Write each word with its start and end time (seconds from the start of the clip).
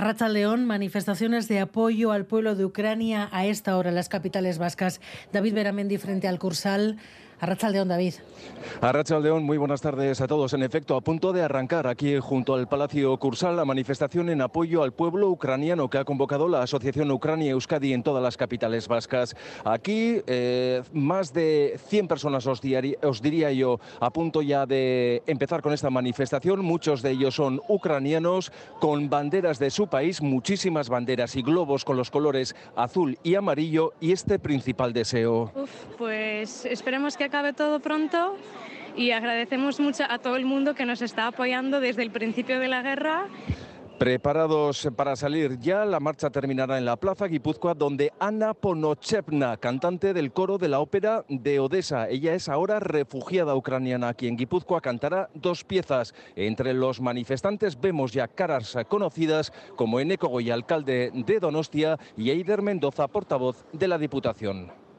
A 0.00 0.28
León, 0.30 0.64
manifestaciones 0.64 1.46
de 1.46 1.60
apoyo 1.60 2.12
al 2.12 2.24
pueblo 2.24 2.54
de 2.54 2.64
Ucrania 2.64 3.28
a 3.32 3.44
esta 3.44 3.76
hora 3.76 3.90
en 3.90 3.94
las 3.94 4.08
capitales 4.08 4.56
vascas. 4.56 4.98
David 5.30 5.52
Beramendi 5.52 5.98
frente 5.98 6.26
al 6.26 6.38
Cursal. 6.38 6.96
Arrachaldeón, 7.40 7.88
David. 7.88 8.14
Arrachaldeón, 8.82 9.44
muy 9.44 9.56
buenas 9.56 9.80
tardes 9.80 10.20
a 10.20 10.26
todos. 10.26 10.52
En 10.52 10.62
efecto, 10.62 10.94
a 10.94 11.00
punto 11.00 11.32
de 11.32 11.42
arrancar 11.42 11.86
aquí 11.86 12.18
junto 12.18 12.54
al 12.54 12.68
Palacio 12.68 13.16
Cursal 13.16 13.56
la 13.56 13.64
manifestación 13.64 14.28
en 14.28 14.42
apoyo 14.42 14.82
al 14.82 14.92
pueblo 14.92 15.30
ucraniano 15.30 15.88
que 15.88 15.96
ha 15.96 16.04
convocado 16.04 16.48
la 16.48 16.62
Asociación 16.62 17.10
Ucrania 17.10 17.52
Euskadi 17.52 17.94
en 17.94 18.02
todas 18.02 18.22
las 18.22 18.36
capitales 18.36 18.88
vascas. 18.88 19.34
Aquí 19.64 20.20
eh, 20.26 20.82
más 20.92 21.32
de 21.32 21.80
100 21.88 22.08
personas 22.08 22.46
os, 22.46 22.60
os 23.02 23.22
diría 23.22 23.52
yo 23.52 23.80
a 24.00 24.10
punto 24.10 24.42
ya 24.42 24.66
de 24.66 25.22
empezar 25.26 25.62
con 25.62 25.72
esta 25.72 25.88
manifestación. 25.88 26.62
Muchos 26.62 27.00
de 27.00 27.12
ellos 27.12 27.34
son 27.34 27.62
ucranianos 27.68 28.52
con 28.80 29.08
banderas 29.08 29.58
de 29.58 29.70
su 29.70 29.88
país, 29.88 30.20
muchísimas 30.20 30.90
banderas 30.90 31.36
y 31.36 31.42
globos 31.42 31.86
con 31.86 31.96
los 31.96 32.10
colores 32.10 32.54
azul 32.76 33.18
y 33.22 33.34
amarillo 33.34 33.94
y 33.98 34.12
este 34.12 34.38
principal 34.38 34.92
deseo. 34.92 35.52
Uf, 35.54 35.70
pues 35.96 36.66
esperemos 36.66 37.16
que 37.16 37.29
acabe 37.30 37.52
todo 37.52 37.78
pronto 37.78 38.36
y 38.96 39.12
agradecemos 39.12 39.78
mucho 39.78 40.02
a 40.08 40.18
todo 40.18 40.34
el 40.34 40.44
mundo 40.44 40.74
que 40.74 40.84
nos 40.84 41.00
está 41.00 41.28
apoyando 41.28 41.78
desde 41.78 42.02
el 42.02 42.10
principio 42.10 42.58
de 42.58 42.66
la 42.66 42.82
guerra. 42.82 43.28
Preparados 44.00 44.88
para 44.96 45.14
salir 45.14 45.60
ya, 45.60 45.84
la 45.84 46.00
marcha 46.00 46.30
terminará 46.30 46.76
en 46.76 46.84
la 46.84 46.96
Plaza 46.96 47.26
Guipúzcoa, 47.28 47.74
donde 47.74 48.12
Ana 48.18 48.52
Ponochevna, 48.52 49.58
cantante 49.58 50.12
del 50.12 50.32
coro 50.32 50.58
de 50.58 50.68
la 50.68 50.80
ópera 50.80 51.24
de 51.28 51.60
Odessa. 51.60 52.08
Ella 52.08 52.34
es 52.34 52.48
ahora 52.48 52.80
refugiada 52.80 53.54
ucraniana 53.54 54.08
aquí 54.08 54.26
en 54.26 54.36
Guipúzcoa, 54.36 54.80
cantará 54.80 55.30
dos 55.34 55.62
piezas. 55.62 56.14
Entre 56.34 56.74
los 56.74 57.00
manifestantes 57.00 57.80
vemos 57.80 58.10
ya 58.10 58.26
caras 58.26 58.76
conocidas 58.88 59.52
como 59.76 60.00
Eneco 60.00 60.26
Goya, 60.26 60.54
alcalde 60.54 61.12
de 61.14 61.38
Donostia, 61.38 61.96
y 62.16 62.30
Eider 62.30 62.60
Mendoza, 62.60 63.06
portavoz 63.06 63.66
de 63.72 63.86
la 63.86 63.98
Diputación. 63.98 64.89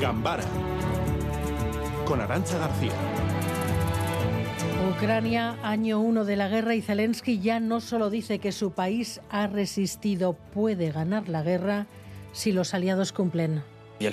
Gambara 0.00 0.44
con 2.06 2.20
Arancha 2.20 2.58
García. 2.58 2.92
Ucrania, 4.90 5.58
año 5.62 6.00
uno 6.00 6.24
de 6.24 6.36
la 6.36 6.48
guerra 6.48 6.74
y 6.74 6.82
Zelensky 6.82 7.40
ya 7.40 7.60
no 7.60 7.80
solo 7.80 8.10
dice 8.10 8.38
que 8.38 8.52
su 8.52 8.72
país 8.72 9.20
ha 9.30 9.46
resistido, 9.46 10.32
puede 10.32 10.90
ganar 10.90 11.28
la 11.28 11.42
guerra 11.42 11.86
si 12.32 12.52
los 12.52 12.74
aliados 12.74 13.12
cumplen. 13.12 13.62
Si 13.98 14.06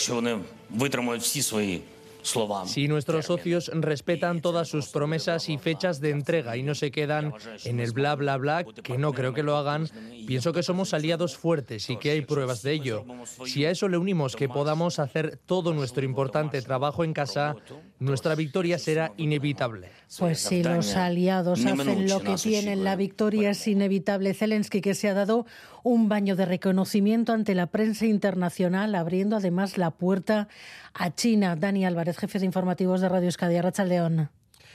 nuestros 2.88 3.26
socios 3.26 3.72
respetan 3.73 4.42
todas 4.42 4.68
sus 4.68 4.90
promesas 4.90 5.50
y 5.50 5.58
fechas 5.58 6.00
de 6.00 6.09
entrega 6.12 6.58
y 6.58 6.64
no 6.64 6.76
se 6.76 6.92
quedan 6.92 7.34
en 7.64 7.80
el 7.80 7.92
bla 7.92 8.16
bla 8.16 8.38
bla, 8.38 8.64
que 8.64 8.98
no 8.98 9.14
creo 9.14 9.34
que 9.34 9.44
lo 9.44 9.58
hagan, 9.58 9.90
pienso 10.28 10.53
que 10.53 10.64
somos 10.64 10.94
aliados 10.94 11.38
fuertes 11.38 11.90
y 11.90 11.98
que 11.98 12.12
hay 12.12 12.22
pruebas 12.22 12.62
de 12.62 12.73
ello. 12.73 13.06
Si 13.46 13.66
a 13.66 13.72
eso 13.72 13.88
le 13.88 13.98
unimos 13.98 14.36
que 14.36 14.50
podamos 14.50 15.00
hacer 15.00 15.40
todo 15.46 15.73
nuestro 15.73 16.06
importante 16.06 16.62
trabajo 16.62 17.03
en 17.03 17.14
casa, 17.14 17.56
nuestra 18.00 18.36
victoria 18.36 18.78
será 18.78 19.14
inevitable. 19.18 19.90
Pues 20.20 20.40
si 20.40 20.64
los 20.64 20.96
aliados 20.96 21.66
hacen 21.66 22.08
lo 22.08 22.22
que 22.22 22.36
tienen, 22.36 22.84
la 22.84 22.96
victoria 22.96 23.52
es 23.52 23.68
inevitable. 23.68 24.34
Zelensky 24.34 24.82
que 24.82 24.96
se 24.96 25.10
ha 25.10 25.14
dado 25.14 25.46
un 25.84 26.10
baño 26.10 26.36
de 26.36 26.46
reconocimiento 26.46 27.34
ante 27.34 27.56
la 27.56 27.68
prensa 27.68 28.06
internacional, 28.06 28.96
abriendo 28.96 29.38
además 29.38 29.78
la 29.78 29.92
puerta 29.92 30.48
a 30.94 31.14
China. 31.14 31.56
Dani 31.56 31.86
Álvarez, 31.86 32.18
jefe 32.18 32.40
de 32.40 32.46
informativos 32.46 33.02
de 33.02 33.10
Radio 33.10 33.28
Euskadi, 33.28 33.56
Arrachaldeón. 33.56 34.30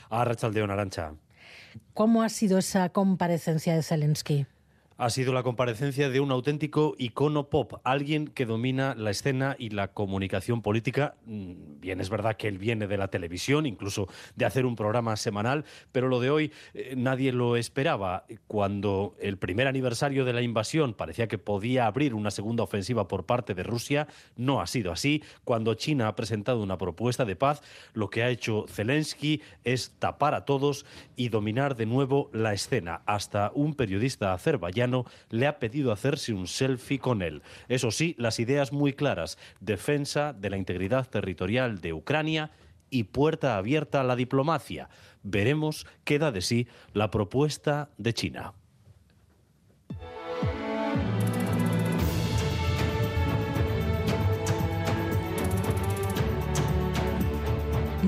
Arrachaldeón, 0.09 0.71
Arancha. 0.71 1.13
¿Cómo 1.93 2.23
ha 2.23 2.29
sido 2.29 2.57
esa 2.57 2.89
comparecencia 2.89 3.75
de 3.75 3.83
Zelensky? 3.83 4.45
Ha 5.01 5.09
sido 5.09 5.33
la 5.33 5.41
comparecencia 5.41 6.11
de 6.11 6.19
un 6.19 6.29
auténtico 6.29 6.93
icono 6.99 7.49
pop, 7.49 7.73
alguien 7.83 8.27
que 8.27 8.45
domina 8.45 8.93
la 8.93 9.09
escena 9.09 9.55
y 9.57 9.71
la 9.71 9.87
comunicación 9.87 10.61
política. 10.61 11.15
Mm, 11.25 11.79
bien, 11.79 11.99
es 11.99 12.11
verdad 12.11 12.37
que 12.37 12.47
él 12.47 12.59
viene 12.59 12.85
de 12.85 12.97
la 12.97 13.07
televisión, 13.07 13.65
incluso 13.65 14.07
de 14.35 14.45
hacer 14.45 14.63
un 14.63 14.75
programa 14.75 15.15
semanal, 15.15 15.65
pero 15.91 16.07
lo 16.07 16.19
de 16.19 16.29
hoy 16.29 16.51
eh, 16.75 16.93
nadie 16.95 17.31
lo 17.33 17.55
esperaba. 17.55 18.25
Cuando 18.45 19.15
el 19.19 19.39
primer 19.39 19.67
aniversario 19.67 20.23
de 20.23 20.33
la 20.33 20.43
invasión 20.43 20.93
parecía 20.93 21.27
que 21.27 21.39
podía 21.39 21.87
abrir 21.87 22.13
una 22.13 22.29
segunda 22.29 22.61
ofensiva 22.61 23.07
por 23.07 23.25
parte 23.25 23.55
de 23.55 23.63
Rusia, 23.63 24.07
no 24.35 24.61
ha 24.61 24.67
sido 24.67 24.91
así. 24.91 25.23
Cuando 25.43 25.73
China 25.73 26.09
ha 26.09 26.15
presentado 26.15 26.61
una 26.61 26.77
propuesta 26.77 27.25
de 27.25 27.35
paz, 27.35 27.63
lo 27.93 28.11
que 28.11 28.21
ha 28.21 28.29
hecho 28.29 28.65
Zelensky 28.67 29.41
es 29.63 29.95
tapar 29.97 30.35
a 30.35 30.45
todos 30.45 30.85
y 31.15 31.29
dominar 31.29 31.75
de 31.75 31.87
nuevo 31.87 32.29
la 32.33 32.53
escena. 32.53 33.01
Hasta 33.07 33.51
un 33.55 33.73
periodista 33.73 34.33
azerbaiyano 34.33 34.90
le 35.29 35.47
ha 35.47 35.59
pedido 35.59 35.91
hacerse 35.91 36.33
un 36.33 36.47
selfie 36.47 36.99
con 36.99 37.21
él. 37.21 37.41
Eso 37.67 37.91
sí, 37.91 38.15
las 38.17 38.39
ideas 38.39 38.71
muy 38.71 38.93
claras, 38.93 39.37
defensa 39.59 40.33
de 40.33 40.49
la 40.49 40.57
integridad 40.57 41.09
territorial 41.09 41.81
de 41.81 41.93
Ucrania 41.93 42.51
y 42.89 43.03
puerta 43.03 43.57
abierta 43.57 44.01
a 44.01 44.03
la 44.03 44.15
diplomacia. 44.15 44.89
Veremos 45.23 45.87
qué 46.03 46.19
da 46.19 46.31
de 46.31 46.41
sí 46.41 46.67
la 46.93 47.09
propuesta 47.09 47.89
de 47.97 48.13
China. 48.13 48.53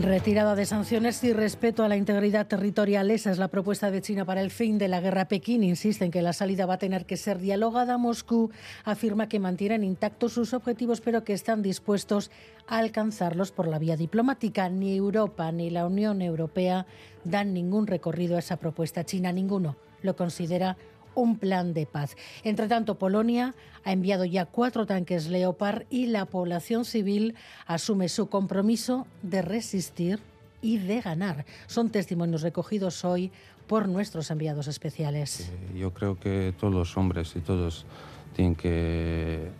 Retirada 0.01 0.55
de 0.55 0.65
sanciones 0.65 1.23
y 1.23 1.33
respeto 1.33 1.83
a 1.83 1.87
la 1.87 1.95
integridad 1.95 2.47
territorial. 2.47 3.11
Esa 3.11 3.29
es 3.29 3.37
la 3.37 3.49
propuesta 3.49 3.91
de 3.91 4.01
China 4.01 4.25
para 4.25 4.41
el 4.41 4.49
fin 4.49 4.79
de 4.79 4.87
la 4.87 4.99
guerra. 4.99 5.27
Pekín 5.27 5.61
insiste 5.61 6.03
en 6.03 6.09
que 6.09 6.23
la 6.23 6.33
salida 6.33 6.65
va 6.65 6.73
a 6.73 6.79
tener 6.79 7.05
que 7.05 7.15
ser 7.15 7.37
dialogada. 7.37 7.99
Moscú 7.99 8.49
afirma 8.85 9.29
que 9.29 9.39
mantienen 9.39 9.83
intactos 9.83 10.33
sus 10.33 10.55
objetivos, 10.55 10.99
pero 10.99 11.23
que 11.23 11.33
están 11.33 11.61
dispuestos 11.61 12.31
a 12.65 12.79
alcanzarlos 12.79 13.51
por 13.51 13.67
la 13.67 13.77
vía 13.77 13.95
diplomática. 13.95 14.67
Ni 14.67 14.95
Europa 14.95 15.51
ni 15.51 15.69
la 15.69 15.85
Unión 15.85 16.23
Europea 16.23 16.87
dan 17.23 17.53
ningún 17.53 17.85
recorrido 17.85 18.35
a 18.35 18.39
esa 18.39 18.57
propuesta 18.57 19.05
china. 19.05 19.31
Ninguno 19.31 19.75
lo 20.01 20.15
considera 20.15 20.75
un 21.15 21.37
plan 21.37 21.73
de 21.73 21.85
paz. 21.85 22.15
Entre 22.43 22.67
tanto, 22.67 22.95
Polonia 22.95 23.55
ha 23.83 23.91
enviado 23.91 24.25
ya 24.25 24.45
cuatro 24.45 24.85
tanques 24.85 25.27
Leopard 25.27 25.83
y 25.89 26.07
la 26.07 26.25
población 26.25 26.85
civil 26.85 27.35
asume 27.65 28.09
su 28.09 28.29
compromiso 28.29 29.07
de 29.21 29.41
resistir 29.41 30.19
y 30.61 30.77
de 30.77 31.01
ganar. 31.01 31.45
Son 31.67 31.89
testimonios 31.89 32.41
recogidos 32.41 33.03
hoy 33.03 33.31
por 33.67 33.87
nuestros 33.87 34.31
enviados 34.31 34.67
especiales. 34.67 35.51
Yo 35.75 35.93
creo 35.93 36.19
que 36.19 36.53
todos 36.59 36.73
los 36.73 36.97
hombres 36.97 37.35
y 37.35 37.39
todos 37.39 37.85
tienen 38.33 38.55
que 38.55 39.51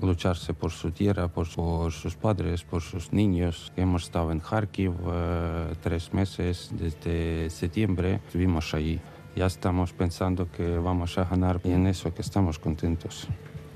lucharse 0.00 0.52
por 0.52 0.72
su 0.72 0.90
tierra, 0.90 1.28
por, 1.28 1.46
sus 1.46 2.16
padres, 2.16 2.64
por 2.64 2.82
sus 2.82 3.12
niños. 3.12 3.72
Hemos 3.76 4.04
estado 4.04 4.32
en 4.32 4.40
Kharkiv 4.40 4.92
eh, 5.06 5.74
tres 5.80 6.12
meses 6.12 6.70
desde 6.72 7.50
septiembre, 7.50 8.20
estuvimos 8.26 8.74
allí 8.74 9.00
ya 9.34 9.46
estamos 9.46 9.92
pensando 9.92 10.50
que 10.50 10.78
vamos 10.78 11.18
a 11.18 11.24
ganar 11.24 11.60
y 11.64 11.70
en 11.72 11.86
eso 11.86 12.12
que 12.14 12.22
estamos 12.22 12.58
contentos. 12.58 13.28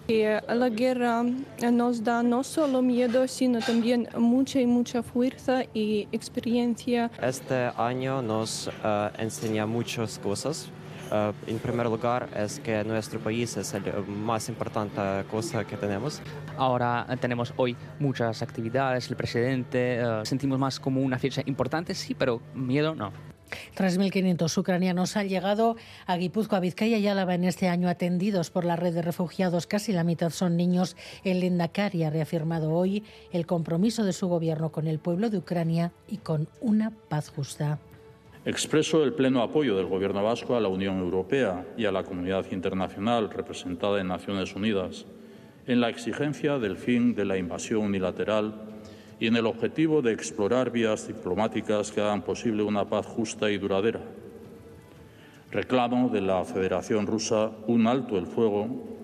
Eh, 0.08 0.40
la 0.48 0.68
guerra 0.68 1.24
nos 1.72 2.04
da 2.04 2.22
no 2.22 2.44
solo 2.44 2.80
miedo, 2.80 3.26
sino 3.26 3.58
también 3.58 4.08
mucha 4.16 4.60
y 4.60 4.66
mucha 4.66 5.02
fuerza 5.02 5.64
y 5.74 6.06
experiencia. 6.12 7.10
Este 7.20 7.72
año 7.76 8.22
nos 8.22 8.68
uh, 8.68 9.10
enseña 9.18 9.66
muchas 9.66 10.20
cosas. 10.20 10.70
Uh, 11.10 11.32
en 11.50 11.58
primer 11.58 11.86
lugar, 11.86 12.28
es 12.36 12.60
que 12.60 12.84
nuestro 12.84 13.18
país 13.18 13.56
es 13.56 13.72
la 13.72 13.80
más 14.06 14.48
importante 14.48 15.00
cosa 15.28 15.64
que 15.64 15.76
tenemos. 15.76 16.20
Ahora 16.56 17.06
tenemos 17.20 17.52
hoy 17.56 17.76
muchas 17.98 18.42
actividades, 18.42 19.08
el 19.10 19.16
presidente, 19.16 20.00
uh, 20.04 20.24
sentimos 20.24 20.58
más 20.58 20.78
como 20.78 21.00
una 21.00 21.18
fecha 21.18 21.42
importante, 21.46 21.94
sí, 21.94 22.14
pero 22.14 22.40
miedo 22.54 22.94
no. 22.94 23.12
3.500 23.76 24.58
ucranianos 24.58 25.16
han 25.16 25.28
llegado 25.28 25.76
a 26.06 26.16
Guipúzcoa, 26.16 26.60
Vizcaya 26.60 26.98
y 26.98 27.06
Álava 27.08 27.34
en 27.34 27.44
este 27.44 27.68
año 27.68 27.88
atendidos 27.88 28.50
por 28.50 28.64
la 28.64 28.76
red 28.76 28.94
de 28.94 29.02
refugiados. 29.02 29.66
Casi 29.66 29.92
la 29.92 30.04
mitad 30.04 30.30
son 30.30 30.56
niños. 30.56 30.96
El 31.24 31.40
Lendakari 31.40 32.04
ha 32.04 32.10
reafirmado 32.10 32.72
hoy 32.72 33.04
el 33.32 33.46
compromiso 33.46 34.04
de 34.04 34.12
su 34.12 34.28
gobierno 34.28 34.70
con 34.70 34.86
el 34.86 34.98
pueblo 34.98 35.30
de 35.30 35.38
Ucrania 35.38 35.92
y 36.08 36.18
con 36.18 36.48
una 36.60 36.90
paz 36.90 37.30
justa. 37.30 37.78
Expreso 38.44 39.02
el 39.02 39.12
pleno 39.12 39.42
apoyo 39.42 39.76
del 39.76 39.86
Gobierno 39.86 40.22
vasco 40.22 40.56
a 40.56 40.60
la 40.60 40.68
Unión 40.68 41.00
Europea 41.00 41.66
y 41.76 41.84
a 41.84 41.90
la 41.90 42.04
comunidad 42.04 42.46
internacional 42.52 43.28
representada 43.28 44.00
en 44.00 44.06
Naciones 44.06 44.54
Unidas 44.54 45.04
en 45.66 45.80
la 45.80 45.88
exigencia 45.88 46.58
del 46.58 46.76
fin 46.76 47.14
de 47.14 47.24
la 47.24 47.38
invasión 47.38 47.82
unilateral 47.82 48.54
y 49.18 49.26
en 49.26 49.36
el 49.36 49.46
objetivo 49.46 50.02
de 50.02 50.12
explorar 50.12 50.70
vías 50.70 51.06
diplomáticas 51.06 51.90
que 51.90 52.00
hagan 52.00 52.22
posible 52.22 52.62
una 52.62 52.84
paz 52.84 53.06
justa 53.06 53.50
y 53.50 53.58
duradera. 53.58 54.00
Reclamo 55.50 56.08
de 56.08 56.20
la 56.20 56.44
Federación 56.44 57.06
Rusa 57.06 57.50
un 57.66 57.86
alto 57.86 58.18
el 58.18 58.26
fuego 58.26 58.96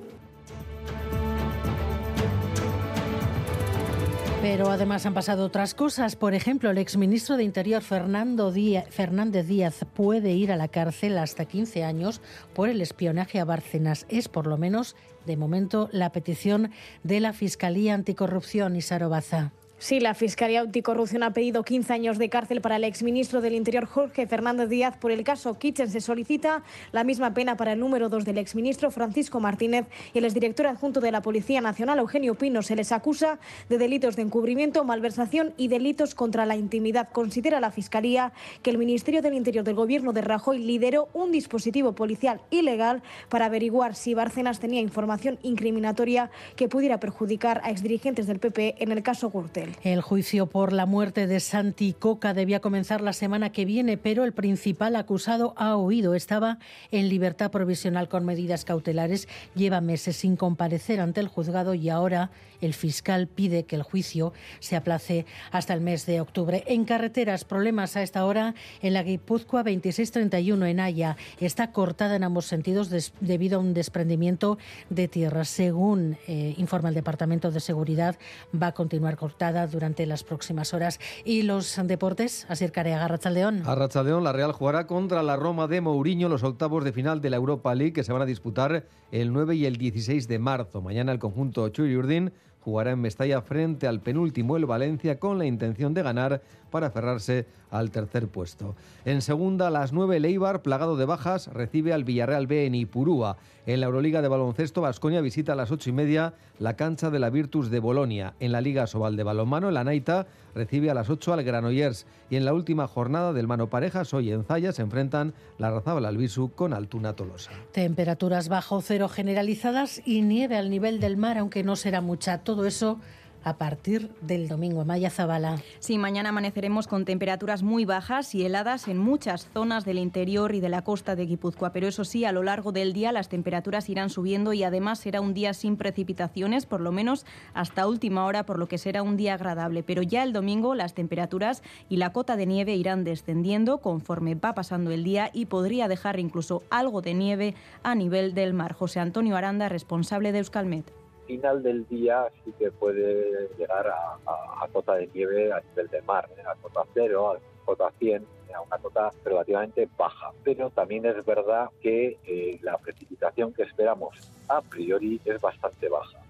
Pero 4.43 4.71
además 4.71 5.07
han 5.07 5.15
pasado 5.15 5.45
otras 5.45 5.73
cosas. 5.73 6.17
Por 6.17 6.35
ejemplo, 6.35 6.69
el 6.69 6.79
exministro 6.79 7.37
de 7.37 7.45
Interior 7.45 7.81
Fernando 7.81 8.51
Díaz, 8.51 8.87
Fernández 8.91 9.47
Díaz 9.47 9.87
puede 9.95 10.33
ir 10.33 10.51
a 10.51 10.57
la 10.57 10.67
cárcel 10.67 11.17
hasta 11.19 11.45
15 11.45 11.85
años 11.85 12.21
por 12.53 12.69
el 12.69 12.81
espionaje 12.81 13.39
a 13.39 13.45
Bárcenas. 13.45 14.05
Es 14.09 14.27
por 14.27 14.49
lo 14.49 14.59
menos, 14.59 14.97
de 15.27 15.37
momento, 15.37 15.89
la 15.93 16.11
petición 16.11 16.73
de 17.05 17.21
la 17.21 17.33
Fiscalía 17.33 17.95
Anticorrupción 17.95 18.75
y 18.75 18.81
Sarobaza. 18.81 19.53
Sí, 19.83 19.99
la 19.99 20.15
Fiscalía 20.15 20.61
Anticorrupción 20.61 21.25
ha 21.25 21.33
pedido 21.33 21.65
15 21.65 21.93
años 21.93 22.17
de 22.17 22.29
cárcel 22.29 22.61
para 22.61 22.77
el 22.77 22.85
exministro 22.85 23.41
del 23.41 23.57
Interior 23.57 23.85
Jorge 23.85 24.29
Fernández 24.29 24.69
Díaz 24.69 24.97
por 24.97 25.11
el 25.11 25.25
caso 25.25 25.59
Kitchen. 25.59 25.91
Se 25.91 26.01
solicita 26.01 26.63
la 26.93 27.03
misma 27.03 27.35
pena 27.35 27.57
para 27.57 27.73
el 27.73 27.81
número 27.81 28.09
2 28.09 28.25
del 28.25 28.39
exministro 28.39 28.93
Francisco 28.93 29.41
Martínez 29.41 29.87
y 30.15 30.19
el 30.19 30.25
exdirector 30.25 30.69
adjunto 30.69 31.01
de 31.01 31.11
la 31.11 31.21
Policía 31.21 31.61
Nacional 31.61 31.99
Eugenio 31.99 32.37
Pino. 32.37 32.63
Se 32.63 32.77
les 32.77 32.93
acusa 32.93 33.41
de 33.69 33.77
delitos 33.77 34.15
de 34.15 34.23
encubrimiento, 34.23 34.85
malversación 34.85 35.53
y 35.57 35.67
delitos 35.67 36.15
contra 36.15 36.47
la 36.47 36.55
intimidad. 36.55 37.09
Considera 37.11 37.59
la 37.59 37.73
Fiscalía 37.73 38.33
que 38.63 38.71
el 38.71 38.79
Ministerio 38.79 39.21
del 39.21 39.35
Interior 39.35 39.65
del 39.65 39.75
Gobierno 39.75 40.13
de 40.13 40.21
Rajoy 40.21 40.59
lideró 40.59 41.09
un 41.13 41.33
dispositivo 41.33 41.91
policial 41.93 42.41
ilegal 42.53 43.03
para 43.29 43.47
averiguar 43.47 43.97
si 43.97 44.15
Bárcenas 44.15 44.61
tenía 44.61 44.81
información 44.81 45.41
incriminatoria 45.43 46.31
que 46.55 46.69
pudiera 46.69 47.01
perjudicar 47.01 47.61
a 47.65 47.73
exdirigentes 47.73 48.29
del 48.29 48.39
PP 48.39 48.77
en 48.79 48.93
el 48.93 49.03
caso 49.03 49.29
Gürtel. 49.29 49.72
El 49.83 50.01
juicio 50.01 50.47
por 50.47 50.73
la 50.73 50.87
muerte 50.87 51.27
de 51.27 51.41
Santi 51.41 51.93
Coca 51.93 52.35
debía 52.35 52.61
comenzar 52.61 53.01
la 53.01 53.13
semana 53.13 53.51
que 53.51 53.65
viene, 53.65 53.97
pero 53.97 54.25
el 54.25 54.33
principal 54.33 54.97
acusado 54.97 55.55
ha 55.57 55.77
huido. 55.77 56.15
Estaba 56.15 56.59
en 56.91 57.09
libertad 57.09 57.51
provisional 57.51 58.09
con 58.09 58.25
medidas 58.25 58.65
cautelares. 58.65 59.29
Lleva 59.55 59.81
meses 59.81 60.17
sin 60.17 60.37
comparecer 60.37 61.01
ante 61.01 61.21
el 61.21 61.29
juzgado 61.29 61.75
y 61.75 61.89
ahora 61.89 62.31
el 62.63 62.73
fiscal 62.73 63.27
pide 63.27 63.65
que 63.65 63.77
el 63.77 63.83
juicio 63.83 64.33
se 64.61 64.77
aplace 64.77 65.27
hasta 65.51 65.75
el 65.75 65.83
mes 65.83 66.07
de 66.07 66.21
octubre. 66.21 66.65
En 66.67 66.85
carreteras, 66.85 67.45
problemas 67.45 67.97
a 67.97 68.03
esta 68.03 68.25
hora 68.25 68.55
en 68.81 68.95
la 68.95 69.03
Guipúzcoa 69.03 69.63
2631 69.63 70.67
en 70.67 70.81
Haya. 70.81 71.17
Está 71.39 71.73
cortada 71.73 72.17
en 72.17 72.25
ambos 72.25 72.47
sentidos 72.47 72.89
debido 73.21 73.59
a 73.59 73.61
un 73.61 73.75
desprendimiento 73.75 74.59
de 74.89 75.09
tierra. 75.09 75.45
Según 75.45 76.17
eh, 76.27 76.55
informa 76.57 76.89
el 76.89 76.95
Departamento 76.95 77.51
de 77.51 77.61
Seguridad, 77.61 78.17
va 78.55 78.69
a 78.69 78.73
continuar 78.73 79.17
cortada 79.17 79.67
durante 79.67 80.07
las 80.07 80.25
próximas 80.25 80.73
horas. 80.73 81.01
Y 81.25 81.43
los 81.43 81.79
deportes, 81.85 82.47
Asir 82.49 82.73
Carea, 82.73 83.05
Arrachaldeón. 83.05 83.63
Arrachaldeón, 83.67 84.25
la 84.25 84.33
Real 84.33 84.53
jugará 84.53 84.87
contra 84.87 85.23
la 85.23 85.37
Roma 85.37 85.67
de 85.67 85.81
Mourinho 85.81 86.29
los 86.29 86.43
octavos 86.43 86.85
de 86.85 86.93
final 86.93 87.21
de 87.21 87.31
la 87.31 87.37
Europa 87.37 87.75
League 87.75 87.93
que 87.93 88.05
se 88.05 88.13
van 88.13 88.23
a 88.23 88.27
disputar 88.27 88.87
el 89.11 89.33
9 89.33 89.57
y 89.57 89.67
el 89.67 89.77
16 89.77 90.29
de 90.29 90.39
marzo. 90.39 90.81
Mañana 90.81 91.13
el 91.13 91.19
conjunto 91.19 91.69
Churi 91.69 91.97
Urdin 91.97 92.33
jugará 92.65 92.93
en 92.93 93.01
Mestalla 93.01 93.43
frente 93.43 93.87
al 93.87 94.01
penúltimo 94.01 94.57
el 94.57 94.67
Valencia 94.67 95.19
con 95.19 95.39
la 95.39 95.47
intención 95.47 95.95
de 95.95 96.03
ganar 96.03 96.43
para 96.73 96.89
aferrarse 96.89 97.47
al 97.71 97.93
tercer 97.93 98.27
puesto. 98.27 98.75
En 99.05 99.23
segunda, 99.23 99.71
las 99.71 99.93
9, 99.93 100.19
Leibar, 100.19 100.63
plagado 100.63 100.97
de 100.97 101.05
bajas, 101.05 101.47
recibe 101.47 101.93
al 101.93 102.03
Villarreal 102.03 102.49
B 102.49 102.67
en 102.67 102.75
Ipurúa. 102.75 103.37
En 103.65 103.79
la 103.79 103.87
Euroliga 103.87 104.23
de 104.23 104.29
baloncesto, 104.29 104.81
Vasconia 104.81 105.21
visita 105.21 105.53
a 105.53 105.57
las 105.57 105.71
ocho 105.71 105.89
y 105.89 105.93
media 105.93 106.35
la 106.59 106.75
cancha 106.75 107.11
de 107.11 107.21
la 107.21 107.31
Virtus 107.31 107.71
de 107.71 107.79
Bolonia. 107.79 108.35
En 108.41 108.51
la 108.51 108.61
Liga 108.61 108.89
Sobal 108.89 109.17
de 109.17 109.23
balonmano, 109.23 109.69
el 109.69 109.77
Anaita 109.77 110.27
recibe 110.55 110.91
a 110.91 110.95
las 110.95 111.09
8 111.09 111.33
al 111.33 111.45
Granollers. 111.45 112.07
Y 112.29 112.37
en 112.37 112.45
la 112.45 112.55
última 112.55 112.89
jornada 112.89 113.33
del 113.33 113.47
Mano 113.47 113.71
Parejas, 113.71 114.13
hoy 114.15 114.33
en 114.33 114.45
Zaya, 114.45 114.73
se 114.73 114.83
enfrentan 114.83 115.33
la 115.59 115.71
Razabal 115.71 116.07
Albisu 116.07 116.51
con 116.51 116.73
Altuna 116.73 117.15
Tolosa. 117.15 117.53
Temperaturas 117.73 118.49
bajo 118.49 118.81
cero 118.83 119.09
generalizadas 119.09 120.03
y 120.05 120.23
nieve 120.23 120.57
al 120.57 120.69
nivel 120.69 120.99
del 120.99 121.17
mar, 121.17 121.39
aunque 121.39 121.63
no 121.63 121.77
será 121.77 122.01
mucha. 122.01 122.39
Todo 122.39 122.67
eso 122.67 122.99
a 123.45 123.57
partir 123.57 124.11
del 124.21 124.49
domingo. 124.49 124.85
Maya 124.85 125.11
Zabala. 125.11 125.61
Sí, 125.79 125.99
mañana 125.99 126.31
amaneceremos 126.31 126.87
con 126.87 127.05
temperaturas 127.05 127.63
muy 127.63 127.85
bajas 127.85 128.35
y 128.35 128.45
heladas 128.45 128.89
en 128.89 128.99
muchas 128.99 129.49
zonas 129.53 129.85
del 129.85 129.99
interior 129.99 130.55
y 130.55 130.61
de 130.61 130.69
la 130.69 130.83
costa 130.83 131.17
de 131.17 131.27
Guipúzcoa. 131.27 131.73
Pero 131.73 131.89
eso 131.89 132.05
sí, 132.05 132.25
a 132.25 132.33
lo 132.33 132.43
largo 132.43 132.73
del 132.73 132.93
día 132.93 133.13
las 133.13 133.29
temperaturas 133.29 133.89
irán 133.89 134.11
subiendo 134.11 134.53
y 134.53 134.63
además 134.63 134.99
será 134.99 135.21
un 135.21 135.35
día 135.35 135.55
sin 135.55 135.77
precipitaciones, 135.77 136.67
por 136.67 136.81
lo 136.81 136.93
menos 136.93 137.27
hasta 137.55 137.87
última 137.87 138.25
hora, 138.25 138.45
por 138.47 138.59
lo 138.59 138.69
que 138.69 138.79
será 138.79 139.03
un 139.03 139.17
día 139.17 139.35
agradable. 139.35 139.83
Pero 139.83 140.03
ya 140.03 140.23
el 140.23 140.33
domingo 140.33 140.75
las 140.75 140.95
temperaturas 140.95 141.63
y 141.89 141.97
la 141.97 142.13
cota 142.13 142.37
de 142.37 142.47
nieve 142.47 142.75
irán 142.75 143.05
descendiendo 143.05 143.79
conforme 143.79 144.35
va 144.35 144.55
pasando 144.55 144.91
el 144.91 145.05
día 145.05 145.31
y 145.33 145.47
podría 145.47 145.89
dejar 145.89 146.19
incluso 146.19 146.63
algo 146.71 147.03
de 147.03 147.15
nieve 147.15 147.55
a 147.83 147.95
nivel 147.95 148.35
del 148.35 148.55
mar. 148.55 148.73
José 148.73 149.01
Antonio 149.01 149.37
Aranda, 149.37 149.69
responsable 149.69 150.33
de 150.33 150.39
Euskalmet 150.39 151.02
final 151.33 151.63
del 151.63 151.87
día 151.89 152.27
sí 152.45 152.53
que 152.59 152.71
puede 152.71 153.49
llegar 153.57 153.87
a, 153.89 154.69
cota 154.71 154.95
de 154.95 155.09
nieve 155.15 155.53
a 155.53 155.61
nivel 155.61 155.89
de 155.89 156.03
mar, 156.03 156.29
¿eh? 156.37 156.43
a 156.47 156.55
cota 156.57 156.83
cero, 156.95 157.33
a 157.33 157.65
cota 157.65 157.91
100, 157.99 158.25
a 158.55 158.61
una 158.61 158.79
cota 158.79 159.11
relativamente 159.25 159.89
baja. 159.99 160.31
Pero 160.45 160.71
también 160.71 161.07
es 161.07 161.25
verdad 161.25 161.69
que 161.81 162.19
eh, 162.27 162.59
la 162.63 162.77
precipitación 162.79 163.53
que 163.53 163.63
esperamos 163.63 164.15
a 164.49 164.61
priori 164.61 165.21
es 165.25 165.41
bastante 165.41 165.89
baja. 165.89 166.22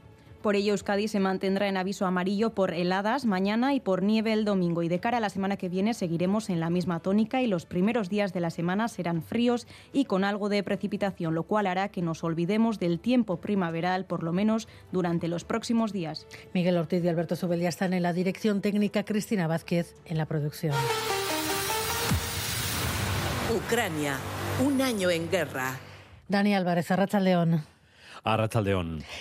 Por 0.43 0.57
ello, 0.57 0.73
Euskadi 0.73 1.07
se 1.07 1.21
mantendrá 1.21 1.69
en 1.69 1.77
aviso 1.77 2.05
amarillo 2.05 2.51
por 2.51 2.75
heladas 2.75 3.25
mañana 3.27 3.75
y 3.75 3.81
por 3.81 4.03
nieve 4.03 4.33
el 4.33 4.45
domingo. 4.45 4.83
Y 4.83 4.89
de 4.89 4.99
cara 4.99 5.19
a 5.19 5.21
la 5.21 5.31
semana 5.31 5.57
que 5.57 5.69
viene 5.69 5.95
seguiremos 5.95 6.51
en 6.51 6.59
la 6.59 6.69
misma 6.69 6.99
tónica 6.99 7.41
y 7.41 7.47
los 7.47 7.65
primeros 7.65 8.09
días 8.09 8.33
de 8.33 8.41
la 8.41 8.51
semana 8.51 8.89
serán 8.89 9.23
fríos 9.23 9.69
y 9.93 10.05
con 10.05 10.25
algo 10.25 10.49
de 10.49 10.65
precipitación, 10.65 11.37
lo 11.37 11.45
cual 11.45 11.69
hará 11.69 11.89
que 11.89 12.03
nos 12.03 12.25
olvidemos 12.25 12.81
del 12.81 12.99
tiempo 12.99 13.41
primaveral, 13.41 14.05
por 14.05 14.25
lo 14.25 14.33
menos 14.33 14.67
durante 14.91 15.29
los 15.29 15.45
próximos 15.45 15.93
días. 15.93 16.27
Miguel 16.55 16.77
Ortiz 16.77 17.05
y 17.05 17.09
Alberto 17.09 17.37
Zubelia 17.37 17.69
están 17.69 17.93
en 17.93 18.03
la 18.03 18.13
dirección 18.13 18.61
técnica, 18.61 19.05
Cristina 19.05 19.47
Vázquez 19.47 19.95
en 20.07 20.19
la 20.19 20.27
producción. 20.27 20.75
Ucrania, 23.55 24.17
un 24.65 24.83
año 24.83 25.09
en 25.09 25.31
guerra. 25.31 25.79
Dani 26.27 26.55
Álvarez, 26.55 26.91
Arracha 26.91 27.21
León. 27.21 27.63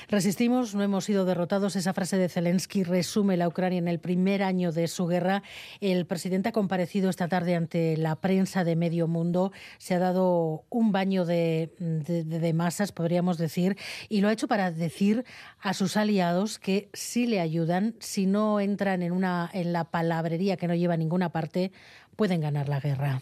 Resistimos, 0.09 0.75
no 0.75 0.83
hemos 0.83 1.05
sido 1.05 1.25
derrotados. 1.25 1.75
Esa 1.75 1.93
frase 1.93 2.17
de 2.17 2.29
Zelensky 2.29 2.83
resume 2.83 3.35
la 3.35 3.47
Ucrania 3.47 3.79
en 3.79 3.87
el 3.87 3.99
primer 3.99 4.43
año 4.43 4.71
de 4.71 4.87
su 4.87 5.07
guerra. 5.07 5.41
El 5.79 6.05
presidente 6.05 6.49
ha 6.49 6.51
comparecido 6.51 7.09
esta 7.09 7.27
tarde 7.27 7.55
ante 7.55 7.97
la 7.97 8.15
prensa 8.17 8.63
de 8.63 8.75
medio 8.75 9.07
mundo. 9.07 9.51
Se 9.79 9.95
ha 9.95 9.99
dado 9.99 10.65
un 10.69 10.91
baño 10.91 11.25
de, 11.25 11.71
de 11.79 12.53
masas, 12.53 12.91
podríamos 12.91 13.37
decir, 13.37 13.75
y 14.07 14.21
lo 14.21 14.27
ha 14.27 14.33
hecho 14.33 14.47
para 14.47 14.71
decir 14.71 15.25
a 15.59 15.73
sus 15.73 15.97
aliados 15.97 16.59
que 16.59 16.89
si 16.93 17.25
le 17.25 17.39
ayudan, 17.39 17.95
si 17.99 18.27
no 18.27 18.59
entran 18.59 19.01
en, 19.01 19.13
una, 19.13 19.49
en 19.53 19.73
la 19.73 19.85
palabrería 19.85 20.57
que 20.57 20.67
no 20.67 20.75
lleva 20.75 20.93
a 20.93 20.97
ninguna 20.97 21.31
parte, 21.31 21.71
pueden 22.15 22.41
ganar 22.41 22.69
la 22.69 22.79
guerra 22.79 23.21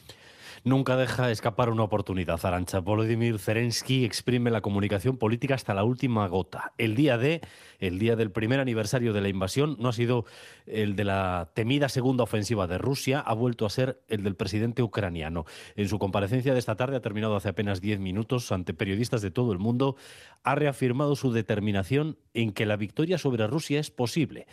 nunca 0.64 0.98
deja 0.98 1.32
escapar 1.32 1.70
una 1.70 1.84
oportunidad. 1.84 2.40
Arancha 2.46 2.80
Volodymyr 2.80 3.40
Zelensky 3.40 4.06
exprime 4.06 4.52
la 4.52 4.62
comunicación 4.62 5.18
política 5.18 5.56
hasta 5.56 5.74
la 5.74 5.84
última 5.84 6.28
gota. 6.28 6.74
El 6.78 6.96
día 6.96 7.18
de, 7.18 7.42
el 7.80 8.00
día 8.00 8.16
del 8.16 8.32
primer 8.32 8.60
aniversario 8.60 9.14
de 9.14 9.22
la 9.22 9.30
invasión, 9.30 9.78
no 9.80 9.90
ha 9.90 9.94
sido 9.94 10.26
el 10.66 10.96
de 10.96 11.04
la 11.04 11.52
temida 11.54 11.90
segunda 11.90 12.24
ofensiva 12.24 12.68
de 12.68 12.78
Rusia, 12.78 13.20
ha 13.20 13.34
vuelto 13.34 13.66
a 13.66 13.70
ser 13.70 14.02
el 14.08 14.24
del 14.24 14.36
presidente 14.36 14.84
ucraniano. 14.84 15.46
En 15.76 15.88
su 15.88 16.00
comparecencia 16.00 16.54
de 16.54 16.60
esta 16.60 16.76
tarde, 16.76 16.98
ha 16.98 17.02
terminado 17.02 17.36
hace 17.36 17.50
apenas 17.50 17.82
diez 17.82 18.00
minutos 18.00 18.52
ante 18.52 18.74
periodistas 18.74 19.22
de 19.22 19.32
todo 19.32 19.52
el 19.52 19.60
mundo, 19.60 19.96
ha 20.44 20.56
reafirmado 20.56 21.16
su 21.16 21.32
determinación 21.32 22.18
en 22.34 22.52
que 22.52 22.66
la 22.66 22.78
victoria 22.78 23.18
sobre 23.18 23.48
Rusia 23.48 23.80
es 23.80 23.92
posible. 23.92 24.48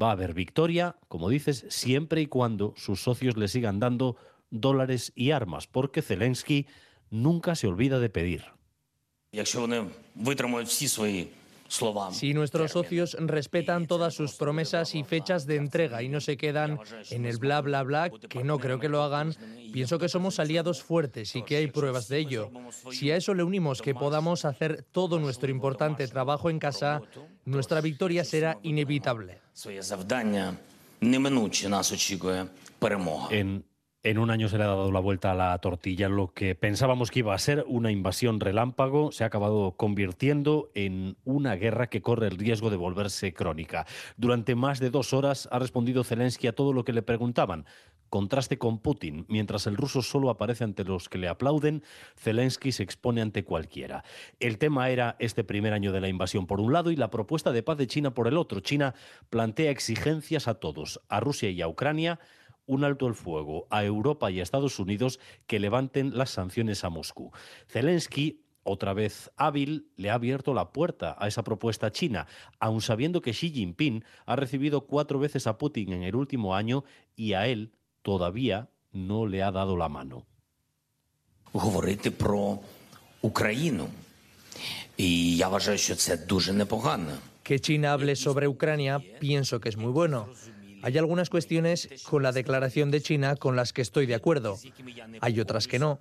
Va 0.00 0.08
a 0.08 0.12
haber 0.12 0.34
victoria, 0.34 0.96
como 1.08 1.28
dices, 1.28 1.66
siempre 1.68 2.20
y 2.20 2.26
cuando 2.26 2.74
sus 2.76 3.00
socios 3.00 3.36
le 3.36 3.46
sigan 3.46 3.78
dando 3.78 4.16
dólares 4.50 5.12
y 5.14 5.30
armas, 5.30 5.66
porque 5.66 6.02
Zelensky 6.02 6.66
nunca 7.10 7.54
se 7.54 7.66
olvida 7.66 7.98
de 7.98 8.10
pedir. 8.10 8.44
Si 12.12 12.34
nuestros 12.34 12.72
socios 12.72 13.16
respetan 13.18 13.86
todas 13.86 14.14
sus 14.14 14.34
promesas 14.34 14.94
y 14.94 15.02
fechas 15.02 15.46
de 15.46 15.56
entrega 15.56 16.02
y 16.02 16.08
no 16.08 16.20
se 16.20 16.36
quedan 16.36 16.78
en 17.10 17.24
el 17.24 17.38
bla 17.38 17.60
bla 17.62 17.82
bla, 17.82 18.10
que 18.10 18.44
no 18.44 18.58
creo 18.58 18.78
que 18.78 18.88
lo 18.88 19.02
hagan, 19.02 19.34
pienso 19.72 19.98
que 19.98 20.08
somos 20.08 20.38
aliados 20.38 20.82
fuertes 20.82 21.34
y 21.34 21.42
que 21.42 21.56
hay 21.56 21.66
pruebas 21.68 22.08
de 22.08 22.18
ello. 22.18 22.50
Si 22.92 23.10
a 23.10 23.16
eso 23.16 23.34
le 23.34 23.42
unimos 23.42 23.82
que 23.82 23.94
podamos 23.94 24.44
hacer 24.44 24.84
todo 24.92 25.18
nuestro 25.18 25.50
importante 25.50 26.06
trabajo 26.06 26.50
en 26.50 26.58
casa, 26.58 27.02
nuestra 27.44 27.80
victoria 27.80 28.24
será 28.24 28.58
inevitable. 28.62 29.40
En 33.30 33.64
en 34.04 34.18
un 34.18 34.30
año 34.30 34.48
se 34.48 34.58
le 34.58 34.64
ha 34.64 34.68
dado 34.68 34.92
la 34.92 35.00
vuelta 35.00 35.32
a 35.32 35.34
la 35.34 35.58
tortilla. 35.58 36.10
Lo 36.10 36.32
que 36.32 36.54
pensábamos 36.54 37.10
que 37.10 37.20
iba 37.20 37.34
a 37.34 37.38
ser 37.38 37.64
una 37.66 37.90
invasión 37.90 38.38
relámpago 38.38 39.10
se 39.12 39.24
ha 39.24 39.28
acabado 39.28 39.72
convirtiendo 39.72 40.70
en 40.74 41.16
una 41.24 41.56
guerra 41.56 41.88
que 41.88 42.02
corre 42.02 42.28
el 42.28 42.36
riesgo 42.36 42.68
de 42.68 42.76
volverse 42.76 43.32
crónica. 43.32 43.86
Durante 44.18 44.54
más 44.54 44.78
de 44.78 44.90
dos 44.90 45.14
horas 45.14 45.48
ha 45.50 45.58
respondido 45.58 46.04
Zelensky 46.04 46.46
a 46.46 46.54
todo 46.54 46.74
lo 46.74 46.84
que 46.84 46.92
le 46.92 47.02
preguntaban 47.02 47.64
contraste 48.10 48.58
con 48.58 48.78
Putin. 48.78 49.26
Mientras 49.28 49.66
el 49.66 49.76
ruso 49.76 50.00
solo 50.00 50.30
aparece 50.30 50.62
ante 50.62 50.84
los 50.84 51.08
que 51.08 51.18
le 51.18 51.26
aplauden, 51.26 51.82
Zelensky 52.16 52.70
se 52.70 52.84
expone 52.84 53.20
ante 53.20 53.42
cualquiera. 53.42 54.04
El 54.38 54.58
tema 54.58 54.88
era 54.90 55.16
este 55.18 55.42
primer 55.42 55.72
año 55.72 55.90
de 55.90 56.00
la 56.00 56.06
invasión 56.06 56.46
por 56.46 56.60
un 56.60 56.72
lado 56.72 56.92
y 56.92 56.96
la 56.96 57.10
propuesta 57.10 57.50
de 57.50 57.64
paz 57.64 57.76
de 57.76 57.88
China 57.88 58.14
por 58.14 58.28
el 58.28 58.36
otro. 58.36 58.60
China 58.60 58.94
plantea 59.30 59.72
exigencias 59.72 60.46
a 60.46 60.54
todos, 60.54 61.00
a 61.08 61.18
Rusia 61.18 61.50
y 61.50 61.60
a 61.60 61.66
Ucrania, 61.66 62.20
un 62.65 62.83
alto 62.83 63.07
el 63.07 63.15
fuego 63.15 63.67
a 63.69 63.83
Europa 63.83 64.29
y 64.29 64.39
a 64.39 64.43
Estados 64.43 64.79
Unidos 64.79 65.19
que 65.47 65.59
levanten 65.59 66.17
las 66.17 66.29
sanciones 66.29 66.83
a 66.83 66.89
Moscú. 66.89 67.31
Zelensky 67.67 68.41
otra 68.63 68.93
vez 68.93 69.31
hábil, 69.35 69.87
le 69.95 70.09
ha 70.09 70.15
abierto 70.15 70.53
la 70.53 70.71
puerta 70.71 71.15
a 71.17 71.27
esa 71.27 71.43
propuesta 71.43 71.91
china, 71.91 72.27
aun 72.59 72.81
sabiendo 72.81 73.21
que 73.21 73.31
Xi 73.31 73.49
Jinping 73.51 74.03
ha 74.25 74.35
recibido 74.35 74.81
cuatro 74.81 75.17
veces 75.17 75.47
a 75.47 75.57
Putin 75.57 75.93
en 75.93 76.03
el 76.03 76.15
último 76.15 76.55
año 76.55 76.83
y 77.15 77.33
a 77.33 77.47
él 77.47 77.71
todavía 78.01 78.69
no 78.91 79.25
le 79.25 79.41
ha 79.43 79.51
dado 79.51 79.75
la 79.75 79.89
mano. 79.89 80.25
Говорити 81.53 82.11
про 82.11 82.59
Україну. 83.21 83.87
І 84.97 85.35
я 85.35 85.47
вважаю, 85.47 85.77
що 85.77 85.95
це 85.95 86.17
дуже 86.17 86.53
непогано. 86.53 87.11
Que 87.43 87.57
China 87.57 87.97
hable 87.97 88.15
sobre 88.15 88.47
Ucrania 88.47 89.01
pienso 89.19 89.59
que 89.59 89.69
es 89.69 89.77
muy 89.77 89.91
bueno. 89.91 90.27
Hay 90.84 90.98
algunas 90.98 91.30
cuestiones 91.30 91.88
con 92.04 92.22
la 92.22 92.30
declaración 92.30 92.90
de 92.90 93.00
China 93.00 93.36
con 93.36 93.56
las 93.56 93.72
que 93.72 93.80
estoy 93.80 94.04
de 94.04 94.14
acuerdo, 94.14 94.58
hay 95.22 95.40
otras 95.40 95.66
que 95.66 95.78
no. 95.78 95.98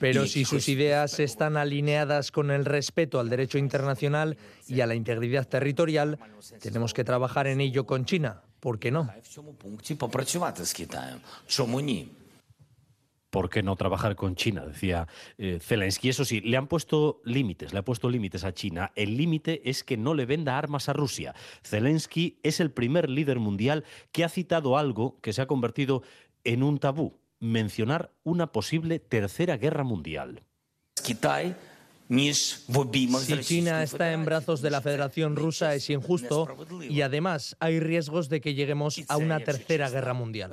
Pero 0.00 0.26
si 0.26 0.44
sus 0.44 0.68
ideas 0.68 1.20
están 1.20 1.56
alineadas 1.56 2.32
con 2.32 2.50
el 2.50 2.64
respeto 2.64 3.20
al 3.20 3.28
derecho 3.28 3.58
internacional 3.58 4.36
y 4.66 4.80
a 4.80 4.86
la 4.86 4.96
integridad 4.96 5.46
territorial, 5.46 6.18
tenemos 6.60 6.92
que 6.92 7.04
trabajar 7.04 7.46
en 7.46 7.60
ello 7.60 7.86
con 7.86 8.04
China. 8.04 8.42
¿Por 8.58 8.80
qué 8.80 8.90
no? 8.90 9.08
¿por 13.30 13.50
qué 13.50 13.62
no 13.62 13.76
trabajar 13.76 14.16
con 14.16 14.34
China? 14.34 14.64
Decía 14.66 15.08
eh, 15.36 15.58
Zelensky. 15.60 16.08
Eso 16.08 16.24
sí, 16.24 16.40
le 16.40 16.56
han 16.56 16.66
puesto 16.66 17.20
límites, 17.24 17.72
le 17.72 17.80
ha 17.80 17.84
puesto 17.84 18.08
límites 18.08 18.44
a 18.44 18.52
China. 18.52 18.92
El 18.94 19.16
límite 19.16 19.68
es 19.68 19.84
que 19.84 19.96
no 19.96 20.14
le 20.14 20.26
venda 20.26 20.58
armas 20.58 20.88
a 20.88 20.92
Rusia. 20.92 21.34
Zelensky 21.62 22.38
es 22.42 22.60
el 22.60 22.70
primer 22.70 23.08
líder 23.08 23.38
mundial 23.38 23.84
que 24.12 24.24
ha 24.24 24.28
citado 24.28 24.78
algo 24.78 25.18
que 25.20 25.32
se 25.32 25.42
ha 25.42 25.46
convertido 25.46 26.02
en 26.44 26.62
un 26.62 26.78
tabú, 26.78 27.18
mencionar 27.40 28.12
una 28.22 28.52
posible 28.52 28.98
tercera 28.98 29.56
guerra 29.56 29.84
mundial. 29.84 30.42
Si 33.20 33.38
China 33.40 33.82
está 33.82 34.12
en 34.12 34.24
brazos 34.24 34.62
de 34.62 34.70
la 34.70 34.80
Federación 34.80 35.36
Rusa 35.36 35.74
es 35.74 35.90
injusto 35.90 36.48
y 36.88 37.02
además 37.02 37.56
hay 37.60 37.80
riesgos 37.80 38.30
de 38.30 38.40
que 38.40 38.54
lleguemos 38.54 39.02
a 39.08 39.18
una 39.18 39.40
tercera 39.40 39.90
guerra 39.90 40.14
mundial. 40.14 40.50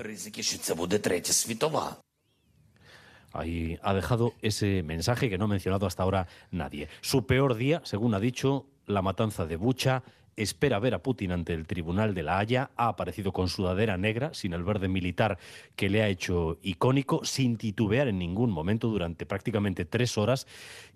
Ahí 3.36 3.78
ha 3.84 3.94
dejado 3.94 4.34
ese 4.42 4.82
mensaje 4.84 5.30
que 5.30 5.38
no 5.38 5.46
ha 5.46 5.50
mencionado 5.50 5.86
hasta 5.86 6.04
ahora 6.04 6.28
nadie. 6.52 6.88
Su 7.02 7.26
peor 7.26 7.56
día, 7.56 7.82
según 7.84 8.14
ha 8.14 8.20
dicho, 8.20 8.66
la 8.86 9.02
matanza 9.02 9.46
de 9.46 9.58
Bucha. 9.58 10.04
Espera 10.38 10.80
ver 10.80 10.94
a 10.94 11.02
Putin 11.02 11.32
ante 11.32 11.54
el 11.54 11.66
Tribunal 11.66 12.14
de 12.14 12.24
la 12.24 12.40
Haya. 12.40 12.72
Ha 12.76 12.90
aparecido 12.90 13.32
con 13.32 13.48
sudadera 13.48 13.98
negra, 13.98 14.34
sin 14.34 14.54
el 14.54 14.64
verde 14.64 14.90
militar 14.90 15.38
que 15.78 15.90
le 15.90 16.02
ha 16.02 16.10
hecho 16.10 16.60
icónico, 16.62 17.24
sin 17.24 17.58
titubear 17.58 18.10
en 18.10 18.20
ningún 18.20 18.52
momento 18.52 18.90
durante 18.90 19.26
prácticamente 19.26 19.86
tres 19.86 20.18
horas 20.18 20.46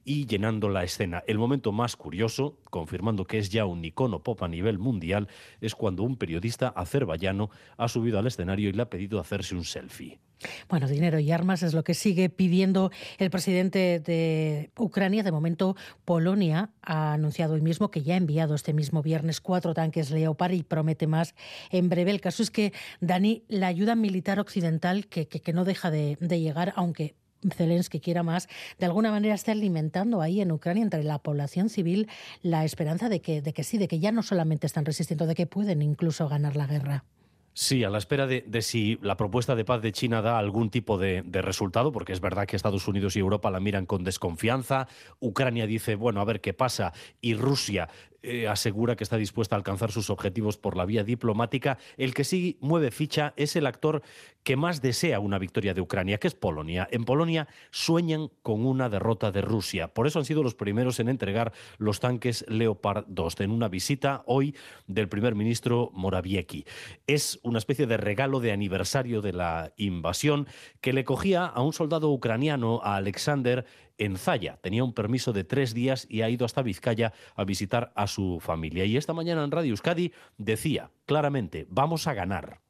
y 0.10 0.26
llenando 0.26 0.70
la 0.70 0.84
escena. 0.84 1.24
El 1.28 1.38
momento 1.38 1.72
más 1.72 1.96
curioso, 1.96 2.58
confirmando 2.72 3.26
que 3.26 3.38
es 3.38 3.52
ya 3.52 3.68
un 3.68 3.86
icono 3.86 4.24
pop 4.24 4.42
a 4.42 4.48
nivel 4.48 4.80
mundial, 4.80 5.28
es 5.62 5.76
cuando 5.76 6.02
un 6.02 6.18
periodista 6.18 6.70
azerbaiyano 6.70 7.52
ha 7.78 7.88
subido 7.88 8.18
al 8.18 8.26
escenario 8.26 8.70
y 8.70 8.74
le 8.74 8.82
ha 8.82 8.90
pedido 8.90 9.20
hacerse 9.20 9.54
un 9.54 9.64
selfie. 9.64 10.20
Bueno, 10.68 10.88
dinero 10.88 11.20
y 11.20 11.32
armas 11.32 11.62
es 11.62 11.76
lo 11.76 11.84
que 11.84 11.94
sigue 11.94 12.30
pidiendo 12.30 12.90
el 13.20 13.30
presidente 13.30 14.00
de 14.00 14.72
Ucrania. 14.80 15.22
De 15.22 15.32
momento, 15.32 15.76
Polonia 16.06 16.72
ha 16.82 17.14
anunciado 17.14 17.54
hoy 17.54 17.62
mismo 17.62 17.92
que 17.92 18.02
ya 18.02 18.16
ha 18.16 18.18
enviado 18.18 18.56
este 18.56 18.74
mismo 18.74 19.04
viernes 19.04 19.40
cuatro 19.40 19.76
tanques 19.76 20.10
Leopard 20.10 20.54
y 20.54 20.64
promete 20.64 21.06
más 21.06 21.36
en 21.70 21.88
breve. 21.88 22.10
El 22.10 22.22
caso 22.22 22.42
es 22.42 22.50
que, 22.50 22.74
Dani, 23.00 23.44
la 23.48 23.68
ayuda 23.68 23.94
militar 23.94 24.40
occidental 24.40 25.06
que, 25.06 25.28
que, 25.28 25.40
que 25.40 25.54
no 25.54 25.66
deja 25.66 25.92
de, 25.92 26.18
de 26.20 26.40
llegar, 26.40 26.74
aunque 26.76 27.14
Zelensky 27.56 28.00
quiera 28.00 28.24
más, 28.24 28.48
de 28.78 28.86
alguna 28.86 29.12
manera 29.12 29.36
está 29.36 29.52
alimentando 29.52 30.22
ahí 30.22 30.42
en 30.42 30.52
Ucrania 30.52 30.84
entre 30.84 31.04
la 31.04 31.20
población 31.20 31.70
civil 31.70 32.08
la 32.42 32.66
esperanza 32.66 33.10
de 33.10 33.22
que, 33.22 33.42
de 33.42 33.54
que 33.54 33.64
sí, 33.64 33.78
de 33.78 33.88
que 33.88 34.00
ya 34.00 34.12
no 34.12 34.24
solamente 34.24 34.68
están 34.68 34.86
resistiendo, 34.86 35.28
de 35.28 35.36
que 35.36 35.48
pueden 35.48 35.82
incluso 35.82 36.28
ganar 36.28 36.56
la 36.56 36.68
guerra. 36.68 37.06
Sí, 37.54 37.84
a 37.84 37.90
la 37.90 37.98
espera 37.98 38.26
de, 38.26 38.44
de, 38.48 38.62
si 38.62 38.98
la 39.02 39.18
propuesta 39.18 39.56
de 39.56 39.66
paz 39.66 39.82
de 39.82 39.92
China 39.92 40.22
da 40.22 40.38
algún 40.38 40.70
tipo 40.70 40.98
de, 40.98 41.24
de, 41.26 41.42
resultado, 41.42 41.92
porque 41.92 42.14
es 42.14 42.22
verdad 42.22 42.48
que 42.48 42.56
Estados 42.56 42.88
Unidos 42.88 43.16
y 43.16 43.20
Europa 43.20 43.52
la 43.52 43.60
miran 43.60 43.86
con 43.86 44.04
desconfianza, 44.04 44.88
Ucrania 45.20 45.68
dice, 45.68 45.96
bueno, 45.96 46.22
a 46.22 46.26
ver 46.26 46.40
qué 46.40 46.54
pasa, 46.54 46.94
y 47.20 47.34
Rusia 47.34 47.90
eh, 48.22 48.48
asegura 48.48 48.96
que 48.96 49.04
está 49.04 49.18
dispuesta 49.18 49.56
a 49.56 49.58
alcanzar 49.58 49.92
sus 49.92 50.10
objetivos 50.10 50.58
por 50.58 50.76
la 50.76 50.86
vía 50.86 51.04
diplomática. 51.04 51.78
El 51.98 52.14
que 52.14 52.24
sí 52.24 52.58
mueve 52.62 52.92
ficha 52.92 53.34
es 53.38 53.56
el 53.56 53.66
actor 53.66 54.02
que 54.44 54.56
más 54.56 54.82
desea 54.82 55.20
una 55.20 55.38
victoria 55.38 55.74
de 55.74 55.82
Ucrania, 55.82 56.18
que 56.18 56.28
es 56.28 56.36
Polonia. 56.36 56.88
En 56.92 57.06
Polonia 57.06 57.48
sueñan 57.72 58.30
con 58.42 58.66
una 58.66 58.90
derrota 58.90 59.32
de 59.32 59.42
Rusia. 59.42 59.94
Por 59.94 60.08
eso 60.08 60.20
han 60.20 60.26
sido 60.26 60.44
los 60.44 60.56
primeros 60.56 61.00
en 61.00 61.10
entregar 61.10 61.54
los 61.78 62.00
tanques 62.00 62.46
Leopard 62.48 63.06
2 63.08 63.42
en 63.42 63.52
una 63.52 63.68
visita 63.68 64.24
hoy 64.26 64.56
del 64.88 65.10
primer 65.10 65.36
ministro 65.36 65.92
Morawiecki. 65.94 66.66
Es 67.08 67.40
una 67.44 67.60
especie 67.60 67.86
de 67.86 67.98
regalo 67.98 68.40
de 68.40 68.52
aniversario 68.52 69.22
de 69.22 69.34
la 69.34 69.74
invasión 69.78 70.48
que 70.82 70.94
le 70.94 71.04
cogía 71.04 71.46
a 71.46 71.62
un 71.62 71.74
soldado 71.74 72.10
ucraniano, 72.12 72.82
a 72.84 72.96
Alexander, 72.96 73.66
en 74.00 74.18
Zaya. 74.18 74.58
Tenía 74.62 74.84
un 74.84 74.94
permiso 74.94 75.32
de 75.34 75.44
tres 75.44 75.74
días 75.74 76.08
y 76.10 76.22
ha 76.22 76.30
ido 76.30 76.46
hasta 76.46 76.64
Vizcaya 76.64 77.14
a 77.36 77.44
visitar 77.44 77.92
a 77.96 78.08
su 78.08 78.40
familia. 78.40 78.86
Y 78.86 78.98
esta 78.98 79.14
mañana 79.14 79.44
en 79.44 79.52
Radio 79.52 79.72
Euskadi 79.72 80.12
decía 80.38 80.90
claramente, 81.06 81.68
vamos 81.70 82.08
a 82.08 82.14
ganar. 82.14 82.62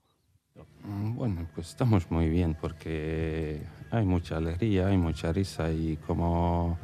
Bueno, 0.83 1.47
pues 1.53 1.69
estamos 1.69 2.09
muy 2.09 2.29
bien 2.29 2.57
porque 2.59 3.61
hay 3.91 4.05
mucha 4.05 4.37
alegría, 4.37 4.87
hay 4.87 4.97
mucha 4.97 5.31
risa 5.31 5.71
y 5.71 5.97
como 6.07 6.77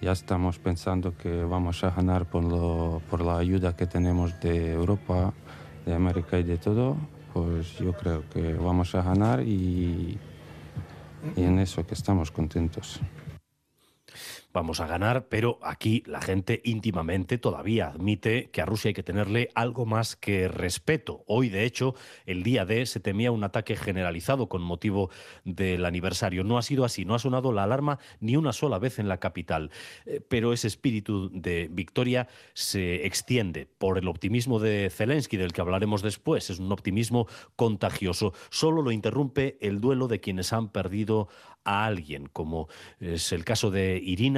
ya 0.00 0.12
estamos 0.12 0.58
pensando 0.58 1.16
que 1.16 1.42
vamos 1.44 1.82
a 1.82 1.90
ganar 1.90 2.26
por, 2.26 2.44
lo, 2.44 3.00
por 3.10 3.22
la 3.22 3.38
ayuda 3.38 3.74
que 3.74 3.86
tenemos 3.86 4.38
de 4.40 4.72
Europa, 4.72 5.32
de 5.86 5.94
América 5.94 6.38
y 6.38 6.42
de 6.42 6.58
todo, 6.58 6.96
pues 7.32 7.78
yo 7.78 7.92
creo 7.94 8.28
que 8.28 8.54
vamos 8.54 8.94
a 8.94 9.02
ganar 9.02 9.40
y, 9.40 10.18
y 11.36 11.42
en 11.42 11.58
eso 11.58 11.86
que 11.86 11.94
estamos 11.94 12.30
contentos 12.30 13.00
vamos 14.52 14.80
a 14.80 14.86
ganar, 14.86 15.28
pero 15.28 15.58
aquí 15.62 16.02
la 16.06 16.20
gente 16.20 16.60
íntimamente 16.64 17.38
todavía 17.38 17.88
admite 17.88 18.50
que 18.50 18.62
a 18.62 18.66
Rusia 18.66 18.88
hay 18.88 18.94
que 18.94 19.02
tenerle 19.02 19.50
algo 19.54 19.86
más 19.86 20.16
que 20.16 20.48
respeto. 20.48 21.22
Hoy, 21.26 21.48
de 21.48 21.64
hecho, 21.64 21.94
el 22.26 22.42
día 22.42 22.64
D 22.64 22.86
se 22.86 23.00
temía 23.00 23.30
un 23.30 23.44
ataque 23.44 23.76
generalizado 23.76 24.48
con 24.48 24.62
motivo 24.62 25.10
del 25.44 25.84
aniversario. 25.84 26.44
No 26.44 26.58
ha 26.58 26.62
sido 26.62 26.84
así, 26.84 27.04
no 27.04 27.14
ha 27.14 27.18
sonado 27.18 27.52
la 27.52 27.64
alarma 27.64 27.98
ni 28.20 28.36
una 28.36 28.52
sola 28.52 28.78
vez 28.78 28.98
en 28.98 29.08
la 29.08 29.18
capital, 29.18 29.70
eh, 30.06 30.20
pero 30.26 30.52
ese 30.52 30.66
espíritu 30.66 31.30
de 31.32 31.68
victoria 31.70 32.28
se 32.54 33.06
extiende 33.06 33.66
por 33.78 33.98
el 33.98 34.08
optimismo 34.08 34.58
de 34.58 34.90
Zelensky, 34.90 35.36
del 35.36 35.52
que 35.52 35.60
hablaremos 35.60 36.02
después. 36.02 36.50
Es 36.50 36.58
un 36.58 36.72
optimismo 36.72 37.26
contagioso. 37.56 38.32
Solo 38.50 38.82
lo 38.82 38.92
interrumpe 38.92 39.58
el 39.60 39.80
duelo 39.80 40.08
de 40.08 40.20
quienes 40.20 40.52
han 40.52 40.68
perdido 40.68 41.28
a 41.64 41.84
alguien, 41.84 42.26
como 42.32 42.68
es 42.98 43.32
el 43.32 43.44
caso 43.44 43.70
de 43.70 44.00
Irina, 44.02 44.37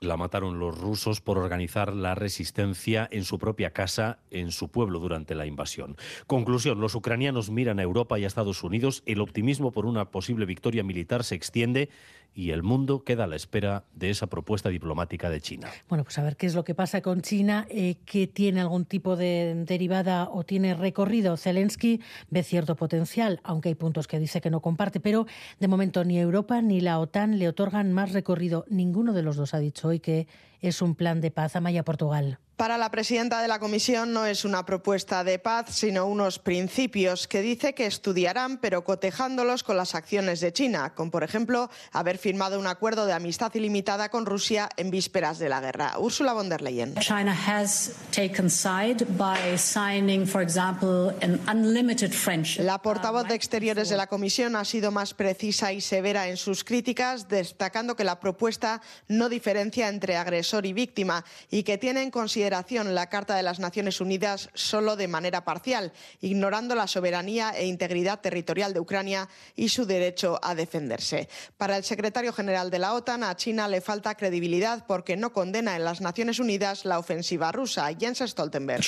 La 0.00 0.18
mataron 0.18 0.58
los 0.58 0.78
rusos 0.78 1.22
por 1.22 1.38
organizar 1.38 1.94
la 1.94 2.14
resistencia 2.14 3.08
en 3.10 3.24
su 3.24 3.38
propia 3.38 3.70
casa, 3.70 4.18
en 4.30 4.52
su 4.52 4.68
pueblo, 4.68 4.98
durante 4.98 5.34
la 5.34 5.46
invasión. 5.46 5.96
Conclusión, 6.26 6.80
los 6.80 6.94
ucranianos 6.94 7.50
miran 7.50 7.78
a 7.78 7.82
Europa 7.82 8.18
y 8.18 8.24
a 8.24 8.26
Estados 8.26 8.62
Unidos, 8.62 9.02
el 9.06 9.22
optimismo 9.22 9.72
por 9.72 9.86
una 9.86 10.10
posible 10.10 10.44
victoria 10.44 10.84
militar 10.84 11.24
se 11.24 11.34
extiende 11.34 11.88
y 12.36 12.50
el 12.50 12.62
mundo 12.62 13.02
queda 13.02 13.24
a 13.24 13.26
la 13.26 13.34
espera 13.34 13.84
de 13.94 14.10
esa 14.10 14.26
propuesta 14.26 14.68
diplomática 14.68 15.30
de 15.30 15.40
China. 15.40 15.70
Bueno, 15.88 16.04
pues 16.04 16.18
a 16.18 16.22
ver 16.22 16.36
qué 16.36 16.46
es 16.46 16.54
lo 16.54 16.64
que 16.64 16.74
pasa 16.74 17.00
con 17.00 17.22
China, 17.22 17.66
eh, 17.70 17.96
que 18.04 18.26
tiene 18.26 18.60
algún 18.60 18.84
tipo 18.84 19.16
de 19.16 19.64
derivada 19.66 20.28
o 20.30 20.44
tiene 20.44 20.74
recorrido. 20.74 21.38
Zelensky 21.38 22.02
ve 22.28 22.42
cierto 22.42 22.76
potencial, 22.76 23.40
aunque 23.42 23.70
hay 23.70 23.74
puntos 23.74 24.06
que 24.06 24.18
dice 24.18 24.42
que 24.42 24.50
no 24.50 24.60
comparte, 24.60 25.00
pero 25.00 25.26
de 25.58 25.66
momento 25.66 26.04
ni 26.04 26.18
Europa 26.18 26.60
ni 26.60 26.82
la 26.82 27.00
OTAN 27.00 27.38
le 27.38 27.48
otorgan 27.48 27.94
más 27.94 28.12
recorrido. 28.12 28.66
Ninguno 28.68 29.14
de 29.14 29.22
los 29.22 29.36
dos 29.36 29.54
ha 29.54 29.58
dicho 29.58 29.88
hoy 29.88 30.00
que 30.00 30.26
es 30.60 30.82
un 30.82 30.94
plan 30.94 31.20
de 31.20 31.30
paz. 31.30 31.56
Amaya 31.56 31.84
Portugal. 31.84 32.38
Para 32.56 32.78
la 32.78 32.90
presidenta 32.90 33.42
de 33.42 33.48
la 33.48 33.58
Comisión 33.58 34.14
no 34.14 34.24
es 34.24 34.46
una 34.46 34.64
propuesta 34.64 35.22
de 35.24 35.38
paz, 35.38 35.66
sino 35.68 36.06
unos 36.06 36.38
principios 36.38 37.28
que 37.28 37.42
dice 37.42 37.74
que 37.74 37.84
estudiarán, 37.84 38.56
pero 38.56 38.82
cotejándolos 38.82 39.62
con 39.62 39.76
las 39.76 39.94
acciones 39.94 40.40
de 40.40 40.54
China, 40.54 40.94
con 40.94 41.10
por 41.10 41.22
ejemplo 41.22 41.68
haber 41.92 42.16
firmado 42.16 42.58
un 42.58 42.66
acuerdo 42.66 43.04
de 43.04 43.12
amistad 43.12 43.54
ilimitada 43.54 44.08
con 44.08 44.24
Rusia 44.24 44.70
en 44.78 44.90
vísperas 44.90 45.38
de 45.38 45.50
la 45.50 45.60
guerra. 45.60 45.98
Ursula 45.98 46.32
von 46.32 46.48
der 46.48 46.62
Leyen. 46.62 46.94
China 46.94 47.34
has 47.34 47.94
taken 48.10 48.48
side 48.48 49.04
by 49.18 49.36
signing, 49.58 50.26
for 50.26 50.40
example, 50.40 51.14
an 51.20 51.38
unlimited 51.46 52.14
friendship. 52.14 52.62
La 52.62 52.80
portavoz 52.80 53.28
de 53.28 53.34
Exteriores 53.34 53.90
de 53.90 53.98
la 53.98 54.06
Comisión 54.06 54.56
ha 54.56 54.64
sido 54.64 54.90
más 54.90 55.12
precisa 55.12 55.74
y 55.74 55.82
severa 55.82 56.28
en 56.28 56.38
sus 56.38 56.64
críticas, 56.64 57.28
destacando 57.28 57.96
que 57.96 58.04
la 58.04 58.18
propuesta 58.18 58.80
no 59.08 59.28
diferencia 59.28 59.88
entre 59.88 60.16
agresor 60.46 60.66
y 60.66 60.72
víctima 60.72 61.24
y 61.50 61.64
que 61.64 61.76
tiene 61.76 62.02
en 62.02 62.12
consideración 62.12 62.94
la 62.94 63.08
Carta 63.08 63.34
de 63.34 63.42
las 63.42 63.58
Naciones 63.58 64.00
Unidas 64.00 64.48
solo 64.54 64.94
de 64.94 65.08
manera 65.08 65.44
parcial, 65.44 65.92
ignorando 66.20 66.76
la 66.76 66.86
soberanía 66.86 67.50
e 67.50 67.66
integridad 67.66 68.20
territorial 68.20 68.72
de 68.72 68.78
Ucrania 68.78 69.28
y 69.56 69.70
su 69.70 69.86
derecho 69.86 70.38
a 70.42 70.54
defenderse. 70.54 71.28
Para 71.56 71.76
el 71.76 71.82
secretario 71.82 72.32
general 72.32 72.70
de 72.70 72.78
la 72.78 72.94
OTAN, 72.94 73.24
a 73.24 73.34
China 73.34 73.66
le 73.66 73.80
falta 73.80 74.14
credibilidad 74.14 74.84
porque 74.86 75.16
no 75.16 75.32
condena 75.32 75.74
en 75.74 75.82
las 75.82 76.00
Naciones 76.00 76.38
Unidas 76.38 76.84
la 76.84 77.00
ofensiva 77.00 77.50
rusa. 77.50 77.88
Jens 77.98 78.20
Stoltenberg. 78.24 78.84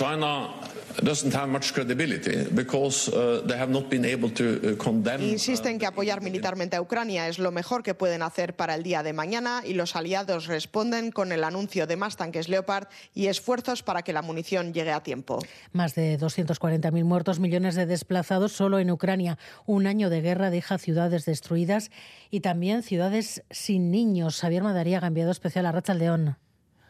Insisten 5.20 5.78
que 5.78 5.86
apoyar 5.86 6.20
militarmente 6.20 6.76
a 6.76 6.80
Ucrania 6.80 7.26
es 7.26 7.40
lo 7.40 7.50
mejor 7.50 7.82
que 7.82 7.94
pueden 7.94 8.22
hacer 8.22 8.54
para 8.54 8.76
el 8.76 8.84
día 8.84 9.02
de 9.02 9.12
mañana 9.12 9.62
y 9.64 9.74
los 9.74 9.96
aliados 9.96 10.46
responden 10.46 11.10
con 11.10 11.32
el 11.32 11.44
anuncio 11.48 11.86
de 11.86 11.96
más 11.96 12.16
tanques 12.16 12.48
Leopard 12.48 12.86
y 13.14 13.26
esfuerzos 13.26 13.82
para 13.82 14.02
que 14.02 14.12
la 14.12 14.22
munición 14.22 14.72
llegue 14.72 14.92
a 14.92 15.02
tiempo. 15.02 15.40
Más 15.72 15.94
de 15.94 16.18
240.000 16.18 17.04
muertos, 17.04 17.40
millones 17.40 17.74
de 17.74 17.86
desplazados 17.86 18.52
solo 18.52 18.78
en 18.78 18.90
Ucrania. 18.90 19.38
Un 19.66 19.86
año 19.86 20.10
de 20.10 20.20
guerra 20.20 20.50
deja 20.50 20.78
ciudades 20.78 21.24
destruidas 21.24 21.90
y 22.30 22.40
también 22.40 22.82
ciudades 22.82 23.42
sin 23.50 23.90
niños. 23.90 24.40
Javier 24.40 24.62
Madariaga, 24.62 25.08
enviado 25.08 25.32
especial 25.32 25.66
a 25.66 25.72
Rachaldeón. 25.72 26.36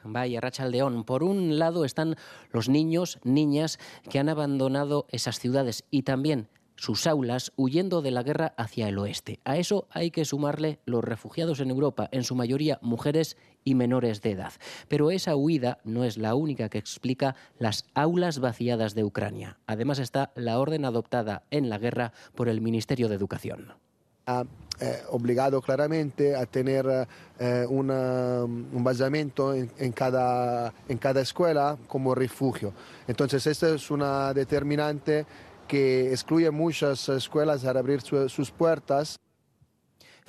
Vaya, 0.04 0.40
Rachaldeón. 0.40 1.04
Por 1.04 1.22
un 1.22 1.58
lado 1.58 1.84
están 1.84 2.16
los 2.50 2.68
niños, 2.68 3.18
niñas 3.24 3.78
que 4.10 4.18
han 4.18 4.28
abandonado 4.28 5.06
esas 5.10 5.38
ciudades 5.38 5.84
y 5.90 6.02
también 6.02 6.48
sus 6.78 7.06
aulas 7.06 7.52
huyendo 7.56 8.00
de 8.02 8.12
la 8.12 8.23
guerra 8.23 8.54
hacia 8.56 8.88
el 8.88 8.99
oeste. 8.99 9.40
A 9.44 9.56
eso 9.56 9.88
hay 9.90 10.11
que 10.11 10.25
sumarle 10.25 10.78
los 10.87 11.04
refugiados 11.04 11.61
en 11.61 11.70
Europa, 11.70 12.08
en 12.12 12.23
su 12.23 12.35
mayoría 12.35 12.78
mujeres 12.80 13.37
y 13.64 13.75
menores 13.75 14.23
de 14.23 14.30
edad. 14.30 14.52
Pero 14.87 15.11
esa 15.11 15.35
huida 15.37 15.78
no 15.85 16.04
es 16.04 16.16
la 16.16 16.35
única 16.35 16.68
que 16.68 16.78
explica 16.78 17.35
las 17.58 17.85
aulas 17.94 18.38
vaciadas 18.38 18.94
de 18.94 19.04
Ucrania. 19.04 19.58
Además 19.66 19.99
está 19.99 20.30
la 20.37 20.58
orden 20.58 20.85
adoptada 20.85 21.42
en 21.50 21.68
la 21.68 21.78
guerra 21.78 22.12
por 22.35 22.49
el 22.49 22.61
Ministerio 22.61 23.08
de 23.08 23.16
Educación. 23.16 23.75
Ha 24.26 24.44
eh, 24.80 25.02
obligado 25.11 25.61
claramente 25.61 26.37
a 26.37 26.47
tener 26.47 27.08
eh, 27.40 27.66
un 27.68 28.85
basamento 28.85 29.52
en, 29.52 29.92
cada, 29.92 30.73
en 30.88 30.99
cada 30.99 31.23
escuela 31.23 31.76
como 31.88 32.14
refugio. 32.14 32.73
Entonces, 33.08 33.44
esta 33.49 33.75
es 33.75 33.90
una 33.90 34.32
determinante 34.32 35.26
que 35.68 36.10
excluye 36.10 36.50
muchas 36.50 37.08
escuelas 37.08 37.64
a 37.64 37.70
abrir 37.70 38.00
sus 38.00 38.50
puertas. 38.50 39.20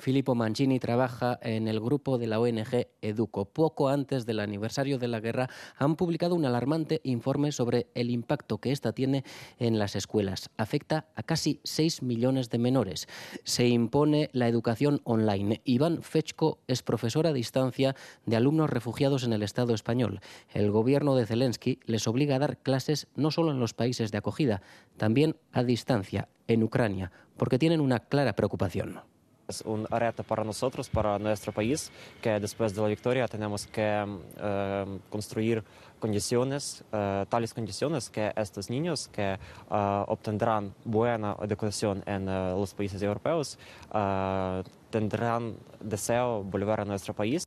Filippo 0.00 0.34
Mancini 0.34 0.80
trabaja 0.80 1.38
en 1.42 1.68
el 1.68 1.78
grupo 1.78 2.18
de 2.18 2.26
la 2.26 2.40
ONG 2.40 2.88
Educo. 3.02 3.44
Poco 3.44 3.88
antes 3.88 4.26
del 4.26 4.40
aniversario 4.40 4.98
de 4.98 5.08
la 5.08 5.20
guerra 5.20 5.48
han 5.76 5.96
publicado 5.96 6.34
un 6.34 6.44
alarmante 6.44 7.00
informe 7.04 7.52
sobre 7.52 7.88
el 7.94 8.10
impacto 8.10 8.58
que 8.58 8.72
esta 8.72 8.92
tiene 8.92 9.24
en 9.58 9.78
las 9.78 9.96
escuelas. 9.96 10.50
Afecta 10.56 11.06
a 11.14 11.22
casi 11.22 11.60
6 11.64 12.02
millones 12.02 12.50
de 12.50 12.58
menores. 12.58 13.08
Se 13.44 13.68
impone 13.68 14.30
la 14.32 14.48
educación 14.48 15.00
online. 15.04 15.60
Iván 15.64 16.02
Fechko 16.02 16.58
es 16.66 16.82
profesor 16.82 17.26
a 17.26 17.32
distancia 17.32 17.94
de 18.26 18.36
alumnos 18.36 18.70
refugiados 18.70 19.24
en 19.24 19.32
el 19.32 19.42
Estado 19.42 19.74
español. 19.74 20.20
El 20.52 20.70
gobierno 20.70 21.14
de 21.14 21.26
Zelensky 21.26 21.78
les 21.84 22.08
obliga 22.08 22.36
a 22.36 22.40
dar 22.40 22.58
clases 22.58 23.06
no 23.14 23.30
solo 23.30 23.50
en 23.52 23.60
los 23.60 23.74
países 23.74 24.10
de 24.10 24.18
acogida, 24.18 24.62
también 24.96 25.36
a 25.52 25.62
distancia, 25.62 26.28
en 26.48 26.62
Ucrania, 26.62 27.12
porque 27.36 27.58
tienen 27.58 27.80
una 27.80 28.00
clara 28.00 28.34
preocupación. 28.34 29.00
Es 29.50 29.62
un 29.62 29.84
reto 29.86 30.22
para 30.22 30.44
nosotros, 30.44 30.88
para 30.88 31.18
nuestro 31.18 31.50
país, 31.50 31.90
que 32.22 32.38
después 32.38 32.72
de 32.72 32.80
la 32.80 32.86
victoria 32.86 33.26
tenemos 33.26 33.66
que 33.66 34.06
eh, 34.38 34.98
construir 35.10 35.64
condiciones, 35.98 36.84
eh, 36.92 37.26
tales 37.28 37.52
condiciones 37.52 38.08
que 38.08 38.32
estos 38.36 38.70
niños 38.70 39.08
que 39.08 39.32
eh, 39.32 40.04
obtendrán 40.06 40.72
buena 40.84 41.36
educación 41.42 42.04
en 42.06 42.26
los 42.26 42.74
países 42.74 43.02
europeos 43.02 43.58
tendrán 44.90 45.56
deseo 45.80 46.44
volver 46.44 46.80
a 46.80 46.84
nuestro 46.84 47.12
país. 47.12 47.42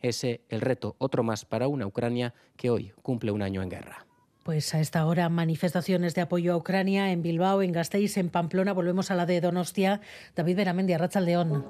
Ese 0.00 0.42
el 0.48 0.60
reto, 0.60 0.94
otro 0.98 1.24
más 1.24 1.44
para 1.44 1.66
una 1.66 1.84
Ucrania 1.84 2.32
que 2.56 2.70
hoy 2.70 2.92
cumple 3.02 3.32
un 3.32 3.42
año 3.42 3.60
en 3.60 3.70
guerra. 3.70 4.06
Pues 4.42 4.74
a 4.74 4.80
esta 4.80 5.06
hora 5.06 5.28
manifestaciones 5.28 6.16
de 6.16 6.20
apoyo 6.20 6.52
a 6.52 6.56
Ucrania 6.56 7.12
en 7.12 7.22
Bilbao, 7.22 7.62
en 7.62 7.70
Gasteiz, 7.70 8.16
en 8.16 8.28
Pamplona. 8.28 8.72
Volvemos 8.72 9.12
a 9.12 9.14
la 9.14 9.24
de 9.24 9.40
Donostia. 9.40 10.00
David 10.34 10.56
Beramendi, 10.56 10.94
Arrachaldeón. 10.94 11.64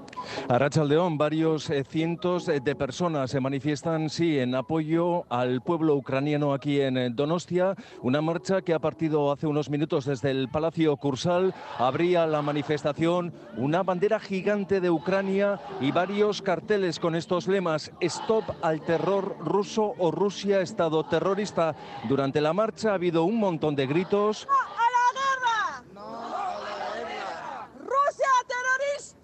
Arrachaldeón, 0.48 1.18
varios 1.18 1.68
eh, 1.68 1.84
cientos 1.84 2.46
de 2.46 2.74
personas 2.74 3.30
se 3.30 3.40
manifiestan, 3.40 4.08
sí, 4.08 4.38
en 4.38 4.54
apoyo 4.54 5.26
al 5.30 5.60
pueblo 5.60 5.96
ucraniano 5.96 6.54
aquí 6.54 6.80
en 6.80 6.96
eh, 6.96 7.10
Donostia. 7.10 7.74
Una 8.00 8.22
marcha 8.22 8.62
que 8.62 8.72
ha 8.72 8.78
partido 8.78 9.30
hace 9.30 9.46
unos 9.46 9.68
minutos 9.68 10.06
desde 10.06 10.30
el 10.30 10.48
Palacio 10.48 10.96
Cursal. 10.96 11.54
Abría 11.76 12.26
la 12.26 12.40
manifestación 12.40 13.34
una 13.58 13.82
bandera 13.82 14.18
gigante 14.18 14.80
de 14.80 14.88
Ucrania 14.88 15.60
y 15.78 15.92
varios 15.92 16.40
carteles 16.40 16.98
con 16.98 17.16
estos 17.16 17.48
lemas. 17.48 17.92
Stop 18.00 18.44
al 18.62 18.80
terror 18.80 19.36
ruso 19.40 19.92
o 19.98 20.10
Rusia, 20.10 20.62
Estado 20.62 21.04
terrorista. 21.04 21.74
Durante 22.08 22.40
la 22.40 22.54
marcha 22.54 22.61
ha 22.62 22.94
habido 22.94 23.24
un 23.24 23.38
montón 23.38 23.74
de 23.74 23.86
gritos. 23.86 24.46
¡No 24.46 24.54
a 24.54 24.86
la 24.96 25.06
guerra! 25.18 25.84
¡No 25.92 26.00
a 26.00 26.58
la 26.60 26.94
guerra! 27.00 27.68
¡Rusia 27.80 28.28
terrorista! 28.46 29.18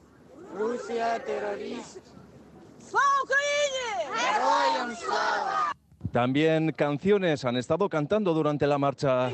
¡Rusia 0.58 1.24
terrorista! 1.24 2.00
También 6.12 6.72
canciones 6.72 7.44
han 7.44 7.56
estado 7.56 7.88
cantando 7.88 8.34
durante 8.34 8.66
la 8.66 8.78
marcha. 8.78 9.30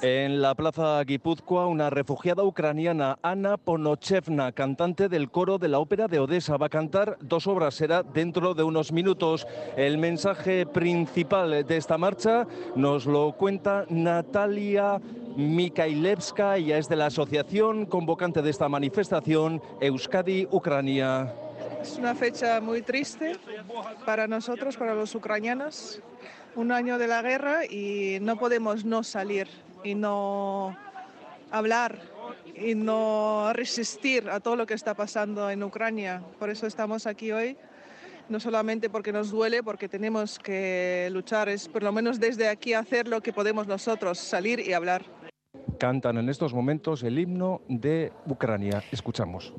En 0.00 0.40
la 0.40 0.54
plaza 0.54 1.02
Guipúzcoa, 1.02 1.66
una 1.66 1.90
refugiada 1.90 2.44
ucraniana, 2.44 3.18
Ana 3.20 3.56
Ponochevna, 3.56 4.52
cantante 4.52 5.08
del 5.08 5.28
coro 5.28 5.58
de 5.58 5.66
la 5.66 5.80
ópera 5.80 6.06
de 6.06 6.20
Odessa, 6.20 6.56
va 6.56 6.66
a 6.66 6.68
cantar 6.68 7.18
dos 7.20 7.48
obras, 7.48 7.74
será 7.74 8.04
dentro 8.04 8.54
de 8.54 8.62
unos 8.62 8.92
minutos. 8.92 9.44
El 9.76 9.98
mensaje 9.98 10.66
principal 10.66 11.66
de 11.66 11.76
esta 11.76 11.98
marcha 11.98 12.46
nos 12.76 13.06
lo 13.06 13.32
cuenta 13.32 13.86
Natalia 13.88 15.00
Mikhailevska, 15.36 16.58
ella 16.58 16.78
es 16.78 16.88
de 16.88 16.94
la 16.94 17.06
asociación 17.06 17.84
convocante 17.84 18.40
de 18.40 18.50
esta 18.50 18.68
manifestación 18.68 19.60
Euskadi 19.80 20.46
Ucrania. 20.52 21.34
Es 21.82 21.98
una 21.98 22.14
fecha 22.14 22.60
muy 22.60 22.82
triste 22.82 23.36
para 24.06 24.28
nosotros, 24.28 24.76
para 24.76 24.94
los 24.94 25.12
ucranianos, 25.16 26.00
un 26.54 26.70
año 26.70 26.98
de 26.98 27.08
la 27.08 27.20
guerra 27.20 27.64
y 27.66 28.18
no 28.20 28.36
podemos 28.36 28.84
no 28.84 29.02
salir 29.02 29.48
y 29.84 29.94
no 29.94 30.76
hablar 31.50 32.00
y 32.54 32.74
no 32.74 33.52
resistir 33.52 34.28
a 34.28 34.40
todo 34.40 34.56
lo 34.56 34.66
que 34.66 34.74
está 34.74 34.94
pasando 34.94 35.50
en 35.50 35.62
Ucrania. 35.62 36.22
Por 36.38 36.50
eso 36.50 36.66
estamos 36.66 37.06
aquí 37.06 37.32
hoy, 37.32 37.56
no 38.28 38.40
solamente 38.40 38.90
porque 38.90 39.12
nos 39.12 39.30
duele, 39.30 39.62
porque 39.62 39.88
tenemos 39.88 40.38
que 40.38 41.08
luchar, 41.12 41.48
es 41.48 41.68
por 41.68 41.82
lo 41.82 41.92
menos 41.92 42.18
desde 42.20 42.48
aquí 42.48 42.74
hacer 42.74 43.08
lo 43.08 43.20
que 43.20 43.32
podemos 43.32 43.66
nosotros, 43.66 44.18
salir 44.18 44.60
y 44.60 44.72
hablar. 44.72 45.04
Cantan 45.78 46.18
en 46.18 46.28
estos 46.28 46.52
momentos 46.52 47.02
el 47.04 47.18
himno 47.18 47.62
de 47.68 48.12
Ucrania. 48.26 48.82
Escuchamos. 48.90 49.54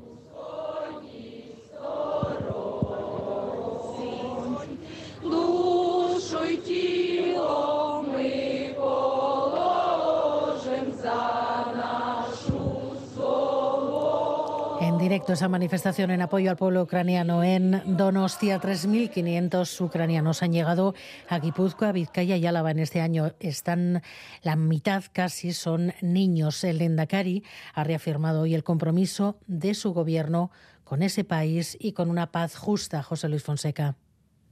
Directo 15.10 15.34
esa 15.34 15.48
manifestación 15.48 16.12
en 16.12 16.22
apoyo 16.22 16.52
al 16.52 16.56
pueblo 16.56 16.84
ucraniano 16.84 17.44
en 17.44 17.82
Donostia. 17.98 18.62
3.500 18.62 19.82
ucranianos 19.82 20.44
han 20.44 20.54
llegado 20.54 20.94
a 21.28 21.40
Guipúzcoa, 21.40 21.92
Vizcaya 21.92 22.38
y 22.38 22.46
Álava 22.46 22.70
en 22.70 22.78
este 22.78 23.02
año. 23.02 23.32
Están 23.40 24.04
la 24.44 24.56
mitad 24.56 25.04
casi 25.12 25.54
son 25.54 25.96
niños. 26.02 26.64
El 26.64 26.80
Endacari 26.80 27.44
ha 27.74 27.84
reafirmado 27.84 28.42
hoy 28.42 28.54
el 28.54 28.64
compromiso 28.64 29.40
de 29.48 29.74
su 29.74 29.94
gobierno 29.94 30.52
con 30.84 31.02
ese 31.02 31.24
país 31.24 31.76
y 31.80 31.94
con 31.94 32.12
una 32.12 32.32
paz 32.32 32.56
justa. 32.56 33.02
José 33.02 33.30
Luis 33.30 33.42
Fonseca. 33.42 33.96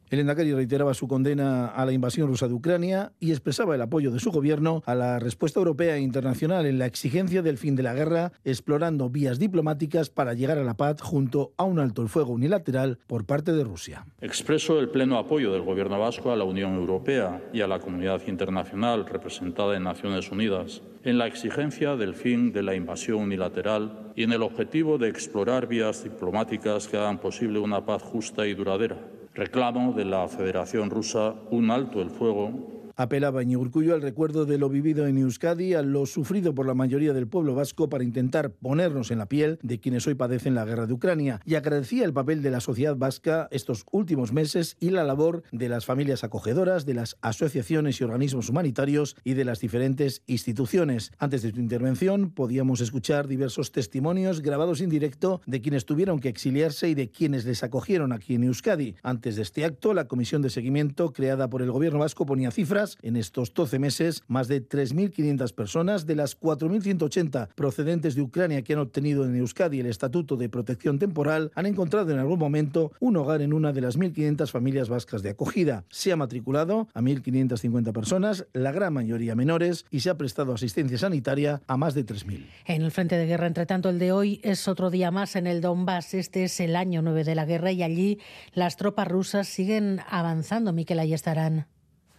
El 0.10 0.20
Endacari 0.20 0.54
reiteraba 0.54 0.94
su 0.94 1.06
condena 1.06 1.68
a 1.68 1.86
la 1.86 1.92
invasión 1.92 2.30
rusa 2.30 2.48
de 2.48 2.54
Ucrania 2.54 3.12
y 3.20 3.32
expresaba 3.32 3.76
el 3.76 3.82
apoyo 3.82 4.10
de 4.10 4.22
su 4.22 4.32
gobierno 4.32 4.82
a 4.86 4.96
la 4.96 5.20
respuesta 5.20 5.60
europea 5.60 5.98
e 5.98 6.00
internacional 6.00 6.66
en 6.66 6.80
la 6.80 6.86
exigencia 6.86 7.42
del 7.42 7.58
fin 7.58 7.76
de 7.76 7.84
la 7.84 7.94
guerra, 7.94 8.32
explorando 8.46 9.10
vías 9.10 9.38
diplomáticas 9.38 10.10
para 10.10 10.34
llegar 10.34 10.60
a 10.60 10.64
la 10.64 10.78
paz 10.78 11.02
junto 11.02 11.52
a 11.58 11.66
un 11.66 11.80
alto 11.80 12.02
el 12.02 12.08
fuego 12.08 12.32
unilateral 12.32 13.00
por 13.06 13.26
parte 13.26 13.52
de 13.52 13.66
Rusia. 13.66 14.06
Expreso 14.22 14.80
el 14.80 14.88
pleno 14.88 15.18
apoyo 15.18 15.52
del 15.52 15.64
gobierno 15.64 16.00
vasco 16.00 16.32
a 16.32 16.38
la 16.38 16.46
Unión 16.46 16.76
Europea 16.76 17.42
y 17.52 17.60
a 17.60 17.68
la 17.68 17.80
comunidad 17.80 18.22
internacional 18.28 19.06
representada 19.06 19.76
en 19.76 19.84
Naciones 19.84 20.32
Unidas 20.32 20.82
en 21.04 21.18
la 21.18 21.28
exigencia 21.28 21.98
del 21.98 22.14
fin 22.14 22.54
de 22.54 22.64
la 22.64 22.76
invasión 22.76 23.24
unilateral 23.24 24.14
y 24.16 24.24
en 24.24 24.32
el 24.32 24.42
objetivo 24.42 24.98
de 24.98 25.10
explorar 25.10 25.68
vías 25.68 26.06
diplomáticas 26.06 26.88
que 26.88 26.96
hagan 26.96 27.20
posible 27.20 27.60
una 27.60 27.86
paz 27.86 28.02
justa 28.02 28.48
y 28.48 28.54
duradera 28.54 29.17
reclamo 29.38 29.94
de 29.94 30.04
la 30.04 30.28
Federación 30.28 30.90
Rusa 30.90 31.36
un 31.52 31.70
alto 31.70 32.02
el 32.02 32.10
fuego 32.10 32.77
Apelaba 33.00 33.44
Urcullo 33.44 33.94
al 33.94 34.02
recuerdo 34.02 34.46
de 34.48 34.58
lo 34.58 34.70
vivido 34.70 35.06
en 35.06 35.20
Euskadi, 35.20 35.76
a 35.76 35.84
lo 35.84 36.08
sufrido 36.08 36.56
por 36.56 36.66
la 36.66 36.74
mayoría 36.74 37.14
del 37.14 37.28
pueblo 37.28 37.54
vasco 37.54 37.90
para 37.90 38.04
intentar 38.04 38.50
ponernos 38.50 39.12
en 39.12 39.20
la 39.20 39.28
piel 39.28 39.60
de 39.62 39.80
quienes 39.80 40.08
hoy 40.08 40.16
padecen 40.16 40.56
la 40.56 40.66
guerra 40.66 40.88
de 40.88 40.94
Ucrania 40.94 41.40
y 41.46 41.54
agradecía 41.54 42.06
el 42.06 42.14
papel 42.14 42.42
de 42.42 42.50
la 42.50 42.60
sociedad 42.60 42.96
vasca 42.96 43.50
estos 43.52 43.86
últimos 43.92 44.34
meses 44.34 44.78
y 44.80 44.90
la 44.90 45.04
labor 45.04 45.44
de 45.52 45.70
las 45.70 45.86
familias 45.86 46.24
acogedoras, 46.24 46.88
de 46.88 46.96
las 46.96 47.18
asociaciones 47.22 48.02
y 48.02 48.04
organismos 48.04 48.50
humanitarios 48.50 49.16
y 49.24 49.36
de 49.36 49.46
las 49.46 49.60
diferentes 49.60 50.24
instituciones. 50.26 51.12
Antes 51.20 51.44
de 51.44 51.52
su 51.52 51.60
intervención 51.60 52.32
podíamos 52.32 52.82
escuchar 52.82 53.28
diversos 53.28 53.72
testimonios 53.72 54.42
grabados 54.42 54.82
en 54.82 54.90
directo 54.90 55.42
de 55.46 55.62
quienes 55.62 55.86
tuvieron 55.86 56.20
que 56.20 56.30
exiliarse 56.30 56.90
y 56.90 56.96
de 56.96 57.12
quienes 57.12 57.46
les 57.46 57.62
acogieron 57.62 58.12
aquí 58.12 58.34
en 58.34 58.46
Euskadi. 58.46 58.96
Antes 59.04 59.36
de 59.36 59.44
este 59.44 59.66
acto, 59.66 59.94
la 59.94 60.08
comisión 60.08 60.42
de 60.42 60.50
seguimiento 60.50 61.14
creada 61.14 61.48
por 61.48 61.62
el 61.62 61.70
gobierno 61.70 62.00
vasco 62.00 62.26
ponía 62.26 62.50
cifras 62.50 62.87
en 63.02 63.18
estos 63.18 63.54
12 63.54 63.80
meses, 63.80 64.24
más 64.28 64.48
de 64.48 64.68
3.500 64.68 65.54
personas 65.54 66.06
de 66.06 66.16
las 66.16 66.40
4.180 66.40 67.50
procedentes 67.56 68.16
de 68.16 68.22
Ucrania 68.22 68.62
que 68.62 68.74
han 68.74 68.80
obtenido 68.80 69.26
en 69.26 69.36
Euskadi 69.36 69.80
el 69.80 69.88
Estatuto 69.88 70.38
de 70.38 70.50
Protección 70.50 71.00
Temporal 71.00 71.52
han 71.56 71.66
encontrado 71.66 72.12
en 72.12 72.20
algún 72.20 72.40
momento 72.40 72.92
un 73.00 73.18
hogar 73.18 73.42
en 73.42 73.54
una 73.54 73.74
de 73.74 73.82
las 73.82 73.98
1.500 73.98 74.50
familias 74.50 74.90
vascas 74.90 75.22
de 75.22 75.32
acogida. 75.32 75.86
Se 75.90 76.12
ha 76.12 76.16
matriculado 76.16 76.88
a 76.94 77.02
1.550 77.02 77.92
personas, 77.94 78.46
la 78.54 78.72
gran 78.72 78.94
mayoría 78.94 79.36
menores, 79.36 79.86
y 79.92 80.02
se 80.02 80.10
ha 80.10 80.18
prestado 80.18 80.54
asistencia 80.54 80.98
sanitaria 80.98 81.62
a 81.68 81.78
más 81.78 81.94
de 81.94 82.06
3.000. 82.06 82.46
En 82.66 82.82
el 82.82 82.92
frente 82.92 83.18
de 83.18 83.26
guerra, 83.26 83.48
entre 83.48 83.66
tanto, 83.66 83.90
el 83.90 84.00
de 84.00 84.12
hoy 84.12 84.40
es 84.44 84.68
otro 84.68 84.90
día 84.90 85.12
más 85.12 85.36
en 85.36 85.48
el 85.48 85.62
Donbass. 85.62 86.14
Este 86.14 86.44
es 86.44 86.60
el 86.60 86.76
año 86.76 87.02
9 87.02 87.24
de 87.24 87.36
la 87.36 87.46
guerra 87.46 87.72
y 87.72 87.84
allí 87.84 88.20
las 88.54 88.78
tropas 88.78 89.08
rusas 89.08 89.48
siguen 89.48 90.02
avanzando. 90.10 90.74
Miquel, 90.74 91.00
ahí 91.00 91.14
estarán. 91.14 91.68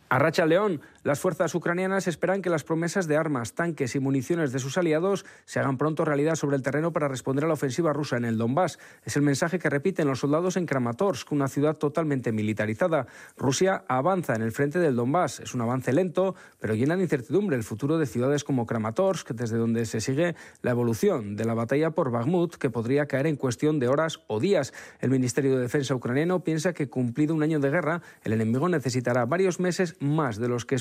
A 0.09 0.19
Racha 0.19 0.47
León, 0.47 0.81
las 1.09 1.21
fuerzas 1.21 1.55
ucranianas 1.55 2.07
esperan 2.07 2.43
que 2.43 2.51
las 2.51 2.65
promesas 2.65 3.09
de 3.09 3.17
armas, 3.17 3.55
tanques 3.55 3.95
y 3.95 3.99
municiones 3.99 4.53
de 4.53 4.59
sus 4.59 4.77
aliados 4.77 5.25
se 5.47 5.59
hagan 5.59 5.79
pronto 5.79 6.05
realidad 6.05 6.35
sobre 6.35 6.57
el 6.57 6.63
terreno 6.63 6.93
para 6.93 7.09
responder 7.09 7.47
a 7.47 7.49
la 7.49 7.55
ofensiva 7.55 7.95
rusa 7.95 8.19
en 8.19 8.27
el 8.27 8.37
Donbass. 8.37 8.79
Es 9.07 9.17
el 9.17 9.23
mensaje 9.23 9.59
que 9.59 9.71
repiten 9.71 10.07
los 10.07 10.19
soldados 10.19 10.59
en 10.59 10.67
Kramatorsk, 10.67 11.33
una 11.33 11.49
ciudad 11.49 11.79
totalmente 11.79 12.31
militarizada. 12.31 13.07
Rusia 13.39 13.85
avanza 13.89 14.35
en 14.35 14.43
el 14.43 14.53
frente 14.53 14.81
del 14.81 14.97
Donbass. 14.97 15.41
Es 15.41 15.55
un 15.55 15.63
avance 15.63 15.95
lento, 15.95 16.35
pero 16.61 16.75
llena 16.75 16.95
de 16.95 17.05
incertidumbre 17.05 17.57
el 17.57 17.65
futuro 17.65 17.97
de 17.97 18.05
ciudades 18.05 18.45
como 18.45 18.67
Kramatorsk, 18.67 19.31
desde 19.31 19.57
donde 19.57 19.87
se 19.87 20.03
sigue 20.03 20.35
la 20.61 20.73
evolución 20.73 21.37
de 21.37 21.47
la 21.47 21.55
batalla 21.55 21.93
por 21.93 22.11
Bakhmut, 22.11 22.57
que 22.57 22.69
podría 22.69 23.07
caer 23.07 23.29
en 23.29 23.37
cuestión 23.37 23.79
de 23.79 23.89
horas 23.89 24.21
o 24.27 24.41
días. 24.41 24.75
El 25.01 25.09
Ministerio 25.09 25.57
de 25.57 25.63
Defensa 25.63 25.95
ucraniano 25.95 26.45
piensa 26.45 26.75
que 26.75 26.91
cumplido 26.91 27.35
un 27.35 27.43
año 27.43 27.61
de 27.61 27.71
guerra, 27.71 28.03
el 28.25 28.35
enemigo 28.35 28.69
necesitará 28.69 29.25
varios 29.25 29.59
meses 29.59 29.97
más 30.01 30.37
de 30.37 30.49
los 30.49 30.67
que 30.67 30.75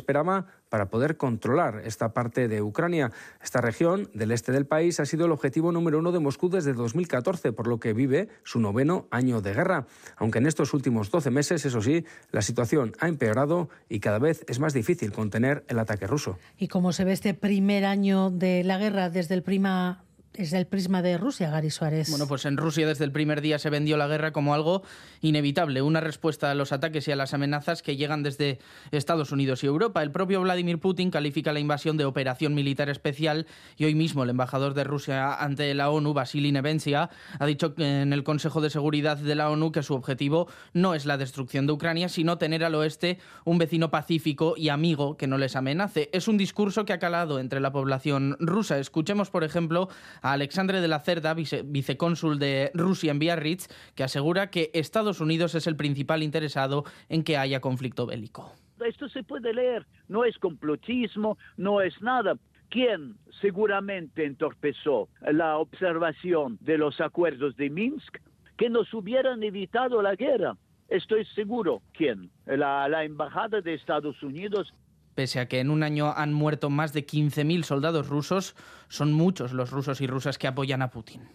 para 0.70 0.90
poder 0.90 1.18
controlar 1.18 1.82
esta 1.86 2.14
parte 2.14 2.48
de 2.48 2.62
Ucrania. 2.62 3.12
Esta 3.42 3.62
región 3.62 4.10
del 4.14 4.32
este 4.32 4.52
del 4.52 4.66
país 4.66 5.00
ha 5.00 5.06
sido 5.06 5.26
el 5.26 5.32
objetivo 5.32 5.72
número 5.72 6.00
uno 6.00 6.12
de 6.12 6.20
Moscú 6.20 6.50
desde 6.50 6.74
2014, 6.74 7.52
por 7.54 7.68
lo 7.68 7.80
que 7.80 7.94
vive 7.94 8.30
su 8.44 8.60
noveno 8.60 9.08
año 9.12 9.42
de 9.42 9.54
guerra. 9.54 9.86
Aunque 10.18 10.40
en 10.40 10.48
estos 10.48 10.74
últimos 10.74 11.12
12 11.12 11.32
meses, 11.32 11.66
eso 11.66 11.82
sí, 11.82 12.06
la 12.32 12.42
situación 12.42 12.94
ha 13.00 13.08
empeorado 13.08 13.70
y 13.90 14.00
cada 14.00 14.20
vez 14.20 14.44
es 14.48 14.60
más 14.60 14.74
difícil 14.74 15.12
contener 15.12 15.64
el 15.68 15.80
ataque 15.80 16.08
ruso. 16.08 16.38
¿Y 16.58 16.68
cómo 16.68 16.92
se 16.92 17.06
ve 17.06 17.14
este 17.14 17.34
primer 17.34 17.86
año 17.86 18.30
de 18.30 18.64
la 18.64 18.78
guerra 18.78 19.10
desde 19.10 19.36
el 19.36 19.44
prima 19.44 20.04
es 20.38 20.54
el 20.54 20.68
prisma 20.68 21.02
de 21.02 21.18
Rusia, 21.18 21.50
Gary 21.50 21.72
Suárez. 21.72 22.10
Bueno, 22.12 22.28
pues 22.28 22.46
en 22.46 22.58
Rusia 22.58 22.88
desde 22.88 23.04
el 23.06 23.12
primer 23.12 23.42
día 23.42 23.58
se 23.58 23.72
vendió 23.72 23.98
la 23.98 24.08
guerra 24.08 24.32
como 24.32 24.54
algo 24.54 24.84
inevitable, 25.22 25.82
una 25.82 26.00
respuesta 26.00 26.52
a 26.52 26.56
los 26.56 26.72
ataques 26.72 27.08
y 27.08 27.12
a 27.12 27.16
las 27.16 27.34
amenazas 27.34 27.82
que 27.82 27.98
llegan 27.98 28.22
desde 28.22 28.60
Estados 28.92 29.32
Unidos 29.32 29.64
y 29.64 29.68
Europa. 29.68 30.04
El 30.04 30.12
propio 30.12 30.40
Vladimir 30.42 30.80
Putin 30.80 31.10
califica 31.10 31.54
la 31.54 31.60
invasión 31.60 31.98
de 31.98 32.06
operación 32.06 32.54
militar 32.54 32.90
especial 32.90 33.48
y 33.78 33.86
hoy 33.86 33.96
mismo 33.96 34.24
el 34.24 34.30
embajador 34.30 34.76
de 34.76 34.84
Rusia 34.84 35.34
ante 35.34 35.74
la 35.74 35.90
ONU, 35.90 36.14
Vasily 36.14 36.52
Nevencia, 36.52 37.10
ha 37.40 37.46
dicho 37.48 37.74
en 37.78 38.14
el 38.14 38.24
Consejo 38.24 38.62
de 38.62 38.70
Seguridad 38.70 39.18
de 39.18 39.36
la 39.36 39.50
ONU 39.50 39.72
que 39.72 39.82
su 39.82 39.96
objetivo 39.96 40.48
no 40.74 40.94
es 40.94 41.08
la 41.08 41.18
destrucción 41.18 41.66
de 41.66 41.74
Ucrania, 41.74 42.10
sino 42.10 42.38
tener 42.38 42.64
al 42.64 42.76
oeste 42.76 43.18
un 43.44 43.58
vecino 43.58 43.90
pacífico 43.90 44.54
y 44.56 44.70
amigo 44.70 45.18
que 45.18 45.26
no 45.26 45.40
les 45.40 45.56
amenace. 45.56 46.12
Es 46.14 46.28
un 46.28 46.38
discurso 46.38 46.86
que 46.86 46.94
ha 46.94 47.00
calado 47.00 47.40
entre 47.40 47.60
la 47.60 47.72
población 47.72 48.38
rusa. 48.40 48.78
Escuchemos, 48.78 49.32
por 49.32 49.44
ejemplo, 49.44 49.90
Alexandre 50.32 50.82
de 50.82 50.88
la 50.88 51.00
Cerda, 51.00 51.34
vicecónsul 51.34 52.40
de 52.40 52.72
Rusia 52.74 53.12
en 53.12 53.20
Biarritz, 53.20 53.68
que 53.96 54.04
asegura 54.04 54.50
que 54.50 54.72
Estados 54.74 55.22
Unidos 55.22 55.56
es 55.56 55.68
el 55.68 55.76
principal 55.76 56.24
interesado 56.24 56.84
en 57.10 57.24
que 57.24 57.38
haya 57.38 57.62
conflicto 57.62 58.06
bélico. 58.06 58.54
Esto 58.86 59.10
se 59.10 59.24
puede 59.24 59.54
leer, 59.54 59.86
no 60.08 60.24
es 60.24 60.38
complotismo, 60.38 61.38
no 61.58 61.82
es 61.82 62.00
nada. 62.02 62.38
¿Quién 62.70 63.16
seguramente 63.42 64.26
entorpezó 64.26 65.08
la 65.22 65.58
observación 65.58 66.58
de 66.62 66.78
los 66.78 67.00
acuerdos 67.00 67.56
de 67.56 67.70
Minsk? 67.70 68.18
Que 68.58 68.70
nos 68.70 68.94
hubieran 68.94 69.42
evitado 69.44 70.02
la 70.02 70.16
guerra. 70.16 70.58
Estoy 70.90 71.26
seguro. 71.36 71.82
¿Quién? 71.94 72.30
La, 72.46 72.88
la 72.88 73.04
Embajada 73.04 73.62
de 73.62 73.74
Estados 73.74 74.22
Unidos 74.24 74.74
Pese 75.18 75.40
a 75.40 75.48
que 75.48 75.60
en 75.60 75.72
un 75.72 75.82
año 75.82 76.14
han 76.16 76.32
muerto 76.32 76.70
más 76.70 76.94
de 76.94 77.04
15.000 77.04 77.64
soldados 77.64 78.08
rusos, 78.08 78.56
son 78.88 79.14
muchos 79.14 79.52
los 79.52 79.72
rusos 79.72 80.00
y 80.00 80.06
rusas 80.06 80.38
que 80.38 80.46
apoyan 80.46 80.84
a 80.84 80.92
Putin. 80.92 81.28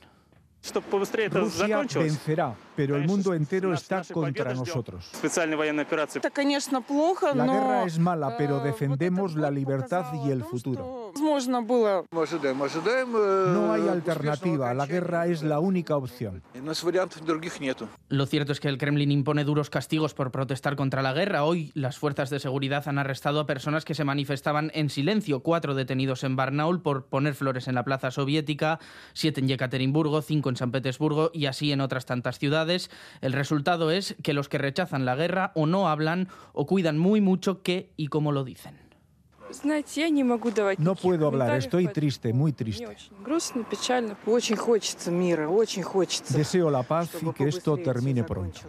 Rusia 1.29 1.83
vencerá, 1.99 2.55
pero 2.77 2.97
el 2.97 3.07
mundo 3.07 3.35
entero 3.35 3.73
está 3.75 4.03
contra 4.13 4.55
nosotros. 4.55 5.11
La 7.35 7.47
guerra 7.47 7.85
es 7.85 7.99
mala, 7.99 8.37
pero 8.37 8.61
defendemos 8.61 9.37
la 9.37 9.51
libertad 9.51 10.07
y 10.25 10.31
el 10.31 10.45
futuro. 10.45 11.13
No 13.53 13.73
hay 13.73 13.89
alternativa, 13.89 14.73
la 14.75 14.87
guerra 14.87 15.27
es 15.27 15.43
la 15.43 15.61
única 15.61 15.97
opción. 15.97 16.43
Lo 18.09 18.27
cierto 18.27 18.53
es 18.53 18.61
que 18.61 18.69
el 18.69 18.79
Kremlin 18.79 19.11
impone 19.11 19.45
duros 19.45 19.71
castigos 19.71 20.15
por 20.15 20.31
protestar 20.31 20.77
contra 20.77 21.03
la 21.03 21.13
guerra. 21.13 21.45
Hoy 21.45 21.71
las 21.75 21.99
fuerzas 21.99 22.31
de 22.31 22.41
seguridad 22.41 22.89
han 22.89 22.99
arrestado 22.99 23.41
a 23.41 23.47
personas 23.47 23.85
que 23.85 23.95
se 23.95 24.05
manifestaban 24.05 24.71
en 24.75 24.91
silencio. 24.91 25.41
Cuatro 25.41 25.75
detenidos 25.75 26.25
en 26.25 26.37
Barnaul 26.37 26.83
por 26.83 27.07
poner 27.07 27.35
flores 27.35 27.69
en 27.69 27.75
la 27.75 27.85
plaza 27.85 28.11
soviética, 28.11 28.79
siete 29.13 29.41
en 29.41 29.49
Yekaterinburgo, 29.49 30.23
cinco 30.23 30.49
en 30.49 30.57
San 30.57 30.71
Petersburgo 30.71 31.31
y 31.35 31.47
así 31.47 31.73
en 31.73 31.81
otras 31.81 32.07
tantas 32.07 32.39
ciudades. 32.39 32.62
El 33.21 33.33
resultado 33.33 33.91
es 33.91 34.15
que 34.23 34.33
los 34.33 34.49
que 34.49 34.59
rechazan 34.59 35.05
la 35.05 35.15
guerra 35.17 35.53
o 35.55 35.67
no 35.67 35.89
hablan 35.89 36.29
o 36.53 36.67
cuidan 36.67 36.99
muy 36.99 37.21
mucho 37.21 37.63
qué 37.63 37.93
y 37.97 38.09
cómo 38.09 38.33
lo 38.33 38.45
dicen. 38.45 38.79
No 40.79 40.95
puedo 40.95 41.27
hablar, 41.27 41.57
estoy 41.59 41.89
triste, 41.89 42.33
muy 42.33 42.53
triste. 42.53 42.87
Deseo 46.35 46.71
la 46.71 46.83
paz 46.83 47.11
y 47.23 47.33
que 47.33 47.49
esto 47.49 47.77
termine 47.77 48.25
pronto. 48.25 48.61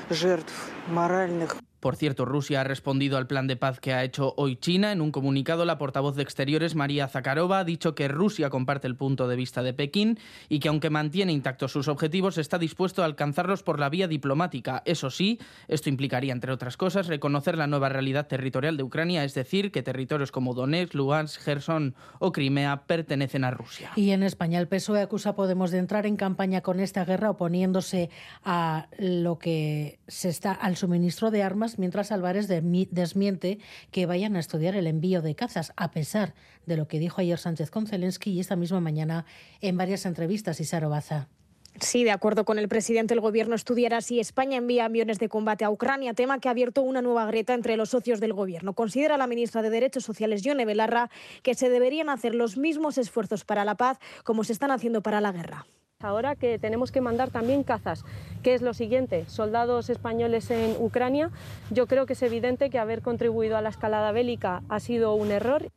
Por 1.84 1.98
cierto, 1.98 2.24
Rusia 2.24 2.62
ha 2.62 2.64
respondido 2.64 3.18
al 3.18 3.28
plan 3.28 3.46
de 3.46 3.58
paz 3.58 3.82
que 3.82 3.92
ha 3.92 4.06
hecho 4.06 4.34
hoy 4.38 4.56
China. 4.56 4.94
En 4.94 5.02
un 5.02 5.12
comunicado, 5.12 5.66
la 5.66 5.78
portavoz 5.78 6.16
de 6.16 6.24
Exteriores, 6.24 6.76
María 6.76 7.10
Zakharova, 7.10 7.60
ha 7.60 7.64
dicho 7.66 7.94
que 7.94 8.08
Rusia 8.08 8.50
comparte 8.50 8.88
el 8.88 8.96
punto 8.96 9.28
de 9.28 9.36
vista 9.36 9.64
de 9.64 9.74
Pekín 9.74 10.18
y 10.48 10.60
que 10.60 10.70
aunque 10.70 10.90
mantiene 10.90 11.34
intactos 11.34 11.74
sus 11.74 11.90
objetivos, 11.90 12.38
está 12.38 12.58
dispuesto 12.58 13.02
a 13.02 13.06
alcanzarlos 13.06 13.64
por 13.64 13.82
la 13.82 13.90
vía 13.90 14.08
diplomática. 14.08 14.82
Eso 14.86 15.10
sí, 15.10 15.40
esto 15.68 15.90
implicaría, 15.90 16.32
entre 16.32 16.54
otras 16.54 16.78
cosas, 16.78 17.08
reconocer 17.08 17.58
la 17.58 17.68
nueva 17.68 17.90
realidad 17.90 18.28
territorial 18.28 18.78
de 18.78 18.84
Ucrania, 18.84 19.26
es 19.26 19.34
decir, 19.34 19.70
que 19.74 19.84
territorios 19.84 20.32
como 20.32 20.54
Donetsk, 20.54 20.94
Lugansk, 20.94 21.42
Gerson 21.42 21.96
o 22.20 22.32
Crimea 22.32 22.84
pertenecen 22.88 23.44
a 23.44 23.52
Rusia. 23.52 23.92
Y 23.98 24.12
en 24.12 24.24
España 24.24 24.58
el 24.62 24.70
PSOE 24.70 25.02
acusa 25.02 25.32
a 25.32 25.36
Podemos 25.36 25.70
de 25.72 25.80
entrar 25.80 26.06
en 26.06 26.16
campaña 26.16 26.62
con 26.62 26.80
esta 26.80 27.04
guerra 27.04 27.30
oponiéndose 27.30 28.10
a 28.46 28.88
lo 28.98 29.38
que 29.38 30.00
se 30.08 30.30
está 30.30 30.54
al 30.54 30.78
suministro 30.78 31.30
de 31.30 31.44
armas, 31.44 31.73
mientras 31.80 32.12
Álvarez 32.12 32.48
desmiente 32.48 33.60
que 33.92 34.06
vayan 34.06 34.36
a 34.36 34.40
estudiar 34.40 34.76
el 34.76 34.88
envío 34.88 35.22
de 35.22 35.36
cazas, 35.36 35.74
a 35.76 35.92
pesar 35.92 36.34
de 36.66 36.78
lo 36.78 36.88
que 36.88 37.00
dijo 37.00 37.22
ayer 37.22 37.38
Sánchez 37.38 37.70
con 37.70 37.88
Zelensky 37.88 38.32
y 38.32 38.40
esta 38.40 38.56
misma 38.56 38.80
mañana 38.80 39.26
en 39.62 39.78
varias 39.78 40.06
entrevistas 40.06 40.60
y 40.60 40.88
Baza. 40.88 41.28
Sí, 41.80 42.04
de 42.04 42.12
acuerdo 42.12 42.46
con 42.46 42.60
el 42.60 42.68
presidente, 42.68 43.14
el 43.14 43.20
gobierno 43.20 43.56
estudiará 43.56 44.02
si 44.02 44.20
España 44.20 44.58
envía 44.58 44.86
aviones 44.86 45.18
de 45.18 45.28
combate 45.28 45.66
a 45.66 45.72
Ucrania, 45.72 46.14
tema 46.14 46.40
que 46.40 46.48
ha 46.48 46.52
abierto 46.52 46.84
una 46.84 47.02
nueva 47.02 47.26
grieta 47.26 47.54
entre 47.54 47.78
los 47.78 47.90
socios 47.90 48.20
del 48.20 48.34
gobierno. 48.34 48.74
Considera 48.74 49.18
la 49.18 49.28
ministra 49.28 49.64
de 49.64 49.72
Derechos 49.72 50.04
Sociales, 50.04 50.44
Yone 50.44 50.66
Belarra, 50.66 51.10
que 51.42 51.56
se 51.56 51.70
deberían 51.70 52.10
hacer 52.10 52.36
los 52.36 52.58
mismos 52.58 52.98
esfuerzos 52.98 53.44
para 53.44 53.66
la 53.66 53.76
paz 53.76 53.98
como 54.24 54.44
se 54.44 54.54
están 54.54 54.72
haciendo 54.72 55.02
para 55.02 55.20
la 55.20 55.32
guerra. 55.32 55.66
Ahora 56.04 56.36
que 56.36 56.60
tenemos 56.60 56.92
que 56.92 57.00
mandar 57.00 57.32
también 57.32 57.64
cazas, 57.64 58.04
que 58.44 58.54
es 58.54 58.62
lo 58.62 58.74
siguiente, 58.74 59.26
soldados 59.28 59.90
españoles 59.90 60.52
en 60.52 60.76
Ucrania, 60.78 61.32
yo 61.72 61.88
creo 61.88 62.06
que 62.06 62.14
es 62.14 62.22
evidente 62.22 62.70
que 62.70 62.78
haber 62.78 63.02
contribuido 63.02 63.56
a 63.56 63.62
la 63.62 63.70
escalada 63.70 64.12
bélica 64.12 64.64
ha 64.68 64.80
sido 64.82 65.16
un 65.16 65.32
error. 65.32 65.72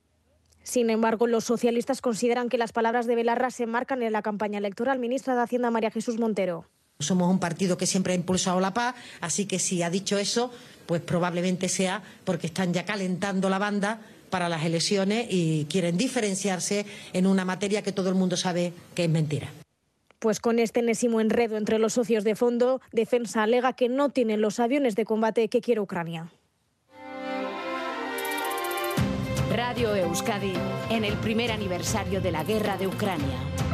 Sin 0.65 0.91
embargo, 0.91 1.29
los 1.29 1.45
socialistas 1.45 2.01
consideran 2.01 2.49
que 2.49 2.59
las 2.59 2.73
palabras 2.73 3.07
de 3.07 3.15
Belarra 3.15 3.51
se 3.51 3.67
marcan 3.67 4.03
en 4.03 4.13
la 4.13 4.21
campaña 4.21 4.59
electoral. 4.59 4.99
Ministra 4.99 5.37
de 5.37 5.43
Hacienda 5.43 5.71
María 5.71 5.93
Jesús 5.93 6.19
Montero. 6.19 6.65
Somos 6.99 7.31
un 7.31 7.39
partido 7.39 7.79
que 7.79 7.87
siempre 7.87 8.15
ha 8.15 8.17
impulsado 8.17 8.59
la 8.59 8.75
paz, 8.75 8.97
así 9.21 9.47
que 9.47 9.61
si 9.61 9.83
ha 9.83 9.91
dicho 9.91 10.19
eso, 10.19 10.51
pues 10.87 11.03
probablemente 11.03 11.69
sea 11.69 12.03
porque 12.25 12.49
están 12.49 12.73
ya 12.73 12.85
calentando 12.85 13.49
la 13.49 13.59
banda 13.59 14.01
para 14.31 14.49
las 14.49 14.65
elecciones 14.65 15.29
y 15.31 15.67
quieren 15.67 15.97
diferenciarse 15.97 16.85
en 17.13 17.27
una 17.29 17.45
materia 17.45 17.83
que 17.83 17.93
todo 17.93 18.09
el 18.09 18.17
mundo 18.17 18.37
sabe 18.37 18.73
que 18.95 19.05
es 19.05 19.11
mentira. 19.11 19.49
Pues 20.19 20.41
con 20.41 20.59
este 20.59 20.81
enésimo 20.81 21.21
enredo 21.21 21.57
entre 21.57 21.79
los 21.79 21.93
socios 21.93 22.25
de 22.25 22.35
fondo, 22.35 22.81
Defensa 22.93 23.43
alega 23.43 23.75
que 23.75 23.89
no 23.89 24.09
tienen 24.09 24.41
los 24.41 24.61
aviones 24.61 24.97
de 24.97 25.05
combate 25.05 25.49
que 25.49 25.61
quiere 25.61 25.81
Ucrania. 25.81 26.31
Radio 29.55 29.95
Euskadi, 29.95 30.53
en 30.91 31.05
el 31.05 31.15
primer 31.19 31.53
aniversario 31.53 32.21
de 32.21 32.33
la 32.33 32.45
guerra 32.45 32.77
de 32.77 32.87
Ucrania. 32.87 33.66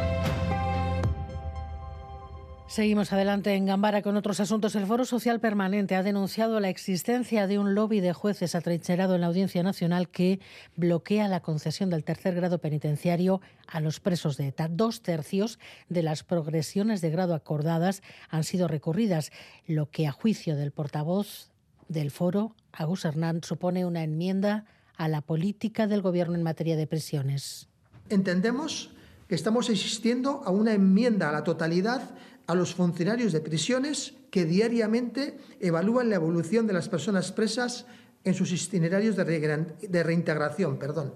Seguimos 2.73 3.13
adelante 3.13 3.53
en 3.53 3.67
Gambara 3.67 4.01
con 4.01 4.17
otros 4.17 4.39
asuntos. 4.39 4.73
El 4.73 4.87
Foro 4.87 5.05
Social 5.05 5.39
Permanente 5.39 5.93
ha 5.93 6.01
denunciado 6.01 6.59
la 6.59 6.69
existencia 6.69 7.45
de 7.45 7.59
un 7.59 7.75
lobby 7.75 7.99
de 7.99 8.13
jueces 8.13 8.55
atrincherado 8.55 9.13
en 9.13 9.21
la 9.21 9.27
Audiencia 9.27 9.61
Nacional 9.61 10.09
que 10.09 10.39
bloquea 10.75 11.27
la 11.27 11.41
concesión 11.41 11.91
del 11.91 12.03
tercer 12.03 12.33
grado 12.33 12.57
penitenciario 12.57 13.41
a 13.67 13.79
los 13.79 13.99
presos 13.99 14.37
de 14.37 14.47
ETA. 14.47 14.69
Dos 14.69 15.03
tercios 15.03 15.59
de 15.87 16.01
las 16.01 16.23
progresiones 16.23 17.01
de 17.01 17.11
grado 17.11 17.35
acordadas 17.35 18.01
han 18.31 18.43
sido 18.43 18.67
recurridas, 18.67 19.31
lo 19.67 19.91
que 19.91 20.07
a 20.07 20.11
juicio 20.11 20.55
del 20.55 20.71
portavoz 20.71 21.51
del 21.89 22.09
foro, 22.09 22.55
Agus 22.71 23.05
Hernán, 23.05 23.43
supone 23.43 23.85
una 23.85 24.03
enmienda 24.03 24.65
a 24.97 25.07
la 25.09 25.21
política 25.21 25.85
del 25.85 26.01
Gobierno 26.01 26.33
en 26.33 26.41
materia 26.41 26.75
de 26.75 26.87
prisiones. 26.87 27.69
Entendemos 28.09 28.89
que 29.27 29.35
estamos 29.35 29.69
asistiendo 29.69 30.41
a 30.43 30.49
una 30.49 30.73
enmienda 30.73 31.29
a 31.29 31.31
la 31.31 31.43
totalidad 31.43 32.01
a 32.47 32.55
los 32.55 32.75
funcionarios 32.75 33.31
de 33.31 33.41
prisiones 33.41 34.15
que 34.31 34.45
diariamente 34.45 35.37
evalúan 35.59 36.09
la 36.09 36.15
evolución 36.15 36.67
de 36.67 36.73
las 36.73 36.89
personas 36.89 37.31
presas 37.31 37.85
en 38.23 38.33
sus 38.33 38.51
itinerarios 38.51 39.15
de, 39.15 40.03
reintegración. 40.03 40.77
Perdón. 40.77 41.13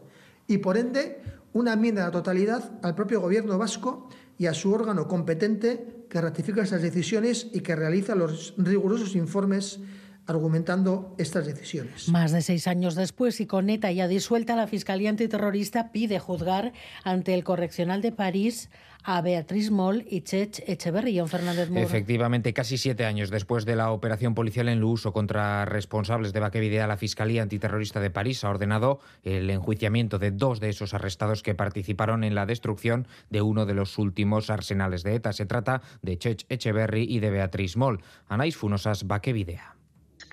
Y 0.47 0.59
por 0.59 0.77
ende, 0.77 1.21
una 1.53 1.73
enmienda 1.73 2.03
a 2.03 2.05
la 2.05 2.11
totalidad 2.11 2.71
al 2.83 2.95
propio 2.95 3.21
Gobierno 3.21 3.57
vasco 3.57 4.09
y 4.37 4.45
a 4.45 4.53
su 4.53 4.71
órgano 4.71 5.07
competente 5.07 6.05
que 6.09 6.21
ratifica 6.21 6.61
esas 6.61 6.81
decisiones 6.81 7.47
y 7.53 7.61
que 7.61 7.75
realiza 7.75 8.15
los 8.15 8.53
rigurosos 8.57 9.15
informes 9.15 9.79
argumentando 10.27 11.15
estas 11.17 11.45
decisiones. 11.45 12.09
Más 12.09 12.31
de 12.31 12.41
seis 12.41 12.67
años 12.67 12.95
después 12.95 13.39
y 13.39 13.47
con 13.47 13.69
ETA 13.69 13.91
ya 13.91 14.07
disuelta, 14.07 14.55
la 14.55 14.67
Fiscalía 14.67 15.09
Antiterrorista 15.09 15.91
pide 15.91 16.19
juzgar 16.19 16.73
ante 17.03 17.33
el 17.33 17.43
Correccional 17.43 18.01
de 18.01 18.11
París 18.11 18.69
a 19.03 19.21
Beatriz 19.21 19.71
Moll 19.71 20.05
y 20.09 20.21
Chech 20.21 20.61
Echeverry. 20.67 21.17
Fernández 21.27 21.69
Muro. 21.69 21.81
Efectivamente, 21.81 22.53
casi 22.53 22.77
siete 22.77 23.05
años 23.05 23.29
después 23.29 23.63
de 23.63 23.77
la 23.77 23.91
operación 23.91 24.35
policial 24.35 24.67
en 24.67 24.81
Luso 24.81 25.13
contra 25.13 25.63
responsables 25.63 26.33
de 26.33 26.41
Baquevidea, 26.41 26.87
la 26.87 26.97
Fiscalía 26.97 27.41
Antiterrorista 27.41 28.01
de 28.01 28.09
París 28.09 28.43
ha 28.43 28.49
ordenado 28.49 28.99
el 29.23 29.49
enjuiciamiento 29.49 30.19
de 30.19 30.31
dos 30.31 30.59
de 30.59 30.69
esos 30.69 30.93
arrestados 30.93 31.41
que 31.41 31.55
participaron 31.55 32.25
en 32.25 32.35
la 32.35 32.45
destrucción 32.45 33.07
de 33.29 33.41
uno 33.41 33.65
de 33.65 33.75
los 33.75 33.97
últimos 33.97 34.49
arsenales 34.49 35.03
de 35.03 35.15
ETA. 35.15 35.31
Se 35.31 35.45
trata 35.45 35.81
de 36.01 36.17
Chech 36.17 36.45
Echeverry 36.49 37.03
y 37.03 37.19
de 37.19 37.31
Beatriz 37.31 37.77
Moll. 37.77 38.01
Anais 38.27 38.57
Funosas, 38.57 39.07
Baquevidea 39.07 39.76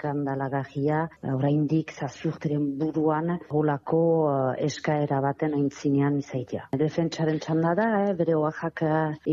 eskandalagarria 0.05 1.09
oraindik 1.33 1.93
zazpiurteren 1.97 2.65
buruan 2.79 3.39
holako 3.49 4.01
uh, 4.29 4.33
eskaera 4.67 5.21
baten 5.25 5.55
aintzinean 5.57 6.19
izaitia. 6.21 6.69
Defentsaren 6.85 7.41
txanda 7.41 7.75
da, 7.79 7.87
eh, 8.05 8.15
bere 8.19 8.37
oaxak 8.37 8.85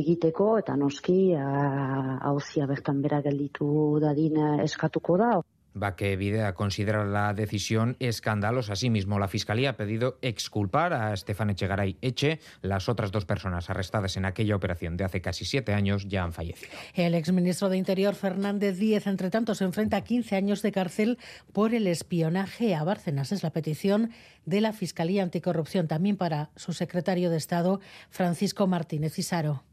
egiteko 0.03 0.57
eta 0.61 0.77
noski 0.79 1.35
hauzia 1.35 2.63
uh, 2.63 2.69
bertan 2.71 3.01
bera 3.01 3.21
gelditu 3.21 3.99
dadin 3.99 4.39
eskatuko 4.63 5.17
da. 5.17 5.33
Videa 5.73 6.53
considera 6.53 7.05
la 7.05 7.33
decisión 7.33 7.95
escandalosa. 7.99 8.73
Asimismo, 8.73 9.19
la 9.19 9.27
Fiscalía 9.27 9.71
ha 9.71 9.77
pedido 9.77 10.17
exculpar 10.21 10.93
a 10.93 11.13
Estefan 11.13 11.49
Echegaray 11.49 11.97
Eche. 12.01 12.39
Las 12.61 12.89
otras 12.89 13.11
dos 13.11 13.25
personas 13.25 13.69
arrestadas 13.69 14.17
en 14.17 14.25
aquella 14.25 14.55
operación 14.55 14.97
de 14.97 15.03
hace 15.03 15.21
casi 15.21 15.45
siete 15.45 15.73
años 15.73 16.07
ya 16.07 16.23
han 16.23 16.33
fallecido. 16.33 16.71
El 16.93 17.15
exministro 17.15 17.69
de 17.69 17.77
Interior, 17.77 18.15
Fernández 18.15 18.77
Díez, 18.77 19.07
entre 19.07 19.29
tanto, 19.29 19.55
se 19.55 19.63
enfrenta 19.63 19.97
a 19.97 20.01
15 20.01 20.35
años 20.35 20.61
de 20.61 20.71
cárcel 20.71 21.17
por 21.53 21.73
el 21.73 21.87
espionaje 21.87 22.75
a 22.75 22.83
Bárcenas. 22.83 23.31
Es 23.31 23.43
la 23.43 23.51
petición 23.51 24.11
de 24.45 24.61
la 24.61 24.73
Fiscalía 24.73 25.23
Anticorrupción, 25.23 25.87
también 25.87 26.17
para 26.17 26.49
su 26.55 26.73
secretario 26.73 27.29
de 27.29 27.37
Estado, 27.37 27.79
Francisco 28.09 28.67
Martínez 28.67 29.17
Isaro. 29.17 29.63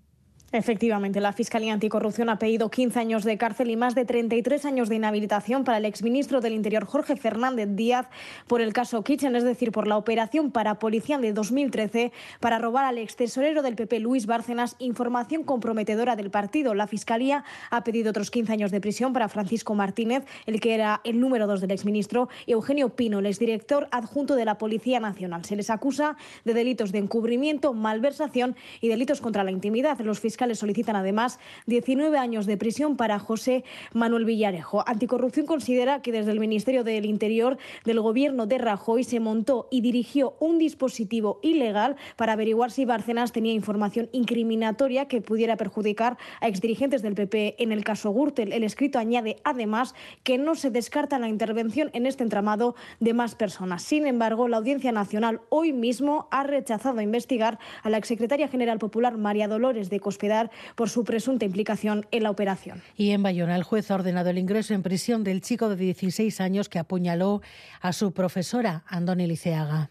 Efectivamente, 0.51 1.21
la 1.21 1.35
Fiscalía 1.35 1.75
Anticorrupción 1.75 2.31
ha 2.31 2.39
pedido 2.39 2.71
15 2.71 2.99
años 2.99 3.25
de 3.25 3.37
cárcel 3.37 3.69
y 3.69 3.77
más 3.77 3.95
de 3.95 4.07
33 4.07 4.65
años 4.65 4.89
de 4.89 4.95
inhabilitación 4.95 5.63
para 5.63 5.77
el 5.77 5.85
exministro 5.85 6.41
del 6.41 6.55
Interior 6.55 6.87
Jorge 6.87 7.17
Fernández 7.17 7.69
Díaz 7.73 8.07
por 8.47 8.63
el 8.63 8.73
caso 8.73 9.05
Kitchen, 9.05 9.37
es 9.37 9.45
decir, 9.45 9.73
por 9.73 9.87
la 9.87 9.99
operación 9.99 10.51
para 10.51 10.79
policía 10.79 11.19
de 11.19 11.35
2013 11.35 12.13
para 12.41 12.59
robar 12.59 12.87
al 12.87 12.97
ex 12.97 13.15
tesorero 13.15 13.61
del 13.61 13.77
PP 13.77 14.01
Luis 14.01 14.25
Bárcenas 14.25 14.75
información 14.79 15.45
comprometedora 15.45 16.17
del 16.17 16.31
partido. 16.31 16.73
La 16.73 16.87
Fiscalía 16.87 17.45
ha 17.69 17.85
pedido 17.85 18.09
otros 18.09 18.31
15 18.31 18.51
años 18.51 18.71
de 18.71 18.81
prisión 18.81 19.13
para 19.13 19.29
Francisco 19.29 19.75
Martínez, 19.75 20.25
el 20.47 20.61
que 20.61 20.73
era 20.73 21.03
el 21.05 21.21
número 21.21 21.47
dos 21.47 21.61
del 21.61 21.73
exministro, 21.73 22.31
y 22.47 22.53
Eugenio 22.53 22.89
Pino, 22.89 23.19
el 23.19 23.27
exdirector 23.27 23.87
adjunto 23.91 24.35
de 24.35 24.47
la 24.47 24.57
Policía 24.57 24.99
Nacional. 24.99 25.45
Se 25.45 25.57
les 25.57 25.69
acusa 25.69 26.17
de 26.47 26.55
delitos 26.55 26.91
de 26.91 27.01
encubrimiento, 27.01 27.75
malversación 27.75 28.57
y 28.81 28.89
delitos 28.89 29.21
contra 29.21 29.45
la 29.45 29.51
intimidad. 29.51 29.99
Los 29.99 30.21
fiscales 30.21 30.38
solicitan 30.59 30.97
además 30.97 31.39
19 31.67 32.17
años 32.19 32.47
de 32.47 32.57
prisión 32.57 32.97
para 32.97 33.19
José 33.19 33.65
Manuel 33.93 34.25
Villarejo. 34.25 34.85
Anticorrupción 34.87 35.47
considera 35.47 36.01
que 36.03 36.13
desde 36.13 36.33
el 36.33 36.41
Ministerio 36.41 36.85
del 36.85 37.05
Interior 37.05 37.59
del 37.85 38.01
gobierno 38.01 38.47
de 38.47 38.59
Rajoy 38.59 39.05
se 39.05 39.21
montó 39.21 39.69
y 39.71 39.81
dirigió 39.81 40.37
un 40.41 40.59
dispositivo 40.59 41.41
ilegal 41.43 41.97
para 42.17 42.35
averiguar 42.35 42.71
si 42.71 42.85
Bárcenas 42.85 43.33
tenía 43.33 43.53
información 43.53 44.09
incriminatoria 44.13 45.09
que 45.09 45.21
pudiera 45.21 45.57
perjudicar 45.57 46.19
a 46.41 46.49
exdirigentes 46.49 47.03
del 47.03 47.15
PP 47.15 47.57
en 47.63 47.73
el 47.73 47.85
caso 47.85 48.13
Gürtel. 48.13 48.53
El 48.53 48.65
escrito 48.65 48.99
añade 48.99 49.37
además 49.45 49.95
que 50.23 50.39
no 50.39 50.55
se 50.55 50.71
descarta 50.71 51.19
la 51.19 51.29
intervención 51.29 51.91
en 51.93 52.07
este 52.07 52.23
entramado 52.23 52.75
de 53.01 53.15
más 53.15 53.35
personas. 53.35 53.83
Sin 53.83 54.07
embargo, 54.07 54.49
la 54.49 54.59
Audiencia 54.59 54.93
Nacional 54.93 55.41
hoy 55.49 55.73
mismo 55.73 56.29
ha 56.31 56.45
rechazado 56.45 57.01
investigar 57.01 57.59
a 57.83 57.91
la 57.91 57.99
exsecretaria 57.99 58.49
general 58.49 58.79
popular 58.79 59.17
María 59.17 59.49
Dolores 59.49 59.91
de 59.91 60.01
Cospedal 60.01 60.28
por 60.75 60.91
su 60.91 61.05
presunta 61.05 61.45
implicación 61.45 62.07
en 62.11 62.23
la 62.23 62.31
operación. 62.31 62.83
Y 62.97 63.11
en 63.11 63.23
Bayona, 63.23 63.57
el 63.57 63.63
juez 63.63 63.91
ha 63.91 63.95
ordenado 63.95 64.31
el 64.31 64.39
ingreso 64.39 64.75
en 64.75 64.83
prisión 64.83 65.25
del 65.25 65.41
chico 65.41 65.69
de 65.69 65.77
16 65.77 66.41
años 66.41 66.69
que 66.69 66.79
apuñaló 66.79 67.43
a 67.81 67.93
su 67.93 68.13
profesora, 68.13 68.85
Andoni 68.87 69.27
Liceaga. 69.27 69.91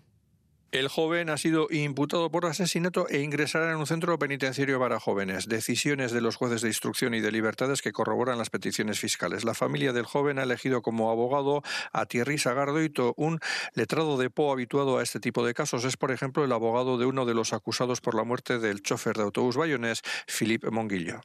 El 0.77 0.89
joven 0.89 1.31
ha 1.31 1.37
sido 1.37 1.69
imputado 1.71 2.29
por 2.29 2.45
asesinato 2.45 3.09
e 3.09 3.23
ingresará 3.23 3.71
en 3.71 3.77
un 3.77 3.87
centro 3.87 4.19
penitenciario 4.19 4.79
para 4.79 4.99
jóvenes. 4.99 5.47
Decisiones 5.47 6.11
de 6.11 6.21
los 6.21 6.35
jueces 6.35 6.61
de 6.61 6.67
instrucción 6.67 7.15
y 7.15 7.19
de 7.19 7.31
libertades 7.31 7.81
que 7.81 7.91
corroboran 7.91 8.37
las 8.37 8.51
peticiones 8.51 8.99
fiscales. 8.99 9.43
La 9.43 9.55
familia 9.55 9.91
del 9.91 10.05
joven 10.05 10.37
ha 10.37 10.43
elegido 10.43 10.83
como 10.83 11.09
abogado 11.09 11.63
a 11.93 12.05
Thierry 12.05 12.37
Sagardoito, 12.37 13.15
un 13.17 13.39
letrado 13.73 14.19
de 14.19 14.29
Po 14.29 14.51
habituado 14.51 14.99
a 14.99 15.01
este 15.01 15.19
tipo 15.19 15.43
de 15.43 15.55
casos. 15.55 15.83
Es, 15.83 15.97
por 15.97 16.11
ejemplo, 16.11 16.45
el 16.45 16.51
abogado 16.51 16.99
de 16.99 17.07
uno 17.07 17.25
de 17.25 17.33
los 17.33 17.53
acusados 17.53 17.99
por 17.99 18.13
la 18.13 18.23
muerte 18.23 18.59
del 18.59 18.83
chofer 18.83 19.17
de 19.17 19.23
autobús 19.23 19.57
bayonés, 19.57 20.03
Philippe 20.27 20.69
Monguillo. 20.69 21.21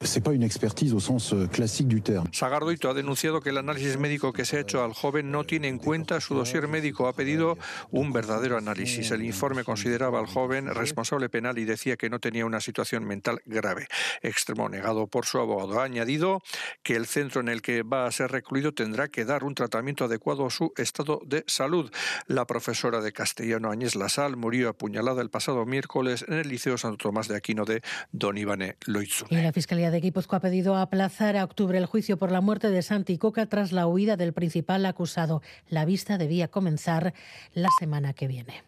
Sagardoito 2.33 2.89
ha 2.89 2.95
denunciado 2.95 3.43
que 3.43 3.51
el 3.51 3.59
análisis 3.59 3.99
médico 3.99 4.33
que 4.33 4.47
se 4.47 4.57
ha 4.57 4.61
hecho 4.61 4.83
al 4.83 4.95
joven 4.95 5.31
no 5.31 5.45
tiene 5.45 5.69
en 5.69 5.77
cuenta 5.77 6.23
su 6.23 6.35
dossier 6.35 6.69
médico. 6.69 7.07
Ha 7.07 7.13
pedido 7.13 7.59
un 7.91 8.15
verdadero 8.15 8.57
análisis. 8.57 9.11
El 9.11 9.21
informe 9.43 9.65
consideraba 9.65 10.21
al 10.21 10.27
joven 10.27 10.73
responsable 10.73 11.29
penal 11.29 11.59
y 11.59 11.65
decía 11.65 11.97
que 11.97 12.09
no 12.09 12.21
tenía 12.21 12.47
una 12.47 12.61
situación 12.61 13.05
mental 13.05 13.43
grave. 13.45 13.89
Extremo 14.21 14.69
negado 14.69 15.09
por 15.09 15.27
su 15.27 15.41
abogado. 15.41 15.81
Ha 15.81 15.85
añadido 15.85 16.43
que 16.85 16.95
el 16.95 17.07
centro 17.07 17.41
en 17.41 17.49
el 17.49 17.61
que 17.61 17.83
va 17.83 18.07
a 18.07 18.13
ser 18.13 18.31
recluido 18.31 18.73
tendrá 18.73 19.09
que 19.09 19.25
dar 19.25 19.43
un 19.43 19.57
tratamiento 19.57 20.05
adecuado 20.05 20.47
a 20.47 20.51
su 20.51 20.73
estado 20.77 21.21
de 21.27 21.43
salud. 21.49 21.91
La 22.29 22.47
profesora 22.47 23.01
de 23.01 23.11
castellano 23.11 23.73
Añez 23.73 23.97
Lasal 23.97 24.37
murió 24.37 24.69
apuñalada 24.69 25.21
el 25.23 25.29
pasado 25.29 25.67
miércoles 25.67 26.25
en 26.29 26.35
el 26.35 26.49
Liceo 26.49 26.79
Santo 26.79 26.99
Tomás 26.99 27.27
de 27.27 27.35
Aquino 27.35 27.65
de 27.65 27.83
Don 28.13 28.39
Ivane 28.39 28.77
Loizu. 28.87 29.27
Y 29.29 29.35
la 29.39 29.53
Fiscalía 29.53 29.91
de 29.91 29.99
Guipúzcoa 29.99 30.39
ha 30.39 30.41
pedido 30.41 30.77
aplazar 30.77 31.37
a 31.37 31.43
octubre 31.43 31.79
el 31.79 31.87
juicio 31.87 32.17
por 32.17 32.31
la 32.31 32.41
muerte 32.41 32.71
de 32.71 32.81
Santi 32.81 33.19
Coca 33.19 33.47
tras 33.47 33.73
la 33.73 33.89
huida 33.89 34.17
del 34.17 34.35
principal 34.35 34.87
acusado. 34.87 35.43
La 35.69 35.85
vista 35.85 36.17
debía 36.17 36.47
comenzar 36.47 37.13
la 37.55 37.71
semana 37.81 38.13
que 38.13 38.29
viene. 38.29 38.63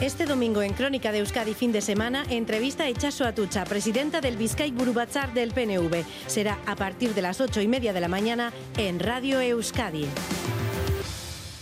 Este 0.00 0.26
domingo 0.26 0.60
en 0.60 0.74
Crónica 0.74 1.10
de 1.10 1.20
Euskadi 1.20 1.54
fin 1.54 1.72
de 1.72 1.80
semana, 1.80 2.24
entrevista 2.28 2.84
a 2.84 2.88
Echaso 2.88 3.24
Atucha, 3.24 3.64
presidenta 3.64 4.20
del 4.20 4.36
Vizcay 4.36 4.70
Burubatzar 4.70 5.32
del 5.32 5.52
PNV. 5.52 6.04
Será 6.26 6.58
a 6.66 6.76
partir 6.76 7.14
de 7.14 7.22
las 7.22 7.40
ocho 7.40 7.62
y 7.62 7.66
media 7.66 7.94
de 7.94 8.02
la 8.02 8.08
mañana 8.08 8.52
en 8.76 9.00
Radio 9.00 9.40
Euskadi. 9.40 10.06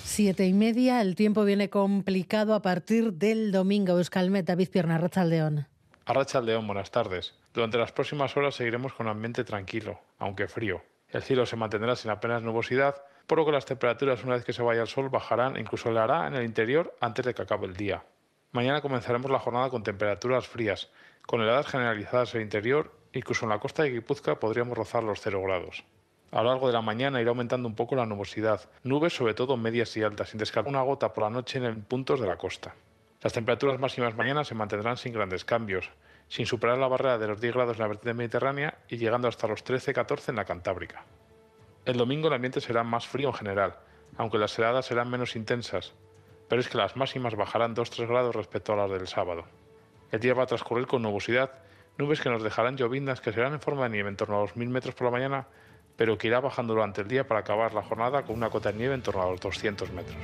Siete 0.03 0.47
y 0.47 0.53
media, 0.53 1.01
el 1.01 1.15
tiempo 1.15 1.45
viene 1.45 1.71
complicado 1.71 2.55
a 2.55 2.63
partir 2.63 3.13
del 3.13 3.53
domingo. 3.53 3.99
Euskalmet, 3.99 4.45
David 4.45 4.69
Pierna, 4.69 4.99
Rachaldeón. 4.99 5.69
Arrachaldeón, 6.05 6.67
buenas 6.67 6.91
tardes. 6.91 7.35
Durante 7.53 7.79
las 7.79 7.93
próximas 7.93 8.37
horas 8.37 8.57
seguiremos 8.57 8.95
con 8.95 9.07
ambiente 9.07 9.45
tranquilo, 9.45 10.01
aunque 10.19 10.49
frío. 10.49 10.83
El 11.09 11.23
cielo 11.23 11.47
se 11.47 11.55
mantendrá 11.55 11.95
sin 11.95 12.11
apenas 12.11 12.43
nubosidad, 12.43 12.97
por 13.29 13.39
lo 13.39 13.47
que 13.47 13.53
las 13.53 13.65
temperaturas 13.65 14.25
una 14.25 14.35
vez 14.35 14.45
que 14.45 14.53
se 14.53 14.63
vaya 14.63 14.83
el 14.83 14.89
sol 14.89 15.09
bajarán 15.09 15.57
e 15.57 15.61
incluso 15.61 15.93
le 15.93 16.01
hará 16.01 16.27
en 16.27 16.35
el 16.35 16.45
interior 16.45 16.97
antes 17.01 17.25
de 17.25 17.33
que 17.33 17.43
acabe 17.43 17.67
el 17.67 17.77
día. 17.77 18.03
Mañana 18.55 18.81
comenzaremos 18.81 19.33
la 19.33 19.41
jornada 19.41 19.69
con 19.69 19.83
temperaturas 19.83 20.47
frías, 20.47 20.89
con 21.27 21.41
heladas 21.41 21.67
generalizadas 21.67 22.33
en 22.33 22.41
el 22.41 22.45
interior, 22.45 22.93
incluso 23.13 23.45
en 23.45 23.49
la 23.49 23.59
costa 23.59 23.83
de 23.83 23.91
Guipúzcoa 23.91 24.39
podríamos 24.39 24.79
rozar 24.79 25.03
los 25.03 25.21
0 25.21 25.43
grados. 25.43 25.83
A 26.31 26.41
lo 26.41 26.51
largo 26.51 26.69
de 26.69 26.73
la 26.73 26.81
mañana 26.81 27.21
irá 27.21 27.31
aumentando 27.31 27.67
un 27.67 27.75
poco 27.75 27.97
la 27.97 28.07
nubosidad, 28.07 28.71
nubes 28.85 29.13
sobre 29.13 29.35
todo 29.35 29.57
medias 29.57 29.97
y 29.97 30.05
altas, 30.05 30.29
sin 30.29 30.39
descartar 30.39 30.71
una 30.71 30.83
gota 30.83 31.13
por 31.13 31.25
la 31.25 31.31
noche 31.31 31.59
en 31.59 31.83
puntos 31.83 32.21
de 32.21 32.29
la 32.29 32.37
costa. 32.37 32.77
Las 33.23 33.33
temperaturas 33.33 33.81
máximas 33.81 34.15
mañana 34.15 34.45
se 34.45 34.55
mantendrán 34.55 34.99
sin 34.99 35.15
grandes 35.15 35.45
cambios, 35.45 35.91
sin 36.29 36.47
superar 36.47 36.79
la 36.79 36.87
barrera 36.87 37.19
de 37.19 37.27
los 37.27 37.41
10 37.41 37.55
grados 37.55 37.77
en 37.77 37.83
la 37.83 37.89
vertiente 37.89 38.15
mediterránea 38.15 38.79
y 38.89 38.99
llegando 38.99 39.27
hasta 39.27 39.49
los 39.49 39.65
13-14 39.65 40.29
en 40.29 40.37
la 40.37 40.45
Cantábrica. 40.45 41.05
El 41.85 41.97
domingo 41.97 42.29
el 42.29 42.35
ambiente 42.35 42.61
será 42.61 42.85
más 42.85 43.05
frío 43.09 43.31
en 43.31 43.35
general, 43.35 43.79
aunque 44.17 44.39
las 44.39 44.57
heladas 44.57 44.87
serán 44.87 45.11
menos 45.11 45.35
intensas, 45.35 45.93
pero 46.49 46.61
es 46.61 46.69
que 46.69 46.79
las 46.79 46.97
máximas 46.97 47.35
bajarán 47.35 47.75
2-3 47.75 48.07
grados 48.07 48.35
respecto 48.35 48.73
a 48.73 48.77
las 48.77 48.91
del 48.91 49.09
sábado. 49.09 49.45
El 50.13 50.21
día 50.21 50.35
va 50.35 50.45
a 50.45 50.47
transcurrir 50.47 50.87
con 50.87 51.03
nubosidad, 51.03 51.51
nubes 51.99 52.21
que 52.21 52.31
nos 52.31 52.43
dejarán 52.43 52.77
llovindas 52.77 53.21
que 53.21 53.33
serán 53.33 53.53
en 53.55 53.61
forma 53.61 53.85
de 53.85 53.91
nieve 53.91 54.09
en 54.09 54.17
torno 54.17 54.39
a 54.39 54.41
los 54.41 54.57
1000 54.57 54.69
metros 54.69 54.95
por 54.95 55.07
la 55.07 55.11
mañana, 55.11 55.47
pero 55.97 56.19
que 56.19 56.27
irá 56.29 56.41
bajando 56.41 56.75
durante 56.75 57.03
el 57.03 57.09
día 57.09 57.27
para 57.27 57.41
acabar 57.41 57.75
la 57.75 57.83
jornada 57.83 58.23
con 58.23 58.37
una 58.37 58.51
cota 58.51 58.73
de 58.73 58.79
nieve 58.79 58.95
en 58.95 59.03
torno 59.03 59.23
a 59.23 59.31
los 59.31 59.41
200 59.41 59.91
metros. 59.93 60.17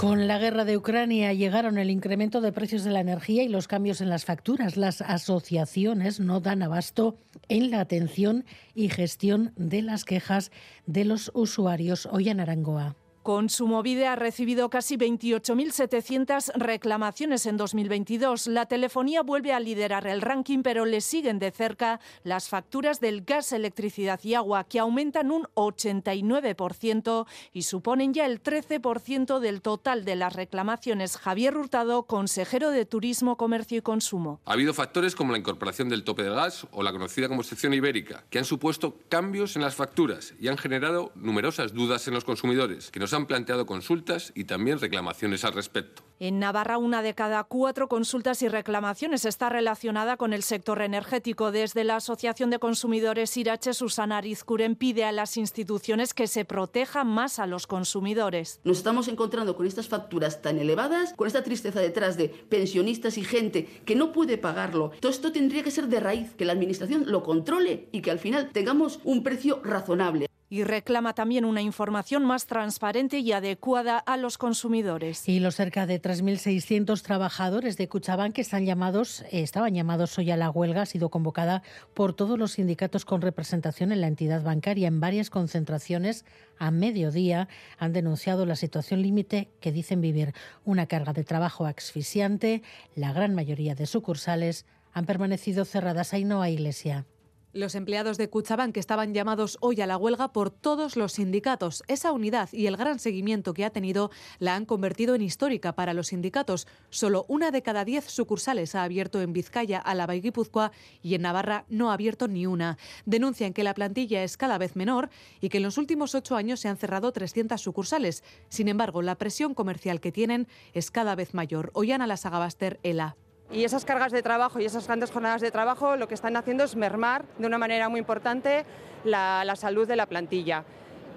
Con 0.00 0.28
la 0.28 0.38
guerra 0.38 0.64
de 0.64 0.78
Ucrania 0.78 1.34
llegaron 1.34 1.76
el 1.76 1.90
incremento 1.90 2.40
de 2.40 2.52
precios 2.52 2.84
de 2.84 2.90
la 2.90 3.00
energía 3.00 3.42
y 3.42 3.48
los 3.48 3.68
cambios 3.68 4.00
en 4.00 4.08
las 4.08 4.24
facturas. 4.24 4.78
Las 4.78 5.02
asociaciones 5.02 6.20
no 6.20 6.40
dan 6.40 6.62
abasto 6.62 7.18
en 7.50 7.70
la 7.70 7.80
atención 7.80 8.46
y 8.74 8.88
gestión 8.88 9.52
de 9.56 9.82
las 9.82 10.06
quejas 10.06 10.52
de 10.86 11.04
los 11.04 11.30
usuarios. 11.34 12.08
Hoy 12.10 12.30
en 12.30 12.40
Arangoa. 12.40 12.96
Konsumovide 13.22 14.06
ha 14.06 14.16
recibido 14.16 14.70
casi 14.70 14.96
28.700 14.96 16.52
reclamaciones 16.54 17.44
en 17.44 17.58
2022. 17.58 18.46
La 18.46 18.64
telefonía 18.64 19.22
vuelve 19.22 19.52
a 19.52 19.60
liderar 19.60 20.06
el 20.06 20.22
ranking, 20.22 20.62
pero 20.62 20.86
le 20.86 21.02
siguen 21.02 21.38
de 21.38 21.50
cerca 21.50 22.00
las 22.24 22.48
facturas 22.48 22.98
del 22.98 23.22
gas, 23.22 23.52
electricidad 23.52 24.20
y 24.22 24.34
agua, 24.34 24.64
que 24.64 24.78
aumentan 24.78 25.30
un 25.30 25.46
89% 25.54 27.26
y 27.52 27.62
suponen 27.62 28.14
ya 28.14 28.24
el 28.24 28.42
13% 28.42 29.38
del 29.38 29.60
total 29.60 30.06
de 30.06 30.16
las 30.16 30.32
reclamaciones. 30.32 31.18
Javier 31.18 31.58
Hurtado, 31.58 32.04
consejero 32.04 32.70
de 32.70 32.86
Turismo, 32.86 33.36
Comercio 33.36 33.76
y 33.76 33.82
Consumo. 33.82 34.40
Ha 34.46 34.54
habido 34.54 34.72
factores 34.72 35.14
como 35.14 35.32
la 35.32 35.38
incorporación 35.38 35.90
del 35.90 36.04
tope 36.04 36.22
del 36.22 36.34
gas 36.34 36.66
o 36.72 36.82
la 36.82 36.92
conocida 36.92 37.28
como 37.28 37.42
excepción 37.42 37.74
ibérica, 37.74 38.24
que 38.30 38.38
han 38.38 38.46
supuesto 38.46 38.96
cambios 39.10 39.56
en 39.56 39.62
las 39.62 39.74
facturas 39.74 40.32
y 40.40 40.48
han 40.48 40.56
generado 40.56 41.12
numerosas 41.16 41.74
dudas 41.74 42.08
en 42.08 42.14
los 42.14 42.24
consumidores, 42.24 42.90
que 42.90 43.09
han 43.14 43.26
planteado 43.26 43.66
consultas 43.66 44.32
y 44.34 44.44
también 44.44 44.78
reclamaciones 44.78 45.44
al 45.44 45.52
respecto. 45.52 46.02
En 46.22 46.38
Navarra, 46.38 46.76
una 46.76 47.00
de 47.00 47.14
cada 47.14 47.44
cuatro 47.44 47.88
consultas 47.88 48.42
y 48.42 48.48
reclamaciones 48.48 49.24
está 49.24 49.48
relacionada 49.48 50.18
con 50.18 50.34
el 50.34 50.42
sector 50.42 50.82
energético. 50.82 51.50
Desde 51.50 51.82
la 51.82 51.96
Asociación 51.96 52.50
de 52.50 52.58
Consumidores 52.58 53.34
Irache, 53.38 53.72
Susana 53.72 54.18
Arizcuren 54.18 54.76
pide 54.76 55.04
a 55.04 55.12
las 55.12 55.38
instituciones 55.38 56.12
que 56.12 56.26
se 56.26 56.44
protejan 56.44 57.06
más 57.06 57.38
a 57.38 57.46
los 57.46 57.66
consumidores. 57.66 58.60
Nos 58.64 58.76
estamos 58.76 59.08
encontrando 59.08 59.56
con 59.56 59.66
estas 59.66 59.88
facturas 59.88 60.42
tan 60.42 60.58
elevadas, 60.58 61.14
con 61.14 61.26
esta 61.26 61.42
tristeza 61.42 61.80
detrás 61.80 62.18
de 62.18 62.28
pensionistas 62.28 63.16
y 63.16 63.24
gente 63.24 63.64
que 63.86 63.94
no 63.94 64.12
puede 64.12 64.36
pagarlo. 64.36 64.92
Todo 65.00 65.10
esto 65.10 65.32
tendría 65.32 65.62
que 65.62 65.70
ser 65.70 65.88
de 65.88 66.00
raíz, 66.00 66.34
que 66.34 66.44
la 66.44 66.52
Administración 66.52 67.04
lo 67.06 67.22
controle 67.22 67.88
y 67.92 68.02
que 68.02 68.10
al 68.10 68.18
final 68.18 68.50
tengamos 68.52 69.00
un 69.04 69.22
precio 69.22 69.62
razonable 69.64 70.26
y 70.50 70.64
reclama 70.64 71.14
también 71.14 71.44
una 71.44 71.62
información 71.62 72.24
más 72.24 72.46
transparente 72.46 73.20
y 73.20 73.30
adecuada 73.30 73.98
a 73.98 74.16
los 74.16 74.36
consumidores. 74.36 75.28
Y 75.28 75.38
los 75.38 75.54
cerca 75.54 75.86
de 75.86 76.02
3.600 76.02 77.00
trabajadores 77.02 77.76
de 77.76 77.88
Cuchabán 77.88 78.32
que 78.32 78.40
están 78.40 78.66
llamados, 78.66 79.22
eh, 79.30 79.42
estaban 79.42 79.74
llamados 79.74 80.18
hoy 80.18 80.32
a 80.32 80.36
la 80.36 80.50
huelga 80.50 80.82
ha 80.82 80.86
sido 80.86 81.08
convocada 81.08 81.62
por 81.94 82.14
todos 82.14 82.36
los 82.36 82.52
sindicatos 82.52 83.04
con 83.04 83.20
representación 83.20 83.92
en 83.92 84.00
la 84.00 84.08
entidad 84.08 84.42
bancaria. 84.42 84.88
En 84.88 84.98
varias 84.98 85.30
concentraciones 85.30 86.24
a 86.58 86.72
mediodía 86.72 87.48
han 87.78 87.92
denunciado 87.92 88.44
la 88.44 88.56
situación 88.56 89.02
límite 89.02 89.48
que 89.60 89.70
dicen 89.70 90.00
vivir 90.00 90.34
una 90.64 90.86
carga 90.86 91.12
de 91.12 91.22
trabajo 91.22 91.64
asfixiante. 91.64 92.62
La 92.96 93.12
gran 93.12 93.36
mayoría 93.36 93.76
de 93.76 93.86
sucursales 93.86 94.66
han 94.92 95.06
permanecido 95.06 95.64
cerradas. 95.64 96.12
Ahí 96.12 96.24
no 96.24 96.42
hay 96.42 96.54
iglesia. 96.54 97.06
Los 97.52 97.74
empleados 97.74 98.16
de 98.16 98.30
Cuchabán 98.30 98.72
que 98.72 98.78
estaban 98.78 99.12
llamados 99.12 99.58
hoy 99.60 99.80
a 99.80 99.86
la 99.88 99.96
huelga 99.96 100.32
por 100.32 100.50
todos 100.50 100.94
los 100.94 101.14
sindicatos. 101.14 101.82
Esa 101.88 102.12
unidad 102.12 102.48
y 102.52 102.66
el 102.66 102.76
gran 102.76 103.00
seguimiento 103.00 103.54
que 103.54 103.64
ha 103.64 103.70
tenido 103.70 104.12
la 104.38 104.54
han 104.54 104.64
convertido 104.64 105.16
en 105.16 105.22
histórica 105.22 105.74
para 105.74 105.92
los 105.92 106.08
sindicatos. 106.08 106.68
Solo 106.90 107.24
una 107.26 107.50
de 107.50 107.62
cada 107.62 107.84
diez 107.84 108.04
sucursales 108.04 108.76
ha 108.76 108.84
abierto 108.84 109.20
en 109.20 109.32
Vizcaya, 109.32 109.80
Álava 109.80 110.14
y 110.14 110.20
Guipúzcoa 110.20 110.70
y 111.02 111.16
en 111.16 111.22
Navarra 111.22 111.64
no 111.68 111.90
ha 111.90 111.94
abierto 111.94 112.28
ni 112.28 112.46
una. 112.46 112.78
Denuncian 113.04 113.52
que 113.52 113.64
la 113.64 113.74
plantilla 113.74 114.22
es 114.22 114.36
cada 114.36 114.56
vez 114.56 114.76
menor 114.76 115.10
y 115.40 115.48
que 115.48 115.56
en 115.56 115.64
los 115.64 115.76
últimos 115.76 116.14
ocho 116.14 116.36
años 116.36 116.60
se 116.60 116.68
han 116.68 116.76
cerrado 116.76 117.10
300 117.10 117.60
sucursales. 117.60 118.22
Sin 118.48 118.68
embargo, 118.68 119.02
la 119.02 119.16
presión 119.16 119.54
comercial 119.54 120.00
que 120.00 120.12
tienen 120.12 120.46
es 120.72 120.92
cada 120.92 121.16
vez 121.16 121.34
mayor. 121.34 121.72
Ollana 121.74 122.06
Lasagabaster, 122.06 122.78
ELA. 122.84 123.16
Y 123.52 123.64
esas 123.64 123.84
cargas 123.84 124.12
de 124.12 124.22
trabajo 124.22 124.60
y 124.60 124.64
esas 124.64 124.86
grandes 124.86 125.10
jornadas 125.10 125.40
de 125.40 125.50
trabajo 125.50 125.96
lo 125.96 126.06
que 126.06 126.14
están 126.14 126.36
haciendo 126.36 126.62
es 126.62 126.76
mermar 126.76 127.24
de 127.38 127.46
una 127.46 127.58
manera 127.58 127.88
muy 127.88 127.98
importante 127.98 128.64
la, 129.04 129.54
salud 129.56 129.88
de 129.88 129.96
la 129.96 130.06
plantilla. 130.06 130.64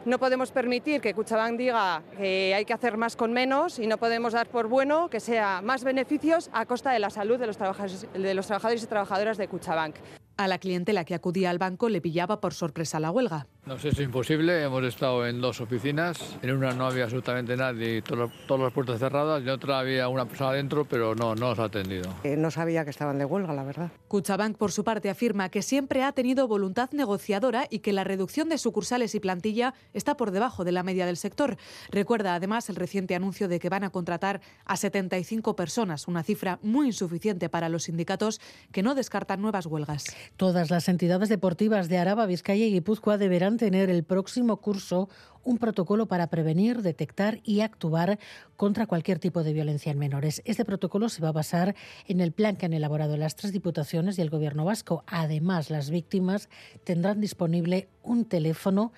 No 0.06 0.20
podemos 0.20 0.52
permitir 0.52 1.00
que 1.00 1.14
Cuchabán 1.14 1.56
diga 1.56 2.02
que 2.18 2.54
hay 2.54 2.66
que 2.66 2.74
hacer 2.74 2.98
más 2.98 3.16
con 3.16 3.32
menos 3.32 3.80
y 3.80 3.88
no 3.88 3.98
podemos 3.98 4.34
dar 4.34 4.48
por 4.48 4.68
bueno 4.68 5.10
que 5.10 5.20
sea 5.20 5.62
más 5.62 5.84
beneficios 5.84 6.50
a 6.52 6.66
costa 6.66 6.92
de 6.92 7.00
la 7.00 7.10
salud 7.10 7.40
de 7.40 7.48
los 7.48 7.58
trabajadores, 7.58 8.84
y 8.84 8.88
trabajadoras 8.88 9.38
de 9.38 9.48
Cuchabank. 9.48 9.96
A 10.36 10.48
la 10.48 10.58
clientela 10.58 11.06
que 11.06 11.14
acudía 11.14 11.52
al 11.52 11.60
banco 11.60 11.88
le 11.88 12.02
pillaba 12.02 12.42
por 12.42 12.54
sorpresa 12.54 13.00
la 13.00 13.12
huelga. 13.12 13.48
No 13.66 13.80
sé, 13.80 13.90
es 13.90 14.00
imposible. 14.02 14.62
Hemos 14.62 14.84
estado 14.84 15.26
en 15.26 15.40
dos 15.40 15.62
oficinas. 15.62 16.36
En 16.42 16.52
una 16.52 16.74
no 16.74 16.86
había 16.86 17.06
absolutamente 17.06 17.56
nadie, 17.56 18.02
todas, 18.02 18.30
todas 18.46 18.64
las 18.64 18.74
puertas 18.74 19.00
cerradas. 19.00 19.42
En 19.42 19.48
otra 19.48 19.80
había 19.80 20.10
una 20.10 20.26
persona 20.26 20.52
dentro, 20.52 20.84
pero 20.84 21.16
no, 21.16 21.34
no 21.34 21.48
nos 21.50 21.60
ha 21.60 21.66
atendido. 21.66 22.14
Eh, 22.26 22.36
no 22.36 22.52
sabía 22.52 22.84
que 22.84 22.90
estaban 22.90 23.18
de 23.18 23.24
huelga, 23.24 23.54
la 23.54 23.64
verdad. 23.64 23.90
Cuchabank, 24.10 24.58
por 24.58 24.74
su 24.74 24.84
parte, 24.84 25.10
afirma 25.10 25.48
que 25.48 25.62
siempre 25.62 26.04
ha 26.04 26.12
tenido 26.12 26.46
voluntad 26.50 26.90
negociadora 26.92 27.66
y 27.70 27.80
que 27.80 27.94
la 27.94 28.04
reducción 28.04 28.50
de 28.50 28.58
sucursales 28.58 29.16
y 29.16 29.22
plantilla 29.22 29.74
está 29.94 30.18
por 30.18 30.32
debajo 30.32 30.66
de 30.66 30.74
la 30.74 30.84
media 30.84 31.06
del 31.06 31.16
sector. 31.16 31.56
Recuerda 31.90 32.36
además 32.36 32.70
el 32.70 32.76
reciente 32.76 33.16
anuncio 33.16 33.48
de 33.48 33.62
que 33.62 33.70
van 33.70 33.86
a 33.86 33.92
contratar 33.92 34.42
a 34.66 34.76
75 34.76 35.56
personas, 35.56 36.10
una 36.10 36.24
cifra 36.24 36.60
muy 36.64 36.88
insuficiente 36.88 37.48
para 37.48 37.70
los 37.70 37.84
sindicatos 37.84 38.42
que 38.74 38.84
no 38.84 38.94
descartan 38.94 39.42
nuevas 39.42 39.68
huelgas. 39.68 40.04
Todas 40.36 40.70
las 40.70 40.90
entidades 40.90 41.30
deportivas 41.30 41.88
de 41.88 41.98
Araba, 41.98 42.26
Vizcaya 42.26 42.66
y 42.66 42.74
Guipúzcoa 42.74 43.18
deberán 43.18 43.53
tener 43.58 43.90
el 43.90 44.04
próximo 44.04 44.58
curso 44.58 45.10
un 45.44 45.58
protocolo 45.58 46.08
para 46.08 46.28
prevenir, 46.28 46.82
detectar 46.82 47.40
y 47.44 47.62
actuar 47.62 48.20
contra 48.56 48.88
cualquier 48.88 49.20
tipo 49.20 49.44
de 49.44 49.54
violencia 49.54 49.92
en 49.92 50.00
menores. 50.00 50.42
Este 50.46 50.66
protocolo 50.66 51.10
se 51.10 51.22
va 51.22 51.30
a 51.30 51.34
basar 51.34 51.76
en 52.08 52.22
el 52.22 52.32
plan 52.32 52.56
que 52.56 52.66
han 52.66 52.74
elaborado 52.74 53.18
las 53.18 53.36
tres 53.36 53.52
diputaciones 53.52 54.18
y 54.18 54.22
el 54.22 54.30
Gobierno 54.30 54.66
vasco. 54.66 55.04
Además, 55.08 55.70
las 55.70 55.90
víctimas 55.90 56.50
tendrán 56.84 57.20
disponible 57.20 57.90
un 58.04 58.26
teléfono 58.26 58.94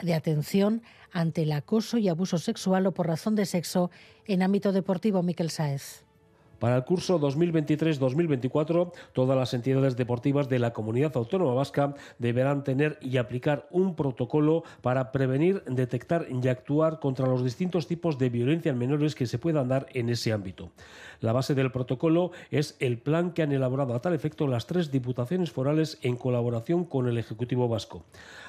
de 0.00 0.14
atención 0.14 0.82
ante 1.12 1.42
el 1.42 1.52
acoso 1.52 1.98
y 1.98 2.08
abuso 2.08 2.38
sexual 2.38 2.86
o 2.86 2.92
por 2.92 3.06
razón 3.06 3.34
de 3.34 3.46
sexo 3.46 3.90
en 4.26 4.42
ámbito 4.42 4.72
deportivo. 4.72 5.22
Miquel 5.22 5.50
Saez. 5.50 6.07
Para 6.58 6.76
el 6.76 6.84
curso 6.84 7.20
2023-2024, 7.20 8.92
todas 9.12 9.36
las 9.36 9.54
entidades 9.54 9.96
deportivas 9.96 10.48
de 10.48 10.58
la 10.58 10.72
comunidad 10.72 11.16
autónoma 11.16 11.54
vasca 11.54 11.94
deberán 12.18 12.64
tener 12.64 12.98
y 13.00 13.16
aplicar 13.16 13.68
un 13.70 13.94
protocolo 13.94 14.64
para 14.82 15.12
prevenir, 15.12 15.62
detectar 15.64 16.26
y 16.30 16.48
actuar 16.48 16.98
contra 16.98 17.26
los 17.26 17.44
distintos 17.44 17.86
tipos 17.86 18.18
de 18.18 18.30
violencia 18.30 18.70
en 18.70 18.78
menores 18.78 19.14
que 19.14 19.26
se 19.26 19.38
puedan 19.38 19.68
dar 19.68 19.86
en 19.94 20.08
ese 20.08 20.32
ámbito. 20.32 20.70
La 21.20 21.32
base 21.32 21.54
del 21.54 21.72
protocolo 21.72 22.30
es 22.50 22.76
el 22.78 22.98
plan 22.98 23.32
que 23.32 23.42
han 23.42 23.52
elaborado 23.52 23.94
a 23.94 24.00
tal 24.00 24.14
efecto 24.14 24.46
las 24.46 24.66
tres 24.66 24.90
diputaciones 24.90 25.50
forales 25.50 25.98
en 26.02 26.16
colaboración 26.16 26.84
con 26.84 27.08
el 27.08 27.18
Ejecutivo 27.18 27.68
vasco. 27.68 28.04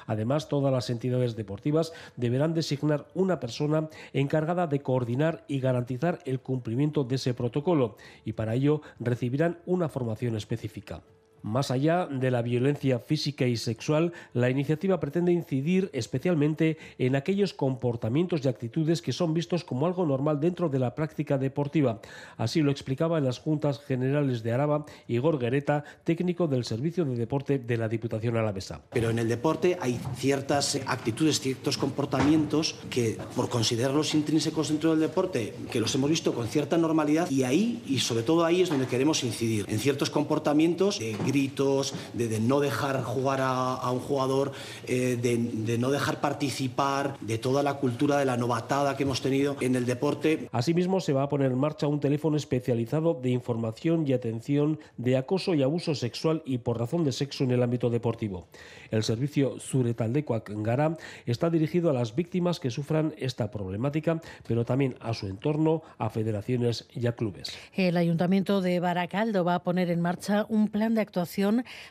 Además, 0.06 0.48
todas 0.48 0.72
las 0.72 0.88
entidades 0.90 1.36
deportivas 1.36 1.92
deberán 2.16 2.54
designar 2.54 3.06
una 3.14 3.40
persona 3.40 3.88
encargada 4.12 4.66
de 4.66 4.82
coordinar 4.82 5.44
y 5.48 5.60
garantizar 5.60 6.20
el 6.24 6.40
cumplimiento 6.40 7.04
de 7.04 7.16
ese 7.16 7.34
protocolo 7.34 7.96
y 8.24 8.34
para 8.34 8.54
ello 8.54 8.82
recibirán 8.98 9.58
una 9.66 9.88
formación 9.88 10.36
específica. 10.36 11.02
Más 11.42 11.70
allá 11.70 12.06
de 12.06 12.30
la 12.30 12.42
violencia 12.42 12.98
física 12.98 13.46
y 13.46 13.56
sexual, 13.56 14.12
la 14.34 14.50
iniciativa 14.50 15.00
pretende 15.00 15.32
incidir 15.32 15.90
especialmente 15.92 16.76
en 16.98 17.16
aquellos 17.16 17.54
comportamientos 17.54 18.44
y 18.44 18.48
actitudes 18.48 19.00
que 19.00 19.12
son 19.12 19.32
vistos 19.32 19.64
como 19.64 19.86
algo 19.86 20.04
normal 20.04 20.40
dentro 20.40 20.68
de 20.68 20.78
la 20.78 20.94
práctica 20.94 21.38
deportiva. 21.38 22.00
Así 22.36 22.60
lo 22.60 22.70
explicaba 22.70 23.18
en 23.18 23.24
las 23.24 23.38
Juntas 23.38 23.80
Generales 23.80 24.42
de 24.42 24.52
Araba 24.52 24.84
Igor 25.08 25.38
Guereta, 25.38 25.84
técnico 26.04 26.46
del 26.46 26.64
Servicio 26.64 27.04
de 27.04 27.16
Deporte 27.16 27.58
de 27.58 27.76
la 27.76 27.88
Diputación 27.88 28.36
Alavesa. 28.36 28.82
Pero 28.90 29.10
en 29.10 29.18
el 29.18 29.28
deporte 29.28 29.78
hay 29.80 29.98
ciertas 30.16 30.78
actitudes, 30.86 31.40
ciertos 31.40 31.78
comportamientos 31.78 32.76
que, 32.90 33.16
por 33.34 33.48
considerarlos 33.48 34.14
intrínsecos 34.14 34.68
dentro 34.68 34.90
del 34.90 35.00
deporte, 35.00 35.54
que 35.70 35.80
los 35.80 35.94
hemos 35.94 36.10
visto 36.10 36.34
con 36.34 36.48
cierta 36.48 36.76
normalidad 36.76 37.30
y 37.30 37.44
ahí, 37.44 37.82
y 37.86 37.98
sobre 37.98 38.22
todo 38.22 38.44
ahí, 38.44 38.62
es 38.62 38.68
donde 38.68 38.86
queremos 38.86 39.24
incidir, 39.24 39.64
en 39.68 39.78
ciertos 39.78 40.10
comportamientos 40.10 41.00
gritos, 41.30 41.94
de, 42.12 42.40
no 42.40 42.60
dejar 42.60 43.02
jugar 43.02 43.40
a, 43.40 43.90
un 43.90 44.00
jugador, 44.00 44.52
eh, 44.86 45.16
de, 45.20 45.78
no 45.78 45.90
dejar 45.90 46.20
participar, 46.20 47.16
de 47.20 47.38
toda 47.38 47.62
la 47.62 47.74
cultura 47.74 48.18
de 48.18 48.24
la 48.24 48.36
novatada 48.36 48.96
que 48.96 49.04
hemos 49.04 49.22
tenido 49.22 49.56
en 49.60 49.76
el 49.76 49.86
deporte. 49.86 50.48
Asimismo, 50.52 51.00
se 51.00 51.12
va 51.12 51.22
a 51.22 51.28
poner 51.28 51.52
en 51.52 51.58
marcha 51.58 51.86
un 51.86 52.00
teléfono 52.00 52.36
especializado 52.36 53.14
de 53.14 53.30
información 53.30 54.06
y 54.06 54.12
atención 54.12 54.80
de 54.96 55.16
acoso 55.16 55.54
y 55.54 55.62
abuso 55.62 55.94
sexual 55.94 56.42
y 56.44 56.58
por 56.58 56.78
razón 56.78 57.04
de 57.04 57.12
sexo 57.12 57.44
en 57.44 57.52
el 57.52 57.62
ámbito 57.62 57.90
deportivo. 57.90 58.48
El 58.90 59.04
servicio 59.04 59.58
Zuretaldecoac 59.60 60.50
Gara 60.56 60.96
está 61.26 61.48
dirigido 61.48 61.90
a 61.90 61.92
las 61.92 62.14
víctimas 62.16 62.58
que 62.58 62.70
sufran 62.70 63.14
esta 63.18 63.50
problemática, 63.50 64.20
pero 64.46 64.64
también 64.64 64.96
a 65.00 65.14
su 65.14 65.26
entorno, 65.28 65.82
a 65.98 66.10
federaciones 66.10 66.88
y 66.92 67.06
a 67.06 67.12
clubes. 67.12 67.56
El 67.74 67.96
Ayuntamiento 67.96 68.60
de 68.60 68.80
Baracaldo 68.80 69.44
va 69.44 69.56
a 69.56 69.62
poner 69.62 69.90
en 69.90 70.00
marcha 70.00 70.46
un 70.48 70.68
plan 70.68 70.94
de 70.94 71.02
actuación 71.02 71.19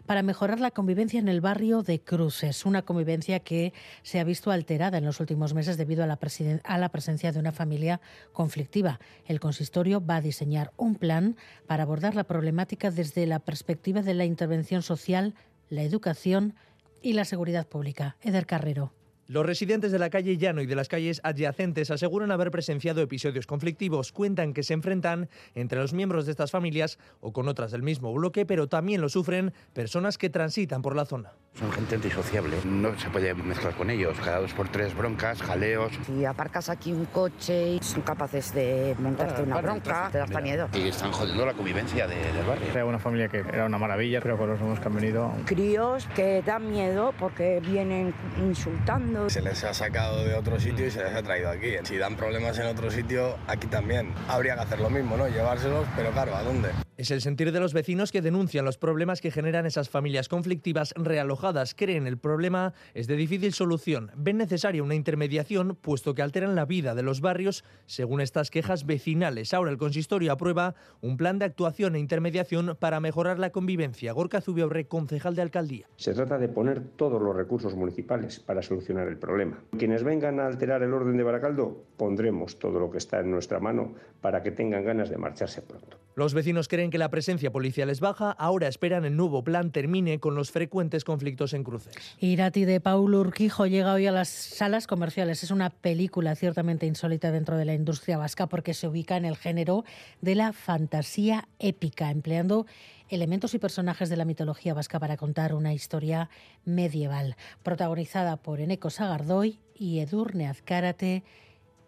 para 0.06 0.24
mejorar 0.24 0.60
la 0.60 0.72
convivencia 0.72 1.20
en 1.20 1.28
el 1.28 1.42
barrio 1.42 1.84
de 1.84 2.00
Cruces, 2.00 2.66
una 2.66 2.82
convivencia 2.82 3.40
que 3.40 3.74
se 4.04 4.20
ha 4.20 4.24
visto 4.24 4.52
alterada 4.52 4.98
en 4.98 5.06
los 5.06 5.20
últimos 5.20 5.54
meses 5.54 5.78
debido 5.78 6.04
a 6.04 6.08
la, 6.08 6.20
a 6.64 6.78
la 6.78 6.90
presencia 6.90 7.32
de 7.32 7.40
una 7.40 7.52
familia 7.52 8.02
conflictiva. 8.34 9.00
El 9.26 9.40
consistorio 9.40 10.06
va 10.06 10.18
a 10.18 10.22
diseñar 10.22 10.72
un 10.78 10.96
plan 10.96 11.36
para 11.68 11.84
abordar 11.84 12.16
la 12.16 12.24
problemática 12.24 12.92
desde 12.92 13.26
la 13.26 13.40
perspectiva 13.40 14.02
de 14.02 14.14
la 14.14 14.26
intervención 14.26 14.82
social, 14.82 15.36
la 15.70 15.84
educación 15.84 16.56
y 17.02 17.14
la 17.14 17.26
seguridad 17.26 17.68
pública. 17.68 18.18
Eder 18.22 18.46
Carrero. 18.46 18.99
Los 19.30 19.46
residentes 19.46 19.92
de 19.92 20.00
la 20.00 20.10
calle 20.10 20.38
Llano 20.38 20.60
y 20.60 20.66
de 20.66 20.74
las 20.74 20.88
calles 20.88 21.22
adyacentes 21.24 21.92
aseguran 21.92 22.32
haber 22.32 22.50
presenciado 22.50 23.04
episodios 23.04 23.46
conflictivos. 23.46 24.12
Cuentan 24.12 24.54
que 24.54 24.64
se 24.64 24.74
enfrentan 24.74 25.30
entre 25.54 25.80
los 25.80 25.94
miembros 25.94 26.26
de 26.26 26.32
estas 26.32 26.50
familias 26.50 26.98
o 27.20 27.32
con 27.32 27.48
otras 27.48 27.70
del 27.70 27.84
mismo 27.84 28.12
bloque, 28.12 28.48
pero 28.48 28.68
también 28.68 29.02
lo 29.02 29.08
sufren 29.08 29.54
personas 29.72 30.18
que 30.18 30.32
transitan 30.32 30.82
por 30.82 30.96
la 30.96 31.06
zona. 31.06 31.34
Son 31.54 31.72
gente 31.72 31.94
antisociable, 31.94 32.58
no 32.66 32.98
se 32.98 33.08
puede 33.12 33.36
mezclar 33.36 33.76
con 33.76 33.92
ellos. 33.92 34.18
Cada 34.18 34.40
dos 34.40 34.54
por 34.54 34.68
tres 34.70 34.98
broncas, 34.98 35.44
jaleos. 35.44 35.92
Si 36.08 36.26
aparcas 36.26 36.68
aquí 36.70 36.92
un 36.92 37.06
coche 37.06 37.76
y 37.76 37.80
son 37.84 38.02
capaces 38.02 38.52
de 38.56 38.96
montarte 38.98 39.44
una 39.44 39.62
bronca, 39.62 40.10
te 40.12 40.18
da 40.18 40.24
hasta 40.24 40.42
miedo. 40.42 40.70
Y 40.74 40.88
están 40.88 41.12
jodiendo 41.12 41.46
la 41.46 41.54
convivencia 41.54 42.08
del 42.08 42.46
barrio. 42.48 42.68
Era 42.72 42.84
una 42.84 42.98
familia 42.98 43.28
que 43.28 43.42
era 43.42 43.68
una 43.68 43.78
maravilla, 43.78 44.22
pero 44.22 44.40
con 44.40 44.50
los 44.50 44.60
nuevos 44.60 44.80
que 44.80 44.88
han 44.88 44.96
venido. 44.96 45.32
Críos 45.46 46.08
que 46.16 46.42
dan 46.42 46.72
miedo 46.72 47.14
porque 47.20 47.60
vienen 47.60 48.12
insultando 48.40 49.19
se 49.28 49.42
les 49.42 49.64
ha 49.64 49.74
sacado 49.74 50.24
de 50.24 50.36
otro 50.36 50.60
sitio 50.60 50.88
y 50.88 50.92
se 50.92 51.04
les 51.04 51.14
ha 51.14 51.22
traído 51.22 51.50
aquí. 51.50 51.74
Si 51.84 51.98
dan 51.98 52.16
problemas 52.16 52.58
en 52.60 52.68
otro 52.68 52.90
sitio, 52.90 53.38
aquí 53.48 53.68
también. 53.68 54.14
Habría 54.28 54.56
que 54.56 54.62
hacer 54.62 54.80
lo 54.80 54.90
mismo, 54.90 55.18
¿no? 55.18 55.28
Llevárselos, 55.28 55.86
pero 55.96 56.12
claro, 56.12 56.36
¿a 56.36 56.44
dónde? 56.44 56.70
Es 57.00 57.12
el 57.12 57.22
sentir 57.22 57.54
de 57.54 57.62
los 57.62 57.74
vecinos 57.74 58.12
que 58.12 58.22
denuncian 58.22 58.66
los 58.66 58.78
problemas 58.78 59.22
que 59.22 59.32
generan 59.32 59.66
esas 59.66 59.88
familias 59.88 60.28
conflictivas 60.28 60.94
realojadas. 60.98 61.74
Creen 61.74 62.08
el 62.08 62.18
problema 62.18 62.74
es 62.94 63.08
de 63.08 63.16
difícil 63.16 63.54
solución. 63.54 64.12
Ven 64.18 64.36
necesaria 64.36 64.84
una 64.84 64.96
intermediación, 64.96 65.78
puesto 65.80 66.14
que 66.14 66.22
alteran 66.22 66.56
la 66.56 66.66
vida 66.66 66.96
de 66.96 67.02
los 67.02 67.22
barrios 67.22 67.64
según 67.86 68.20
estas 68.20 68.52
quejas 68.52 68.86
vecinales. 68.86 69.54
Ahora 69.54 69.72
el 69.72 69.78
consistorio 69.78 70.34
aprueba 70.34 70.76
un 71.00 71.16
plan 71.16 71.40
de 71.40 71.46
actuación 71.46 71.96
e 71.96 72.00
intermediación 72.00 72.76
para 72.78 73.00
mejorar 73.00 73.40
la 73.40 73.52
convivencia. 73.52 74.12
Gorka 74.12 74.42
Zubiaurre, 74.42 74.90
concejal 74.90 75.36
de 75.36 75.42
alcaldía. 75.42 75.88
Se 75.96 76.14
trata 76.14 76.38
de 76.38 76.50
poner 76.50 76.82
todos 76.82 77.22
los 77.22 77.34
recursos 77.34 77.76
municipales 77.76 78.42
para 78.42 78.62
solucionar 78.62 79.08
el 79.08 79.18
problema. 79.18 79.64
Quienes 79.78 80.04
vengan 80.04 80.42
a 80.42 80.48
alterar 80.48 80.84
el 80.84 80.94
orden 80.94 81.16
de 81.16 81.24
Baracaldo, 81.24 81.82
pondremos 81.96 82.60
todo 82.60 82.78
lo 82.78 82.92
que 82.92 82.98
está 82.98 83.22
en 83.22 83.32
nuestra 83.32 83.62
mano 83.62 83.94
para 84.20 84.44
que 84.44 84.52
tengan 84.52 84.84
ganas 84.84 85.10
de 85.10 85.18
marcharse 85.18 85.62
pronto. 85.62 85.98
Los 86.20 86.34
vecinos 86.34 86.68
creen 86.68 86.92
que 86.92 86.98
la 86.98 87.10
presencia 87.10 87.50
policial 87.50 87.90
es 87.90 88.02
baja, 88.02 88.32
ahora 88.32 88.68
esperan 88.68 89.06
el 89.06 89.16
nuevo 89.16 89.42
plan 89.42 89.72
termine 89.72 90.20
con 90.20 90.36
los 90.36 90.52
frecuentes 90.52 91.06
conflictos 91.06 91.54
en 91.54 91.64
cruces. 91.64 91.96
Irati 92.20 92.66
de 92.66 92.82
Paulo 92.82 93.22
Urquijo 93.22 93.68
llega 93.68 93.94
hoy 93.94 94.06
a 94.06 94.12
las 94.12 94.28
salas 94.28 94.86
comerciales. 94.86 95.44
Es 95.44 95.52
una 95.52 95.70
película 95.70 96.36
ciertamente 96.36 96.86
insólita 96.86 97.32
dentro 97.32 97.56
de 97.56 97.64
la 97.64 97.74
industria 97.74 98.18
vasca 98.18 98.48
porque 98.48 98.74
se 98.74 98.90
ubica 98.90 99.16
en 99.16 99.24
el 99.24 99.38
género 99.38 99.86
de 100.20 100.36
la 100.36 100.52
fantasía 100.52 101.48
épica, 101.58 102.12
empleando 102.12 102.66
elementos 103.08 103.54
y 103.54 103.60
personajes 103.60 104.10
de 104.10 104.18
la 104.18 104.26
mitología 104.26 104.74
vasca 104.74 105.00
para 105.00 105.16
contar 105.16 105.54
una 105.54 105.74
historia 105.74 106.30
medieval, 106.66 107.38
protagonizada 107.64 108.36
por 108.36 108.60
Eneco 108.60 108.90
Sagardoy 108.90 109.58
y 109.74 110.00
Edurne 110.00 110.50
Azcárate 110.50 111.24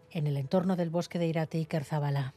en 0.10 0.26
el 0.26 0.38
entorno 0.38 0.78
del 0.78 0.90
bosque 0.90 1.20
de 1.20 1.28
Irati 1.28 1.58
y 1.58 1.66
Kerzabala. 1.66 2.34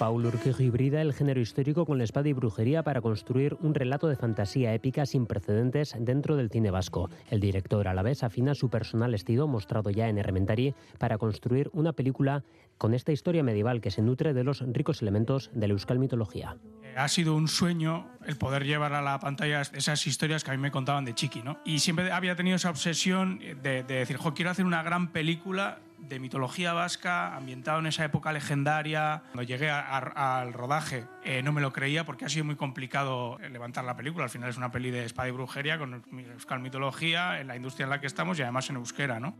Paul 0.00 0.24
Urquijo 0.24 0.62
hibrida 0.62 1.02
el 1.02 1.12
género 1.12 1.42
histórico 1.42 1.84
con 1.84 1.98
la 1.98 2.04
espada 2.04 2.26
y 2.26 2.32
brujería 2.32 2.82
para 2.82 3.02
construir 3.02 3.58
un 3.60 3.74
relato 3.74 4.08
de 4.08 4.16
fantasía 4.16 4.72
épica 4.72 5.04
sin 5.04 5.26
precedentes 5.26 5.94
dentro 5.98 6.36
del 6.36 6.48
cine 6.48 6.70
vasco. 6.70 7.10
El 7.30 7.38
director 7.38 7.86
a 7.86 7.92
la 7.92 8.00
vez 8.00 8.22
afina 8.22 8.54
su 8.54 8.70
personal 8.70 9.12
estilo 9.12 9.46
mostrado 9.46 9.90
ya 9.90 10.08
en 10.08 10.16
Errementari 10.16 10.74
para 10.96 11.18
construir 11.18 11.68
una 11.74 11.92
película 11.92 12.44
con 12.78 12.94
esta 12.94 13.12
historia 13.12 13.42
medieval 13.42 13.82
que 13.82 13.90
se 13.90 14.00
nutre 14.00 14.32
de 14.32 14.42
los 14.42 14.64
ricos 14.72 15.02
elementos 15.02 15.50
de 15.52 15.68
la 15.68 15.74
euskal 15.74 15.98
mitología. 15.98 16.56
Ha 16.96 17.08
sido 17.08 17.36
un 17.36 17.46
sueño 17.46 18.08
el 18.24 18.38
poder 18.38 18.64
llevar 18.64 18.94
a 18.94 19.02
la 19.02 19.20
pantalla 19.20 19.60
esas 19.60 20.06
historias 20.06 20.44
que 20.44 20.50
a 20.50 20.54
mí 20.54 20.62
me 20.62 20.70
contaban 20.70 21.04
de 21.04 21.14
chiqui, 21.14 21.42
¿no? 21.42 21.60
Y 21.66 21.80
siempre 21.80 22.10
había 22.10 22.34
tenido 22.36 22.56
esa 22.56 22.70
obsesión 22.70 23.38
de, 23.38 23.82
decir, 23.82 24.16
jo, 24.16 24.32
quiero 24.32 24.50
hacer 24.50 24.64
una 24.64 24.82
gran 24.82 25.12
película 25.12 25.80
de 26.00 26.18
mitología 26.18 26.72
vasca, 26.72 27.36
ambientado 27.36 27.78
en 27.78 27.86
esa 27.86 28.04
época 28.04 28.32
legendaria. 28.32 29.22
Cuando 29.32 29.42
llegué 29.42 29.70
al 29.70 30.52
rodaje 30.52 31.06
eh, 31.24 31.42
no 31.42 31.52
me 31.52 31.60
lo 31.60 31.72
creía 31.72 32.04
porque 32.04 32.24
ha 32.24 32.28
sido 32.28 32.44
muy 32.44 32.56
complicado 32.56 33.38
levantar 33.50 33.84
la 33.84 33.96
película. 33.96 34.24
Al 34.24 34.30
final 34.30 34.50
es 34.50 34.56
una 34.56 34.70
peli 34.70 34.90
de 34.90 35.04
espada 35.04 35.28
y 35.28 35.32
brujería 35.32 35.78
con 35.78 36.02
euskal 36.12 36.60
mitología 36.60 37.40
en 37.40 37.46
la 37.46 37.56
industria 37.56 37.84
en 37.84 37.90
la 37.90 38.00
que 38.00 38.06
estamos 38.06 38.38
y 38.38 38.42
además 38.42 38.68
en 38.70 38.76
euskera, 38.76 39.20
¿no? 39.20 39.34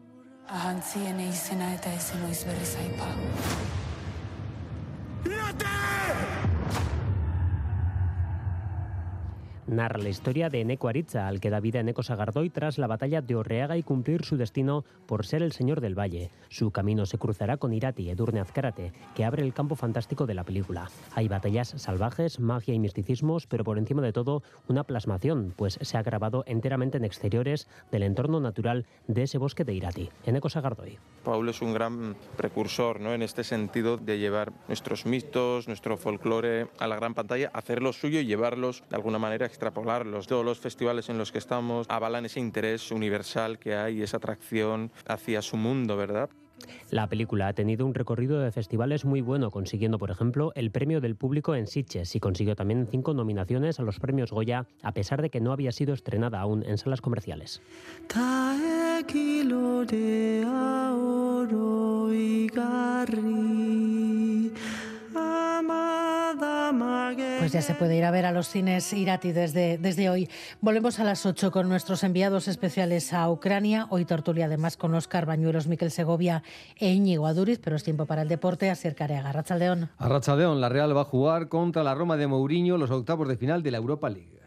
Narra 9.70 9.98
la 9.98 10.08
historia 10.08 10.48
de 10.48 10.60
Eneco 10.60 10.88
Aritza, 10.88 11.28
al 11.28 11.40
que 11.40 11.50
da 11.50 11.60
vida 11.60 11.80
Eneco 11.80 12.02
Sagardoy 12.02 12.50
tras 12.50 12.76
la 12.78 12.86
batalla 12.86 13.22
de 13.22 13.36
Orreaga 13.36 13.76
y 13.76 13.82
cumplir 13.82 14.24
su 14.24 14.36
destino 14.36 14.84
por 15.06 15.24
ser 15.24 15.42
el 15.42 15.52
señor 15.52 15.80
del 15.80 15.98
valle. 15.98 16.30
Su 16.48 16.72
camino 16.72 17.06
se 17.06 17.18
cruzará 17.18 17.56
con 17.56 17.72
Irati, 17.72 18.10
Edurne 18.10 18.40
Azcárate, 18.40 18.92
que 19.14 19.24
abre 19.24 19.42
el 19.42 19.54
campo 19.54 19.76
fantástico 19.76 20.26
de 20.26 20.34
la 20.34 20.44
película. 20.44 20.90
Hay 21.14 21.28
batallas 21.28 21.74
salvajes, 21.76 22.40
magia 22.40 22.74
y 22.74 22.78
misticismos, 22.78 23.46
pero 23.46 23.64
por 23.64 23.78
encima 23.78 24.02
de 24.02 24.12
todo 24.12 24.42
una 24.68 24.84
plasmación, 24.84 25.54
pues 25.56 25.78
se 25.80 25.96
ha 25.96 26.02
grabado 26.02 26.42
enteramente 26.46 26.98
en 26.98 27.04
exteriores 27.04 27.68
del 27.92 28.02
entorno 28.02 28.40
natural 28.40 28.86
de 29.06 29.22
ese 29.22 29.38
bosque 29.38 29.64
de 29.64 29.74
Irati. 29.74 30.10
Eneco 30.24 30.48
Sagardoy. 30.48 30.98
Paul 31.24 31.48
es 31.48 31.62
un 31.62 31.74
gran 31.74 32.16
precursor 32.36 33.00
¿no? 33.00 33.12
en 33.12 33.22
este 33.22 33.44
sentido 33.44 33.98
de 33.98 34.18
llevar 34.18 34.52
nuestros 34.68 35.06
mitos, 35.06 35.68
nuestro 35.68 35.96
folclore 35.96 36.68
a 36.78 36.86
la 36.86 36.96
gran 36.96 37.14
pantalla, 37.14 37.50
hacerlo 37.52 37.92
suyo 37.92 38.20
y 38.20 38.26
llevarlos 38.26 38.82
de 38.88 38.96
alguna 38.96 39.18
manera 39.18 39.46
extrapolarlos. 39.60 40.26
Todos 40.26 40.42
los 40.42 40.58
festivales 40.58 41.10
en 41.10 41.18
los 41.18 41.32
que 41.32 41.38
estamos 41.38 41.86
avalan 41.90 42.24
ese 42.24 42.40
interés 42.40 42.90
universal 42.90 43.58
que 43.58 43.74
hay, 43.74 44.00
esa 44.00 44.16
atracción 44.16 44.90
hacia 45.06 45.42
su 45.42 45.58
mundo, 45.58 45.98
¿verdad? 45.98 46.30
La 46.90 47.06
película 47.08 47.48
ha 47.48 47.52
tenido 47.52 47.84
un 47.84 47.92
recorrido 47.92 48.40
de 48.40 48.52
festivales 48.52 49.04
muy 49.04 49.20
bueno, 49.20 49.50
consiguiendo, 49.50 49.98
por 49.98 50.10
ejemplo, 50.10 50.52
el 50.54 50.70
premio 50.70 51.02
del 51.02 51.14
público 51.14 51.54
en 51.54 51.66
Sitges 51.66 52.16
y 52.16 52.20
consiguió 52.20 52.56
también 52.56 52.86
cinco 52.90 53.12
nominaciones 53.12 53.78
a 53.80 53.82
los 53.82 54.00
premios 54.00 54.30
Goya, 54.30 54.66
a 54.82 54.92
pesar 54.92 55.20
de 55.20 55.28
que 55.28 55.40
no 55.40 55.52
había 55.52 55.72
sido 55.72 55.92
estrenada 55.92 56.40
aún 56.40 56.64
en 56.64 56.78
salas 56.78 57.02
comerciales. 57.02 57.60
Pues 67.38 67.52
ya 67.52 67.62
se 67.62 67.74
puede 67.74 67.96
ir 67.96 68.04
a 68.04 68.10
ver 68.10 68.26
a 68.26 68.32
los 68.32 68.48
cines 68.48 68.92
Irati 68.92 69.32
desde, 69.32 69.78
desde 69.78 70.08
hoy. 70.08 70.28
Volvemos 70.60 71.00
a 71.00 71.04
las 71.04 71.26
8 71.26 71.50
con 71.50 71.68
nuestros 71.68 72.04
enviados 72.04 72.48
especiales 72.48 73.12
a 73.12 73.28
Ucrania. 73.30 73.86
Hoy 73.90 74.04
tortulia 74.04 74.46
además 74.46 74.76
con 74.76 74.94
Oscar 74.94 75.26
Bañuelos, 75.26 75.66
Miquel 75.66 75.90
Segovia 75.90 76.42
e 76.76 76.92
Íñigo 76.92 77.26
Aduriz, 77.26 77.58
pero 77.62 77.76
es 77.76 77.82
tiempo 77.82 78.06
para 78.06 78.22
el 78.22 78.28
deporte. 78.28 78.70
Asier 78.70 78.94
Careaga, 78.94 79.30
Arrachaldeón. 79.30 79.90
Arrachaldeón, 79.98 80.60
la 80.60 80.68
Real 80.68 80.96
va 80.96 81.02
a 81.02 81.04
jugar 81.04 81.48
contra 81.48 81.82
la 81.82 81.94
Roma 81.94 82.16
de 82.16 82.26
Mourinho 82.26 82.78
los 82.78 82.90
octavos 82.90 83.26
de 83.26 83.36
final 83.36 83.62
de 83.62 83.70
la 83.70 83.78
Europa 83.78 84.08
League. 84.10 84.40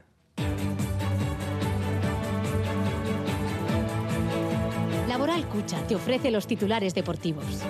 Laboral 5.08 5.48
Cucha 5.48 5.86
te 5.88 5.96
ofrece 5.96 6.32
los 6.32 6.48
titulares 6.48 6.96
deportivos. 6.96 7.64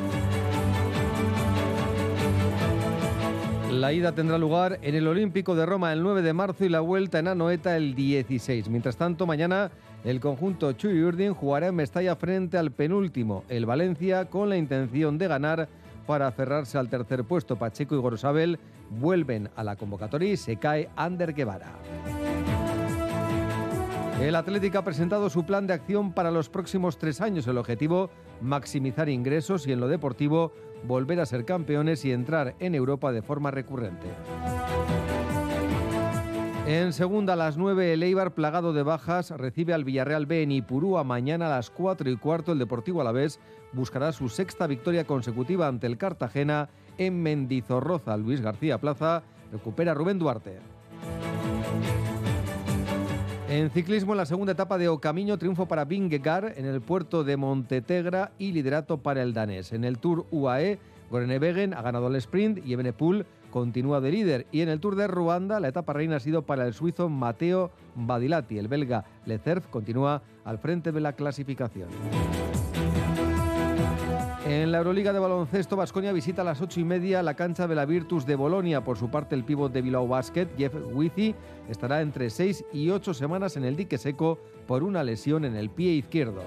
La 3.73 3.91
ida 3.91 4.11
tendrá 4.11 4.37
lugar 4.37 4.77
en 4.83 4.93
el 4.93 5.07
Olímpico 5.07 5.55
de 5.55 5.65
Roma 5.65 5.91
el 5.93 6.03
9 6.03 6.21
de 6.21 6.31
marzo 6.31 6.63
y 6.63 6.69
la 6.69 6.79
vuelta 6.79 7.17
en 7.17 7.27
Anoeta 7.27 7.75
el 7.75 7.95
16. 7.95 8.69
Mientras 8.69 8.97
tanto, 8.97 9.25
mañana 9.25 9.71
el 10.03 10.19
conjunto 10.19 10.71
Chuy 10.73 11.01
Urdin 11.01 11.33
jugará 11.33 11.67
en 11.67 11.75
Mestalla 11.75 12.15
frente 12.15 12.59
al 12.59 12.71
penúltimo, 12.71 13.43
el 13.49 13.65
Valencia, 13.65 14.25
con 14.25 14.49
la 14.49 14.57
intención 14.57 15.17
de 15.17 15.27
ganar 15.27 15.69
para 16.05 16.27
aferrarse 16.27 16.77
al 16.77 16.87
tercer 16.87 17.23
puesto. 17.23 17.55
Pacheco 17.55 17.95
y 17.95 17.97
Gorosabel 17.97 18.59
vuelven 18.91 19.49
a 19.55 19.63
la 19.63 19.75
convocatoria 19.75 20.31
y 20.31 20.37
se 20.37 20.57
cae 20.57 20.89
Ander 20.95 21.33
Guevara. 21.33 21.71
El 24.21 24.35
Atlético 24.35 24.77
ha 24.77 24.83
presentado 24.83 25.29
su 25.29 25.45
plan 25.45 25.67
de 25.67 25.73
acción 25.73 26.13
para 26.13 26.31
los 26.31 26.49
próximos 26.49 26.97
tres 26.97 27.19
años. 27.19 27.47
El 27.47 27.57
objetivo, 27.57 28.09
maximizar 28.41 29.09
ingresos 29.09 29.67
y 29.67 29.73
en 29.73 29.79
lo 29.79 29.87
deportivo, 29.87 30.53
volver 30.87 31.19
a 31.19 31.25
ser 31.25 31.45
campeones 31.45 32.05
y 32.05 32.11
entrar 32.11 32.55
en 32.59 32.75
Europa 32.75 33.11
de 33.11 33.21
forma 33.21 33.51
recurrente. 33.51 34.07
En 36.65 36.93
segunda, 36.93 37.33
a 37.33 37.35
las 37.35 37.57
9, 37.57 37.91
el 37.91 38.03
Eibar, 38.03 38.33
plagado 38.33 38.71
de 38.71 38.83
bajas, 38.83 39.31
recibe 39.31 39.73
al 39.73 39.83
Villarreal 39.83 40.25
B 40.25 40.43
en 40.43 40.51
Ipurúa. 40.53 41.03
Mañana 41.03 41.47
a 41.47 41.57
las 41.57 41.69
4 41.69 42.09
y 42.09 42.15
cuarto, 42.15 42.53
el 42.53 42.59
Deportivo 42.59 43.01
Alavés 43.01 43.41
buscará 43.73 44.13
su 44.13 44.29
sexta 44.29 44.65
victoria 44.65 45.03
consecutiva 45.03 45.67
ante 45.67 45.87
el 45.87 45.97
Cartagena 45.97 46.69
en 46.97 47.21
Mendizorroza. 47.21 48.15
Luis 48.15 48.39
García 48.39 48.77
Plaza 48.77 49.23
recupera 49.51 49.93
Rubén 49.93 50.19
Duarte. 50.19 50.59
En 53.53 53.69
ciclismo, 53.69 54.13
en 54.13 54.17
la 54.17 54.25
segunda 54.25 54.53
etapa 54.53 54.79
de 54.79 54.87
Ocamino, 54.87 55.37
triunfo 55.37 55.67
para 55.67 55.85
Vingegaard 55.85 56.57
en 56.57 56.65
el 56.65 56.81
puerto 56.81 57.23
de 57.23 57.37
Montetegra 57.37 58.31
y 58.39 58.51
liderato 58.51 58.97
para 58.97 59.21
el 59.21 59.31
danés. 59.31 59.73
En 59.73 59.83
el 59.83 59.99
Tour 59.99 60.25
UAE, 60.31 60.79
Gorenebegen 61.11 61.75
ha 61.75 61.83
ganado 61.83 62.07
el 62.07 62.15
sprint 62.15 62.65
y 62.65 62.73
Ebenepool 62.73 63.27
continúa 63.51 64.01
de 64.01 64.11
líder. 64.11 64.47
Y 64.51 64.61
en 64.61 64.69
el 64.69 64.79
Tour 64.79 64.95
de 64.95 65.05
Ruanda, 65.05 65.59
la 65.59 65.67
etapa 65.67 65.93
reina 65.93 66.15
ha 66.15 66.19
sido 66.19 66.41
para 66.41 66.65
el 66.65 66.73
suizo 66.73 67.09
Matteo 67.09 67.69
Badilati. 67.93 68.57
El 68.57 68.69
belga 68.69 69.05
Lecerf 69.27 69.67
continúa 69.67 70.23
al 70.45 70.57
frente 70.57 70.91
de 70.91 71.01
la 71.01 71.13
clasificación. 71.13 71.89
En 74.45 74.73
la 74.73 74.79
Euroliga 74.79 75.13
de 75.13 75.19
baloncesto, 75.19 75.77
Vasconia 75.77 76.11
visita 76.11 76.41
a 76.41 76.45
las 76.45 76.59
ocho 76.59 76.81
y 76.81 76.83
media 76.83 77.23
la 77.23 77.33
cancha 77.33 77.65
de 77.65 77.75
la 77.75 77.85
Virtus 77.85 78.25
de 78.25 78.35
Bolonia. 78.35 78.83
Por 78.83 78.97
su 78.97 79.09
parte, 79.09 79.35
el 79.35 79.45
pívot 79.45 79.71
de 79.71 79.81
Bilbao 79.81 80.05
Basket, 80.05 80.49
Jeff 80.57 80.73
Withy, 80.91 81.33
estará 81.69 82.01
entre 82.01 82.29
seis 82.29 82.65
y 82.73 82.89
ocho 82.89 83.13
semanas 83.13 83.55
en 83.55 83.63
el 83.63 83.77
dique 83.77 83.97
seco 83.97 84.39
por 84.67 84.83
una 84.83 85.01
lesión 85.01 85.45
en 85.45 85.55
el 85.55 85.69
pie 85.69 85.93
izquierdo. 85.93 86.41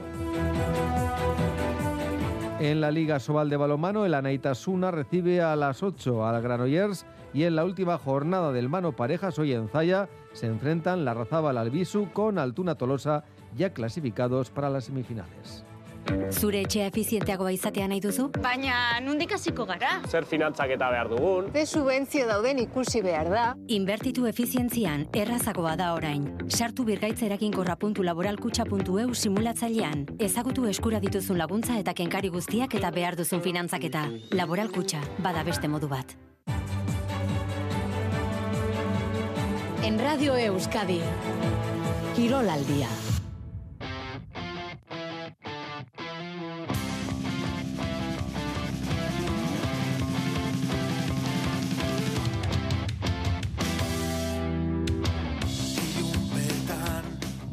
En 2.60 2.82
la 2.82 2.90
Liga 2.90 3.18
Sobal 3.18 3.48
de 3.48 3.56
Balomano, 3.56 4.04
el 4.04 4.12
Anaitasuna 4.12 4.90
recibe 4.90 5.40
a 5.40 5.56
las 5.56 5.82
8 5.82 6.26
al 6.26 6.42
Granollers 6.42 7.06
y 7.32 7.44
en 7.44 7.56
la 7.56 7.64
última 7.64 7.96
jornada 7.96 8.52
del 8.52 8.68
Mano 8.68 8.92
Parejas, 8.92 9.38
hoy 9.38 9.52
en 9.52 9.68
Zaya, 9.68 10.08
se 10.32 10.46
enfrentan 10.46 11.04
la 11.04 11.14
Razabal 11.14 11.56
Albisu 11.58 12.08
con 12.12 12.38
Altuna 12.38 12.74
Tolosa 12.74 13.24
ya 13.56 13.72
clasificados 13.72 14.50
para 14.50 14.70
las 14.70 14.84
semifinales. 14.84 15.64
Zure 16.30 16.60
etxea 16.64 16.86
efizienteagoa 16.90 17.52
izatea 17.54 17.86
nahi 17.88 18.00
duzu? 18.02 18.24
Baina, 18.42 19.00
nundik 19.04 19.32
hasiko 19.36 19.64
gara? 19.68 20.00
Zer 20.08 20.24
finantzak 20.28 20.70
eta 20.76 20.90
behar 20.92 21.08
dugun? 21.10 21.50
Ze 21.52 21.66
subentzio 21.66 22.26
dauden 22.28 22.58
ikusi 22.62 23.02
behar 23.02 23.30
da? 23.32 23.44
Inbertitu 23.68 24.26
efizientzian, 24.26 25.06
errazagoa 25.14 25.76
da 25.76 25.94
orain. 25.94 26.38
Sartu 26.48 26.84
birgaitzerakin.laboralkutxa.eu 26.88 29.14
simulatzailean. 29.14 30.06
Ezagutu 30.18 30.66
eskura 30.70 31.00
dituzun 31.00 31.38
laguntza 31.38 31.78
eta 31.78 31.94
kenkari 31.94 32.28
guztiak 32.28 32.74
eta 32.78 32.90
behar 32.90 33.16
duzun 33.16 33.40
finantzaketa. 33.42 34.08
Laboralkutxa, 34.36 35.00
bada 35.24 35.42
beste 35.46 35.68
modu 35.68 35.88
bat. 35.88 36.16
En 39.86 39.98
Radio 40.02 40.34
Euskadi, 40.34 41.00
Kirol 42.16 42.48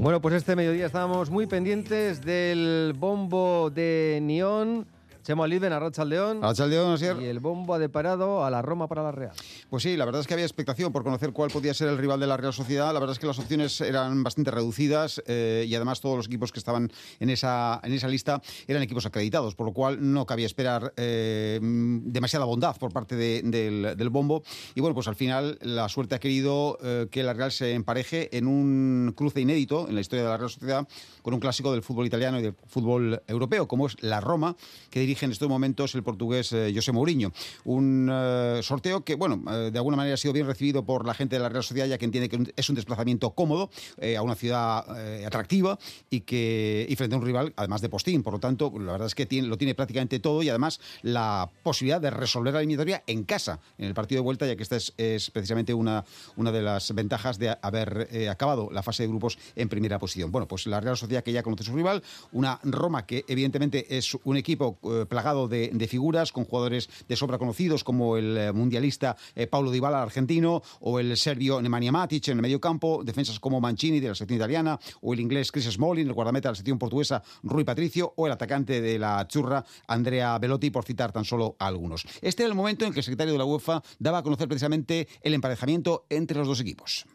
Bueno, 0.04 0.20
pues 0.20 0.36
este 0.36 0.58
mediodía 0.58 0.86
estábamos 0.86 1.30
muy 1.30 1.47
pendientes 1.47 2.26
del 2.26 2.93
bombo 2.93 3.70
de 3.70 4.20
Nión 4.22 4.86
Chemo 5.24 5.44
Aliden, 5.44 5.72
Arrachaldeón. 5.72 6.44
Arrachaldeón, 6.44 7.00
Y 7.22 7.26
el 7.26 7.40
bombo 7.40 7.74
ha 7.74 7.80
deparado 7.80 8.44
a 8.44 8.50
la 8.50 8.62
Roma 8.62 8.88
para 8.88 9.04
la 9.04 9.12
Real. 9.12 9.32
Pues 9.70 9.84
sí, 9.84 9.96
la 9.96 10.04
verdad 10.04 10.20
es 10.20 10.28
que 10.28 10.34
había 10.34 10.46
expectación 10.46 10.92
por 10.92 11.04
conocer 11.04 11.32
cuál 11.32 11.50
podía 11.50 11.74
ser 11.74 11.88
el 11.88 11.98
rival 11.98 12.20
de 12.20 12.28
la 12.28 12.36
Real 12.36 12.52
Sociedad. 12.52 12.94
La 12.94 13.00
verdad 13.00 13.14
es 13.14 13.20
que 13.20 13.28
las 13.28 13.40
opciones 13.40 13.80
eran 13.80 14.22
bastante 14.22 14.52
reducidas 14.52 15.24
eh, 15.26 15.66
y 15.68 15.74
además 15.76 16.02
todos 16.02 16.18
los 16.18 16.26
equipos 16.28 16.52
que 16.52 16.60
estaban 16.60 16.92
en 17.22 17.30
esa, 17.30 17.80
en 17.84 17.94
esa 17.94 18.10
lista 18.10 18.42
eran 18.68 18.84
equipos 18.84 19.06
acreditados, 19.06 19.56
por 19.56 19.66
lo 19.66 19.72
cual 19.74 19.98
no 20.02 20.26
cabía 20.26 20.46
esperar 20.46 20.94
eh, 20.98 21.60
demasiada 21.62 22.44
bondad 22.44 22.76
por 22.76 22.92
parte 22.92 23.16
del, 23.16 24.10
bombo. 24.10 24.44
Y 24.76 24.82
bueno, 24.82 24.94
pues 24.94 25.08
al 25.08 25.16
final 25.16 25.58
la 25.62 25.88
suerte 25.88 26.16
ha 26.16 26.20
querido 26.20 26.78
eh, 26.84 27.08
que 27.10 27.24
la 27.24 27.34
Real 27.34 27.52
se 27.52 27.74
empareje 27.74 28.36
en 28.38 28.46
un 28.46 29.14
cruce 29.16 29.40
inédito 29.40 29.88
en 29.88 29.96
la 29.96 30.02
historia 30.02 30.24
de 30.24 30.30
la 30.30 30.38
Real 30.38 30.50
Sociedad 30.50 30.88
con 31.22 31.34
un 31.34 31.40
clásico 31.40 31.72
del 31.72 31.82
fútbol 31.82 32.06
italiano 32.06 32.40
y 32.40 32.44
del 32.44 32.56
fútbol 32.68 33.24
europeo, 33.28 33.68
como 33.70 33.88
es 33.88 33.96
la 34.02 34.20
Roma, 34.20 34.58
que 34.90 35.00
diría 35.00 35.12
en 35.22 35.32
estos 35.32 35.47
momentos 35.47 35.93
el 35.95 36.03
portugués 36.03 36.51
eh, 36.53 36.72
José 36.74 36.91
Mourinho. 36.91 37.32
Un 37.66 38.09
eh, 38.11 38.59
sorteo 38.64 39.03
que, 39.03 39.16
bueno, 39.16 39.43
eh, 39.51 39.70
de 39.72 39.78
alguna 39.78 39.95
manera 39.95 40.16
ha 40.16 40.18
sido 40.18 40.34
bien 40.34 40.47
recibido 40.47 40.84
por 40.84 41.05
la 41.05 41.14
gente 41.14 41.36
de 41.36 41.41
la 41.41 41.49
Real 41.49 41.64
Sociedad, 41.64 41.88
ya 41.88 41.97
que 41.97 42.05
entiende 42.05 42.30
que 42.30 42.53
es 42.55 42.70
un 42.70 42.76
desplazamiento 42.76 43.32
cómodo 43.32 43.70
a 44.18 44.22
una 44.22 44.36
ciudad 44.36 44.86
atractiva 45.26 45.78
y 46.09 46.22
que 46.22 46.86
y 46.89 46.95
frente 46.95 47.16
a 47.16 47.20
un 47.20 47.26
rival, 47.26 47.53
además 47.55 47.82
de 47.82 47.89
postín. 47.89 48.24
Por 48.24 48.34
lo 48.34 48.39
tanto, 48.39 48.72
la 48.80 48.93
verdad 48.93 49.07
es 49.07 49.16
que 49.16 49.26
tiene, 49.26 49.47
lo 49.47 49.57
tiene 49.57 49.76
prácticamente 49.76 50.20
todo 50.20 50.41
y 50.41 50.49
además 50.49 50.80
la 51.01 51.49
posibilidad 51.64 52.01
de 52.01 52.09
resolver 52.09 52.53
la 52.53 52.59
eliminatoria 52.59 53.03
en 53.07 53.24
casa, 53.24 53.59
en 53.78 53.86
el 53.86 53.93
partido 53.93 54.22
de 54.22 54.24
vuelta, 54.24 54.47
ya 54.47 54.55
que 54.55 54.64
esta 54.64 54.78
es, 54.78 55.32
precisamente 55.32 55.74
una, 55.74 56.03
una 56.36 56.51
de 56.51 56.61
las 56.61 56.93
ventajas 56.93 57.38
de 57.38 57.55
haber 57.61 58.07
acabado 58.30 58.70
la 58.72 58.84
fase 58.84 59.03
de 59.03 59.09
grupos 59.09 59.38
en 59.55 59.70
primera 59.70 59.99
posición. 59.99 60.32
Bueno, 60.32 60.47
pues 60.47 60.66
la 60.68 60.80
Real 60.80 60.97
Sociedad 60.97 61.24
que 61.24 61.32
ya 61.32 61.43
conoce 61.43 61.64
su 61.64 61.76
rival, 61.76 62.03
una 62.32 62.59
Roma 62.64 63.05
que 63.05 63.26
evidentemente 63.28 63.97
es 63.97 64.16
un 64.24 64.38
equipo 64.38 64.78
plagado 65.08 65.47
de, 65.47 65.88
figuras, 65.88 66.32
con 66.32 66.45
jugadores 66.45 66.89
de 67.08 67.16
sobra 67.16 67.38
conocidos 67.38 67.84
como 67.84 68.18
el 68.18 68.38
eh, 68.38 68.51
mundialista 68.51 69.16
eh, 69.36 69.47
Paulo 69.47 69.72
Dybala, 69.72 70.01
argentino, 70.01 70.62
o 70.80 70.99
el 70.99 71.16
serbio 71.18 71.62
Nemanja 71.62 71.91
Matic 71.91 72.28
en 72.30 72.38
el 72.38 72.41
medio 72.41 72.60
campo, 72.60 73.04
defensas 73.04 73.39
como 73.39 73.60
Mancini 73.60 73.99
de 73.99 74.10
la 74.10 74.16
selección 74.16 74.38
italiana, 74.38 74.80
o 75.01 75.14
el 75.14 75.20
inglés 75.20 75.51
Chris 75.51 75.70
Smalling, 75.70 76.08
el 76.08 76.14
guardameta 76.14 76.49
de 76.49 76.51
la 76.51 76.56
selección 76.56 76.80
portuguesa 76.80 77.24
Rui 77.43 77.64
Patricio, 77.64 78.14
o 78.16 78.26
el 78.26 78.34
atacante 78.34 78.82
de 78.82 78.99
la 78.99 79.28
churra 79.28 79.64
Andrea 79.88 80.38
Velotti, 80.39 80.70
por 80.70 80.86
citar 80.86 81.12
tan 81.12 81.26
solo 81.26 81.56
algunos. 81.60 82.06
Este 82.22 82.43
era 82.43 82.49
el 82.49 82.56
momento 82.56 82.86
en 82.86 82.93
que 82.93 82.99
el 82.99 83.04
secretario 83.04 83.34
de 83.34 83.39
la 83.39 83.45
UEFA 83.45 83.82
daba 83.99 84.20
a 84.20 84.24
conocer 84.24 84.47
precisamente 84.47 85.08
el 85.22 85.34
emparejamiento 85.34 86.06
entre 86.10 86.38
los 86.38 86.47
dos 86.47 86.60
equipos. 86.60 87.06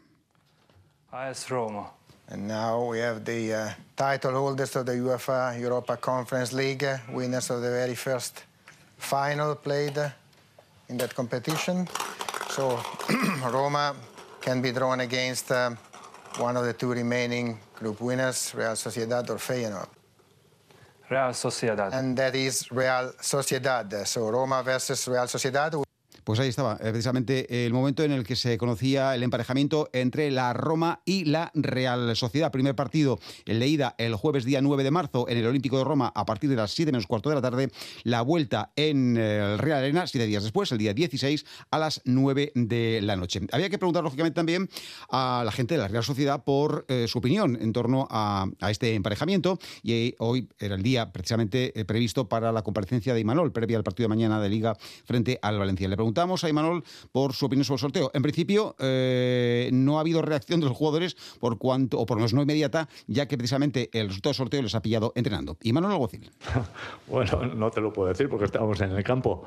And 2.31 2.47
now 2.47 2.85
we 2.85 2.99
have 2.99 3.25
the 3.25 3.53
uh, 3.53 3.69
title 3.97 4.33
holders 4.33 4.75
of 4.75 4.85
the 4.85 4.91
UEFA 4.91 5.59
Europa 5.59 5.97
Conference 5.97 6.53
League, 6.53 6.85
winners 7.11 7.49
of 7.49 7.61
the 7.61 7.71
very 7.71 7.95
first 7.95 8.43
final 8.97 9.55
played 9.55 9.97
in 10.89 10.97
that 10.97 11.15
competition. 11.15 11.87
So 12.49 12.79
Roma 13.51 13.95
can 14.41 14.61
be 14.61 14.71
drawn 14.71 14.99
against 14.99 15.51
uh, 15.51 15.71
one 16.37 16.55
of 16.55 16.65
the 16.65 16.73
two 16.73 16.91
remaining 16.91 17.57
group 17.73 17.99
winners, 17.99 18.53
Real 18.55 18.75
Sociedad 18.75 19.27
or 19.31 19.37
Feyenoord. 19.37 19.89
Real 21.09 21.33
Sociedad. 21.33 21.93
And 21.93 22.15
that 22.15 22.35
is 22.35 22.71
Real 22.71 23.11
Sociedad. 23.19 24.05
So 24.05 24.29
Roma 24.29 24.61
versus 24.61 25.07
Real 25.07 25.25
Sociedad. 25.25 25.83
Pues 26.29 26.39
ahí 26.39 26.49
estaba, 26.49 26.75
eh, 26.75 26.91
precisamente 26.91 27.65
el 27.65 27.73
momento 27.73 28.03
en 28.03 28.11
el 28.11 28.23
que 28.23 28.35
se 28.35 28.59
conocía 28.59 29.15
el 29.15 29.23
emparejamiento 29.23 29.89
entre 29.93 30.29
la 30.29 30.53
Roma 30.53 31.01
y 31.03 31.25
la 31.25 31.51
Real 31.55 32.15
Sociedad. 32.15 32.51
Primer 32.51 32.75
partido, 32.75 33.17
ida 33.47 33.95
el 33.97 34.13
jueves 34.13 34.45
día 34.45 34.61
9 34.61 34.83
de 34.83 34.91
marzo 34.91 35.27
en 35.27 35.39
el 35.39 35.47
Olímpico 35.47 35.79
de 35.79 35.85
Roma 35.85 36.11
a 36.13 36.27
partir 36.27 36.47
de 36.51 36.55
las 36.55 36.69
7 36.69 36.91
menos 36.91 37.07
cuarto 37.07 37.29
de 37.29 37.35
la 37.35 37.41
tarde. 37.41 37.71
La 38.03 38.21
vuelta 38.21 38.71
en 38.75 39.17
el 39.17 39.57
Real 39.57 39.79
Arena, 39.79 40.05
siete 40.05 40.27
días 40.27 40.43
después, 40.43 40.71
el 40.71 40.77
día 40.77 40.93
16 40.93 41.47
a 41.71 41.79
las 41.79 41.99
9 42.05 42.51
de 42.53 42.99
la 43.01 43.15
noche. 43.15 43.41
Había 43.51 43.71
que 43.71 43.79
preguntar, 43.79 44.03
lógicamente, 44.03 44.35
también 44.35 44.69
a 45.09 45.41
la 45.43 45.51
gente 45.51 45.73
de 45.73 45.79
la 45.79 45.87
Real 45.87 46.03
Sociedad 46.03 46.43
por 46.43 46.85
eh, 46.89 47.07
su 47.07 47.17
opinión 47.17 47.57
en 47.59 47.73
torno 47.73 48.07
a, 48.11 48.45
este 48.69 48.93
emparejamiento. 48.93 49.57
Y 49.81 50.13
hoy 50.19 50.47
era 50.59 50.75
el 50.75 50.83
día 50.83 51.11
precisamente 51.11 51.73
eh, 51.73 51.85
previsto 51.85 52.29
para 52.29 52.51
la 52.51 52.61
comparecencia 52.61 53.15
de 53.15 53.19
Imanol, 53.19 53.51
previa 53.51 53.77
al 53.77 53.83
partido 53.83 54.03
de 54.03 54.09
mañana 54.09 54.39
de 54.39 54.49
Liga 54.49 54.77
frente 55.05 55.39
al 55.41 55.57
Valencia. 55.57 55.87
Le 55.87 55.95
preguntamos 55.95 56.18
preguntamos 56.19 56.43
a 56.43 56.49
Imanol 56.49 56.83
por 57.13 57.31
su 57.31 57.45
opinión 57.45 57.63
sobre 57.63 57.75
el 57.75 57.79
sorteo. 57.79 58.11
En 58.13 58.21
principio, 58.21 58.75
eh, 58.79 59.69
no 59.71 59.97
ha 59.97 60.01
habido 60.01 60.21
reacción 60.21 60.59
de 60.59 60.65
los 60.65 60.75
jugadores 60.75 61.15
por 61.39 61.57
cuanto, 61.57 61.97
o 61.97 62.05
por 62.05 62.17
lo 62.17 62.19
menos 62.19 62.33
no 62.33 62.41
inmediata, 62.41 62.89
ya 63.07 63.25
que 63.25 63.37
precisamente 63.37 63.89
el 63.93 64.07
resultado 64.07 64.31
del 64.31 64.35
sorteo 64.35 64.61
les 64.61 64.75
ha 64.75 64.81
pillado 64.81 65.13
entrenando. 65.15 65.57
Imanol 65.61 65.93
Alguacil. 65.93 66.29
bueno, 67.07 67.45
no 67.55 67.71
te 67.71 67.79
lo 67.79 67.93
puedo 67.93 68.09
decir 68.09 68.27
porque 68.27 68.43
estábamos 68.43 68.81
en 68.81 68.91
el 68.91 69.01
campo. 69.01 69.45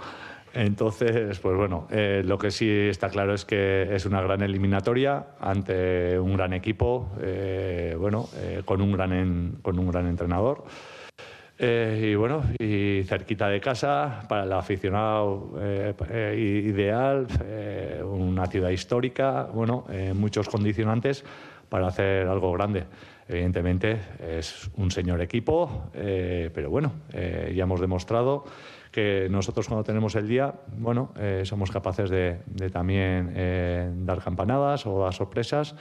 Entonces, 0.55 1.39
pues 1.41 1.57
bueno, 1.57 1.89
eh, 1.91 2.23
lo 2.25 2.39
que 2.39 2.51
sí 2.51 2.71
está 2.71 3.11
claro 3.11 3.35
es 3.35 3.45
que 3.45 3.95
es 3.95 4.07
una 4.07 4.23
gran 4.23 4.41
eliminatoria 4.41 5.27
ante 5.41 6.19
un 6.19 6.33
gran 6.35 6.55
equipo, 6.55 7.11
eh, 7.21 7.95
bueno, 7.99 8.31
con, 8.65 8.81
un 8.81 8.93
gran 8.93 9.59
con 9.61 9.79
un 9.79 9.91
gran 9.91 10.07
entrenador. 10.07 10.65
Eh, 11.65 12.09
y 12.11 12.15
bueno, 12.17 12.43
y 12.59 13.05
cerquita 13.05 13.49
de 13.49 13.61
casa, 13.61 14.25
para 14.29 14.43
el 14.43 14.53
aficionado 14.53 15.53
eh, 15.61 15.95
eh, 16.11 16.65
ideal, 16.67 17.29
una 18.05 18.49
ciudad 18.49 18.71
histórica, 18.71 19.45
bueno, 19.45 19.85
muchos 20.15 20.49
condicionantes 20.49 21.25
para 21.69 21.87
hacer 21.87 22.27
algo 22.27 22.51
grande. 22.51 22.83
Evidentemente 23.29 23.97
es 24.29 24.69
un 24.77 24.91
señor 24.91 25.21
equipo, 25.21 25.91
pero 25.93 26.69
bueno, 26.69 26.93
ya 27.13 27.63
hemos 27.63 27.81
demostrado 27.81 28.45
que 28.91 29.29
nosotros 29.31 29.69
cuando 29.69 29.85
tenemos 29.85 30.17
el 30.17 30.27
día, 30.27 30.53
bueno, 30.77 31.13
somos 31.45 31.71
capaces 31.71 32.11
de, 32.11 32.39
de 32.47 32.71
también 32.71 34.05
dar 34.05 34.19
campanadas 34.19 34.85
o 34.85 35.01
dar 35.01 35.15
sorpresas. 35.15 35.77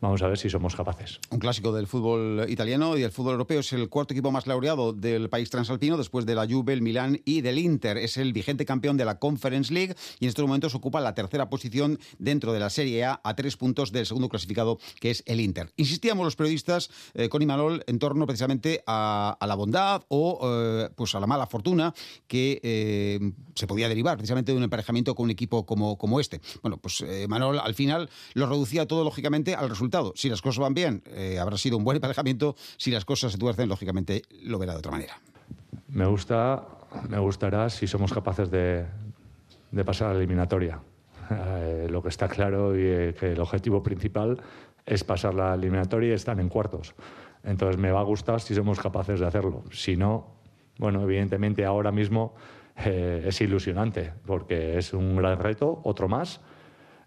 Vamos 0.00 0.22
a 0.22 0.28
ver 0.28 0.38
si 0.38 0.48
somos 0.48 0.74
capaces. 0.74 1.20
Un 1.30 1.38
clásico 1.38 1.72
del 1.72 1.86
fútbol 1.86 2.46
italiano 2.48 2.96
y 2.96 3.02
del 3.02 3.10
fútbol 3.10 3.32
europeo 3.32 3.60
es 3.60 3.70
el 3.74 3.90
cuarto 3.90 4.14
equipo 4.14 4.30
más 4.30 4.46
laureado 4.46 4.94
del 4.94 5.28
país 5.28 5.50
transalpino 5.50 5.98
después 5.98 6.24
de 6.24 6.34
la 6.34 6.46
Juve, 6.46 6.72
el 6.72 6.80
Milán 6.80 7.20
y 7.26 7.42
del 7.42 7.58
Inter. 7.58 7.98
Es 7.98 8.16
el 8.16 8.32
vigente 8.32 8.64
campeón 8.64 8.96
de 8.96 9.04
la 9.04 9.18
Conference 9.18 9.72
League 9.74 9.94
y 10.18 10.24
en 10.24 10.30
estos 10.30 10.46
momentos 10.46 10.74
ocupa 10.74 11.02
la 11.02 11.14
tercera 11.14 11.50
posición 11.50 11.98
dentro 12.18 12.54
de 12.54 12.60
la 12.60 12.70
Serie 12.70 13.04
A 13.04 13.20
a 13.22 13.36
tres 13.36 13.58
puntos 13.58 13.92
del 13.92 14.06
segundo 14.06 14.30
clasificado 14.30 14.78
que 15.00 15.10
es 15.10 15.22
el 15.26 15.38
Inter. 15.38 15.70
Insistíamos 15.76 16.24
los 16.24 16.34
periodistas 16.34 16.90
eh, 17.12 17.28
con 17.28 17.42
Imanol 17.42 17.84
en 17.86 17.98
torno 17.98 18.26
precisamente 18.26 18.82
a, 18.86 19.36
la 19.46 19.54
bondad 19.54 20.02
o 20.08 20.40
eh, 20.42 20.88
pues 20.96 21.14
a 21.14 21.20
la 21.20 21.26
mala 21.26 21.46
fortuna 21.46 21.92
que 22.26 22.58
eh, 22.62 23.32
se 23.54 23.66
podía 23.66 23.88
derivar 23.88 24.16
precisamente 24.16 24.52
de 24.52 24.56
un 24.56 24.64
emparejamiento 24.64 25.14
con 25.14 25.24
un 25.24 25.30
equipo 25.30 25.66
como, 25.66 25.98
como 25.98 26.20
este. 26.20 26.40
Bueno, 26.62 26.78
pues 26.78 27.04
Imanol 27.22 27.58
al 27.58 27.74
final 27.74 28.08
lo 28.32 28.46
reducía 28.46 28.86
todo 28.86 29.04
lógicamente 29.04 29.54
al 29.54 29.68
resultado 29.68 29.89
si 30.14 30.28
las 30.28 30.42
cosas 30.42 30.60
van 30.60 30.74
bien, 30.74 31.02
eh, 31.06 31.38
habrá 31.38 31.56
sido 31.56 31.76
un 31.76 31.84
buen 31.84 31.96
emparejamiento. 31.96 32.54
Si 32.76 32.90
las 32.90 33.04
cosas 33.04 33.32
se 33.32 33.38
tuercen, 33.38 33.68
lógicamente 33.68 34.22
lo 34.42 34.58
verá 34.58 34.72
de 34.72 34.78
otra 34.78 34.92
manera. 34.92 35.18
Me 35.88 36.06
gusta, 36.06 36.66
me 37.08 37.18
gustará 37.18 37.68
si 37.70 37.86
somos 37.86 38.12
capaces 38.12 38.50
de, 38.50 38.86
pasar 39.84 40.10
a 40.10 40.12
la 40.12 40.18
eliminatoria. 40.18 40.80
Eh, 41.30 41.86
lo 41.88 42.02
que 42.02 42.08
está 42.08 42.28
claro 42.28 42.76
y 42.76 42.82
eh, 42.82 43.14
que 43.18 43.32
el 43.32 43.40
objetivo 43.40 43.82
principal 43.82 44.40
es 44.84 45.04
pasar 45.04 45.34
la 45.34 45.54
eliminatoria 45.54 46.10
y 46.10 46.12
estar 46.12 46.38
en 46.40 46.48
cuartos. 46.48 46.94
Entonces 47.44 47.78
me 47.78 47.92
va 47.92 48.00
a 48.00 48.04
gustar 48.04 48.40
si 48.40 48.54
somos 48.54 48.80
capaces 48.80 49.20
de 49.20 49.26
hacerlo. 49.26 49.62
Si 49.70 49.96
no, 49.96 50.34
bueno, 50.78 51.02
evidentemente 51.02 51.64
ahora 51.64 51.92
mismo 51.92 52.34
es 52.76 53.40
ilusionante 53.42 54.14
porque 54.24 54.78
es 54.78 54.94
un 54.94 55.16
gran 55.16 55.38
reto, 55.38 55.82
otro 55.84 56.08
más, 56.08 56.40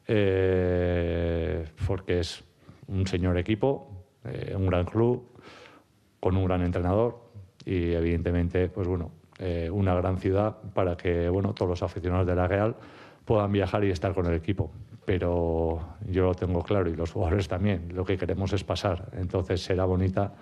porque 0.06 2.20
es 2.20 2.44
un 2.88 3.08
señor 3.08 3.38
equipo, 3.38 4.06
eh, 4.26 4.54
un 4.56 4.68
gran 4.68 4.86
club, 4.86 5.30
con 6.20 6.38
un 6.38 6.46
gran 6.46 6.62
entrenador 6.62 7.20
y 7.66 7.94
evidentemente, 7.94 8.70
pues 8.70 8.88
bueno, 8.88 9.12
eh, 9.40 9.70
una 9.70 9.94
gran 9.96 10.18
ciudad 10.20 10.56
para 10.74 10.96
que 10.96 11.28
bueno, 11.30 11.54
todos 11.54 11.70
los 11.70 11.84
aficionados 11.84 12.26
de 12.26 12.36
la 12.36 12.48
Real 12.48 12.76
puedan 13.26 13.52
viajar 13.52 13.84
y 13.84 13.92
estar 13.92 14.14
con 14.14 14.26
el 14.28 14.34
equipo. 14.34 14.72
Pero 15.06 15.82
yo 16.10 16.24
lo 16.24 16.34
tengo 16.34 16.62
claro 16.62 16.90
y 16.90 16.96
los 16.96 17.12
jugadores 17.12 17.48
también. 17.48 17.90
Lo 17.94 18.06
que 18.06 18.18
queremos 18.18 18.54
es 18.54 18.64
pasar. 18.64 19.10
Entonces 19.14 19.62
será 19.62 19.84
bonita 19.84 20.34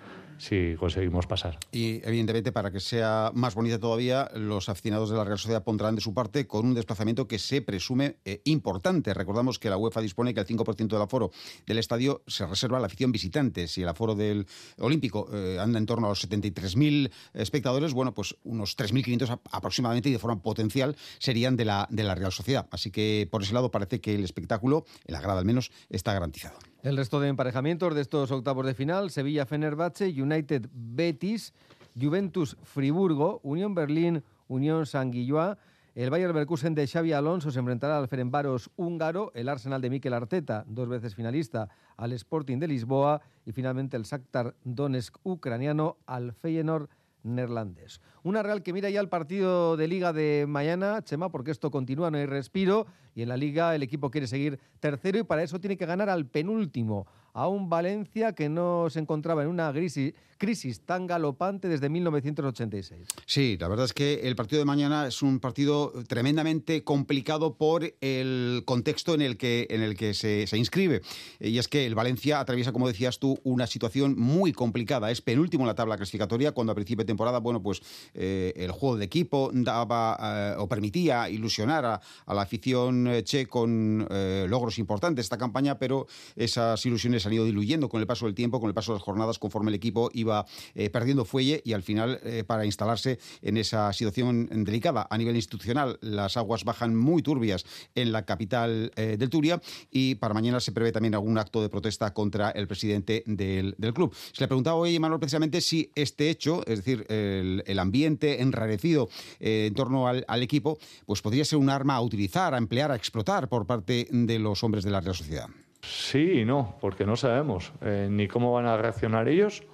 si 0.42 0.74
conseguimos 0.76 1.26
pasar. 1.26 1.58
Y 1.70 2.04
evidentemente 2.04 2.50
para 2.50 2.72
que 2.72 2.80
sea 2.80 3.30
más 3.32 3.54
bonita 3.54 3.78
todavía, 3.78 4.28
los 4.34 4.68
aficionados 4.68 5.08
de 5.08 5.16
la 5.16 5.22
Real 5.22 5.38
Sociedad 5.38 5.62
pondrán 5.62 5.94
de 5.94 6.00
su 6.00 6.14
parte 6.14 6.48
con 6.48 6.66
un 6.66 6.74
desplazamiento 6.74 7.28
que 7.28 7.38
se 7.38 7.62
presume 7.62 8.16
eh, 8.24 8.40
importante. 8.44 9.14
Recordamos 9.14 9.60
que 9.60 9.70
la 9.70 9.76
UEFA 9.76 10.00
dispone 10.00 10.34
que 10.34 10.40
el 10.40 10.46
5% 10.46 10.88
del 10.88 11.00
aforo 11.00 11.30
del 11.64 11.78
estadio 11.78 12.22
se 12.26 12.44
reserva 12.44 12.78
a 12.78 12.80
la 12.80 12.86
afición 12.86 13.12
visitante. 13.12 13.68
Si 13.68 13.82
el 13.82 13.88
aforo 13.88 14.16
del 14.16 14.46
Olímpico 14.78 15.28
eh, 15.32 15.58
anda 15.60 15.78
en 15.78 15.86
torno 15.86 16.06
a 16.06 16.10
los 16.10 16.28
73.000 16.28 17.12
espectadores, 17.34 17.92
bueno, 17.92 18.12
pues 18.12 18.34
unos 18.42 18.76
3.500 18.76 19.40
aproximadamente 19.52 20.08
y 20.08 20.12
de 20.12 20.18
forma 20.18 20.42
potencial 20.42 20.96
serían 21.20 21.56
de 21.56 21.66
la, 21.66 21.86
de 21.88 22.02
la 22.02 22.16
Real 22.16 22.32
Sociedad. 22.32 22.66
Así 22.72 22.90
que 22.90 23.28
por 23.30 23.44
ese 23.44 23.54
lado 23.54 23.70
parece 23.70 24.00
que 24.00 24.16
el 24.16 24.24
espectáculo, 24.24 24.86
en 25.06 25.12
la 25.12 25.20
grada 25.20 25.38
al 25.38 25.44
menos, 25.44 25.70
está 25.88 26.12
garantizado. 26.12 26.71
El 26.82 26.96
resto 26.96 27.20
de 27.20 27.28
emparejamientos 27.28 27.94
de 27.94 28.00
estos 28.00 28.32
octavos 28.32 28.66
de 28.66 28.74
final, 28.74 29.12
Sevilla 29.12 29.46
Fenerbahce, 29.46 30.20
United 30.20 30.68
Betis, 30.72 31.54
Juventus 31.98 32.56
Friburgo, 32.64 33.38
Unión 33.44 33.72
Berlín, 33.72 34.24
Unión 34.48 34.84
Sanguilloa, 34.84 35.58
el 35.94 36.10
Bayern 36.10 36.32
Leverkusen 36.32 36.74
de 36.74 36.88
Xavi 36.88 37.12
Alonso 37.12 37.52
se 37.52 37.60
enfrentará 37.60 37.98
al 37.98 38.08
Ferenbaros 38.08 38.68
húngaro, 38.74 39.30
el 39.34 39.48
Arsenal 39.48 39.80
de 39.80 39.90
Mikel 39.90 40.12
Arteta, 40.12 40.64
dos 40.66 40.88
veces 40.88 41.14
finalista, 41.14 41.68
al 41.96 42.12
Sporting 42.14 42.58
de 42.58 42.66
Lisboa 42.66 43.20
y 43.46 43.52
finalmente 43.52 43.96
el 43.96 44.02
Shakhtar 44.02 44.56
Donetsk 44.64 45.18
ucraniano 45.22 45.98
al 46.06 46.32
Feyenoord 46.32 46.88
neerlandés. 47.22 48.00
Una 48.22 48.42
Real 48.42 48.62
que 48.62 48.72
mira 48.72 48.90
ya 48.90 49.00
el 49.00 49.08
partido 49.08 49.76
de 49.76 49.88
Liga 49.88 50.12
de 50.12 50.46
mañana, 50.48 51.02
Chema, 51.02 51.30
porque 51.30 51.50
esto 51.50 51.70
continúa, 51.70 52.10
no 52.10 52.18
hay 52.18 52.26
respiro, 52.26 52.86
y 53.14 53.22
en 53.22 53.28
la 53.28 53.36
Liga 53.36 53.74
el 53.74 53.82
equipo 53.82 54.10
quiere 54.10 54.26
seguir 54.26 54.58
tercero 54.80 55.18
y 55.18 55.22
para 55.22 55.42
eso 55.42 55.60
tiene 55.60 55.76
que 55.76 55.86
ganar 55.86 56.08
al 56.08 56.26
penúltimo, 56.26 57.06
a 57.34 57.48
un 57.48 57.68
Valencia 57.68 58.32
que 58.32 58.48
no 58.48 58.88
se 58.90 59.00
encontraba 59.00 59.42
en 59.42 59.48
una 59.48 59.72
crisis, 59.72 60.14
crisis 60.38 60.80
tan 60.80 61.06
galopante 61.06 61.68
desde 61.68 61.88
1986. 61.88 63.06
Sí, 63.26 63.56
la 63.58 63.68
verdad 63.68 63.86
es 63.86 63.92
que 63.92 64.20
el 64.24 64.36
partido 64.36 64.58
de 64.58 64.64
mañana 64.64 65.06
es 65.06 65.22
un 65.22 65.40
partido 65.40 65.92
tremendamente 66.08 66.84
complicado 66.84 67.54
por 67.56 67.94
el 68.00 68.62
contexto 68.64 69.14
en 69.14 69.22
el 69.22 69.36
que, 69.36 69.66
en 69.70 69.82
el 69.82 69.96
que 69.96 70.14
se, 70.14 70.46
se 70.46 70.58
inscribe. 70.58 71.00
Y 71.40 71.58
es 71.58 71.68
que 71.68 71.86
el 71.86 71.94
Valencia 71.94 72.40
atraviesa, 72.40 72.72
como 72.72 72.88
decías 72.88 73.18
tú, 73.18 73.38
una 73.44 73.66
situación 73.66 74.16
muy 74.18 74.52
complicada. 74.52 75.10
Es 75.10 75.22
penúltimo 75.22 75.62
en 75.64 75.68
la 75.68 75.74
tabla 75.74 75.96
clasificatoria 75.96 76.52
cuando 76.52 76.72
a 76.72 76.74
principio 76.74 77.04
de 77.04 77.06
temporada, 77.06 77.38
bueno, 77.38 77.62
pues 77.62 77.82
eh, 78.14 78.52
el 78.56 78.72
juego 78.72 78.96
de 78.96 79.04
equipo 79.04 79.50
daba 79.52 80.18
eh, 80.20 80.54
o 80.58 80.68
permitía 80.68 81.30
ilusionar 81.30 81.84
a, 81.84 82.00
a 82.26 82.34
la 82.34 82.42
afición 82.42 83.06
eh, 83.06 83.22
che 83.24 83.46
con 83.46 84.06
eh, 84.10 84.46
logros 84.48 84.78
importantes 84.78 85.24
esta 85.24 85.38
campaña, 85.38 85.78
pero 85.78 86.06
esas 86.36 86.84
ilusiones 86.84 87.21
han 87.26 87.32
ido 87.32 87.44
diluyendo 87.44 87.88
con 87.88 88.00
el 88.00 88.06
paso 88.06 88.26
del 88.26 88.34
tiempo, 88.34 88.60
con 88.60 88.68
el 88.68 88.74
paso 88.74 88.92
de 88.92 88.96
las 88.96 89.02
jornadas, 89.02 89.38
conforme 89.38 89.70
el 89.70 89.74
equipo 89.74 90.10
iba 90.14 90.46
eh, 90.74 90.90
perdiendo 90.90 91.24
fuelle 91.24 91.62
y 91.64 91.72
al 91.72 91.82
final, 91.82 92.20
eh, 92.22 92.44
para 92.46 92.64
instalarse 92.64 93.18
en 93.42 93.56
esa 93.56 93.92
situación 93.92 94.48
delicada 94.64 95.06
a 95.10 95.18
nivel 95.18 95.36
institucional, 95.36 95.98
las 96.00 96.36
aguas 96.36 96.64
bajan 96.64 96.94
muy 96.96 97.22
turbias 97.22 97.64
en 97.94 98.12
la 98.12 98.24
capital 98.24 98.92
eh, 98.96 99.16
del 99.18 99.30
Turia 99.30 99.60
y 99.90 100.16
para 100.16 100.34
mañana 100.34 100.60
se 100.60 100.72
prevé 100.72 100.92
también 100.92 101.14
algún 101.14 101.38
acto 101.38 101.62
de 101.62 101.68
protesta 101.68 102.12
contra 102.12 102.50
el 102.50 102.66
presidente 102.66 103.22
del, 103.26 103.74
del 103.78 103.94
club. 103.94 104.14
Se 104.32 104.42
le 104.42 104.48
preguntaba 104.48 104.76
hoy, 104.76 104.98
Manuel, 104.98 105.20
precisamente 105.20 105.60
si 105.60 105.90
este 105.94 106.30
hecho, 106.30 106.62
es 106.66 106.84
decir, 106.84 107.06
el, 107.08 107.62
el 107.66 107.78
ambiente 107.78 108.42
enrarecido 108.42 109.08
en 109.40 109.74
torno 109.74 110.08
al, 110.08 110.24
al 110.28 110.42
equipo, 110.42 110.78
pues 111.06 111.22
podría 111.22 111.44
ser 111.44 111.58
un 111.58 111.70
arma 111.70 111.94
a 111.94 112.00
utilizar, 112.00 112.54
a 112.54 112.58
emplear, 112.58 112.90
a 112.90 112.96
explotar 112.96 113.48
por 113.48 113.66
parte 113.66 114.08
de 114.10 114.38
los 114.38 114.62
hombres 114.62 114.84
de 114.84 114.90
la 114.90 115.00
Real 115.00 115.14
Sociedad. 115.14 115.48
Sí 115.82 116.40
y 116.40 116.44
no, 116.44 116.76
porque 116.80 117.04
no 117.04 117.16
sabemos 117.16 117.72
eh, 117.80 118.08
ni 118.10 118.28
cómo 118.28 118.52
van 118.52 118.66
a 118.66 118.76
reaccionar 118.76 119.28
ellos 119.28 119.64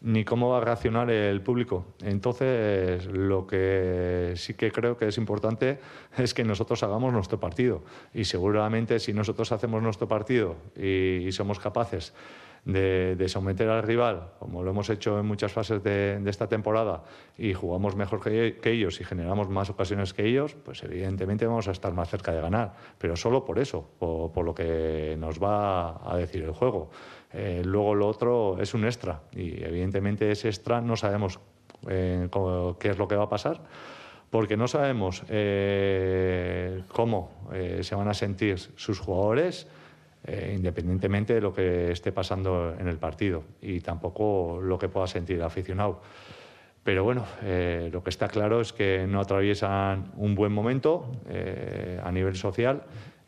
ni 0.00 0.24
cómo 0.24 0.50
va 0.50 0.58
a 0.58 0.60
reaccionar 0.60 1.10
el 1.10 1.40
público. 1.40 1.86
Entonces, 2.02 3.06
lo 3.06 3.46
que 3.46 4.34
sí 4.36 4.54
que 4.54 4.70
creo 4.70 4.96
que 4.96 5.08
es 5.08 5.18
importante 5.18 5.80
es 6.16 6.34
que 6.34 6.44
nosotros 6.44 6.82
hagamos 6.82 7.12
nuestro 7.12 7.40
partido. 7.40 7.82
Y 8.14 8.24
seguramente 8.24 9.00
si 9.00 9.12
nosotros 9.12 9.50
hacemos 9.52 9.82
nuestro 9.82 10.06
partido 10.06 10.56
y, 10.76 11.26
y 11.26 11.32
somos 11.32 11.58
capaces 11.58 12.12
de, 12.66 13.24
someter 13.28 13.70
al 13.70 13.82
rival, 13.82 14.32
como 14.38 14.62
lo 14.62 14.70
hemos 14.70 14.90
hecho 14.90 15.18
en 15.18 15.26
muchas 15.26 15.52
fases 15.52 15.82
de, 15.82 16.20
esta 16.26 16.48
temporada, 16.48 17.04
y 17.38 17.54
jugamos 17.54 17.96
mejor 17.96 18.20
que, 18.20 18.58
ellos 18.64 19.00
y 19.00 19.04
generamos 19.04 19.48
más 19.48 19.70
ocasiones 19.70 20.12
que 20.12 20.26
ellos, 20.26 20.56
pues 20.64 20.82
evidentemente 20.82 21.46
vamos 21.46 21.68
a 21.68 21.70
estar 21.70 21.92
más 21.94 22.10
cerca 22.10 22.32
de 22.32 22.42
ganar. 22.42 22.74
Pero 22.98 23.16
solo 23.16 23.44
por 23.44 23.58
eso, 23.58 23.88
por, 23.98 24.32
por 24.32 24.44
lo 24.44 24.54
que 24.54 25.16
nos 25.18 25.40
va 25.40 26.12
a 26.12 26.16
decir 26.16 26.42
el 26.42 26.52
juego. 26.52 26.90
Eh, 27.32 27.62
luego 27.64 27.94
lo 27.94 28.08
otro 28.08 28.56
es 28.60 28.72
un 28.74 28.84
extra 28.84 29.20
y 29.32 29.62
evidentemente 29.62 30.30
ese 30.30 30.48
extra 30.48 30.80
no 30.80 30.96
sabemos 30.96 31.38
eh, 31.88 32.28
qué 32.78 32.88
es 32.88 32.98
lo 32.98 33.08
que 33.08 33.16
va 33.16 33.24
a 33.24 33.28
pasar 33.28 33.60
porque 34.30 34.56
no 34.56 34.68
sabemos 34.68 35.22
eh, 35.28 36.82
cómo 36.88 37.30
se 37.80 37.94
van 37.94 38.08
a 38.08 38.14
sentir 38.14 38.58
sus 38.58 38.98
jugadores 38.98 39.66
eh, 40.26 40.54
independientemente 40.56 41.34
de 41.34 41.40
lo 41.40 41.52
que 41.52 41.92
esté 41.92 42.12
pasando 42.12 42.74
en 42.78 42.88
el 42.88 42.98
partido 42.98 43.44
y 43.60 43.80
tampoco 43.80 44.60
lo 44.60 44.78
que 44.78 44.88
pueda 44.88 45.06
sentir 45.06 45.36
el 45.36 45.42
aficionado. 45.42 46.00
Pero 46.82 47.02
bueno, 47.02 47.24
eh, 47.42 47.90
lo 47.92 48.02
que 48.04 48.10
está 48.10 48.28
claro 48.28 48.60
es 48.60 48.72
que 48.72 49.06
no 49.08 49.20
atraviesan 49.20 50.12
un 50.16 50.34
buen 50.34 50.52
momento 50.52 51.10
eh, 51.28 52.00
a 52.02 52.12
nivel 52.12 52.36
social 52.36 52.84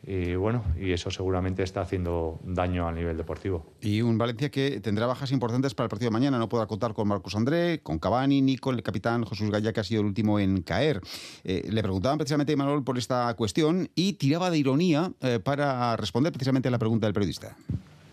y 0.07 0.35
bueno, 0.35 0.63
y 0.79 0.93
eso 0.93 1.11
seguramente 1.11 1.61
está 1.61 1.81
haciendo 1.81 2.39
daño 2.43 2.87
a 2.87 2.91
nivel 2.91 3.17
deportivo. 3.17 3.73
Y 3.81 4.01
un 4.01 4.17
Valencia 4.17 4.49
que 4.49 4.79
tendrá 4.79 5.05
bajas 5.05 5.31
importantes 5.31 5.75
para 5.75 5.85
el 5.85 5.89
partido 5.89 6.09
de 6.09 6.13
mañana. 6.13 6.39
No 6.39 6.47
podrá 6.47 6.67
contar 6.67 6.93
con 6.93 7.07
Marcos 7.07 7.35
André, 7.35 7.81
con 7.83 7.99
Cavani, 7.99 8.41
ni 8.41 8.57
con 8.57 8.75
el 8.75 8.83
capitán 8.83 9.25
Jesús 9.25 9.51
Gaya, 9.51 9.73
que 9.73 9.81
ha 9.81 9.83
sido 9.83 10.01
el 10.01 10.07
último 10.07 10.39
en 10.39 10.61
caer. 10.61 11.01
Eh, 11.43 11.67
le 11.69 11.81
preguntaban 11.83 12.17
precisamente 12.17 12.53
a 12.53 12.55
Manuel 12.55 12.83
por 12.83 12.97
esta 12.97 13.33
cuestión 13.35 13.89
y 13.93 14.13
tiraba 14.13 14.49
de 14.49 14.57
ironía 14.57 15.11
eh, 15.19 15.39
para 15.39 15.97
responder 15.97 16.31
precisamente 16.31 16.69
a 16.69 16.71
la 16.71 16.79
pregunta 16.79 17.05
del 17.05 17.13
periodista. 17.13 17.57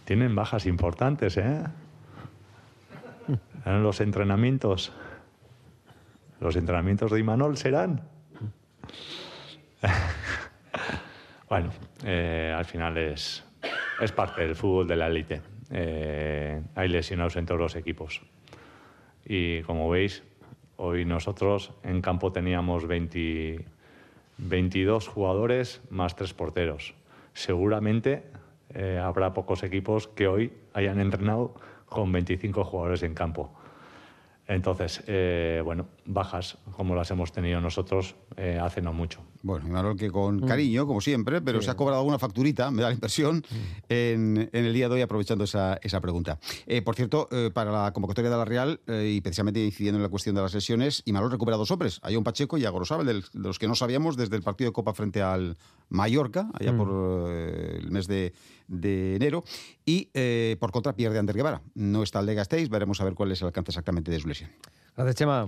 Tienen 0.04 0.34
bajas 0.34 0.66
importantes, 0.66 1.36
¿eh? 1.36 1.62
En 3.64 3.82
los 3.82 4.00
entrenamientos. 4.00 4.92
Los 6.40 6.56
entrenamientos 6.56 7.10
de 7.10 7.20
Imanol 7.20 7.56
serán. 7.56 8.02
Bueno, 11.48 11.70
eh, 12.04 12.52
al 12.56 12.64
final 12.64 12.98
es, 12.98 13.44
es 14.00 14.12
parte 14.12 14.42
del 14.42 14.56
fútbol 14.56 14.88
de 14.88 14.96
la 14.96 15.06
élite. 15.06 15.42
Eh, 15.70 16.60
hay 16.74 16.88
lesionados 16.88 17.36
en 17.36 17.46
todos 17.46 17.60
los 17.60 17.76
equipos. 17.76 18.20
Y 19.24 19.62
como 19.62 19.88
veis, 19.88 20.22
hoy 20.76 21.04
nosotros 21.04 21.72
en 21.84 22.02
campo 22.02 22.32
teníamos 22.32 22.86
20, 22.86 23.64
22 24.38 25.08
jugadores 25.08 25.82
más 25.90 26.16
tres 26.16 26.34
porteros. 26.34 26.94
Seguramente 27.32 28.24
eh, 28.74 29.00
habrá 29.02 29.32
pocos 29.32 29.62
equipos 29.62 30.08
que 30.08 30.26
hoy 30.26 30.52
hayan 30.74 31.00
entrenado 31.00 31.54
con 31.86 32.10
25 32.10 32.64
jugadores 32.64 33.02
en 33.02 33.14
campo. 33.14 33.52
Entonces, 34.48 35.02
eh, 35.06 35.60
bueno, 35.64 35.86
bajas 36.04 36.58
como 36.72 36.94
las 36.94 37.10
hemos 37.10 37.32
tenido 37.32 37.60
nosotros 37.60 38.14
eh, 38.36 38.58
hace 38.62 38.80
no 38.80 38.92
mucho. 38.92 39.20
Bueno, 39.46 39.68
Manuel, 39.68 39.96
que 39.96 40.10
con 40.10 40.40
cariño, 40.40 40.88
como 40.88 41.00
siempre, 41.00 41.40
pero 41.40 41.60
sí. 41.60 41.66
se 41.66 41.70
ha 41.70 41.76
cobrado 41.76 42.00
alguna 42.00 42.18
facturita, 42.18 42.68
me 42.72 42.82
da 42.82 42.88
la 42.88 42.94
impresión, 42.94 43.44
en, 43.88 44.50
en, 44.52 44.64
el 44.64 44.74
día 44.74 44.88
de 44.88 44.96
hoy, 44.96 45.02
aprovechando 45.02 45.44
esa, 45.44 45.78
esa 45.82 46.00
pregunta. 46.00 46.40
Eh, 46.66 46.82
por 46.82 46.96
cierto, 46.96 47.28
eh, 47.30 47.52
para 47.54 47.70
la 47.70 47.92
convocatoria 47.92 48.28
de 48.28 48.36
la 48.36 48.44
Real, 48.44 48.80
eh, 48.88 49.12
y 49.14 49.20
precisamente 49.20 49.64
incidiendo 49.64 49.98
en 49.98 50.02
la 50.02 50.08
cuestión 50.08 50.34
de 50.34 50.42
las 50.42 50.52
lesiones, 50.52 51.00
y 51.04 51.12
Manuel 51.12 51.30
recupera 51.30 51.56
dos 51.56 51.70
hombres, 51.70 52.00
a 52.02 52.08
John 52.12 52.24
Pacheco 52.24 52.58
y 52.58 52.64
a 52.64 52.70
Gorosabel, 52.70 53.06
de 53.06 53.22
los 53.34 53.60
que 53.60 53.68
no 53.68 53.76
sabíamos 53.76 54.16
desde 54.16 54.34
el 54.34 54.42
partido 54.42 54.70
de 54.70 54.72
Copa 54.72 54.92
frente 54.94 55.22
al 55.22 55.56
Mallorca, 55.90 56.50
allá 56.52 56.72
mm. 56.72 56.76
por 56.76 57.30
el 57.30 57.88
mes 57.92 58.08
de, 58.08 58.32
de 58.66 59.14
enero, 59.14 59.44
y 59.84 60.08
por 60.56 60.72
contra 60.72 60.96
pierde 60.96 61.20
Ander 61.20 61.36
Guevara. 61.36 61.62
No 61.76 62.02
está 62.02 62.18
el 62.18 62.26
de 62.26 62.34
Gasteiz, 62.34 62.68
veremos 62.68 63.00
a 63.00 63.04
ver 63.04 63.14
cuál 63.14 63.30
es 63.30 63.40
el 63.42 63.46
alcance 63.46 63.70
exactamente 63.70 64.10
de 64.10 64.18
su 64.18 64.26
lesión. 64.26 64.50
Gracias, 64.96 65.14
Chema. 65.14 65.46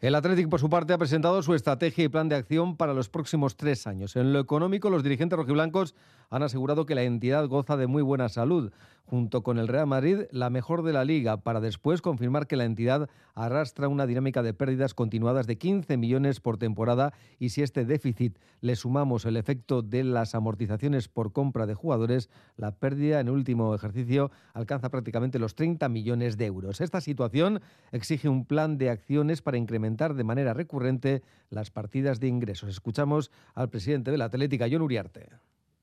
El 0.00 0.14
Athletic, 0.14 0.48
por 0.48 0.60
su 0.60 0.70
parte, 0.70 0.94
ha 0.94 0.98
presentado 0.98 1.42
su 1.42 1.54
estrategia 1.54 2.04
y 2.04 2.08
plan 2.08 2.30
de 2.30 2.34
acción 2.34 2.74
para 2.74 2.94
los 2.94 3.10
próximos 3.10 3.56
tres 3.56 3.86
años. 3.86 4.16
En 4.16 4.32
lo 4.32 4.40
económico, 4.40 4.88
los 4.88 5.02
dirigentes 5.02 5.36
rojiblancos 5.36 5.94
han 6.30 6.42
asegurado 6.42 6.86
que 6.86 6.94
la 6.94 7.02
entidad 7.02 7.46
goza 7.48 7.76
de 7.76 7.86
muy 7.86 8.02
buena 8.02 8.30
salud, 8.30 8.72
junto 9.10 9.42
con 9.42 9.58
el 9.58 9.66
Real 9.66 9.88
Madrid, 9.88 10.20
la 10.30 10.50
mejor 10.50 10.84
de 10.84 10.92
la 10.92 11.04
liga, 11.04 11.38
para 11.38 11.58
después 11.58 12.00
confirmar 12.00 12.46
que 12.46 12.54
la 12.54 12.64
entidad 12.64 13.10
arrastra 13.34 13.88
una 13.88 14.06
dinámica 14.06 14.40
de 14.40 14.54
pérdidas 14.54 14.94
continuadas 14.94 15.48
de 15.48 15.58
15 15.58 15.96
millones 15.96 16.38
por 16.38 16.58
temporada 16.58 17.12
y 17.40 17.48
si 17.48 17.62
este 17.62 17.84
déficit 17.84 18.38
le 18.60 18.76
sumamos 18.76 19.24
el 19.24 19.36
efecto 19.36 19.82
de 19.82 20.04
las 20.04 20.36
amortizaciones 20.36 21.08
por 21.08 21.32
compra 21.32 21.66
de 21.66 21.74
jugadores, 21.74 22.30
la 22.56 22.76
pérdida 22.76 23.18
en 23.18 23.26
el 23.26 23.34
último 23.34 23.74
ejercicio 23.74 24.30
alcanza 24.54 24.90
prácticamente 24.90 25.40
los 25.40 25.56
30 25.56 25.88
millones 25.88 26.36
de 26.36 26.46
euros. 26.46 26.80
Esta 26.80 27.00
situación 27.00 27.60
exige 27.90 28.28
un 28.28 28.44
plan 28.44 28.78
de 28.78 28.90
acciones 28.90 29.42
para 29.42 29.58
incrementar 29.58 30.14
de 30.14 30.22
manera 30.22 30.54
recurrente 30.54 31.24
las 31.48 31.72
partidas 31.72 32.20
de 32.20 32.28
ingresos. 32.28 32.70
Escuchamos 32.70 33.32
al 33.56 33.70
presidente 33.70 34.12
de 34.12 34.18
la 34.18 34.26
Atlética, 34.26 34.68
John 34.70 34.82
Uriarte 34.82 35.30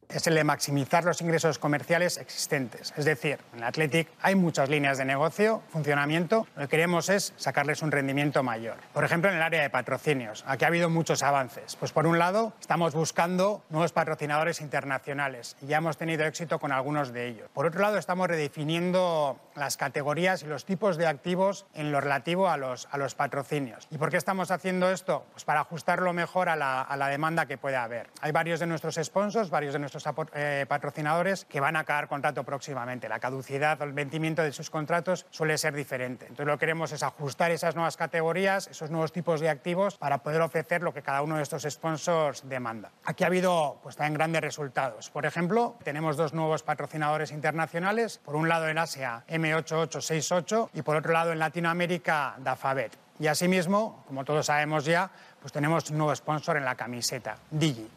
es 0.10 0.26
el 0.28 0.36
de 0.36 0.44
maximizar 0.44 1.04
los 1.04 1.22
ingresos 1.22 1.60
comerciales 1.60 2.18
existentes. 2.18 2.94
Es 2.96 3.06
decir, 3.06 3.40
en 3.56 3.64
Athletic 3.64 4.08
hay 4.22 4.36
muchas 4.36 4.70
líneas 4.70 4.98
de 4.98 5.06
negocio, 5.06 5.62
funcionamiento, 5.70 6.48
lo 6.56 6.64
que 6.64 6.68
queremos 6.70 7.10
es 7.10 7.34
sacarles 7.36 7.82
un 7.82 7.92
rendimiento 7.92 8.44
mayor. 8.44 8.78
Por 8.94 9.04
ejemplo, 9.04 9.30
en 9.30 9.38
el 9.38 9.42
área 9.42 9.62
de 9.62 9.70
patrocinios, 9.70 10.44
aquí 10.48 10.64
ha 10.64 10.68
habido 10.68 10.90
muchos 10.90 11.24
avances. 11.24 11.76
Pues 11.76 11.92
por 11.92 12.08
un 12.08 12.20
lado, 12.20 12.54
estamos 12.60 12.94
buscando 12.94 13.64
nuevos 13.70 13.92
patrocinadores 13.92 14.62
internacionales 14.62 15.58
y 15.62 15.68
ya 15.68 15.78
hemos 15.78 15.98
tenido 15.98 16.26
éxito 16.26 16.60
con 16.60 16.72
algunos 16.72 17.12
de 17.12 17.28
ellos. 17.28 17.50
Por 17.54 17.66
otro 17.66 17.82
lado, 17.82 17.98
estamos 17.98 18.28
redefiniendo 18.28 19.40
las 19.56 19.78
categorías 19.78 20.44
y 20.44 20.46
los 20.46 20.66
tipos 20.66 20.98
de 20.98 21.08
activos 21.08 21.66
en 21.74 21.92
lo 21.92 22.00
relativo 22.00 22.50
a 22.50 22.58
los, 22.58 22.88
a 22.92 22.98
los 22.98 23.16
patrocinios. 23.16 23.88
¿Y 23.92 23.98
por 23.98 24.10
qué 24.10 24.18
estamos 24.18 24.52
haciendo 24.52 24.90
esto? 24.90 25.26
Pues 25.32 25.44
para 25.44 25.62
ajustarlo 25.62 26.14
mejor 26.14 26.50
a 26.50 26.56
la, 26.56 26.82
a 26.82 26.96
la 26.96 27.08
demanda 27.08 27.46
que 27.46 27.58
pueda 27.58 27.84
haber. 27.84 28.10
Hay 28.22 28.32
varios 28.32 28.60
de 28.60 28.68
nuestros 28.68 29.00
sponsors, 29.02 29.50
varios 29.50 29.74
de 29.74 29.80
nuestros 29.80 29.97
eh, 30.34 30.66
patrocinadores 30.68 31.46
que 31.46 31.60
van 31.60 31.76
a 31.76 31.80
acabar 31.80 32.08
contrato 32.08 32.44
próximamente. 32.44 33.10
La 33.10 33.20
caducidad 33.20 33.82
o 33.82 33.84
el 33.84 33.94
vencimiento 33.94 34.42
de 34.42 34.52
sus 34.52 34.70
contratos 34.70 35.26
suele 35.30 35.58
ser 35.58 35.74
diferente. 35.74 36.26
Entonces 36.26 36.48
lo 36.48 36.54
que 36.54 36.68
queremos 36.68 36.92
es 36.92 37.04
ajustar 37.04 37.52
esas 37.52 37.76
nuevas 37.76 37.98
categorías, 37.98 38.68
esos 38.68 38.92
nuevos 38.92 39.12
tipos 39.12 39.40
de 39.40 39.50
activos 39.50 39.98
para 39.98 40.20
poder 40.20 40.42
ofrecer 40.42 40.82
lo 40.82 40.94
que 40.94 41.02
cada 41.02 41.22
uno 41.22 41.38
de 41.38 41.44
estos 41.44 41.64
sponsors 41.64 42.48
demanda. 42.48 42.92
Aquí 43.06 43.24
ha 43.24 43.28
habido 43.28 43.80
pues, 43.84 43.96
también 43.96 44.16
grandes 44.16 44.42
resultados. 44.42 45.10
Por 45.10 45.26
ejemplo, 45.26 45.78
tenemos 45.84 46.18
dos 46.18 46.34
nuevos 46.34 46.64
patrocinadores 46.64 47.32
internacionales. 47.32 48.20
Por 48.24 48.36
un 48.36 48.50
lado 48.50 48.68
en 48.68 48.78
Asia, 48.78 49.24
M8868 49.30 50.70
y 50.74 50.82
por 50.82 50.96
otro 50.96 51.14
lado 51.14 51.32
en 51.32 51.40
Latinoamérica, 51.40 52.36
Dafabet. 52.40 52.98
Y 53.20 53.28
asimismo, 53.28 54.04
como 54.08 54.24
todos 54.24 54.46
sabemos 54.46 54.86
ya, 54.86 55.10
pues 55.40 55.52
tenemos 55.52 55.90
un 55.90 55.98
nuevo 55.98 56.16
sponsor 56.16 56.58
en 56.58 56.66
la 56.66 56.76
camiseta, 56.76 57.38
Digi. 57.50 57.90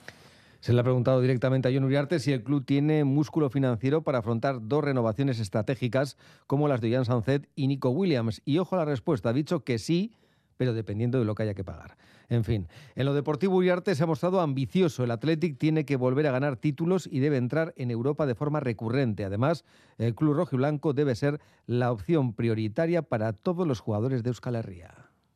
Se 0.60 0.74
le 0.74 0.80
ha 0.80 0.84
preguntado 0.84 1.22
directamente 1.22 1.68
a 1.68 1.72
John 1.72 1.84
Uriarte 1.84 2.18
si 2.18 2.34
el 2.34 2.44
club 2.44 2.66
tiene 2.66 3.04
músculo 3.04 3.48
financiero 3.48 4.02
para 4.02 4.18
afrontar 4.18 4.58
dos 4.60 4.84
renovaciones 4.84 5.40
estratégicas 5.40 6.18
como 6.46 6.68
las 6.68 6.82
de 6.82 6.92
Jan 6.92 7.06
Sanzet 7.06 7.48
y 7.56 7.66
Nico 7.66 7.88
Williams. 7.88 8.42
Y 8.44 8.58
ojo 8.58 8.76
a 8.76 8.80
la 8.80 8.84
respuesta, 8.84 9.30
ha 9.30 9.32
dicho 9.32 9.64
que 9.64 9.78
sí, 9.78 10.12
pero 10.58 10.74
dependiendo 10.74 11.18
de 11.18 11.24
lo 11.24 11.34
que 11.34 11.44
haya 11.44 11.54
que 11.54 11.64
pagar. 11.64 11.96
En 12.28 12.44
fin, 12.44 12.68
en 12.94 13.06
lo 13.06 13.14
deportivo 13.14 13.56
Uriarte 13.56 13.94
se 13.94 14.02
ha 14.02 14.06
mostrado 14.06 14.42
ambicioso. 14.42 15.02
El 15.02 15.12
Athletic 15.12 15.56
tiene 15.56 15.86
que 15.86 15.96
volver 15.96 16.26
a 16.26 16.30
ganar 16.30 16.58
títulos 16.58 17.08
y 17.10 17.20
debe 17.20 17.38
entrar 17.38 17.72
en 17.78 17.90
Europa 17.90 18.26
de 18.26 18.34
forma 18.34 18.60
recurrente. 18.60 19.24
Además, 19.24 19.64
el 19.96 20.14
club 20.14 20.34
rojo 20.34 20.56
y 20.56 20.58
blanco 20.58 20.92
debe 20.92 21.14
ser 21.14 21.40
la 21.64 21.90
opción 21.90 22.34
prioritaria 22.34 23.00
para 23.00 23.32
todos 23.32 23.66
los 23.66 23.80
jugadores 23.80 24.22
de 24.22 24.28
Euskal 24.28 24.56
Herria. 24.56 24.92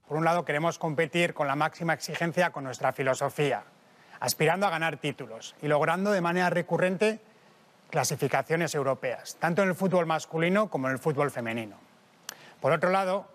Por 0.06 0.18
un 0.18 0.24
lado, 0.24 0.44
queremos 0.44 0.78
competir 0.78 1.32
con 1.32 1.46
la 1.46 1.56
máxima 1.56 1.94
exigencia 1.94 2.52
con 2.52 2.64
nuestra 2.64 2.92
filosofía 2.92 3.64
aspirando 4.24 4.66
a 4.66 4.70
ganar 4.70 4.96
títulos 4.96 5.54
y 5.60 5.68
logrando 5.68 6.10
de 6.10 6.22
manera 6.22 6.48
recurrente 6.48 7.20
clasificaciones 7.90 8.74
europeas, 8.74 9.36
tanto 9.38 9.62
en 9.62 9.68
el 9.68 9.74
fútbol 9.74 10.06
masculino 10.06 10.70
como 10.70 10.86
en 10.88 10.94
el 10.94 10.98
fútbol 10.98 11.30
femenino. 11.30 11.76
Por 12.58 12.72
otro 12.72 12.88
lado, 12.88 13.28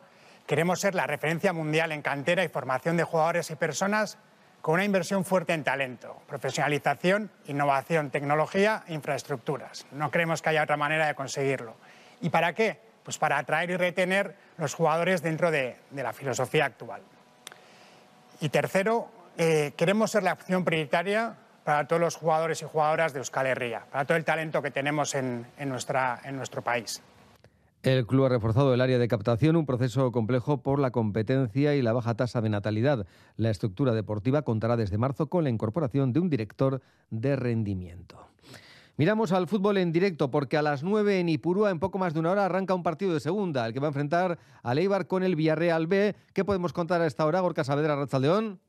queremos 0.47 0.79
ser 0.79 0.95
la 0.95 1.05
referencia 1.05 1.53
mundial 1.53 1.91
en 1.91 2.01
cantera 2.01 2.43
y 2.43 2.49
formación 2.49 2.97
de 2.97 3.03
jugadores 3.03 3.51
y 3.51 3.55
personas 3.55 4.17
con 4.61 4.73
una 4.73 4.83
inversión 4.83 5.25
fuerte 5.25 5.53
en 5.53 5.63
talento, 5.63 6.23
profesionalización, 6.27 7.29
innovación, 7.45 8.09
tecnología 8.09 8.83
e 8.87 8.95
infraestructuras. 8.95 9.85
No 9.91 10.09
creemos 10.09 10.41
que 10.41 10.49
haya 10.49 10.63
otra 10.63 10.75
manera 10.75 11.05
de 11.05 11.13
conseguirlo. 11.13 11.75
¿Y 12.19 12.31
para 12.31 12.53
qué? 12.53 12.79
Pues 13.03 13.19
para 13.19 13.37
atraer 13.37 13.69
y 13.69 13.77
retener 13.77 14.35
los 14.57 14.73
jugadores 14.73 15.21
dentro 15.21 15.51
de, 15.51 15.77
de 15.91 16.01
la 16.01 16.13
filosofía 16.13 16.65
actual. 16.65 17.03
Y 18.41 18.49
tercero, 18.49 19.18
eh, 19.39 19.73
queremos 19.77 20.11
ser 20.11 20.23
la 20.23 20.33
opción 20.33 20.65
prioritaria 20.65 21.33
para 21.63 21.87
todos 21.87 22.01
los 22.01 22.17
jugadores 22.17 22.61
y 22.61 22.65
jugadoras 22.65 23.13
de 23.13 23.19
Euskal 23.19 23.47
Herria, 23.47 23.85
para 23.89 24.03
todo 24.03 24.17
el 24.17 24.25
talento 24.25 24.61
que 24.61 24.69
tenemos 24.69 25.15
en, 25.15 25.45
nuestro 25.65 26.61
país. 26.61 27.01
El 27.81 28.05
club 28.05 28.25
ha 28.25 28.29
reforzado 28.29 28.73
el 28.73 28.81
área 28.81 28.99
de 28.99 29.07
captación, 29.07 29.55
un 29.55 29.65
proceso 29.65 30.11
complejo 30.11 30.57
por 30.57 30.79
la 30.79 30.91
competencia 30.91 31.73
y 31.73 31.81
la 31.81 31.93
baja 31.93 32.15
tasa 32.15 32.41
de 32.41 32.49
natalidad. 32.49 33.05
La 33.37 33.49
estructura 33.49 33.93
deportiva 33.93 34.41
contará 34.41 34.75
desde 34.75 34.97
marzo 34.97 35.27
con 35.27 35.45
la 35.45 35.49
incorporación 35.49 36.11
de 36.11 36.19
un 36.19 36.29
director 36.29 36.81
de 37.09 37.37
rendimiento. 37.37 38.27
Miramos 38.97 39.31
al 39.31 39.47
fútbol 39.47 39.77
en 39.77 39.93
directo 39.93 40.29
porque 40.29 40.57
a 40.57 40.61
las 40.61 40.83
9 40.83 41.21
en 41.21 41.29
Ipurúa, 41.29 41.71
en 41.71 41.79
poco 41.79 41.97
más 41.97 42.13
de 42.13 42.19
una 42.19 42.31
hora, 42.31 42.43
arranca 42.43 42.75
un 42.75 42.83
partido 42.83 43.13
de 43.13 43.21
segunda, 43.21 43.65
el 43.65 43.71
que 43.71 43.79
va 43.79 43.87
a 43.87 43.91
enfrentar 43.95 44.37
a 44.61 44.73
Eibar 44.73 45.07
con 45.07 45.23
el 45.23 45.37
Villarreal 45.37 45.87
B. 45.87 46.13
¿Qué 46.33 46.43
podemos 46.43 46.73
contar 46.73 46.99
a 46.99 47.07
esta 47.07 47.25
hora, 47.25 47.39
Gorka 47.39 47.63
Saavedra, 47.63 48.05
León? 48.19 48.59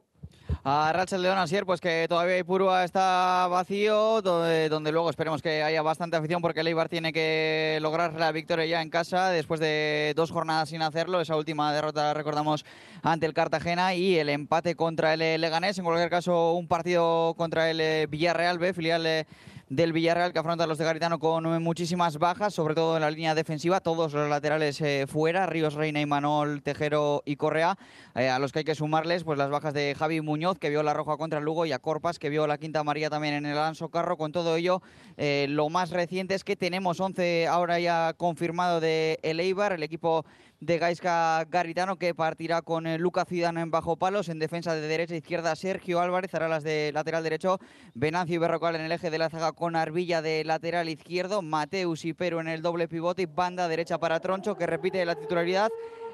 A 0.64 0.92
Rachel 0.92 1.22
León 1.22 1.38
Asier, 1.38 1.64
pues 1.64 1.80
que 1.80 2.06
todavía 2.08 2.38
Ipurua 2.38 2.84
está 2.84 3.46
vacío, 3.48 4.20
donde, 4.22 4.92
luego 4.92 5.08
esperemos 5.08 5.40
que 5.40 5.62
haya 5.62 5.82
bastante 5.82 6.16
afición 6.16 6.42
porque 6.42 6.60
el 6.60 6.70
tiene 6.88 7.12
que 7.12 7.78
lograr 7.82 8.14
la 8.14 8.32
victoria 8.32 8.64
ya 8.64 8.82
en 8.82 8.90
casa 8.90 9.30
después 9.30 9.60
de 9.60 10.12
dos 10.16 10.30
jornadas 10.30 10.68
sin 10.68 10.82
hacerlo. 10.82 11.20
Esa 11.20 11.36
última 11.36 11.72
derrota, 11.72 12.14
recordamos, 12.14 12.64
ante 13.02 13.26
el 13.26 13.34
Cartagena 13.34 13.94
y 13.94 14.18
el 14.18 14.28
empate 14.28 14.74
contra 14.74 15.14
el 15.14 15.40
Leganés. 15.40 15.78
En 15.78 15.84
cualquier 15.84 16.10
caso, 16.10 16.52
un 16.52 16.68
partido 16.68 17.34
contra 17.36 17.70
el 17.70 18.06
Villarreal 18.06 18.58
B, 18.58 18.72
filial 18.72 19.26
del 19.70 19.92
Villarreal 19.92 20.32
que 20.32 20.38
afronta 20.40 20.64
a 20.64 20.66
los 20.66 20.78
de 20.78 20.84
Garitano 20.84 21.20
con 21.20 21.62
muchísimas 21.62 22.18
bajas, 22.18 22.52
sobre 22.52 22.74
todo 22.74 22.96
en 22.96 23.02
la 23.02 23.10
línea 23.10 23.36
defensiva, 23.36 23.78
todos 23.78 24.12
los 24.12 24.28
laterales 24.28 24.80
eh, 24.80 25.06
fuera, 25.06 25.46
Ríos 25.46 25.74
Reina, 25.74 26.00
y 26.00 26.06
Manol, 26.06 26.60
Tejero 26.60 27.22
y 27.24 27.36
Correa, 27.36 27.78
eh, 28.16 28.28
a 28.28 28.40
los 28.40 28.50
que 28.50 28.58
hay 28.58 28.64
que 28.64 28.74
sumarles 28.74 29.22
pues 29.22 29.38
las 29.38 29.48
bajas 29.48 29.72
de 29.72 29.94
Javi 29.96 30.20
Muñoz, 30.22 30.58
que 30.58 30.70
vio 30.70 30.82
la 30.82 30.92
roja 30.92 31.16
contra 31.16 31.38
Lugo, 31.38 31.66
y 31.66 31.72
a 31.72 31.78
Corpas, 31.78 32.18
que 32.18 32.30
vio 32.30 32.48
la 32.48 32.58
quinta 32.58 32.82
María 32.82 33.10
también 33.10 33.34
en 33.34 33.46
el 33.46 33.56
Alonso 33.56 33.90
Carro. 33.90 34.16
Con 34.16 34.32
todo 34.32 34.56
ello, 34.56 34.82
eh, 35.16 35.46
lo 35.48 35.68
más 35.68 35.90
reciente 35.90 36.34
es 36.34 36.42
que 36.42 36.56
tenemos 36.56 36.98
11 36.98 37.46
ahora 37.46 37.78
ya 37.78 38.12
confirmado 38.16 38.80
de 38.80 39.20
el 39.22 39.38
Eibar, 39.38 39.72
el 39.72 39.84
equipo 39.84 40.24
de 40.60 40.78
Gaisca 40.78 41.44
Garitano, 41.44 41.96
que 41.96 42.14
partirá 42.14 42.60
con 42.60 42.86
eh, 42.86 42.98
Luca 42.98 43.24
Cidano 43.24 43.60
en 43.60 43.70
bajo 43.70 43.96
palos, 43.96 44.28
en 44.28 44.38
defensa 44.38 44.74
de 44.74 44.82
derecha 44.82 45.14
e 45.14 45.18
izquierda 45.18 45.56
Sergio 45.56 46.00
Álvarez, 46.00 46.34
hará 46.34 46.48
las 46.48 46.62
de 46.62 46.92
lateral 46.92 47.22
derecho, 47.22 47.58
Venancio 47.94 48.36
y 48.36 48.38
Berrocal 48.38 48.76
en 48.76 48.82
el 48.82 48.92
eje 48.92 49.10
de 49.10 49.18
la 49.18 49.30
zaga 49.30 49.52
con 49.52 49.74
Arbilla 49.74 50.20
de 50.20 50.44
lateral 50.44 50.88
izquierdo, 50.88 51.40
Mateus 51.40 52.04
y 52.04 52.12
Pero 52.12 52.40
en 52.40 52.48
el 52.48 52.60
doble 52.60 52.88
pivote 52.88 53.22
y 53.22 53.26
banda 53.26 53.68
derecha 53.68 53.98
para 53.98 54.20
Troncho, 54.20 54.56
que 54.56 54.66
repite 54.66 55.04
la 55.04 55.14
titularidad. 55.14 55.70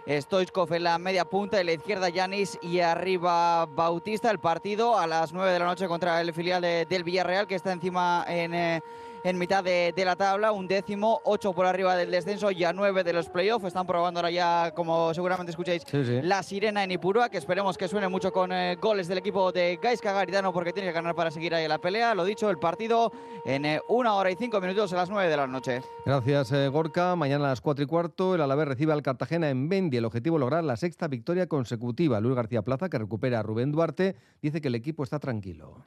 Stoichkov 0.09 0.73
en 0.73 0.85
la 0.85 0.99
media 0.99 1.25
punta, 1.25 1.59
en 1.59 1.67
la 1.67 1.73
izquierda 1.73 2.09
Yanis. 2.09 2.57
Y 2.63 2.79
arriba 2.79 3.67
Bautista. 3.67 4.31
El 4.31 4.39
partido 4.39 4.97
a 4.97 5.09
las 5.09 5.33
9 5.33 5.51
de 5.51 5.59
la 5.59 5.65
noche 5.65 5.89
contra 5.89 6.21
el 6.21 6.33
filial 6.33 6.63
del 6.63 7.03
Villarreal, 7.03 7.49
que 7.49 7.57
está 7.57 7.73
encima 7.73 8.25
en... 8.29 8.55
Eh, 8.55 8.81
en 9.27 9.39
mitad 9.39 9.65
de, 9.65 9.93
la 10.05 10.15
tabla, 10.15 10.53
un 10.53 10.69
décimo, 10.69 11.21
ocho 11.25 11.53
por 11.53 11.67
arriba 11.67 11.97
del 11.97 12.13
descenso, 12.13 12.53
ya 12.53 12.73
nueve 12.73 13.03
de 13.03 13.13
los 13.13 13.29
playoffs. 13.29 13.67
Están 13.67 13.85
probando 13.85 14.21
ahora 14.21 14.31
ya, 14.31 14.73
como 14.73 15.13
seguramente 15.15 15.51
escucháis, 15.51 15.83
la 16.23 16.45
sirena 16.45 16.85
en 16.85 16.93
Ipurua, 16.93 17.29
que 17.29 17.39
esperemos 17.39 17.77
que 17.77 17.89
suene 17.89 18.07
mucho 18.07 18.33
con 18.33 18.53
eh, 18.53 18.77
goles 18.77 19.09
del 19.09 19.19
equipo 19.19 19.51
de 19.51 19.81
Gaisca 19.83 20.13
Garitano, 20.13 20.53
porque 20.53 20.73
tiene 20.73 20.91
que 20.91 20.95
ganar 20.95 21.17
para 21.17 21.33
seguir 21.33 21.57
ahí 21.57 21.65
en 21.65 21.71
la 21.71 21.79
pelea. 21.79 22.15
Lo 22.15 22.25
dicho, 22.25 22.49
el 22.51 22.59
partido 22.59 23.11
en 23.45 23.65
eh, 23.65 23.81
una 23.89 24.15
hora 24.15 24.31
y 24.31 24.37
cinco 24.37 24.61
minutos 24.61 24.93
a 24.93 24.97
las 24.97 25.11
nueve 25.11 25.29
de 25.29 25.37
la 25.37 25.49
noche. 25.49 25.83
Gracias, 26.05 26.53
eh, 26.53 26.69
Gorka. 26.69 27.17
Mañana 27.17 27.47
a 27.47 27.49
las 27.49 27.61
cuatro 27.61 27.83
y 27.83 27.89
cuarto, 27.89 28.37
el 28.37 28.41
Alavés 28.41 28.69
recibe 28.69 28.93
al 28.93 29.03
Cartagena 29.03 29.51
en 29.51 29.69
Bendi. 29.69 29.97
El 29.97 30.05
objetivo 30.05 30.37
es 30.37 30.41
lograr 30.41 30.63
la 30.63 30.77
sexta 30.77 31.09
victoria 31.09 31.49
consecutiva. 31.49 32.21
Luis 32.21 32.37
García 32.37 32.63
Plaza, 32.63 32.89
que 32.89 32.99
recupera 32.99 33.41
a 33.41 33.43
Rubén 33.43 33.73
Duarte, 33.73 34.15
dice 34.41 34.61
que 34.61 34.69
el 34.69 34.77
equipo 34.77 35.03
está 35.03 35.19
tranquilo. 35.19 35.85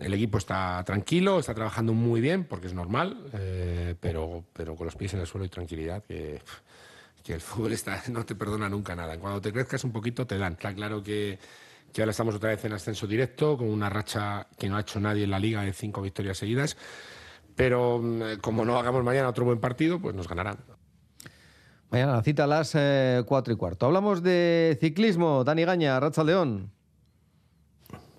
El 0.00 0.14
equipo 0.14 0.38
está 0.38 0.82
tranquilo, 0.84 1.38
está 1.38 1.54
trabajando 1.54 1.92
muy 1.92 2.20
bien, 2.20 2.44
porque 2.44 2.66
es 2.66 2.74
normal, 2.74 3.30
eh, 3.34 3.94
pero, 4.00 4.44
pero 4.52 4.74
con 4.74 4.86
los 4.86 4.96
pies 4.96 5.14
en 5.14 5.20
el 5.20 5.26
suelo 5.26 5.44
y 5.44 5.48
tranquilidad, 5.48 6.02
que, 6.04 6.40
el 7.26 7.40
fútbol 7.40 7.72
está, 7.72 8.02
no 8.10 8.24
te 8.24 8.34
perdona 8.34 8.68
nunca 8.68 8.96
nada. 8.96 9.18
Cuando 9.18 9.40
te 9.40 9.52
crezcas 9.52 9.84
un 9.84 9.92
poquito, 9.92 10.26
te 10.26 10.38
dan. 10.38 10.54
Está 10.54 10.74
claro 10.74 11.02
que, 11.02 11.38
que 11.92 12.02
ahora 12.02 12.10
estamos 12.10 12.34
otra 12.34 12.50
vez 12.50 12.64
en 12.64 12.72
ascenso 12.72 13.06
directo, 13.06 13.56
con 13.56 13.68
una 13.68 13.90
racha 13.90 14.46
que 14.58 14.68
no 14.68 14.76
ha 14.76 14.80
hecho 14.80 14.98
nadie 14.98 15.24
en 15.24 15.30
la 15.30 15.38
liga 15.38 15.62
de 15.62 15.72
cinco 15.72 16.00
victorias 16.02 16.38
seguidas. 16.38 16.76
Pero 17.54 18.00
mm, 18.02 18.38
como 18.40 18.64
no 18.64 18.78
hagamos 18.78 19.04
mañana 19.04 19.28
otro 19.28 19.44
buen 19.44 19.60
partido, 19.60 20.00
pues 20.00 20.14
nos 20.14 20.28
ganarán. 20.28 20.58
Mañana 21.90 22.12
la 22.12 22.22
cita 22.22 22.44
a 22.44 22.46
las 22.46 22.74
eh, 22.74 23.22
cuatro 23.26 23.52
y 23.52 23.56
cuarto. 23.56 23.84
Hablamos 23.84 24.22
de 24.22 24.78
ciclismo. 24.80 25.44
Dani 25.44 25.64
Gaña, 25.64 26.00
Racha 26.00 26.24
León. 26.24 26.72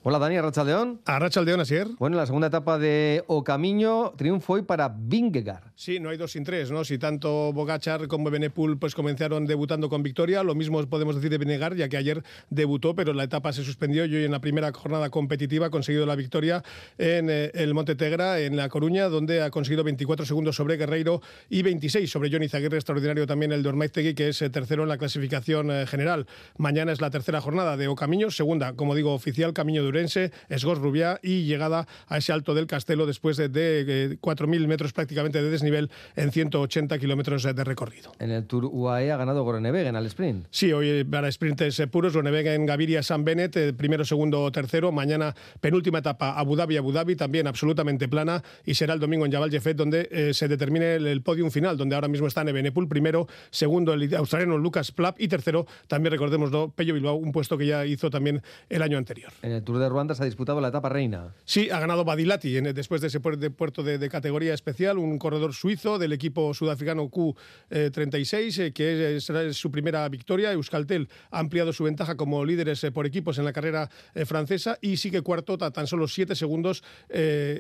Hola 0.06 0.20
Dani, 0.20 0.36
Arrachaldeón. 0.36 1.00
Arrachaldeón, 1.06 1.62
así 1.62 1.76
es. 1.76 1.88
Bueno, 1.96 2.18
en 2.18 2.20
la 2.20 2.26
segunda 2.26 2.48
etapa 2.48 2.78
de 2.78 3.24
O 3.28 3.42
Camino, 3.42 4.14
triunfo 4.18 4.52
hoy 4.52 4.64
para 4.64 4.90
Vingegaard. 4.90 5.72
Sí, 5.76 6.02
no 6.02 6.10
hay 6.10 6.18
dos 6.18 6.34
sin 6.34 6.44
tres, 6.44 6.72
¿no? 6.72 6.84
Si 6.84 6.98
tanto 6.98 7.54
Bogachar 7.54 8.10
como 8.10 8.30
Benepul 8.30 8.78
pues 8.78 8.96
comenzaron 8.96 9.46
debutando 9.46 9.88
con 9.88 10.04
victoria, 10.04 10.44
lo 10.44 10.56
mismo 10.56 10.86
podemos 10.88 11.16
decir 11.16 11.30
de 11.30 11.38
Vingegaard, 11.38 11.78
ya 11.78 11.88
que 11.88 11.96
ayer 11.96 12.22
debutó, 12.50 12.96
pero 12.96 13.14
la 13.14 13.24
etapa 13.24 13.54
se 13.54 13.64
suspendió 13.64 14.04
y 14.04 14.14
hoy 14.14 14.26
en 14.26 14.32
la 14.32 14.42
primera 14.42 14.74
jornada 14.74 15.10
competitiva 15.10 15.68
ha 15.68 15.70
conseguido 15.70 16.06
la 16.06 16.18
victoria 16.18 16.62
en 16.98 17.30
eh, 17.30 17.52
el 17.54 17.74
Monte 17.74 17.96
Tegra, 17.96 18.42
en 18.42 18.58
La 18.58 18.68
Coruña, 18.68 19.08
donde 19.08 19.42
ha 19.42 19.52
conseguido 19.52 19.86
24 19.86 20.26
segundos 20.26 20.58
sobre 20.58 20.76
Guerreiro 20.76 21.22
y 21.50 21.62
26 21.62 22.12
sobre 22.12 22.30
Johnny 22.30 22.50
Zaguirre, 22.50 22.76
extraordinario 22.76 23.26
también 23.26 23.54
el 23.54 23.64
Dormaiztegui, 23.64 24.16
que 24.16 24.28
es 24.28 24.42
eh, 24.42 24.50
tercero 24.50 24.84
en 24.84 24.90
la 24.90 24.98
clasificación 24.98 25.72
eh, 25.72 25.88
general. 25.88 26.28
Mañana 26.58 26.92
es 26.92 27.00
la 27.00 27.10
tercera 27.10 27.40
jornada 27.40 27.78
de 27.78 27.88
O 27.88 27.96
Camino, 27.96 28.30
segunda, 28.32 28.74
como 28.74 28.96
digo, 28.96 29.14
oficial, 29.14 29.54
Camino 29.54 29.82
de 29.82 29.93
Urense, 29.94 30.32
Esgos 30.50 30.80
Rubiá 30.80 31.20
y 31.22 31.44
llegada 31.44 31.88
a 32.08 32.18
ese 32.18 32.34
alto 32.34 32.54
del 32.54 32.68
Castelo 32.68 33.06
después 33.06 33.38
de, 33.38 33.50
de, 33.50 34.18
4.000 34.20 34.68
metros 34.68 34.94
prácticamente 34.94 35.42
de 35.42 35.50
desnivel 35.50 35.90
en 36.16 36.32
180 36.32 36.98
kilómetros 37.00 37.44
de 37.44 37.64
recorrido. 37.64 38.12
En 38.20 38.32
el 38.32 38.46
Tour 38.46 38.66
UAE 38.66 39.12
ha 39.12 39.18
ganado 39.18 39.46
Groenewegen 39.46 39.96
al 39.96 40.06
sprint. 40.08 40.48
Sí, 40.50 40.72
hoy 40.74 41.04
para 41.04 41.32
sprints 41.32 41.82
puros, 41.92 42.14
Groenewegen, 42.14 42.66
Gaviria, 42.66 43.04
San 43.04 43.24
Bennett, 43.24 43.56
eh, 43.56 43.74
primero, 43.74 44.06
segundo, 44.06 44.52
tercero. 44.52 44.92
Mañana 44.92 45.36
penúltima 45.62 46.00
etapa, 46.00 46.38
Abu 46.38 46.56
Dhabi, 46.56 46.78
Abu 46.78 46.92
Dhabi, 46.92 47.16
también 47.16 47.48
absolutamente 47.48 48.08
plana 48.08 48.44
y 48.66 48.76
será 48.76 48.94
el 48.94 49.00
domingo 49.00 49.26
en 49.26 49.32
Jabal 49.32 49.52
Jeffet 49.52 49.76
donde 49.76 50.08
eh, 50.12 50.34
se 50.34 50.48
determine 50.48 50.96
el, 50.96 51.22
podium 51.22 51.52
final, 51.52 51.78
donde 51.78 51.96
ahora 51.96 52.08
mismo 52.08 52.28
está 52.28 52.42
Ebenepul, 52.42 52.88
primero, 52.88 53.28
segundo 53.50 53.94
el 53.94 54.14
australiano 54.16 54.58
Lucas 54.58 54.92
Plapp 54.92 55.20
y 55.20 55.28
tercero, 55.28 55.66
también 55.88 56.12
recordémoslo, 56.12 56.72
Pello 56.76 56.94
Bilbao, 56.94 57.16
un 57.16 57.32
puesto 57.32 57.58
que 57.58 57.66
ya 57.66 57.86
hizo 57.86 58.10
también 58.10 58.42
el 58.70 58.82
año 58.82 58.98
anterior. 58.98 59.32
En 59.42 59.52
el 59.52 59.64
Tour 59.64 59.80
de 59.80 59.83
Ruanda 59.90 60.16
ha 60.18 60.26
disputado 60.26 60.62
la 60.62 60.70
etapa 60.70 60.90
reina. 60.90 61.34
Sí, 61.46 61.70
ha 61.70 61.80
ganado 61.80 62.06
Badilati 62.06 62.62
después 62.62 63.02
de 63.02 63.08
ese 63.08 63.20
puerto 63.20 63.84
de, 63.84 64.10
categoría 64.10 64.54
especial, 64.54 64.98
un 64.98 65.18
corredor 65.18 65.54
suizo 65.54 65.98
del 65.98 66.14
equipo 66.14 66.54
sudafricano 66.54 67.10
Q36, 67.10 68.60
eh, 68.60 68.74
que 68.74 69.20
será 69.22 69.52
su 69.54 69.72
primera 69.72 70.08
victoria. 70.10 70.52
Euskaltel 70.52 71.10
ha 71.32 71.40
ampliado 71.40 71.74
su 71.74 71.84
ventaja 71.84 72.16
como 72.16 72.46
líderes 72.46 72.84
eh, 72.84 72.92
por 72.92 73.06
equipos 73.06 73.38
en 73.38 73.46
la 73.46 73.54
carrera 73.54 73.90
eh, 74.14 74.26
francesa 74.26 74.78
y 74.82 74.98
sigue 74.98 75.22
cuarto 75.22 75.58
a 75.60 75.72
tan 75.72 75.88
solo 75.88 76.08
siete 76.08 76.36
segundos 76.36 76.84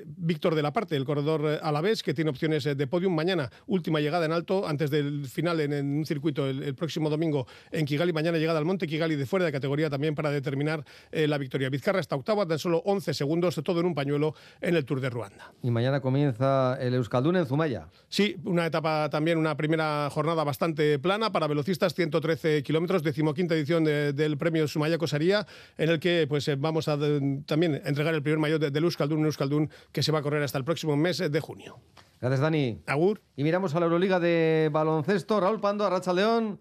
Víctor 0.05 0.55
de 0.55 0.61
la 0.61 0.73
Parte, 0.73 0.95
el 0.95 1.05
corredor 1.05 1.59
alavés, 1.61 2.03
que 2.03 2.13
tiene 2.13 2.29
opciones 2.29 2.63
de 2.63 2.87
podium. 2.87 3.13
Mañana, 3.13 3.49
última 3.67 3.99
llegada 3.99 4.25
en 4.25 4.31
alto, 4.31 4.67
antes 4.67 4.89
del 4.89 5.25
final 5.25 5.59
en, 5.59 5.73
un 5.73 6.05
circuito 6.05 6.47
el, 6.47 6.75
próximo 6.75 7.09
domingo 7.09 7.47
en 7.71 7.85
Kigali. 7.85 8.13
Mañana 8.13 8.37
llegada 8.37 8.59
al 8.59 8.65
Monte 8.65 8.87
Kigali 8.87 9.15
de 9.15 9.25
fuera 9.25 9.45
de 9.45 9.51
categoría 9.51 9.89
también 9.89 10.15
para 10.15 10.31
determinar 10.31 10.83
la 11.11 11.37
victoria. 11.37 11.69
Vizcarra 11.69 11.99
está 11.99 12.12
hasta 12.13 12.33
octava, 12.33 12.45
tan 12.45 12.59
solo 12.59 12.81
11 12.85 13.13
segundos, 13.13 13.59
todo 13.63 13.79
en 13.79 13.87
un 13.87 13.95
pañuelo 13.95 14.35
en 14.61 14.75
el 14.75 14.85
Tour 14.85 15.01
de 15.01 15.09
Ruanda. 15.09 15.53
Y 15.61 15.71
mañana 15.71 15.99
comienza 15.99 16.77
el 16.79 16.93
Euskaldun 16.93 17.37
en 17.37 17.45
Zumaya. 17.45 17.87
Sí, 18.07 18.35
una 18.45 18.65
etapa 18.65 19.09
también, 19.09 19.37
una 19.37 19.57
primera 19.57 20.09
jornada 20.11 20.43
bastante 20.43 20.99
plana 20.99 21.31
para 21.31 21.47
velocistas, 21.47 21.93
113 21.93 22.63
kilómetros, 22.63 23.03
decimoquinta 23.03 23.55
edición 23.55 23.83
del 23.83 24.37
premio 24.37 24.67
Sumaya 24.67 24.97
Cosaría, 24.97 25.45
en 25.77 25.89
el 25.89 25.99
que 25.99 26.27
pues 26.27 26.47
eh, 26.47 26.55
vamos 26.55 26.87
a 26.87 26.97
también 27.45 27.81
entregar 27.85 28.13
el 28.13 28.21
primer 28.21 28.39
mayor 28.39 28.59
del 28.59 28.83
Euskaldun, 28.83 29.19
un 29.19 29.25
Euskaldun 29.25 29.69
que 29.91 30.03
se 30.03 30.11
va 30.11 30.19
a 30.19 30.21
correr 30.21 30.43
hasta 30.43 30.57
el 30.57 30.63
próximo 30.63 30.95
mes 30.95 31.17
de 31.17 31.39
junio. 31.39 31.79
Gracias, 32.21 32.39
Dani. 32.39 32.81
Agur. 32.85 33.21
Y 33.35 33.43
miramos 33.43 33.75
a 33.75 33.79
la 33.79 33.85
Euroliga 33.85 34.19
de 34.19 34.69
baloncesto. 34.71 35.39
Raúl 35.39 35.59
Pando, 35.59 35.85
Arracha 35.85 36.13
León 36.13 36.59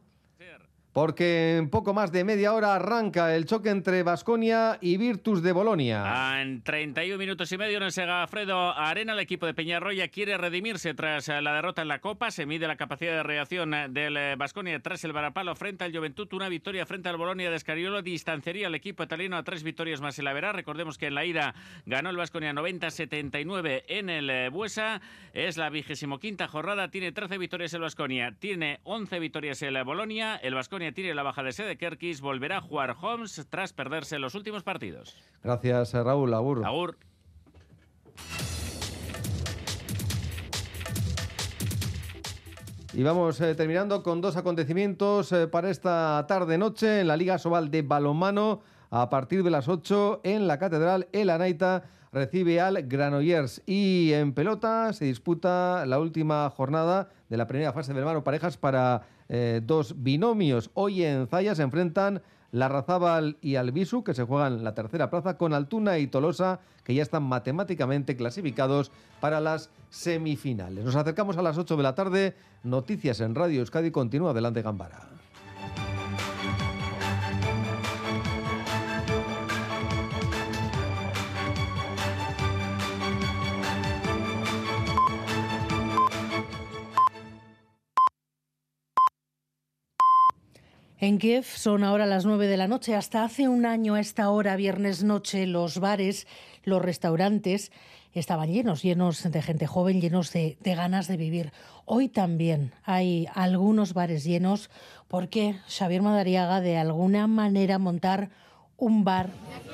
porque 0.93 1.57
en 1.57 1.71
poco 1.71 1.95
más 1.95 2.13
de 2.13 2.23
media 2.25 2.53
hora 2.53 2.75
arranca 2.75 3.35
el 3.35 3.47
choque 3.47 3.71
entre 3.71 4.03
Basconia 4.03 4.79
y 4.81 4.99
Virtus 4.99 5.43
de 5.43 5.53
Bolonia. 5.53 6.41
En 6.41 6.63
31 6.63 7.19
minutos 7.19 7.51
y 7.51 7.57
medio 7.59 7.79
en 7.79 7.85
el 7.85 7.93
Segafredo 7.93 8.77
Arena, 8.77 9.15
el 9.15 9.19
equipo 9.21 9.47
de 9.47 9.55
Peñarroya 9.55 10.09
quiere 10.09 10.37
redimirse 10.37 10.93
tras 10.93 11.29
la 11.29 11.55
derrota 11.55 11.81
en 11.81 11.89
la 11.89 12.01
Copa. 12.01 12.31
Se 12.31 12.45
mide 12.45 12.67
la 12.67 12.77
capacidad 12.77 13.13
de 13.13 13.23
reacción 13.23 13.71
del 13.71 14.37
Basconia 14.37 14.81
tras 14.81 15.03
el 15.05 15.13
Barapalo 15.13 15.55
frente 15.55 15.85
al 15.85 15.97
Juventud. 15.97 16.29
Una 16.33 16.51
victoria 16.51 16.85
frente 16.85 17.09
al 17.09 17.17
Bolonia 17.17 17.49
de 17.49 17.57
Escariolo 17.57 18.03
distanciaría 18.03 18.67
al 18.67 18.75
equipo 18.75 19.03
italiano 19.03 19.39
a 19.39 19.43
tres 19.45 19.63
victorias 19.63 20.03
más 20.03 20.19
en 20.19 20.27
la 20.27 20.35
verá. 20.35 20.53
Recordemos 20.53 20.99
que 20.99 21.07
en 21.07 21.15
la 21.15 21.25
ida 21.25 21.55
ganó 21.87 22.11
el 22.11 22.17
Basconia 22.17 22.53
90-79 22.53 23.85
en 23.89 24.11
el 24.11 24.51
Buesa. 24.51 25.01
Es 25.33 25.57
la 25.57 25.71
vigésimo 25.71 26.19
quinta 26.19 26.49
jornada. 26.49 26.91
Tiene 26.91 27.13
13 27.13 27.39
victorias 27.39 27.73
el 27.73 27.81
Basconia. 27.81 28.33
Tiene 28.39 28.81
11 28.85 29.19
victorias 29.21 29.63
el 29.63 29.83
Bolonia. 29.85 30.37
El 30.37 30.55
Basconia 30.83 30.95
tiene 30.95 31.15
la 31.15 31.23
baja 31.23 31.45
de 31.45 31.53
sede 31.53 31.77
Kerkis, 31.77 32.21
volverá 32.21 32.57
a 32.57 32.61
jugar 32.61 32.97
Holmes 33.01 33.47
tras 33.51 33.73
perderse 33.73 34.19
los 34.19 34.35
últimos 34.35 34.65
partidos. 34.65 35.17
Gracias, 35.45 35.95
eh, 35.95 36.03
Raúl. 36.03 36.35
Agur. 36.35 36.67
Agur. 36.67 36.97
Y 42.95 43.03
vamos 43.05 43.41
eh, 43.41 43.55
terminando 43.55 44.03
con 44.03 44.21
dos 44.21 44.37
acontecimientos 44.37 45.31
eh, 45.31 45.47
para 45.47 45.71
esta 45.71 46.25
tarde-noche 46.27 47.03
en 47.03 47.07
la 47.07 47.17
Liga 47.17 47.39
Sobal 47.39 47.71
de 47.71 47.83
Balonmano. 47.83 48.63
A 48.91 49.09
partir 49.09 49.45
de 49.45 49.51
las 49.51 49.69
8 49.69 50.23
en 50.25 50.49
la 50.49 50.59
Catedral, 50.59 51.07
el 51.13 51.31
Anaita 51.31 51.85
recibe 52.13 52.61
al 52.61 52.83
Granollers. 52.89 53.63
Y 53.67 54.13
en 54.15 54.35
pelota 54.35 54.93
se 54.93 55.05
disputa 55.05 55.87
la 55.87 56.01
última 56.01 56.51
jornada 56.51 57.09
de 57.29 57.37
la 57.37 57.47
primera 57.47 57.73
fase 57.73 57.95
del 57.95 58.05
mano 58.05 58.25
parejas 58.25 58.57
para 58.59 59.03
eh, 59.35 59.63
dos 59.65 60.03
binomios. 60.03 60.71
Hoy 60.75 61.05
en 61.05 61.27
Zaya 61.27 61.55
se 61.55 61.63
enfrentan 61.63 62.21
la 62.51 62.69
Razábal 62.69 63.39
y 63.41 63.57
Albisu, 63.57 64.05
que 64.05 64.13
se 64.13 64.25
juegan 64.25 64.63
la 64.63 64.75
tercera 64.75 65.09
plaza, 65.09 65.39
con 65.39 65.55
Altuna 65.55 65.99
y 65.99 66.07
Tolosa, 66.07 66.61
que 66.85 66.95
ya 66.95 67.01
están 67.01 67.23
matemáticamente 67.23 68.15
clasificados 68.15 68.93
para 69.21 69.41
las 69.41 69.71
semifinales. 69.89 70.85
Nos 70.85 70.97
acercamos 70.97 71.39
a 71.39 71.43
las 71.43 71.57
8 71.57 71.79
de 71.79 71.83
la 71.83 71.95
tarde. 71.95 72.35
Noticias 72.63 73.21
en 73.21 73.35
Radio 73.35 73.61
Euskadi. 73.61 73.91
Continúa 73.91 74.33
adelante 74.33 74.61
Gambara. 74.61 75.09
En 91.03 91.19
Kiev 91.19 91.45
son 91.45 91.83
ahora 91.83 92.07
las 92.07 92.25
nueve 92.27 92.47
de 92.47 92.57
la 92.57 92.69
noche. 92.69 92.95
Hasta 92.95 93.25
hace 93.25 93.49
un 93.49 93.67
año 93.67 93.95
a 93.95 94.01
esta 94.01 94.31
hora, 94.31 94.55
viernes 94.55 95.03
noche, 95.03 95.49
los 95.49 95.81
bares, 95.81 96.29
los 96.63 96.81
restaurantes 96.81 97.73
estaban 98.13 98.53
llenos, 98.53 98.83
llenos 98.85 99.21
de 99.29 99.43
gente 99.43 99.67
joven, 99.67 100.01
llenos 100.01 100.33
de, 100.33 100.57
ganas 100.63 101.09
de 101.09 101.17
vivir. 101.17 101.53
Hoy 101.87 102.09
también 102.09 102.71
hay 102.85 103.27
algunos 103.35 103.95
bares 103.95 104.23
llenos 104.23 104.71
porque 105.09 105.57
Xavier 105.67 106.03
Madariaga 106.03 106.61
de 106.61 106.77
alguna 106.77 107.27
manera 107.27 107.81
montar 107.81 108.31
un 108.77 109.03
bar 109.03 109.31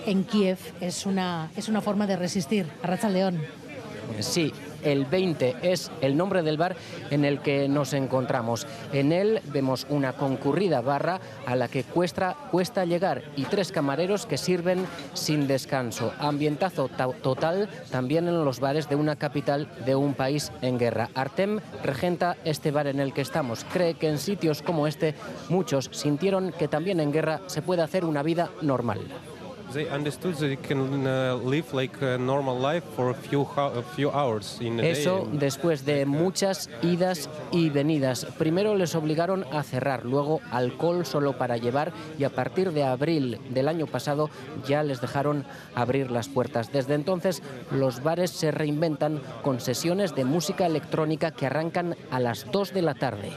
en 0.06 0.24
Kiev 0.24 0.56
es 0.80 1.04
una, 1.04 1.50
es 1.56 1.68
una 1.68 1.82
forma 1.82 2.06
de 2.06 2.16
resistir. 2.16 2.64
Arracha 2.82 3.10
León. 3.10 3.42
Sí, 4.20 4.50
el 4.82 5.04
20 5.04 5.56
es 5.62 5.90
el 6.00 6.16
nombre 6.16 6.42
del 6.42 6.56
bar 6.56 6.76
en 7.10 7.24
el 7.24 7.40
que 7.40 7.68
nos 7.68 7.92
encontramos. 7.92 8.66
En 8.92 9.12
él 9.12 9.40
vemos 9.52 9.86
una 9.88 10.12
concurrida 10.12 10.80
barra 10.80 11.20
a 11.46 11.56
la 11.56 11.68
que 11.68 11.84
cuesta, 11.84 12.36
llegar 12.84 13.22
y 13.36 13.44
tres 13.44 13.72
camareros 13.72 14.26
que 14.26 14.38
sirven 14.38 14.86
sin 15.14 15.46
descanso. 15.46 16.12
Ambientazo 16.18 16.88
total 16.88 17.68
también 17.90 18.28
en 18.28 18.44
los 18.44 18.60
bares 18.60 18.88
de 18.88 18.96
una 18.96 19.16
capital 19.16 19.68
de 19.84 19.94
un 19.94 20.14
país 20.14 20.52
en 20.62 20.78
guerra. 20.78 21.10
Artem 21.14 21.60
regenta 21.82 22.36
este 22.44 22.70
bar 22.70 22.86
en 22.86 23.00
el 23.00 23.12
que 23.12 23.22
estamos. 23.22 23.64
Cree 23.72 23.94
que 23.94 24.08
en 24.08 24.18
sitios 24.18 24.62
como 24.62 24.86
este 24.86 25.14
muchos 25.48 25.90
sintieron 25.92 26.52
que 26.52 26.68
también 26.68 27.00
en 27.00 27.12
guerra 27.12 27.40
se 27.46 27.62
puede 27.62 27.82
hacer 27.82 28.04
una 28.04 28.22
vida 28.22 28.50
normal. 28.62 29.00
Eso 34.80 35.28
después 35.32 35.84
de 35.84 36.06
muchas 36.06 36.70
idas 36.82 37.28
y 37.50 37.68
venidas. 37.70 38.26
Primero 38.38 38.74
les 38.74 38.94
obligaron 38.94 39.44
a 39.52 39.62
cerrar, 39.62 40.04
luego 40.04 40.40
alcohol 40.50 41.04
solo 41.04 41.36
para 41.36 41.56
llevar 41.56 41.92
y 42.18 42.24
a 42.24 42.30
partir 42.30 42.72
de 42.72 42.84
abril 42.84 43.38
del 43.50 43.68
año 43.68 43.86
pasado 43.86 44.30
ya 44.66 44.82
les 44.82 45.00
dejaron 45.00 45.44
abrir 45.74 46.10
las 46.10 46.28
puertas. 46.28 46.72
Desde 46.72 46.94
entonces 46.94 47.42
los 47.70 48.02
bares 48.02 48.30
se 48.30 48.50
reinventan 48.50 49.20
con 49.42 49.60
sesiones 49.60 50.14
de 50.14 50.24
música 50.24 50.66
electrónica 50.66 51.30
que 51.30 51.46
arrancan 51.46 51.96
a 52.10 52.20
las 52.20 52.50
2 52.50 52.72
de 52.72 52.82
la 52.82 52.94
tarde. 52.94 53.32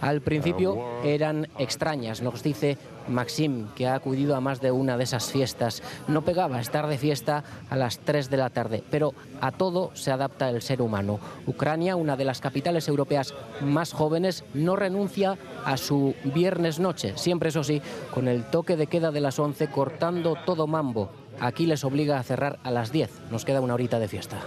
Al 0.00 0.20
principio 0.20 1.02
eran 1.02 1.48
extrañas, 1.58 2.22
nos 2.22 2.42
dice 2.42 2.76
Maxim, 3.08 3.68
que 3.74 3.86
ha 3.86 3.94
acudido 3.94 4.36
a 4.36 4.40
más 4.40 4.60
de 4.60 4.70
una 4.70 4.96
de 4.96 5.04
esas 5.04 5.30
fiestas. 5.30 5.82
No 6.08 6.22
pegaba 6.22 6.60
estar 6.60 6.86
de 6.86 6.98
fiesta 6.98 7.44
a 7.70 7.76
las 7.76 7.98
3 8.00 8.28
de 8.30 8.36
la 8.36 8.50
tarde, 8.50 8.82
pero 8.90 9.14
a 9.40 9.52
todo 9.52 9.90
se 9.94 10.10
adapta 10.10 10.50
el 10.50 10.62
ser 10.62 10.82
humano. 10.82 11.18
Ucrania, 11.46 11.96
una 11.96 12.16
de 12.16 12.24
las 12.24 12.40
capitales 12.40 12.88
europeas 12.88 13.34
más 13.60 13.92
jóvenes, 13.92 14.44
no 14.54 14.76
renuncia 14.76 15.38
a 15.64 15.76
su 15.76 16.14
viernes 16.24 16.78
noche, 16.78 17.14
siempre 17.16 17.48
eso 17.48 17.64
sí, 17.64 17.80
con 18.12 18.28
el 18.28 18.44
toque 18.44 18.76
de 18.76 18.86
queda 18.86 19.10
de 19.10 19.20
las 19.20 19.38
11 19.38 19.68
cortando 19.68 20.36
todo 20.44 20.66
mambo. 20.66 21.10
Aquí 21.40 21.66
les 21.66 21.84
obliga 21.84 22.18
a 22.18 22.22
cerrar 22.24 22.58
a 22.64 22.70
las 22.70 22.90
10. 22.90 23.30
Nos 23.30 23.44
queda 23.44 23.60
una 23.60 23.74
horita 23.74 24.00
de 24.00 24.08
fiesta. 24.08 24.38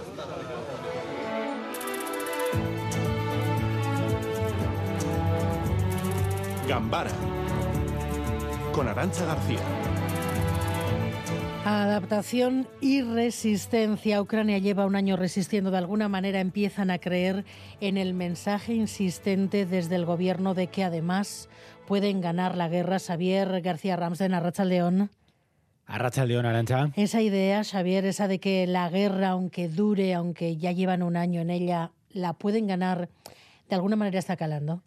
Gambara 6.72 7.10
con 8.72 8.88
Arancha 8.88 9.26
García. 9.26 9.58
Adaptación 11.66 12.66
y 12.80 13.02
resistencia. 13.02 14.22
Ucrania 14.22 14.56
lleva 14.56 14.86
un 14.86 14.96
año 14.96 15.16
resistiendo. 15.18 15.70
De 15.70 15.76
alguna 15.76 16.08
manera 16.08 16.40
empiezan 16.40 16.90
a 16.90 16.98
creer 16.98 17.44
en 17.82 17.98
el 17.98 18.14
mensaje 18.14 18.72
insistente 18.72 19.66
desde 19.66 19.96
el 19.96 20.06
gobierno 20.06 20.54
de 20.54 20.68
que 20.68 20.82
además 20.82 21.50
pueden 21.86 22.22
ganar 22.22 22.56
la 22.56 22.70
guerra. 22.70 22.98
Xavier 22.98 23.60
García 23.60 23.96
Ramsden, 23.96 24.32
Arracha 24.32 24.64
León. 24.64 25.10
Arracha 25.84 26.24
León, 26.24 26.46
Arancha. 26.46 26.90
Esa 26.96 27.20
idea, 27.20 27.64
Xavier, 27.64 28.06
esa 28.06 28.28
de 28.28 28.40
que 28.40 28.66
la 28.66 28.88
guerra, 28.88 29.28
aunque 29.28 29.68
dure, 29.68 30.14
aunque 30.14 30.56
ya 30.56 30.72
llevan 30.72 31.02
un 31.02 31.18
año 31.18 31.42
en 31.42 31.50
ella, 31.50 31.90
la 32.08 32.32
pueden 32.32 32.66
ganar, 32.66 33.10
de 33.68 33.74
alguna 33.74 33.96
manera 33.96 34.18
está 34.18 34.38
calando. 34.38 34.82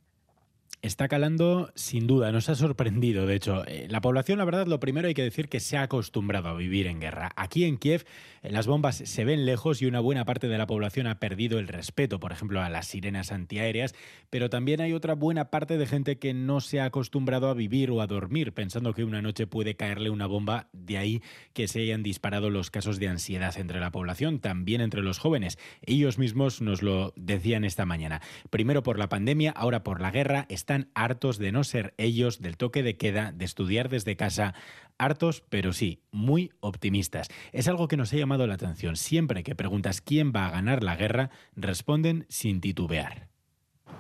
Está 0.86 1.08
calando 1.08 1.72
sin 1.74 2.06
duda, 2.06 2.32
nos 2.32 2.48
ha 2.48 2.54
sorprendido. 2.54 3.26
De 3.26 3.34
hecho, 3.34 3.66
eh, 3.66 3.88
la 3.90 4.02
población, 4.02 4.38
la 4.38 4.46
verdad, 4.46 4.68
lo 4.68 4.80
primero 4.80 5.08
hay 5.08 5.16
que 5.16 5.24
decir 5.24 5.50
que 5.50 5.60
se 5.60 5.78
ha 5.78 5.82
acostumbrado 5.82 6.50
a 6.50 6.54
vivir 6.54 6.86
en 6.86 7.00
guerra. 7.00 7.32
Aquí 7.36 7.64
en 7.64 7.78
Kiev, 7.78 8.06
las 8.50 8.68
bombas 8.68 8.96
se 8.98 9.26
ven 9.26 9.46
lejos 9.46 9.82
y 9.82 9.86
una 9.86 10.00
buena 10.00 10.26
parte 10.26 10.48
de 10.48 10.58
la 10.58 10.68
población 10.68 11.08
ha 11.08 11.20
perdido 11.20 11.60
el 11.60 11.68
respeto, 11.68 12.20
por 12.20 12.32
ejemplo, 12.32 12.62
a 12.62 12.70
las 12.70 12.88
sirenas 12.88 13.32
antiaéreas, 13.32 13.96
pero 14.30 14.50
también 14.50 14.82
hay 14.82 14.94
otra 14.94 15.16
buena 15.16 15.50
parte 15.50 15.78
de 15.78 15.86
gente 15.86 16.18
que 16.18 16.34
no 16.34 16.62
se 16.62 16.80
ha 16.80 16.86
acostumbrado 16.86 17.50
a 17.50 17.54
vivir 17.54 17.92
o 17.92 18.02
a 18.02 18.08
dormir 18.08 18.54
pensando 18.54 18.94
que 18.94 19.04
una 19.04 19.22
noche 19.22 19.48
puede 19.48 19.76
caerle 19.76 20.10
una 20.10 20.28
bomba, 20.28 20.70
de 20.74 20.98
ahí 20.98 21.22
que 21.54 21.68
se 21.68 21.82
hayan 21.82 22.04
disparado 22.04 22.50
los 22.50 22.72
casos 22.72 23.00
de 23.00 23.08
ansiedad 23.08 23.58
entre 23.58 23.80
la 23.80 23.92
población, 23.92 24.40
también 24.40 24.82
entre 24.82 25.02
los 25.02 25.20
jóvenes. 25.20 25.58
Ellos 25.82 26.18
mismos 26.18 26.62
nos 26.62 26.82
lo 26.82 27.14
decían 27.16 27.64
esta 27.64 27.86
mañana. 27.86 28.22
Primero 28.50 28.84
por 28.84 29.00
la 29.00 29.10
pandemia, 29.10 29.52
ahora 29.52 29.84
por 29.84 30.02
la 30.02 30.12
guerra, 30.12 30.46
están 30.50 30.90
hartos 30.94 31.38
de 31.38 31.52
no 31.52 31.64
ser 31.64 31.94
ellos 31.98 32.42
del 32.42 32.58
toque 32.58 32.84
de 32.84 32.98
queda, 32.98 33.32
de 33.32 33.46
estudiar 33.46 33.90
desde 33.90 34.16
casa, 34.16 34.54
hartos, 34.99 35.43
pero 35.49 35.73
sí, 35.73 36.01
muy 36.13 36.53
optimistas. 36.61 37.29
Es 37.53 37.69
algo 37.69 37.89
que 37.89 37.97
nos 37.97 38.13
ha 38.13 38.17
llamado 38.17 38.47
la 38.47 38.55
atención. 38.55 38.97
Siempre 38.97 39.43
que 39.43 39.55
preguntas 39.55 40.01
quién 40.01 40.33
va 40.35 40.47
a 40.47 40.51
ganar 40.51 40.83
la 40.83 40.97
guerra, 40.97 41.31
responden 41.57 42.27
sin 42.29 42.61
titubear. 42.61 43.31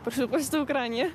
por 0.04 0.14
supuesto 0.14 0.62
Ucrania. 0.62 1.10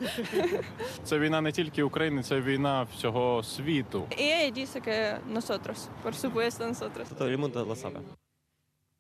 Це 1.03 1.19
війна 1.19 1.41
не 1.41 1.51
тільки 1.51 1.83
України, 1.83 2.23
це 2.23 2.41
війна 2.41 2.83
всього 2.83 3.43
світу. 3.43 4.07
y 4.11 4.21
ella 4.21 4.51
dice 4.51 4.81
que 4.81 5.17
nosotros, 5.27 5.89
por 6.03 6.13
supuesto 6.13 6.67
nosotros. 6.67 7.09
Todo 7.09 7.29
el 7.29 7.38
mundo 7.38 7.65
lo 7.65 7.75
sabe. 7.75 7.99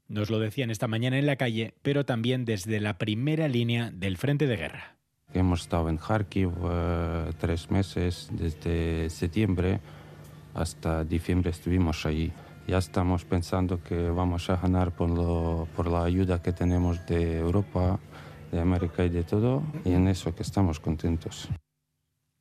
Nos 0.07 0.29
lo 0.29 0.39
decían 0.39 0.69
esta 0.69 0.87
mañana 0.87 1.17
en 1.17 1.25
la 1.25 1.35
calle, 1.35 1.73
pero 1.81 2.05
también 2.05 2.45
desde 2.45 2.79
la 2.79 2.97
primera 2.97 3.47
línea 3.47 3.91
del 3.91 4.17
frente 4.17 4.45
de 4.47 4.55
guerra. 4.55 4.97
Hemos 5.33 5.61
estado 5.61 5.89
en 5.89 5.97
Kharkiv 5.97 6.51
eh, 6.63 7.31
tres 7.39 7.71
meses, 7.71 8.29
desde 8.31 9.09
septiembre 9.09 9.79
hasta 10.54 11.04
diciembre 11.04 11.50
estuvimos 11.50 12.04
allí. 12.06 12.32
Ya 12.66 12.78
estamos 12.78 13.24
pensando 13.24 13.82
que 13.82 14.10
vamos 14.10 14.48
a 14.50 14.56
ganar 14.56 14.94
por, 14.94 15.10
lo- 15.10 15.66
por 15.74 15.90
la 15.90 16.04
ayuda 16.04 16.42
que 16.42 16.52
tenemos 16.52 17.04
de 17.06 17.38
Europa, 17.38 17.98
de 18.52 18.60
América 18.60 19.04
y 19.04 19.08
de 19.08 19.22
todo, 19.24 19.62
y 19.84 19.92
en 19.92 20.08
eso 20.08 20.34
que 20.34 20.42
estamos 20.42 20.78
contentos. 20.80 21.48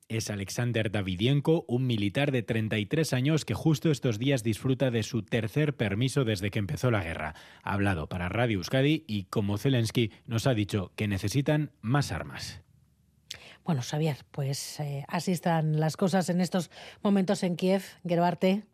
Es 0.08 0.28
Alexander 0.28 0.90
Davidienko, 0.90 1.64
un 1.68 1.86
militar 1.86 2.32
de 2.32 2.42
33 2.42 3.12
años 3.12 3.44
que 3.44 3.54
justo 3.54 3.92
estos 3.92 4.18
días 4.18 4.42
disfruta 4.42 4.90
de 4.90 5.04
su 5.04 5.22
tercer 5.22 5.76
permiso 5.76 6.24
desde 6.24 6.50
que 6.50 6.58
empezó 6.58 6.90
la 6.90 7.04
guerra. 7.04 7.34
Ha 7.62 7.72
hablado 7.74 8.08
para 8.08 8.28
Radio 8.28 8.58
Euskadi 8.58 9.04
y, 9.06 9.24
como 9.26 9.56
Zelensky, 9.56 10.10
nos 10.26 10.48
ha 10.48 10.54
dicho 10.54 10.90
que 10.96 11.06
necesitan 11.06 11.70
más 11.80 12.10
armas. 12.10 12.60
Bueno, 13.70 13.84
Xavier, 13.84 14.16
pues 14.32 14.80
eh, 14.80 15.04
así 15.06 15.30
están 15.30 15.78
las 15.78 15.96
cosas 15.96 16.28
en 16.28 16.40
estos 16.40 16.72
momentos 17.04 17.44
en 17.44 17.54
Kiev, 17.54 17.84
Gerbarte. 18.04 18.64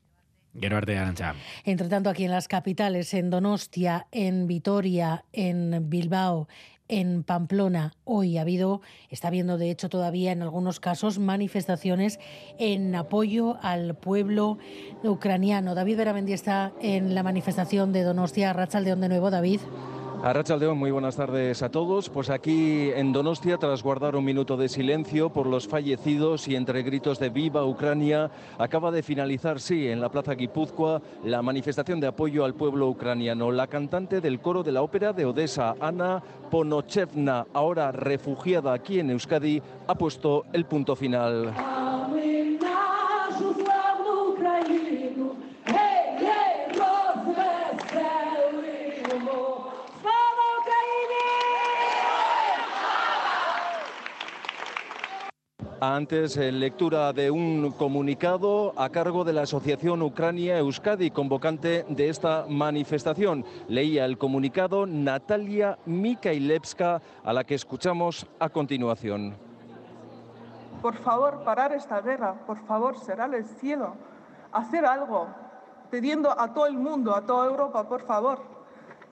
Gerard 0.58 0.86
de 0.86 0.96
Arancha. 0.96 1.34
Entre 1.64 1.86
tanto, 1.90 2.08
aquí 2.08 2.24
en 2.24 2.30
las 2.30 2.48
capitales, 2.48 3.12
en 3.12 3.28
Donostia, 3.28 4.06
en 4.10 4.46
Vitoria, 4.46 5.26
en 5.34 5.90
Bilbao, 5.90 6.48
en 6.88 7.24
Pamplona, 7.24 7.92
hoy 8.04 8.38
ha 8.38 8.40
habido, 8.40 8.80
está 9.10 9.28
habiendo 9.28 9.58
de 9.58 9.70
hecho 9.70 9.90
todavía 9.90 10.32
en 10.32 10.40
algunos 10.40 10.80
casos 10.80 11.18
manifestaciones 11.18 12.18
en 12.58 12.94
apoyo 12.94 13.58
al 13.60 13.96
pueblo 13.96 14.56
ucraniano. 15.04 15.74
David 15.74 15.98
Beramendi 15.98 16.32
está 16.32 16.72
en 16.80 17.14
la 17.14 17.22
manifestación 17.22 17.92
de 17.92 18.02
Donostia, 18.02 18.54
Rachaldeón 18.54 19.02
de 19.02 19.10
nuevo, 19.10 19.30
David. 19.30 19.60
Arrachaldeón, 20.22 20.78
muy 20.78 20.90
buenas 20.90 21.16
tardes 21.16 21.62
a 21.62 21.70
todos. 21.70 22.08
Pues 22.08 22.30
aquí 22.30 22.90
en 22.90 23.12
Donostia, 23.12 23.58
tras 23.58 23.82
guardar 23.82 24.16
un 24.16 24.24
minuto 24.24 24.56
de 24.56 24.68
silencio 24.68 25.30
por 25.30 25.46
los 25.46 25.68
fallecidos 25.68 26.48
y 26.48 26.56
entre 26.56 26.82
gritos 26.82 27.18
de 27.18 27.28
Viva 27.28 27.64
Ucrania, 27.64 28.30
acaba 28.58 28.90
de 28.90 29.02
finalizar, 29.02 29.60
sí, 29.60 29.88
en 29.88 30.00
la 30.00 30.08
Plaza 30.08 30.34
Guipúzcoa, 30.34 31.00
la 31.24 31.42
manifestación 31.42 32.00
de 32.00 32.08
apoyo 32.08 32.44
al 32.44 32.54
pueblo 32.54 32.88
ucraniano. 32.88 33.52
La 33.52 33.68
cantante 33.68 34.20
del 34.20 34.40
coro 34.40 34.62
de 34.62 34.72
la 34.72 34.82
ópera 34.82 35.12
de 35.12 35.26
Odessa, 35.26 35.76
Ana 35.80 36.22
Ponochevna, 36.50 37.46
ahora 37.52 37.92
refugiada 37.92 38.72
aquí 38.72 38.98
en 38.98 39.10
Euskadi, 39.10 39.62
ha 39.86 39.94
puesto 39.94 40.46
el 40.52 40.64
punto 40.64 40.96
final. 40.96 41.52
Antes, 55.94 56.36
en 56.36 56.58
lectura 56.58 57.12
de 57.12 57.30
un 57.30 57.70
comunicado 57.70 58.72
a 58.76 58.88
cargo 58.88 59.22
de 59.22 59.32
la 59.32 59.42
Asociación 59.42 60.02
Ucrania 60.02 60.58
Euskadi, 60.58 61.12
convocante 61.12 61.86
de 61.88 62.08
esta 62.08 62.44
manifestación. 62.48 63.44
Leía 63.68 64.04
el 64.04 64.18
comunicado 64.18 64.84
Natalia 64.84 65.78
Mikhailevska, 65.86 67.00
a 67.22 67.32
la 67.32 67.44
que 67.44 67.54
escuchamos 67.54 68.26
a 68.40 68.48
continuación. 68.48 69.36
Por 70.82 70.96
favor, 70.96 71.44
parar 71.44 71.72
esta 71.72 72.00
guerra. 72.00 72.34
Por 72.46 72.58
favor, 72.66 72.98
cerrar 72.98 73.32
el 73.32 73.44
cielo. 73.44 73.94
Hacer 74.50 74.84
algo. 74.84 75.28
Pidiendo 75.88 76.32
a 76.36 76.52
todo 76.52 76.66
el 76.66 76.78
mundo, 76.78 77.14
a 77.14 77.24
toda 77.24 77.46
Europa, 77.46 77.88
por 77.88 78.02
favor. 78.02 78.40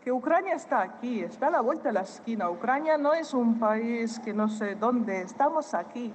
Que 0.03 0.11
Ucrania 0.11 0.55
está 0.55 0.83
aquí, 0.83 1.21
está 1.21 1.47
a 1.47 1.51
la 1.51 1.61
vuelta 1.61 1.91
de 1.91 1.93
la 1.93 2.03
esquina. 2.03 2.51
Ucrania 2.51 2.99
no 2.99 3.15
es 3.15 3.33
un 3.33 3.61
país 3.61 4.19
que 4.19 4.35
no 4.35 4.49
sé 4.49 4.75
dónde. 4.75 5.23
Estamos 5.23 5.73
aquí. 5.73 6.13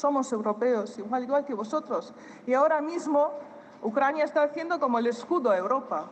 Somos 0.00 0.32
europeos, 0.32 0.98
igual, 0.98 1.24
igual 1.24 1.44
que 1.44 1.52
vosotros. 1.52 2.14
Y 2.46 2.54
ahora 2.54 2.80
mismo 2.80 3.32
Ucrania 3.82 4.24
está 4.24 4.42
haciendo 4.42 4.80
como 4.80 4.98
el 4.98 5.06
escudo 5.06 5.50
a 5.50 5.58
Europa. 5.58 6.06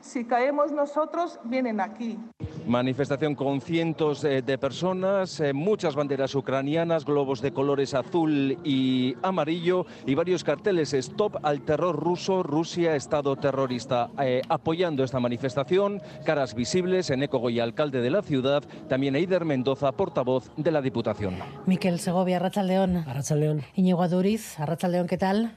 Si 0.00 0.24
caemos 0.24 0.72
nosotros, 0.72 1.38
vienen 1.44 1.80
aquí. 1.80 2.18
Manifestación 2.66 3.34
con 3.34 3.60
cientos 3.60 4.22
eh, 4.24 4.42
de 4.42 4.56
personas, 4.56 5.40
eh, 5.40 5.52
muchas 5.52 5.94
banderas 5.94 6.34
ucranianas, 6.34 7.04
globos 7.04 7.40
de 7.42 7.52
colores 7.52 7.92
azul 7.94 8.56
y 8.64 9.16
amarillo 9.22 9.84
y 10.06 10.14
varios 10.14 10.44
carteles 10.44 10.94
Stop 10.94 11.38
al 11.42 11.62
terror 11.62 11.96
ruso, 11.96 12.42
Rusia, 12.42 12.94
Estado 12.94 13.34
terrorista. 13.36 14.10
Eh, 14.20 14.42
apoyando 14.48 15.02
esta 15.02 15.18
manifestación, 15.18 16.00
caras 16.24 16.54
visibles, 16.54 17.10
Eneco 17.10 17.38
Goya, 17.38 17.64
alcalde 17.64 18.00
de 18.00 18.10
la 18.10 18.22
ciudad, 18.22 18.62
también 18.88 19.16
Eider 19.16 19.44
Mendoza, 19.44 19.92
portavoz 19.92 20.50
de 20.56 20.70
la 20.70 20.80
Diputación. 20.80 21.34
Miquel 21.66 21.98
Segovia, 21.98 22.36
Arrachaldeón. 22.36 22.98
Arrachaldeón. 22.98 23.62
Íñigo 23.74 24.02
Aduriz, 24.02 24.58
Arrachaldeón, 24.60 25.08
¿qué 25.08 25.18
tal? 25.18 25.56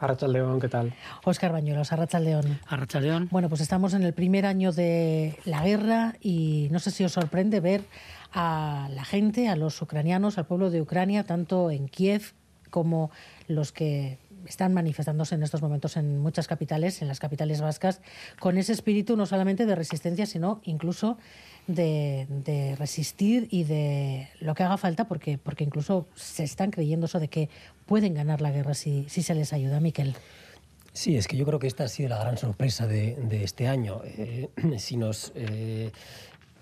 Arrachaldeón, 0.00 0.60
¿qué 0.60 0.68
tal? 0.68 0.94
Óscar 1.24 1.52
Bañuelos, 1.52 1.92
Arrachaldeón. 1.92 2.58
Arrachaldeón. 2.66 3.28
Bueno, 3.30 3.50
pues 3.50 3.60
estamos 3.60 3.92
en 3.92 4.02
el 4.02 4.14
primer 4.14 4.46
año 4.46 4.72
de 4.72 5.38
la 5.44 5.62
guerra 5.62 6.14
y 6.22 6.68
no 6.70 6.78
sé 6.78 6.90
si 6.90 7.04
os 7.04 7.12
sorprende 7.12 7.60
ver 7.60 7.82
a 8.32 8.88
la 8.92 9.04
gente, 9.04 9.48
a 9.48 9.56
los 9.56 9.80
ucranianos, 9.82 10.38
al 10.38 10.46
pueblo 10.46 10.70
de 10.70 10.80
Ucrania, 10.80 11.24
tanto 11.24 11.70
en 11.70 11.88
Kiev 11.88 12.32
como 12.70 13.10
los 13.46 13.72
que 13.72 14.18
están 14.46 14.72
manifestándose 14.72 15.34
en 15.34 15.42
estos 15.42 15.60
momentos 15.60 15.98
en 15.98 16.18
muchas 16.18 16.48
capitales, 16.48 17.02
en 17.02 17.08
las 17.08 17.20
capitales 17.20 17.60
vascas, 17.60 18.00
con 18.38 18.56
ese 18.56 18.72
espíritu 18.72 19.16
no 19.16 19.26
solamente 19.26 19.66
de 19.66 19.74
resistencia, 19.74 20.24
sino 20.24 20.62
incluso 20.64 21.18
de, 21.66 22.76
resistir 22.78 23.48
y 23.50 23.64
de 23.64 24.28
lo 24.40 24.54
que 24.54 24.62
haga 24.62 24.76
falta, 24.76 25.06
porque, 25.06 25.38
porque 25.38 25.64
incluso 25.64 26.06
se 26.14 26.44
están 26.44 26.70
creyendo 26.70 27.06
eso 27.06 27.20
de 27.20 27.28
que 27.28 27.48
pueden 27.86 28.14
ganar 28.14 28.40
la 28.40 28.50
guerra 28.50 28.74
si, 28.74 29.06
si 29.08 29.22
se 29.22 29.34
les 29.34 29.52
ayuda. 29.52 29.80
Miquel. 29.80 30.14
Sí, 30.92 31.16
es 31.16 31.28
que 31.28 31.36
yo 31.36 31.44
creo 31.46 31.58
que 31.58 31.66
esta 31.66 31.84
ha 31.84 31.88
sido 31.88 32.08
la 32.08 32.18
gran 32.18 32.36
sorpresa 32.36 32.86
de, 32.86 33.14
de 33.14 33.44
este 33.44 33.68
año. 33.68 34.00
Eh, 34.04 34.48
si 34.78 34.96
nos. 34.96 35.32
Eh, 35.34 35.90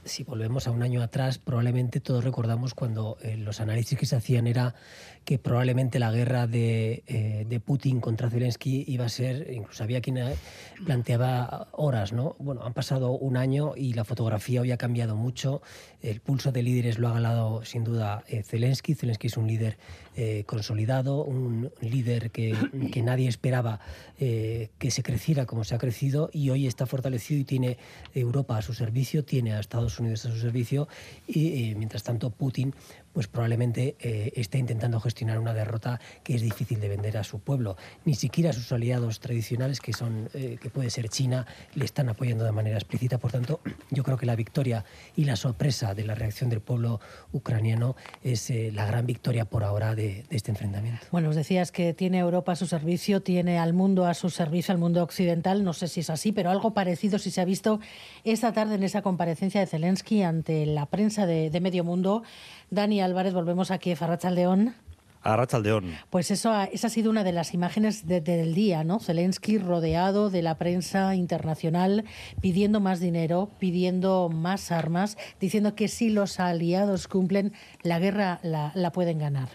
si 0.08 0.24
volvemos 0.24 0.66
a 0.66 0.70
un 0.70 0.82
año 0.82 1.02
atrás, 1.02 1.38
probablemente 1.38 2.00
todos 2.00 2.24
recordamos 2.24 2.74
cuando 2.74 3.18
eh, 3.22 3.36
los 3.36 3.60
análisis 3.60 3.98
que 3.98 4.06
se 4.06 4.16
hacían 4.16 4.46
era 4.46 4.74
que 5.24 5.38
probablemente 5.38 5.98
la 5.98 6.10
guerra 6.10 6.46
de, 6.46 7.04
eh, 7.06 7.44
de, 7.46 7.60
Putin 7.60 8.00
contra 8.00 8.30
Zelensky 8.30 8.84
iba 8.88 9.04
a 9.04 9.08
ser, 9.08 9.52
incluso 9.52 9.84
había 9.84 10.00
quien 10.00 10.18
eh, 10.18 10.34
planteaba 10.84 11.68
horas, 11.72 12.12
¿no? 12.12 12.34
Bueno, 12.38 12.62
han 12.64 12.72
pasado 12.72 13.12
un 13.12 13.36
año 13.36 13.74
y 13.76 13.92
la 13.92 14.04
fotografía 14.04 14.62
hoy 14.62 14.72
ha 14.72 14.78
cambiado 14.78 15.16
mucho. 15.16 15.60
El 16.00 16.20
pulso 16.20 16.50
de 16.50 16.62
líderes 16.62 16.98
lo 16.98 17.08
ha 17.08 17.12
ganado 17.12 17.64
sin 17.64 17.84
duda 17.84 18.24
Zelensky. 18.44 18.94
Zelensky 18.94 19.26
es 19.26 19.36
un 19.36 19.46
líder 19.46 19.76
eh, 20.20 20.42
consolidado, 20.46 21.22
un 21.22 21.70
líder 21.80 22.32
que, 22.32 22.52
que 22.90 23.02
nadie 23.02 23.28
esperaba 23.28 23.78
eh, 24.18 24.70
que 24.80 24.90
se 24.90 25.04
creciera 25.04 25.46
como 25.46 25.62
se 25.62 25.76
ha 25.76 25.78
crecido 25.78 26.28
y 26.32 26.50
hoy 26.50 26.66
está 26.66 26.86
fortalecido 26.86 27.40
y 27.40 27.44
tiene 27.44 27.78
Europa 28.12 28.58
a 28.58 28.62
su 28.62 28.74
servicio, 28.74 29.24
tiene 29.24 29.52
a 29.52 29.60
Estados 29.60 30.00
Unidos 30.00 30.26
a 30.26 30.32
su 30.32 30.38
servicio 30.38 30.88
y 31.28 31.72
mientras 31.76 32.02
tanto 32.02 32.30
Putin 32.30 32.74
pues 33.12 33.26
probablemente 33.26 33.96
eh, 34.00 34.32
esté 34.36 34.58
intentando 34.58 35.00
gestionar 35.00 35.38
una 35.38 35.54
derrota 35.54 36.00
que 36.22 36.34
es 36.34 36.42
difícil 36.42 36.80
de 36.80 36.88
vender 36.88 37.16
a 37.16 37.24
su 37.24 37.40
pueblo. 37.40 37.76
Ni 38.04 38.14
siquiera 38.14 38.52
sus 38.52 38.70
aliados 38.72 39.20
tradicionales, 39.20 39.80
que 39.80 39.92
son 39.92 40.28
eh, 40.34 40.58
que 40.60 40.70
puede 40.70 40.90
ser 40.90 41.08
China, 41.08 41.46
le 41.74 41.84
están 41.84 42.08
apoyando 42.08 42.44
de 42.44 42.52
manera 42.52 42.76
explícita. 42.76 43.18
Por 43.18 43.32
tanto, 43.32 43.60
yo 43.90 44.04
creo 44.04 44.16
que 44.16 44.26
la 44.26 44.36
victoria 44.36 44.84
y 45.16 45.24
la 45.24 45.36
sorpresa 45.36 45.94
de 45.94 46.04
la 46.04 46.14
reacción 46.14 46.50
del 46.50 46.60
pueblo 46.60 47.00
ucraniano 47.32 47.96
es 48.22 48.50
eh, 48.50 48.70
la 48.72 48.86
gran 48.86 49.06
victoria 49.06 49.44
por 49.44 49.64
ahora 49.64 49.94
de, 49.94 50.24
de, 50.28 50.36
este 50.36 50.50
enfrentamiento. 50.50 51.06
Bueno, 51.10 51.30
os 51.30 51.36
decías 51.36 51.72
que 51.72 51.94
tiene 51.94 52.18
Europa 52.18 52.52
a 52.52 52.56
su 52.56 52.66
servicio, 52.66 53.22
tiene 53.22 53.58
al 53.58 53.72
mundo 53.72 54.06
a 54.06 54.14
su 54.14 54.30
servicio, 54.30 54.72
al 54.72 54.78
mundo 54.78 55.02
occidental. 55.02 55.64
No 55.64 55.72
sé 55.72 55.88
si 55.88 56.00
es 56.00 56.10
así, 56.10 56.32
pero 56.32 56.50
algo 56.50 56.74
parecido 56.74 57.18
si 57.18 57.30
se 57.30 57.40
ha 57.40 57.44
visto 57.44 57.80
esta 58.24 58.52
tarde 58.52 58.76
en 58.76 58.82
esa 58.82 59.02
comparecencia 59.02 59.60
de 59.60 59.66
Zelensky 59.66 60.22
ante 60.22 60.66
la 60.66 60.86
prensa 60.86 61.26
de, 61.26 61.50
de 61.50 61.60
medio 61.60 61.84
mundo. 61.84 62.22
Dani 62.70 62.97
Álvarez, 63.00 63.34
volvemos 63.34 63.70
aquí 63.70 63.92
a 63.92 63.96
Farrachaldeón. 63.96 64.74
A 65.20 65.36
Rachaldeón. 65.36 65.94
Pues 66.10 66.30
eso, 66.30 66.54
esa 66.72 66.86
ha 66.86 66.90
sido 66.90 67.10
una 67.10 67.24
de 67.24 67.32
las 67.32 67.52
imágenes 67.52 68.06
de, 68.06 68.20
de, 68.20 68.36
del 68.36 68.54
día, 68.54 68.84
¿no? 68.84 69.00
Zelensky 69.00 69.58
rodeado 69.58 70.30
de 70.30 70.42
la 70.42 70.58
prensa 70.58 71.14
internacional, 71.16 72.04
pidiendo 72.40 72.78
más 72.80 73.00
dinero, 73.00 73.50
pidiendo 73.58 74.28
más 74.28 74.70
armas, 74.70 75.18
diciendo 75.40 75.74
que 75.74 75.88
si 75.88 76.10
los 76.10 76.38
aliados 76.38 77.08
cumplen, 77.08 77.52
la 77.82 77.98
guerra 77.98 78.38
la, 78.42 78.70
la 78.74 78.92
pueden 78.92 79.18
ganar. 79.18 79.48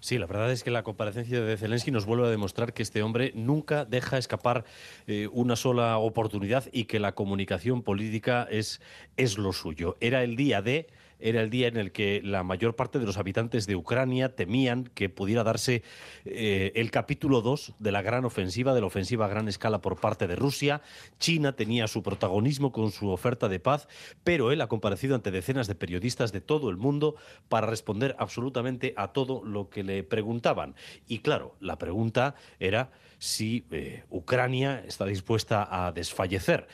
Sí, 0.00 0.18
la 0.18 0.26
verdad 0.26 0.52
es 0.52 0.62
que 0.62 0.70
la 0.70 0.82
comparecencia 0.82 1.40
de 1.40 1.56
Zelensky 1.56 1.90
nos 1.90 2.06
vuelve 2.06 2.26
a 2.26 2.30
demostrar 2.30 2.72
que 2.72 2.82
este 2.82 3.02
hombre 3.02 3.32
nunca 3.34 3.84
deja 3.84 4.18
escapar 4.18 4.64
eh, 5.06 5.28
una 5.32 5.56
sola 5.56 5.98
oportunidad 5.98 6.64
y 6.72 6.84
que 6.84 7.00
la 7.00 7.12
comunicación 7.12 7.82
política 7.82 8.46
es, 8.50 8.80
es 9.16 9.36
lo 9.36 9.52
suyo. 9.52 9.96
Era 10.00 10.22
el 10.22 10.36
día 10.36 10.62
de 10.62 10.86
era 11.18 11.42
el 11.42 11.50
día 11.50 11.68
en 11.68 11.76
el 11.76 11.92
que 11.92 12.20
la 12.22 12.42
mayor 12.42 12.76
parte 12.76 12.98
de 12.98 13.06
los 13.06 13.16
habitantes 13.16 13.66
de 13.66 13.76
Ucrania 13.76 14.34
temían 14.34 14.90
que 14.94 15.08
pudiera 15.08 15.44
darse 15.44 15.82
eh, 16.24 16.72
el 16.74 16.90
capítulo 16.90 17.40
2 17.40 17.74
de 17.78 17.92
la 17.92 18.02
gran 18.02 18.24
ofensiva, 18.24 18.74
de 18.74 18.80
la 18.80 18.86
ofensiva 18.86 19.26
a 19.26 19.28
gran 19.28 19.48
escala 19.48 19.80
por 19.80 20.00
parte 20.00 20.26
de 20.26 20.36
Rusia. 20.36 20.82
China 21.18 21.52
tenía 21.54 21.88
su 21.88 22.02
protagonismo 22.02 22.72
con 22.72 22.90
su 22.90 23.10
oferta 23.10 23.48
de 23.48 23.60
paz, 23.60 23.88
pero 24.24 24.52
él 24.52 24.60
ha 24.60 24.68
comparecido 24.68 25.14
ante 25.14 25.30
decenas 25.30 25.66
de 25.66 25.74
periodistas 25.74 26.32
de 26.32 26.40
todo 26.40 26.70
el 26.70 26.76
mundo 26.76 27.16
para 27.48 27.66
responder 27.66 28.16
absolutamente 28.18 28.94
a 28.96 29.12
todo 29.12 29.44
lo 29.44 29.70
que 29.70 29.82
le 29.82 30.02
preguntaban. 30.02 30.74
Y 31.06 31.20
claro, 31.20 31.56
la 31.60 31.78
pregunta 31.78 32.34
era 32.58 32.90
si 33.18 33.64
eh, 33.70 34.04
Ucrania 34.10 34.84
está 34.86 35.06
dispuesta 35.06 35.66
a 35.70 35.92
desfallecer. 35.92 36.66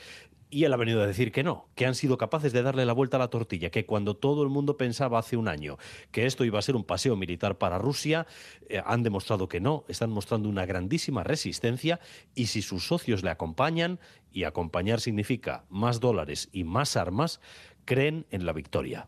Y 0.53 0.65
él 0.65 0.73
ha 0.73 0.77
venido 0.77 1.01
a 1.01 1.07
decir 1.07 1.31
que 1.31 1.41
no, 1.41 1.67
que 1.73 1.87
han 1.87 1.95
sido 1.95 2.15
capaces 2.19 2.53
de 2.53 2.61
darle 2.61 2.85
la 2.85 2.93
vuelta 2.93 3.17
a 3.17 3.19
la 3.19 3.31
tortilla, 3.31 3.71
que 3.71 3.87
cuando 3.87 4.15
todo 4.15 4.43
el 4.43 4.49
mundo 4.49 4.77
pensaba 4.77 5.17
hace 5.17 5.35
un 5.35 5.47
año 5.47 5.79
que 6.11 6.27
esto 6.27 6.45
iba 6.45 6.59
a 6.59 6.61
ser 6.61 6.75
un 6.75 6.83
paseo 6.83 7.15
militar 7.15 7.57
para 7.57 7.79
Rusia, 7.79 8.27
eh, 8.69 8.79
han 8.85 9.01
demostrado 9.01 9.47
que 9.47 9.59
no, 9.59 9.83
están 9.87 10.11
mostrando 10.11 10.47
una 10.49 10.67
grandísima 10.67 11.23
resistencia 11.23 11.99
y 12.35 12.45
si 12.45 12.61
sus 12.61 12.85
socios 12.85 13.23
le 13.23 13.31
acompañan, 13.31 13.99
y 14.31 14.43
acompañar 14.43 15.01
significa 15.01 15.65
más 15.69 15.99
dólares 15.99 16.49
y 16.51 16.65
más 16.65 16.97
armas, 16.97 17.41
creen 17.85 18.27
en 18.29 18.45
la 18.45 18.53
victoria. 18.53 19.07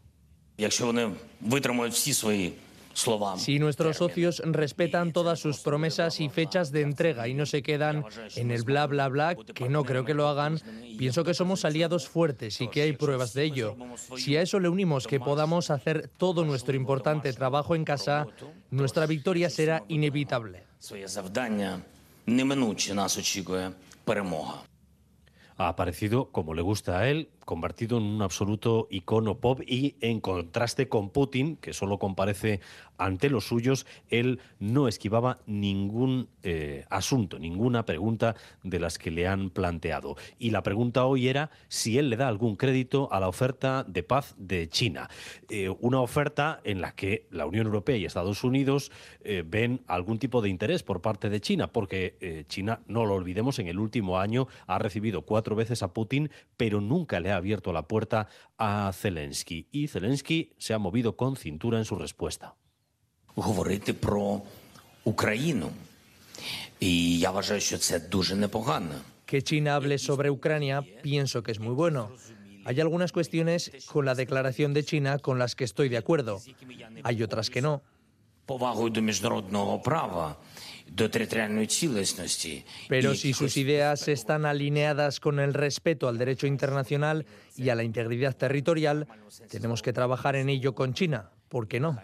Si 1.91 2.64
nuestros 3.59 3.97
socios 3.97 4.41
respetan 4.45 5.11
todas 5.11 5.39
sus 5.39 5.59
promesas 5.59 6.19
y 6.19 6.29
fechas 6.29 6.71
de 6.71 6.81
entrega 6.81 7.27
y 7.27 7.33
no 7.33 7.45
se 7.45 7.61
quedan 7.61 8.05
en 8.35 8.51
el 8.51 8.63
bla 8.63 8.87
bla 8.87 9.09
bla, 9.09 9.35
que 9.35 9.69
no 9.69 9.83
creo 9.83 10.05
que 10.05 10.13
lo 10.13 10.27
hagan, 10.27 10.59
pienso 10.97 11.23
que 11.23 11.33
somos 11.33 11.65
aliados 11.65 12.07
fuertes 12.07 12.61
y 12.61 12.69
que 12.69 12.81
hay 12.81 12.93
pruebas 12.93 13.33
de 13.33 13.43
ello. 13.43 13.75
Si 14.17 14.37
a 14.37 14.41
eso 14.41 14.59
le 14.59 14.69
unimos 14.69 15.07
que 15.07 15.19
podamos 15.19 15.69
hacer 15.69 16.09
todo 16.17 16.45
nuestro 16.45 16.75
importante 16.75 17.31
trabajo 17.33 17.75
en 17.75 17.85
casa, 17.85 18.27
nuestra 18.71 19.05
victoria 19.05 19.49
será 19.49 19.83
inevitable. 19.87 20.63
Ha 25.57 25.69
aparecido, 25.69 26.31
como 26.31 26.53
le 26.53 26.61
gusta 26.61 26.99
a 26.99 27.09
él, 27.09 27.29
convertido 27.45 27.97
en 27.97 28.03
un 28.03 28.21
absoluto 28.21 28.87
icono 28.89 29.37
pop 29.37 29.61
y 29.65 29.95
en 30.01 30.19
contraste 30.19 30.89
con 30.89 31.11
Putin, 31.11 31.55
que 31.57 31.73
solo 31.73 31.99
comparece 31.99 32.59
ante 32.97 33.29
los 33.29 33.47
suyos, 33.47 33.85
él 34.09 34.39
no 34.59 34.87
esquivaba 34.87 35.39
ningún 35.45 36.29
eh, 36.43 36.85
asunto, 36.89 37.39
ninguna 37.39 37.85
pregunta 37.85 38.35
de 38.63 38.79
las 38.79 38.97
que 38.97 39.11
le 39.11 39.27
han 39.27 39.49
planteado. 39.49 40.15
Y 40.39 40.51
la 40.51 40.63
pregunta 40.63 41.05
hoy 41.05 41.27
era 41.27 41.51
si 41.67 41.97
él 41.97 42.09
le 42.09 42.17
da 42.17 42.27
algún 42.27 42.55
crédito 42.55 43.09
a 43.11 43.19
la 43.19 43.27
oferta 43.27 43.83
de 43.87 44.03
paz 44.03 44.35
de 44.37 44.67
China. 44.69 45.09
Eh, 45.49 45.69
una 45.79 46.01
oferta 46.01 46.61
en 46.63 46.81
la 46.81 46.93
que 46.93 47.27
la 47.29 47.45
Unión 47.45 47.67
Europea 47.67 47.97
y 47.97 48.05
Estados 48.05 48.43
Unidos 48.43 48.91
eh, 49.23 49.43
ven 49.45 49.81
algún 49.87 50.17
tipo 50.17 50.41
de 50.41 50.49
interés 50.49 50.83
por 50.83 51.01
parte 51.01 51.29
de 51.29 51.41
China, 51.41 51.67
porque 51.67 52.45
China, 52.47 52.81
no 52.87 53.05
lo 53.05 53.15
olvidemos, 53.15 53.59
en 53.59 53.67
el 53.67 53.79
último 53.79 54.19
año 54.19 54.47
ha 54.67 54.79
recibido 54.79 55.23
cuatro 55.23 55.55
veces 55.55 55.83
a 55.83 55.93
Putin, 55.93 56.29
pero 56.57 56.81
nunca 56.81 57.19
le 57.19 57.31
ha 57.31 57.34
abierto 57.34 57.72
la 57.72 57.82
puerta 57.82 58.28
a 58.58 58.92
Zelensky. 58.92 59.68
Y 59.72 59.88
Zelensky 59.88 60.54
se 60.58 60.74
ha 60.74 60.78
movido 60.78 61.16
con 61.16 61.36
cintura 61.36 61.78
en 61.78 61.84
su 61.84 61.96
respuesta. 61.96 62.54
говорити 63.34 63.92
про 63.92 64.42
Україну. 65.04 65.70
І 66.80 67.18
я 67.18 67.30
вважаю, 67.30 67.60
що 67.60 67.78
це 67.78 68.00
дуже 68.00 68.36
непогано. 68.36 68.94
Que 69.32 69.42
China 69.42 69.78
hable 69.78 69.98
sobre 69.98 70.28
Ucrania 70.30 70.82
pienso 71.02 71.42
que 71.44 71.52
es 71.52 71.60
muy 71.60 71.74
bueno. 71.74 72.08
Hay 72.64 72.80
algunas 72.80 73.12
cuestiones 73.12 73.60
con 73.92 74.04
la 74.04 74.14
declaración 74.14 74.74
de 74.74 74.82
China 74.90 75.18
con 75.18 75.38
las 75.38 75.54
que 75.54 75.64
estoy 75.64 75.88
de 75.88 75.98
acuerdo. 75.98 76.40
Hay 77.04 77.22
otras 77.22 77.48
que 77.50 77.62
no. 77.62 77.80
Повагою 78.46 78.90
до 78.90 79.00
міжнародного 79.00 79.78
права, 79.78 80.36
до 80.36 80.36
територіальної 80.40 80.53
цілісності. 80.53 80.53
pero 82.87 83.15
si 83.15 83.33
sus 83.33 83.57
ideas 83.57 84.07
están 84.07 84.45
alineadas 84.45 85.19
con 85.19 85.39
el 85.39 85.53
respeto 85.53 86.07
al 86.07 86.17
derecho 86.17 86.47
internacional 86.47 87.25
y 87.55 87.69
a 87.69 87.75
la 87.75 87.83
integridad 87.83 88.35
territorial, 88.35 89.07
tenemos 89.49 89.81
que 89.81 89.93
trabajar 89.93 90.35
en 90.35 90.49
ello 90.49 90.75
con 90.75 90.93
China. 90.93 91.31
¿Por 91.49 91.67
qué 91.67 91.79
no? 91.79 91.97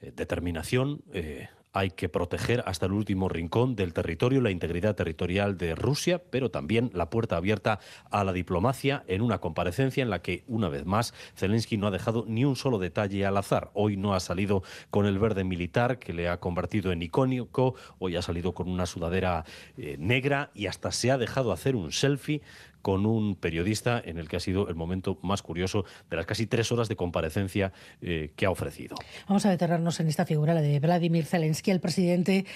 Eh, 0.00 0.12
determinación, 0.14 1.02
eh, 1.12 1.48
hay 1.76 1.90
que 1.90 2.08
proteger 2.08 2.62
hasta 2.66 2.86
el 2.86 2.92
último 2.92 3.28
rincón 3.28 3.76
del 3.76 3.92
territorio 3.92 4.40
la 4.40 4.50
integridad 4.50 4.94
territorial 4.94 5.58
de 5.58 5.74
Rusia, 5.74 6.22
pero 6.30 6.50
también 6.50 6.90
la 6.94 7.10
puerta 7.10 7.36
abierta 7.36 7.80
a 8.10 8.24
la 8.24 8.32
diplomacia 8.32 9.04
en 9.08 9.20
una 9.20 9.40
comparecencia 9.40 10.02
en 10.02 10.08
la 10.08 10.22
que, 10.22 10.42
una 10.46 10.70
vez 10.70 10.86
más, 10.86 11.12
Zelensky 11.36 11.76
no 11.76 11.86
ha 11.86 11.90
dejado 11.90 12.24
ni 12.26 12.46
un 12.46 12.56
solo 12.56 12.78
detalle 12.78 13.26
al 13.26 13.36
azar. 13.36 13.70
Hoy 13.74 13.98
no 13.98 14.14
ha 14.14 14.20
salido 14.20 14.62
con 14.88 15.04
el 15.04 15.18
verde 15.18 15.44
militar 15.44 15.98
que 15.98 16.14
le 16.14 16.30
ha 16.30 16.40
convertido 16.40 16.92
en 16.92 17.02
icónico, 17.02 17.74
hoy 17.98 18.16
ha 18.16 18.22
salido 18.22 18.54
con 18.54 18.70
una 18.70 18.86
sudadera 18.86 19.44
eh, 19.76 19.96
negra 19.98 20.50
y 20.54 20.68
hasta 20.68 20.92
se 20.92 21.10
ha 21.10 21.18
dejado 21.18 21.52
hacer 21.52 21.76
un 21.76 21.92
selfie 21.92 22.40
con 22.82 23.06
un 23.06 23.36
periodista 23.36 24.00
en 24.04 24.18
el 24.18 24.28
que 24.28 24.36
ha 24.36 24.40
sido 24.40 24.68
el 24.68 24.74
momento 24.74 25.18
más 25.22 25.42
curioso 25.42 25.84
de 26.08 26.16
las 26.16 26.26
casi 26.26 26.46
tres 26.46 26.70
horas 26.72 26.88
de 26.88 26.96
comparecencia 26.96 27.72
eh, 28.00 28.32
que 28.36 28.46
ha 28.46 28.50
ofrecido. 28.50 28.96
Vamos 29.28 29.44
a 29.46 29.50
detenernos 29.50 30.00
en 30.00 30.08
esta 30.08 30.24
figura, 30.24 30.54
la 30.54 30.60
de 30.60 30.78
Vladimir 30.80 31.24
Zelensky, 31.24 31.70
el 31.70 31.80
presidente. 31.80 32.46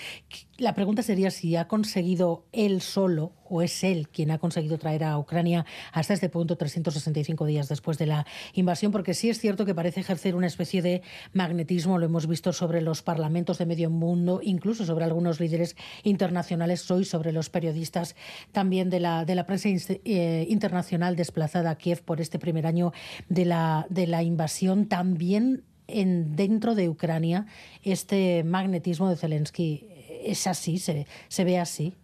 La 0.59 0.75
pregunta 0.75 1.03
sería 1.03 1.31
si 1.31 1.57
ha 1.57 1.69
conseguido 1.69 2.47
él 2.53 2.81
solo 2.81 3.33
o 3.51 3.62
es 3.62 3.85
él 3.85 4.09
quien 4.09 4.31
ha 4.31 4.39
conseguido 4.39 4.78
traer 4.78 5.05
a 5.05 5.18
Ucrania 5.18 5.66
hasta 5.93 6.14
este 6.14 6.28
punto 6.28 6.56
365 6.56 7.44
días 7.44 7.68
después 7.68 7.98
de 7.98 8.06
la 8.06 8.27
invasión, 8.55 8.93
porque 8.93 9.12
sí 9.12 9.28
es 9.28 9.39
cierto 9.39 9.66
que 9.66 9.74
parece 9.74 10.01
ejercer 10.01 10.36
una 10.36 10.47
especie 10.47 10.81
de 10.81 11.02
magnetismo, 11.35 11.98
lo 11.98 12.06
hemos 12.06 12.27
visto 12.27 12.52
sobre 12.52 12.81
los 12.81 13.02
parlamentos 13.02 13.59
de 13.59 13.66
medio 13.66 13.90
mundo, 13.90 14.40
incluso 14.43 14.86
sobre 14.86 15.05
algunos 15.05 15.40
líderes 15.40 15.77
internacionales, 16.05 16.89
hoy 16.90 17.05
sobre 17.05 17.32
los 17.32 17.51
periodistas 17.51 18.16
también 18.52 18.89
de 18.89 19.01
la, 19.01 19.24
de 19.24 19.35
la 19.35 19.47
prensa 19.47 19.68
eh, 19.68 20.47
internacional 20.48 21.16
desplazada 21.16 21.70
a 21.70 21.77
Kiev 21.77 22.02
por 22.02 22.20
este 22.20 22.39
primer 22.39 22.66
año 22.66 22.93
de 23.28 23.44
la, 23.44 23.86
de 23.90 24.06
la 24.06 24.22
invasión, 24.22 24.86
también 24.86 25.64
en, 25.89 26.36
dentro 26.36 26.74
de 26.74 26.89
Ucrania 26.89 27.47
este 27.82 28.44
magnetismo 28.44 29.10
de 29.10 29.16
Zelensky 29.16 29.89
es 30.22 30.47
así, 30.47 30.78
se, 30.78 31.06
se 31.28 31.44
ve 31.44 31.59
así. 31.59 31.94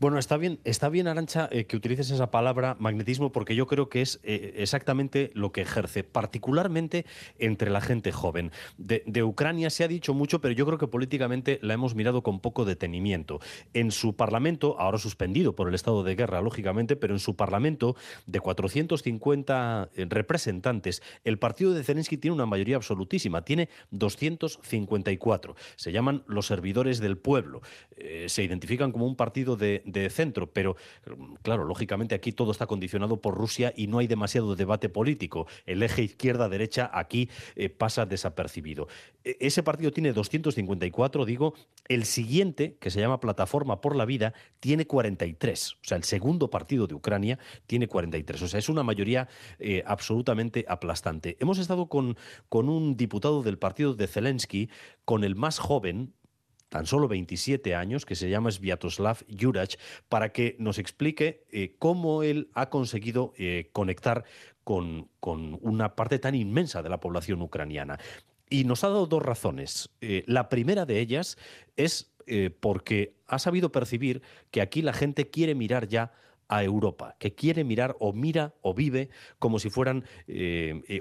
Bueno, 0.00 0.18
está 0.18 0.36
bien, 0.36 0.58
está 0.64 0.88
bien 0.88 1.08
Arancha, 1.08 1.48
eh, 1.50 1.64
que 1.64 1.76
utilices 1.76 2.10
esa 2.10 2.30
palabra 2.30 2.76
magnetismo 2.78 3.32
porque 3.32 3.54
yo 3.54 3.66
creo 3.66 3.88
que 3.88 4.02
es 4.02 4.20
eh, 4.22 4.54
exactamente 4.56 5.30
lo 5.34 5.52
que 5.52 5.62
ejerce, 5.62 6.04
particularmente 6.04 7.06
entre 7.38 7.70
la 7.70 7.80
gente 7.80 8.12
joven. 8.12 8.52
De, 8.76 9.02
Ucrania 9.22 9.70
se 9.70 9.82
ha 9.82 9.88
dicho 9.88 10.14
mucho, 10.14 10.40
pero 10.40 10.54
yo 10.54 10.66
creo 10.66 10.78
que 10.78 10.86
políticamente 10.86 11.58
la 11.62 11.74
hemos 11.74 11.94
mirado 11.94 12.22
con 12.22 12.40
poco 12.40 12.64
detenimiento. 12.64 13.40
En 13.74 13.90
su 13.90 14.14
parlamento, 14.14 14.78
ahora 14.78 14.98
suspendido 14.98 15.54
por 15.54 15.68
el 15.68 15.74
estado 15.74 16.02
de 16.02 16.14
guerra, 16.14 16.40
lógicamente, 16.40 16.96
pero 16.96 17.14
en 17.14 17.20
su 17.20 17.34
parlamento 17.34 17.96
de 18.26 18.40
450 18.40 19.90
representantes, 20.08 21.02
el 21.24 21.38
partido 21.38 21.72
de 21.72 21.82
Zelensky 21.82 22.16
tiene 22.16 22.34
una 22.34 22.46
mayoría 22.46 22.76
absolutísima, 22.76 23.42
tiene 23.42 23.68
254. 23.90 25.56
Se 25.76 25.92
llaman 25.92 26.22
los 26.26 26.46
servidores 26.46 27.00
del 27.00 27.18
pueblo. 27.18 27.62
Eh, 27.96 28.26
se 28.28 28.42
identifican 28.42 28.92
como 28.92 29.06
un 29.06 29.16
partido 29.16 29.45
de, 29.54 30.10
centro, 30.10 30.50
pero 30.50 30.76
claro, 31.42 31.64
lógicamente 31.64 32.16
aquí 32.16 32.32
todo 32.32 32.50
está 32.50 32.66
condicionado 32.66 33.20
por 33.20 33.36
Rusia 33.36 33.72
y 33.76 33.86
no 33.86 33.98
hay 33.98 34.08
demasiado 34.08 34.56
debate 34.56 34.88
político. 34.88 35.46
El 35.66 35.82
eje 35.84 36.02
izquierda-derecha 36.02 36.90
aquí 36.92 37.30
eh, 37.54 37.68
pasa 37.68 38.06
desapercibido. 38.06 38.88
E 39.22 39.36
ese 39.40 39.62
partido 39.62 39.92
tiene 39.92 40.12
254, 40.12 41.24
digo, 41.24 41.54
el 41.86 42.04
siguiente, 42.04 42.76
que 42.80 42.90
se 42.90 43.00
llama 43.00 43.20
Plataforma 43.20 43.80
por 43.80 43.94
la 43.94 44.04
Vida, 44.04 44.34
tiene 44.58 44.86
43. 44.86 45.72
O 45.74 45.76
sea, 45.82 45.96
el 45.96 46.04
segundo 46.04 46.50
partido 46.50 46.86
de 46.86 46.94
Ucrania 46.94 47.38
tiene 47.66 47.86
43. 47.86 48.42
O 48.42 48.48
sea, 48.48 48.58
es 48.58 48.68
una 48.68 48.82
mayoría 48.82 49.28
eh, 49.58 49.82
absolutamente 49.86 50.64
aplastante. 50.68 51.36
Hemos 51.40 51.58
estado 51.58 51.86
con, 51.88 52.16
con 52.48 52.68
un 52.68 52.96
diputado 52.96 53.42
del 53.42 53.58
partido 53.58 53.94
de 53.94 54.06
Zelensky, 54.06 54.70
con 55.04 55.24
el 55.24 55.36
más 55.36 55.58
joven, 55.58 56.14
tan 56.76 56.84
solo 56.84 57.08
27 57.08 57.74
años, 57.74 58.04
que 58.04 58.14
se 58.14 58.28
llama 58.28 58.50
Sviatoslav 58.50 59.24
Jurach, 59.34 59.76
para 60.10 60.30
que 60.30 60.56
nos 60.58 60.78
explique 60.78 61.46
eh, 61.50 61.74
cómo 61.78 62.22
él 62.22 62.50
ha 62.52 62.68
conseguido 62.68 63.32
eh, 63.38 63.70
conectar 63.72 64.24
con, 64.62 65.08
con, 65.18 65.58
una 65.62 65.96
parte 65.96 66.18
tan 66.18 66.34
inmensa 66.34 66.82
de 66.82 66.90
la 66.90 67.00
población 67.00 67.40
ucraniana. 67.40 67.98
Y 68.50 68.64
nos 68.64 68.84
ha 68.84 68.88
dado 68.88 69.06
dos 69.06 69.22
razones. 69.22 69.88
Eh, 70.02 70.22
la 70.26 70.50
primera 70.50 70.84
de 70.84 71.00
ellas 71.00 71.38
es 71.76 72.12
porque 72.60 73.14
ha 73.26 73.38
sabido 73.38 73.72
percibir 73.72 74.20
que 74.50 74.60
aquí 74.60 74.82
la 74.82 74.92
gente 74.92 75.30
quiere 75.30 75.54
mirar 75.54 75.88
ya 75.88 76.12
a 76.48 76.62
Europa, 76.62 77.14
que 77.20 77.34
quiere 77.34 77.64
mirar 77.64 77.96
o 78.00 78.12
mira 78.12 78.52
o 78.60 78.74
vive 78.74 79.08
como 79.38 79.60
si 79.60 79.70
fueran 79.70 80.04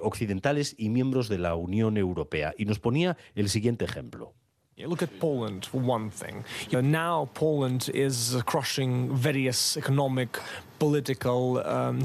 occidentales 0.01 0.75
y 0.77 0.89
miembros 0.89 1.27
de 1.27 1.39
la 1.39 1.55
Unión 1.55 1.97
Europea. 1.97 2.53
Y 2.59 2.65
nos 2.65 2.79
ponía 2.79 3.17
el 3.33 3.49
siguiente 3.49 3.85
ejemplo. 3.85 4.35
Look 4.77 5.01
at 5.01 5.19
Poland 5.21 5.65
for 5.67 5.79
one 5.79 6.09
thing. 6.09 6.43
You 6.69 6.81
know, 6.81 6.89
now 6.89 7.29
Poland 7.33 7.89
is 7.93 8.35
crushing 8.45 9.15
various 9.15 9.77
economic, 9.77 10.37
political 10.79 11.65
um, 11.65 12.03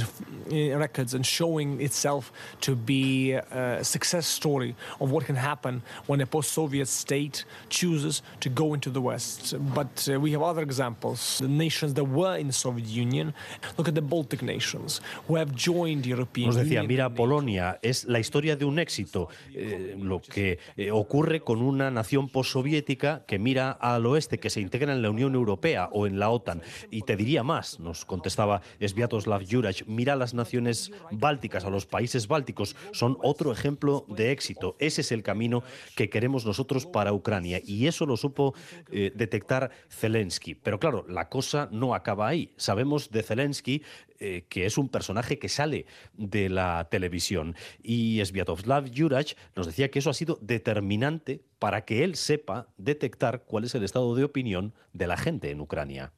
records 0.48 1.12
and 1.12 1.26
showing 1.26 1.80
itself 1.80 2.30
to 2.60 2.76
be 2.76 3.32
a 3.32 3.82
success 3.82 4.24
story 4.28 4.76
of 5.00 5.10
what 5.10 5.24
can 5.24 5.34
happen 5.34 5.82
when 6.06 6.20
a 6.20 6.26
post-Soviet 6.26 6.86
state 6.86 7.44
chooses 7.70 8.22
to 8.38 8.48
go 8.48 8.72
into 8.72 8.88
the 8.88 9.00
West. 9.00 9.52
But 9.74 10.08
uh, 10.08 10.20
we 10.20 10.30
have 10.30 10.42
other 10.42 10.62
examples. 10.62 11.38
The 11.40 11.48
nations 11.48 11.94
that 11.94 12.04
were 12.04 12.36
in 12.36 12.46
the 12.46 12.52
Soviet 12.52 12.86
Union. 12.86 13.34
Look 13.78 13.88
at 13.88 13.96
the 13.96 14.02
Baltic 14.02 14.42
nations 14.42 15.00
who 15.26 15.34
have 15.34 15.52
joined 15.56 16.04
the 16.04 16.10
European 16.10 16.50
Nos 16.50 16.56
decía, 16.56 16.82
Union. 16.82 16.86
mira, 16.86 17.10
Polonia 17.10 17.80
es 17.82 18.04
la 18.04 18.20
historia 18.20 18.54
de 18.54 18.64
un 18.64 18.78
éxito, 18.78 19.28
eh, 19.52 19.96
lo 19.98 20.20
que 20.20 20.60
eh, 20.76 20.92
ocurre 20.92 21.40
con 21.40 21.60
una 21.62 21.90
nación 21.90 22.28
postsoviética 22.60 23.24
que 23.26 23.38
mira 23.38 23.70
al 23.70 24.04
oeste, 24.06 24.38
que 24.38 24.50
se 24.50 24.60
integra 24.60 24.92
en 24.92 25.02
la 25.02 25.10
Unión 25.10 25.34
Europea 25.34 25.88
o 25.92 26.06
en 26.06 26.18
la 26.18 26.30
OTAN. 26.30 26.62
Y 26.90 27.02
te 27.02 27.16
diría 27.16 27.42
más, 27.42 27.80
nos 27.80 28.04
contestaba 28.04 28.60
Sviatoslav 28.80 29.42
Juraj, 29.48 29.82
mira 29.86 30.12
a 30.12 30.16
las 30.16 30.34
naciones 30.34 30.90
bálticas, 31.10 31.64
a 31.64 31.70
los 31.70 31.86
países 31.86 32.28
bálticos, 32.28 32.76
son 32.92 33.16
otro 33.22 33.52
ejemplo 33.52 34.04
de 34.08 34.30
éxito. 34.32 34.76
Ese 34.78 35.00
es 35.00 35.12
el 35.12 35.22
camino 35.22 35.62
que 35.96 36.10
queremos 36.10 36.44
nosotros 36.44 36.86
para 36.86 37.12
Ucrania 37.12 37.60
y 37.64 37.86
eso 37.86 38.04
lo 38.04 38.16
supo 38.16 38.54
eh, 38.92 39.12
detectar 39.14 39.70
Zelensky. 39.88 40.54
Pero 40.54 40.78
claro, 40.78 41.06
la 41.08 41.28
cosa 41.28 41.68
no 41.72 41.94
acaba 41.94 42.28
ahí. 42.28 42.52
Sabemos 42.56 43.10
de 43.10 43.22
Zelensky 43.22 43.82
eh, 44.22 44.44
que 44.50 44.66
es 44.66 44.76
un 44.76 44.90
personaje 44.90 45.38
que 45.38 45.48
sale 45.48 45.86
de 46.12 46.50
la 46.50 46.88
televisión. 46.90 47.56
Y 47.82 48.20
Sviatoslav 48.22 48.90
Juraj 48.94 49.32
nos 49.56 49.64
decía 49.64 49.90
que 49.90 50.00
eso 50.00 50.10
ha 50.10 50.14
sido 50.14 50.38
determinante 50.42 51.40
para 51.60 51.84
que 51.84 52.02
él 52.02 52.16
sepa 52.16 52.66
detectar 52.78 53.44
cuál 53.44 53.64
es 53.64 53.74
el 53.76 53.84
estado 53.84 54.16
de 54.16 54.24
opinión 54.24 54.72
de 54.92 55.06
la 55.06 55.16
gente 55.16 55.50
en 55.52 55.60
Ucrania. 55.60 56.12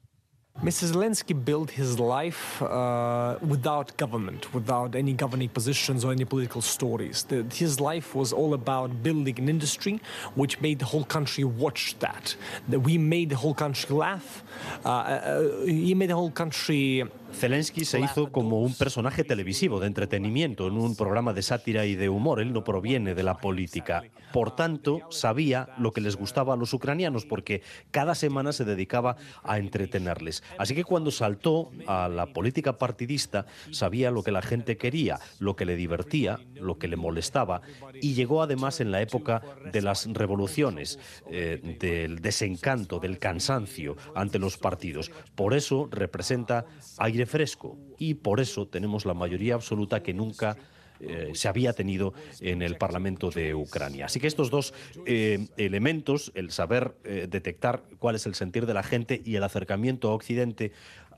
Mr. 0.61 0.93
Zelensky 0.93 1.35
built 1.35 1.71
his 1.71 1.99
life 1.99 2.63
uh, 2.63 3.37
without 3.41 3.97
government, 3.97 4.53
without 4.55 4.95
any 4.95 5.13
governing 5.13 5.49
positions 5.49 6.05
or 6.05 6.13
any 6.13 6.25
political 6.25 6.61
stories. 6.61 7.27
His 7.53 7.81
life 7.81 8.15
was 8.15 8.33
all 8.33 8.55
about 8.55 9.03
building 9.03 9.37
an 9.39 9.49
industry 9.49 10.01
which 10.37 10.61
made 10.61 10.79
the 10.79 10.85
whole 10.85 11.05
country 11.05 11.43
watch 11.43 11.97
that. 11.99 12.37
That 12.69 12.81
we 12.81 12.97
made 12.97 13.31
the 13.31 13.37
whole 13.37 13.55
country 13.55 13.97
laugh. 13.97 14.45
Uh, 14.85 14.89
uh, 14.89 15.65
he 15.65 15.95
made 15.95 16.11
the 16.11 16.17
whole 16.17 16.31
country 16.31 17.11
Zelensky 17.33 17.85
se 17.85 18.01
hizo 18.01 18.31
como 18.31 18.61
un 18.61 18.75
personaje 18.75 19.25
televisivo 19.25 19.81
de 19.81 19.87
entretenimiento 19.87 20.69
en 20.69 20.75
un 20.75 20.95
programa 20.97 21.33
de 21.33 21.43
sátira 21.43 21.87
y 21.87 21.95
de 21.95 22.09
humor. 22.09 22.41
Él 22.41 22.53
no 22.53 22.63
proviene 22.65 23.15
de 23.15 23.23
la 23.23 23.39
política. 23.39 24.05
Por 24.33 24.55
tanto, 24.55 25.01
sabía 25.11 25.69
lo 25.79 25.93
que 25.93 26.01
les 26.01 26.17
gustaba 26.17 26.55
a 26.55 26.57
los 26.57 26.73
ucranianos 26.73 27.27
porque 27.27 27.63
cada 27.91 28.15
semana 28.15 28.53
se 28.53 28.65
dedicaba 28.65 29.17
a 29.43 29.59
entretenerles. 29.59 30.43
Así 30.59 30.75
que 30.75 30.85
cuando 30.85 31.11
saltó 31.11 31.71
a 31.87 32.09
la 32.09 32.27
política 32.27 32.79
partidista, 32.79 33.47
sabía 33.71 34.11
lo 34.11 34.23
que 34.23 34.33
la 34.33 34.43
gente 34.43 34.77
quería, 34.77 35.19
lo 35.39 35.57
que 35.57 35.65
le 35.65 35.77
divertía, 35.77 36.39
lo 36.55 36.79
que 36.79 36.89
le 36.89 36.97
molestaba 36.97 37.63
y 38.01 38.15
llegó 38.15 38.43
además 38.43 38.81
en 38.81 38.91
la 38.91 39.01
época 39.01 39.43
de 39.73 39.83
las 39.83 40.07
revoluciones, 40.13 40.99
eh, 41.31 41.77
del 41.81 42.21
desencanto, 42.21 42.99
del 42.99 43.19
cansancio 43.19 43.97
ante 44.15 44.39
los 44.39 44.59
partidos. 44.59 45.11
Por 45.35 45.55
eso 45.55 45.89
representa 45.91 46.67
aire 46.99 47.22
fresco 47.27 47.79
y 47.99 48.15
por 48.15 48.41
eso 48.41 48.67
tenemos 48.67 49.07
la 49.07 49.15
mayoría 49.15 49.55
absoluta 49.55 50.03
que 50.03 50.15
nunca 50.15 50.57
eh, 51.03 51.33
se 51.35 51.49
había 51.49 51.73
tenido 51.73 52.15
en 52.41 52.63
el 52.63 52.77
Parlamento 52.77 53.31
de 53.31 53.55
Ucrania. 53.55 54.07
Así 54.07 54.21
que 54.21 54.29
estos 54.29 54.51
dos 54.51 54.73
eh, 55.05 55.49
elementos, 55.57 56.31
el 56.37 56.53
saber 56.53 56.95
eh, 57.03 57.27
detectar 57.29 57.83
cuál 57.99 58.15
es 58.15 58.27
el 58.27 58.37
sentir 58.37 58.67
de 58.67 58.75
la 58.75 58.85
gente 58.85 59.21
y 59.25 59.35
el 59.35 59.43
acercamiento 59.43 60.11
a 60.11 60.15
Occidente, 60.15 60.71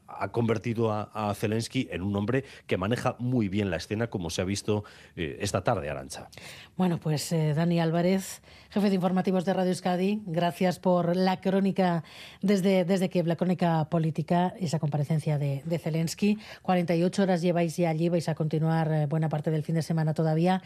ha 0.07 0.29
convertido 0.29 0.93
a, 0.93 1.35
Zelensky 1.35 1.89
en 1.91 2.03
un 2.03 2.15
hombre 2.17 2.45
que 2.67 2.77
maneja 2.77 3.17
muy 3.19 3.49
bien 3.49 3.71
la 3.71 3.77
escena, 3.77 4.09
como 4.09 4.31
se 4.31 4.43
ha 4.43 4.45
visto 4.45 4.85
eh, 5.17 5.39
esta 5.41 5.65
tarde, 5.65 5.91
Arancha. 5.91 6.29
Bueno, 6.77 6.99
pues 6.99 7.33
eh, 7.33 7.55
Dani 7.55 7.81
Álvarez, 7.81 8.43
jefe 8.71 8.89
de 8.89 8.95
informativos 8.95 9.45
de 9.45 9.53
Radio 9.53 9.71
Euskadi, 9.71 10.23
gracias 10.27 10.79
por 10.79 11.17
la 11.17 11.41
crónica 11.41 12.05
desde, 12.43 12.85
desde 12.85 13.09
Kiev, 13.09 13.27
la 13.27 13.37
crónica 13.37 13.85
política, 13.87 14.55
esa 14.61 14.79
comparecencia 14.79 15.39
de, 15.39 15.63
de 15.65 15.79
Zelensky. 15.79 16.39
48 16.63 17.23
horas 17.23 17.43
lleváis 17.43 17.77
ya 17.77 17.91
allí, 17.91 18.09
vais 18.09 18.29
a 18.29 18.35
continuar 18.35 18.93
eh, 18.93 19.07
buena 19.07 19.29
parte 19.29 19.51
del 19.51 19.63
fin 19.63 19.75
de 19.75 19.83
semana 19.83 20.15
todavía. 20.15 20.63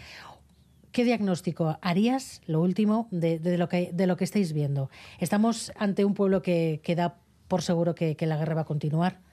¿Qué 0.92 1.04
diagnóstico 1.04 1.78
harías, 1.82 2.40
lo 2.46 2.60
último, 2.60 3.08
de, 3.10 3.38
lo, 3.58 3.68
que, 3.68 3.90
de 3.92 4.06
lo 4.06 4.16
que 4.16 4.24
estáis 4.24 4.52
viendo? 4.52 4.90
¿Estamos 5.20 5.70
ante 5.76 6.04
un 6.04 6.14
pueblo 6.14 6.40
que, 6.42 6.80
que 6.82 6.96
da 6.96 7.18
por 7.46 7.62
seguro 7.62 7.94
que 7.94 8.16
la 8.20 8.36
guerra 8.36 8.54
va 8.54 8.60
a 8.62 8.64
continuar? 8.64 9.27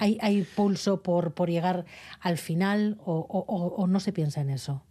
¿Hay, 0.00 0.16
hay 0.22 0.42
pulso 0.42 1.02
por, 1.02 1.34
por 1.34 1.50
llegar 1.50 1.84
al 2.20 2.38
final 2.38 2.96
o, 3.04 3.20
o, 3.20 3.86
no 3.86 4.00
se 4.00 4.12
piensa 4.12 4.40
en 4.40 4.48
eso? 4.48 4.82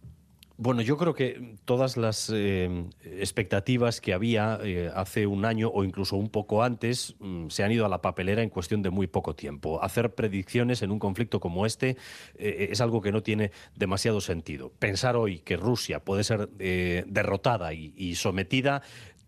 Bueno, 0.56 0.82
yo 0.82 0.96
creo 0.96 1.14
que 1.14 1.56
todas 1.64 1.96
las 1.96 2.30
eh, 2.32 2.84
expectativas 3.02 4.00
que 4.00 4.12
había 4.12 4.60
eh, 4.62 4.88
hace 4.94 5.26
un 5.26 5.46
año 5.46 5.68
o 5.68 5.82
incluso 5.82 6.16
un 6.16 6.28
poco 6.28 6.62
antes 6.62 7.16
mm, 7.18 7.48
se 7.48 7.64
han 7.64 7.72
ido 7.72 7.86
a 7.86 7.88
la 7.88 8.02
papelera 8.02 8.42
en 8.42 8.50
cuestión 8.50 8.82
de 8.82 8.90
muy 8.90 9.08
poco 9.08 9.34
tiempo. 9.34 9.82
Hacer 9.82 10.14
predicciones 10.14 10.82
en 10.82 10.92
un 10.92 11.00
conflicto 11.00 11.40
como 11.40 11.66
este 11.66 11.96
eh, 12.36 12.68
es 12.70 12.80
algo 12.80 13.00
que 13.00 13.10
no 13.10 13.24
tiene 13.24 13.50
demasiado 13.74 14.20
sentido. 14.20 14.70
Pensar 14.78 15.16
hoy 15.16 15.40
que 15.40 15.56
Rusia 15.56 16.04
puede 16.04 16.22
ser 16.22 16.48
derrotada 16.50 17.72
y, 17.72 18.14
sometida 18.14 18.82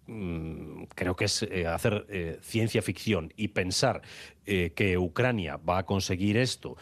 creo 0.06 1.14
que 1.16 1.26
es 1.26 1.42
eh, 1.44 1.66
hacer 1.66 2.06
eh, 2.08 2.38
ciencia 2.42 2.82
ficción 2.82 3.32
y 3.36 3.48
pensar 3.48 4.02
eh, 4.44 4.72
que 4.74 4.98
Ucrania 4.98 5.56
va 5.56 5.78
a 5.78 5.86
conseguir 5.86 6.36
esto 6.36 6.76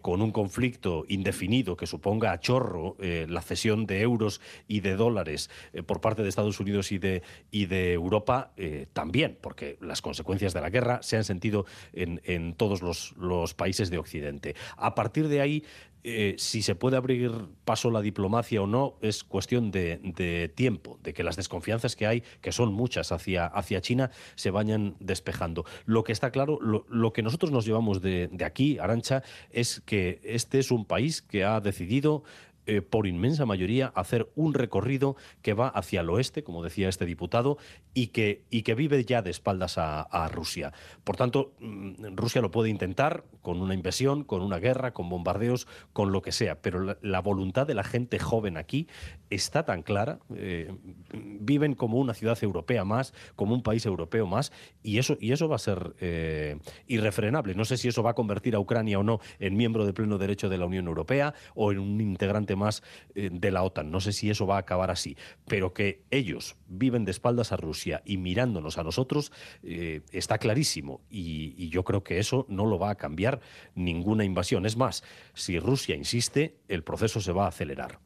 con 0.00 0.22
un 0.22 0.32
conflicto 0.32 1.04
indefinido 1.08 1.76
que 1.76 1.86
suponga 1.86 2.32
a 2.32 2.40
chorro 2.40 2.96
la 2.98 3.42
cesión 3.42 3.86
de 3.86 4.00
euros 4.00 4.40
y 4.66 4.80
de 4.80 4.96
dólares 4.96 5.50
por 5.84 6.00
parte 6.00 6.22
de 6.22 6.30
Estados 6.30 6.58
Unidos 6.60 6.92
y 6.92 6.98
de, 6.98 7.22
y 7.50 7.66
de 7.66 7.92
Europa 7.92 8.52
también, 8.94 9.36
porque 9.40 9.76
las 9.82 10.00
consecuencias 10.00 10.54
de 10.54 10.62
la 10.62 10.70
guerra 10.70 11.02
se 11.02 11.18
han 11.18 11.24
sentido 11.24 11.66
en, 11.92 12.22
en 12.24 12.54
todos 12.54 12.80
los, 12.80 13.14
los 13.18 13.52
países 13.52 13.90
de 13.90 13.98
Occidente. 13.98 14.56
A 14.78 14.94
partir 14.94 15.28
de 15.28 15.42
ahí, 15.42 15.62
eh, 16.08 16.36
si 16.38 16.62
se 16.62 16.76
puede 16.76 16.96
abrir 16.96 17.32
paso 17.64 17.90
la 17.90 18.00
diplomacia 18.00 18.62
o 18.62 18.68
no 18.68 18.94
es 19.02 19.24
cuestión 19.24 19.72
de, 19.72 19.98
de, 20.04 20.48
tiempo, 20.48 21.00
de 21.02 21.12
que 21.12 21.24
las 21.24 21.34
desconfianzas 21.34 21.96
que 21.96 22.06
hay, 22.06 22.22
que 22.40 22.52
son 22.52 22.72
muchas 22.72 23.10
hacia, 23.10 23.46
hacia 23.46 23.80
China, 23.80 24.12
se 24.36 24.52
vayan 24.52 24.94
despejando. 25.00 25.64
Lo 25.84 26.04
que 26.04 26.12
está 26.12 26.30
claro, 26.30 26.60
lo, 26.62 26.86
lo 26.88 27.12
que 27.12 27.24
nosotros 27.24 27.50
nos 27.50 27.66
llevamos 27.66 28.02
de, 28.02 28.28
de 28.28 28.44
aquí, 28.44 28.78
Arancha, 28.78 29.24
es 29.50 29.82
que 29.84 30.20
este 30.22 30.60
es 30.60 30.70
un 30.70 30.84
país 30.84 31.22
que 31.22 31.42
ha 31.42 31.58
decidido 31.60 32.22
eh, 32.66 32.82
por 32.82 33.06
inmensa 33.06 33.46
mayoría, 33.46 33.92
hacer 33.94 34.30
un 34.34 34.54
recorrido 34.54 35.16
que 35.42 35.54
va 35.54 35.68
hacia 35.68 36.00
el 36.00 36.10
oeste, 36.10 36.42
como 36.42 36.62
decía 36.62 36.88
este 36.88 37.06
diputado, 37.06 37.58
y 37.94 38.08
que, 38.08 38.44
y 38.50 38.62
que 38.62 38.74
vive 38.74 39.04
ya 39.04 39.22
de 39.22 39.30
espaldas 39.30 39.78
a, 39.78 40.28
Rusia. 40.32 40.72
Por 41.04 41.16
tanto, 41.16 41.54
mmm, 41.60 42.16
Rusia 42.16 42.42
lo 42.42 42.50
puede 42.50 42.70
intentar 42.70 43.24
con 43.42 43.60
una 43.60 43.74
invasión, 43.74 44.24
con 44.24 44.42
una 44.42 44.58
guerra, 44.58 44.92
con 44.92 45.08
bombardeos, 45.08 45.68
con 45.92 46.10
lo 46.10 46.22
que 46.22 46.32
sea, 46.32 46.60
pero 46.60 46.80
la, 46.80 46.98
la 47.00 47.20
voluntad 47.20 47.66
de 47.66 47.74
la 47.74 47.84
gente 47.84 48.18
joven 48.18 48.56
aquí 48.56 48.88
está 49.30 49.64
tan 49.64 49.82
clara, 49.82 50.18
eh, 50.34 50.74
viven 51.12 51.74
como 51.74 51.98
una 51.98 52.14
ciudad 52.14 52.38
europea 52.42 52.84
más, 52.84 53.14
como 53.34 53.54
un 53.54 53.62
país 53.62 53.86
europeo 53.86 54.26
más, 54.26 54.52
y 54.82 54.98
eso, 54.98 55.16
y 55.20 55.32
eso 55.32 55.48
va 55.48 55.56
a 55.56 55.60
ser 55.60 55.94
eh, 56.00 56.58
irrefrenable. 56.86 57.54
No 57.54 57.64
sé 57.64 57.76
si 57.76 57.88
eso 57.88 58.02
va 58.02 58.10
a 58.10 58.14
convertir 58.14 58.54
a 58.54 58.58
Ucrania 58.58 58.98
o 58.98 59.02
no 59.02 59.20
en 59.38 59.56
miembro 59.56 59.86
de 59.86 59.92
pleno 59.92 60.18
derecho 60.18 60.48
de 60.48 60.58
la 60.58 60.66
Unión 60.66 60.86
Europea 60.86 61.34
o 61.54 61.72
en 61.72 61.78
un 61.78 62.00
integrante 62.00 62.55
más 62.56 62.82
eh, 63.14 63.30
de 63.32 63.50
la 63.50 63.62
OTAN. 63.62 63.90
No 63.90 64.00
sé 64.00 64.12
si 64.12 64.30
eso 64.30 64.46
va 64.46 64.56
a 64.56 64.60
acabar 64.60 64.90
así, 64.90 65.16
pero 65.46 65.72
que 65.72 66.02
ellos 66.10 66.56
viven 66.66 67.04
de 67.04 67.12
espaldas 67.12 67.52
a 67.52 67.56
Rusia 67.56 68.02
y 68.04 68.16
mirándonos 68.16 68.78
a 68.78 68.82
nosotros 68.82 69.32
eh, 69.62 70.02
está 70.12 70.38
clarísimo 70.38 71.00
y, 71.10 71.54
y, 71.56 71.68
yo 71.68 71.84
creo 71.84 72.02
que 72.02 72.18
eso 72.18 72.46
no 72.48 72.66
lo 72.66 72.78
va 72.78 72.90
a 72.90 72.94
cambiar 72.96 73.40
ninguna 73.74 74.24
invasión. 74.24 74.66
Es 74.66 74.76
más, 74.76 75.04
si 75.34 75.58
Rusia 75.58 75.94
insiste, 75.94 76.56
el 76.68 76.82
proceso 76.82 77.20
se 77.20 77.32
va 77.32 77.44
a 77.44 77.48
acelerar. 77.48 78.00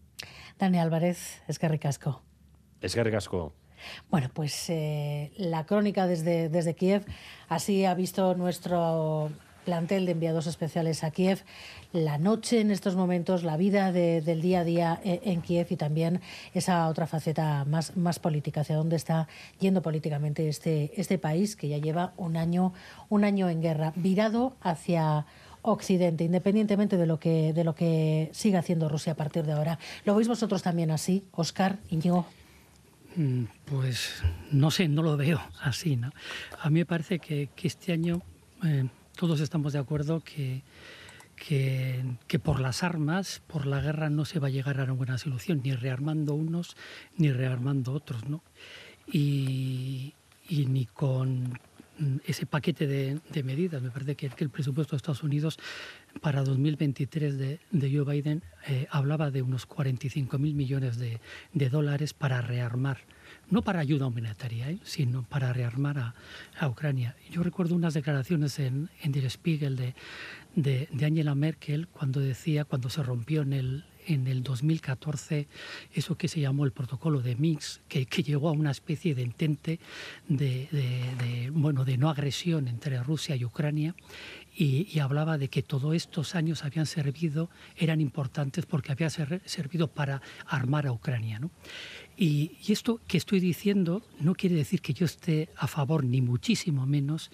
Dani 0.58 0.78
Álvarez, 0.78 1.42
es 1.48 1.58
que 1.58 1.68
ricasco. 1.68 2.22
Es 2.80 2.94
que 2.94 3.04
ricasco. 3.04 3.54
Bueno, 4.10 4.30
pues 4.32 4.68
eh, 4.68 5.32
la 5.36 5.64
crónica 5.64 6.06
desde, 6.06 6.48
desde 6.48 6.74
Kiev, 6.74 7.04
así 7.48 7.84
ha 7.84 7.94
visto 7.94 8.34
nuestro 8.34 9.30
plantel 9.64 10.06
de 10.06 10.12
enviados 10.12 10.46
especiales 10.46 11.04
a 11.04 11.10
Kiev, 11.10 11.42
la 11.92 12.18
noche 12.18 12.60
en 12.60 12.70
estos 12.70 12.96
momentos, 12.96 13.42
la 13.42 13.56
vida 13.56 13.92
de, 13.92 14.20
del 14.20 14.40
día 14.40 14.60
a 14.60 14.64
día 14.64 15.00
en 15.04 15.42
Kiev 15.42 15.66
y 15.70 15.76
también 15.76 16.20
esa 16.54 16.88
otra 16.88 17.06
faceta 17.06 17.64
más, 17.64 17.96
más 17.96 18.18
política, 18.18 18.62
hacia 18.62 18.76
dónde 18.76 18.96
está 18.96 19.28
yendo 19.58 19.82
políticamente 19.82 20.48
este, 20.48 20.92
este 20.96 21.18
país 21.18 21.56
que 21.56 21.68
ya 21.68 21.78
lleva 21.78 22.12
un 22.16 22.36
año, 22.36 22.72
un 23.08 23.24
año 23.24 23.48
en 23.48 23.60
guerra, 23.60 23.92
virado 23.96 24.54
hacia 24.60 25.26
Occidente, 25.62 26.24
independientemente 26.24 26.96
de 26.96 27.06
lo 27.06 27.18
que 27.18 27.52
de 27.52 27.64
lo 27.64 27.74
que 27.74 28.30
siga 28.32 28.60
haciendo 28.60 28.88
Rusia 28.88 29.12
a 29.12 29.16
partir 29.16 29.44
de 29.44 29.52
ahora. 29.52 29.78
¿Lo 30.04 30.14
veis 30.14 30.28
vosotros 30.28 30.62
también 30.62 30.90
así, 30.90 31.24
Oscar 31.32 31.78
Íñigo? 31.90 32.26
mm, 33.16 33.44
pues 33.66 34.22
no 34.50 34.70
sé, 34.70 34.88
no 34.88 35.02
lo 35.02 35.16
veo 35.16 35.40
así. 35.60 35.96
¿no? 35.96 36.12
A 36.62 36.70
mí 36.70 36.80
me 36.80 36.86
parece 36.86 37.18
que, 37.18 37.50
este 37.62 37.92
año 37.92 38.22
eh, 38.64 38.86
todos 39.20 39.40
estamos 39.40 39.74
de 39.74 39.78
acuerdo 39.78 40.20
que, 40.24 40.62
que, 41.36 42.38
por 42.42 42.58
las 42.58 42.82
armas, 42.82 43.42
por 43.46 43.66
la 43.66 43.78
guerra, 43.82 44.08
no 44.08 44.24
se 44.24 44.38
va 44.38 44.46
a 44.46 44.50
llegar 44.50 44.80
a 44.80 44.84
una 44.84 44.94
buena 44.94 45.18
solución, 45.18 45.60
ni 45.62 45.74
rearmando 45.74 46.32
unos 46.32 46.74
ni 47.18 47.30
rearmando 47.30 47.92
otros. 47.92 48.26
¿no? 48.30 48.42
Y, 49.12 50.14
y 50.48 50.64
ni 50.64 50.86
con 50.86 51.58
ese 52.26 52.46
paquete 52.46 52.86
de, 52.86 53.42
medidas. 53.42 53.82
Me 53.82 53.90
parece 53.90 54.14
que, 54.14 54.30
el 54.38 54.48
presupuesto 54.48 54.92
de 54.92 54.96
Estados 54.96 55.22
Unidos 55.22 55.58
para 56.22 56.42
2023 56.42 57.36
de, 57.36 57.60
de 57.70 57.94
Joe 57.94 58.10
Biden 58.10 58.42
eh, 58.68 58.86
hablaba 58.90 59.30
de 59.30 59.42
unos 59.42 59.66
45 59.66 60.38
mil 60.38 60.54
millones 60.54 60.96
de, 60.98 61.20
dólares 61.68 62.14
para 62.14 62.40
rearmar. 62.40 63.00
No 63.50 63.62
para 63.62 63.80
ayuda 63.80 64.06
humanitaria, 64.06 64.70
¿eh? 64.70 64.78
sino 64.84 65.24
para 65.24 65.52
rearmar 65.52 66.14
a, 66.58 66.68
Ucrania. 66.68 67.16
Yo 67.30 67.42
recuerdo 67.42 67.74
unas 67.74 67.94
declaraciones 67.94 68.58
en, 68.58 68.90
en 69.02 69.12
Der 69.12 69.28
Spiegel 69.28 69.76
de, 69.76 69.94
de, 70.54 70.88
de 70.92 71.04
Angela 71.04 71.34
Merkel 71.34 71.88
cuando 71.88 72.20
decía, 72.20 72.64
cuando 72.64 72.90
se 72.90 73.02
rompió 73.02 73.42
en 73.42 73.52
el, 73.52 73.84
en 74.06 74.26
el 74.26 74.42
2014 74.42 75.48
eso 75.94 76.16
que 76.16 76.28
se 76.28 76.40
llamó 76.40 76.64
el 76.64 76.72
protocolo 76.72 77.20
de 77.20 77.36
Minsk, 77.36 77.80
que, 77.88 78.06
que 78.06 78.22
llegó 78.22 78.48
a 78.48 78.52
una 78.52 78.70
especie 78.70 79.14
de 79.14 79.22
intente 79.22 79.80
de, 80.28 81.50
bueno, 81.52 81.84
de 81.84 81.96
no 81.96 82.10
agresión 82.10 82.68
entre 82.68 83.02
Rusia 83.02 83.36
y 83.36 83.44
Ucrania 83.44 83.94
y, 84.54 84.98
hablaba 84.98 85.38
de 85.38 85.48
que 85.48 85.62
todos 85.62 85.94
estos 85.94 86.34
años 86.34 86.64
habían 86.64 86.86
servido, 86.86 87.50
eran 87.76 88.00
importantes 88.00 88.66
porque 88.66 88.92
había 88.92 89.08
servido 89.10 89.88
para 89.88 90.20
armar 90.46 90.86
a 90.86 90.92
Ucrania. 90.92 91.38
¿no? 91.38 91.50
Y, 92.16 92.52
esto 92.68 93.00
que 93.06 93.16
estoy 93.16 93.40
diciendo 93.40 94.02
no 94.20 94.34
quiere 94.34 94.56
decir 94.56 94.82
que 94.82 94.92
yo 94.92 95.06
esté 95.06 95.48
a 95.56 95.66
favor, 95.66 96.04
ni 96.04 96.20
muchísimo 96.20 96.84
menos, 96.86 97.30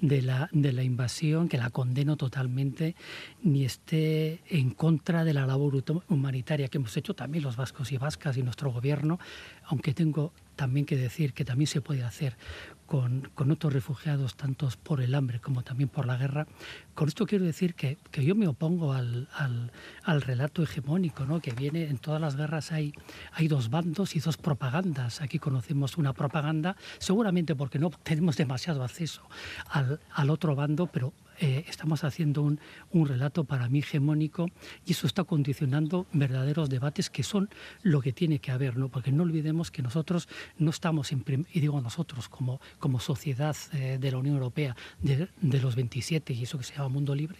de 0.00 0.22
la, 0.22 0.48
de 0.52 0.72
la 0.72 0.82
invasión, 0.82 1.48
que 1.48 1.58
la 1.58 1.70
condeno 1.70 2.16
totalmente, 2.16 2.94
ni 3.42 3.64
esté 3.64 4.40
en 4.48 4.70
contra 4.70 5.24
de 5.24 5.34
la 5.34 5.46
labor 5.46 5.84
humanitaria 6.08 6.68
que 6.68 6.78
hemos 6.78 6.96
hecho 6.96 7.14
también 7.14 7.44
los 7.44 7.56
vascos 7.56 7.92
y 7.92 7.98
vascas 7.98 8.36
y 8.36 8.42
nuestro 8.42 8.72
gobierno, 8.72 9.18
aunque 9.64 9.92
tengo 9.92 10.32
también 10.60 10.84
que 10.84 10.94
decir 10.94 11.32
que 11.32 11.46
también 11.46 11.68
se 11.68 11.80
puede 11.80 12.04
hacer 12.04 12.36
con, 12.84 13.30
con, 13.34 13.50
otros 13.50 13.72
refugiados, 13.72 14.34
tanto 14.34 14.68
por 14.82 15.00
el 15.00 15.14
hambre 15.14 15.40
como 15.40 15.62
también 15.62 15.88
por 15.88 16.04
la 16.04 16.18
guerra. 16.18 16.46
Con 16.92 17.08
esto 17.08 17.24
quiero 17.24 17.46
decir 17.46 17.74
que, 17.74 17.96
que 18.10 18.22
yo 18.26 18.34
me 18.34 18.46
opongo 18.46 18.92
al, 18.92 19.26
al, 19.32 19.72
al, 20.04 20.20
relato 20.20 20.62
hegemónico, 20.62 21.24
¿no? 21.24 21.40
que 21.40 21.52
viene 21.52 21.84
en 21.84 21.96
todas 21.96 22.20
las 22.20 22.36
guerras 22.36 22.72
hay, 22.72 22.92
hay 23.32 23.48
dos 23.48 23.70
bandos 23.70 24.14
y 24.16 24.20
dos 24.20 24.36
propagandas. 24.36 25.22
Aquí 25.22 25.38
conocemos 25.38 25.96
una 25.96 26.12
propaganda, 26.12 26.76
seguramente 26.98 27.54
porque 27.54 27.78
no 27.78 27.88
tenemos 27.88 28.36
demasiado 28.36 28.84
acceso 28.84 29.22
al, 29.70 29.98
al 30.12 30.28
otro 30.28 30.54
bando, 30.54 30.88
pero 30.88 31.14
eh, 31.42 31.64
estamos 31.68 32.04
haciendo 32.04 32.42
un, 32.42 32.60
un, 32.92 33.08
relato 33.08 33.44
para 33.44 33.68
mí 33.68 33.78
hegemónico 33.78 34.50
y 34.84 34.92
eso 34.92 35.06
está 35.06 35.24
condicionando 35.24 36.06
verdaderos 36.12 36.68
debates 36.68 37.08
que 37.08 37.22
son 37.22 37.48
lo 37.82 38.02
que 38.02 38.12
tiene 38.12 38.40
que 38.40 38.50
haber, 38.50 38.76
¿no? 38.76 38.90
porque 38.90 39.10
no 39.10 39.22
olvidemos 39.22 39.70
que 39.70 39.80
nosotros 39.80 40.28
no 40.58 40.70
estamos, 40.70 41.12
en 41.12 41.24
y 41.52 41.60
digo 41.60 41.80
nosotros 41.80 42.28
como, 42.28 42.60
como 42.78 43.00
sociedad 43.00 43.56
eh, 43.72 43.96
de 43.98 44.10
la 44.10 44.18
Unión 44.18 44.34
Europea, 44.34 44.76
de, 45.00 45.28
de, 45.40 45.60
los 45.60 45.76
27 45.76 46.34
y 46.34 46.42
eso 46.42 46.58
que 46.58 46.64
se 46.64 46.74
llama 46.74 46.90
mundo 46.90 47.14
libre, 47.14 47.38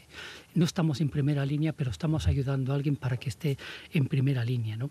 no 0.55 0.64
estamos 0.64 1.01
en 1.01 1.09
primera 1.09 1.44
línea, 1.44 1.72
pero 1.72 1.90
estamos 1.90 2.27
ayudando 2.27 2.72
a 2.72 2.77
alguien 2.77 2.97
para 2.97 3.16
que 3.16 3.28
esté 3.28 3.59
en 3.93 4.06
primera 4.06 4.44
línea. 4.44 4.77
¿no? 4.77 4.90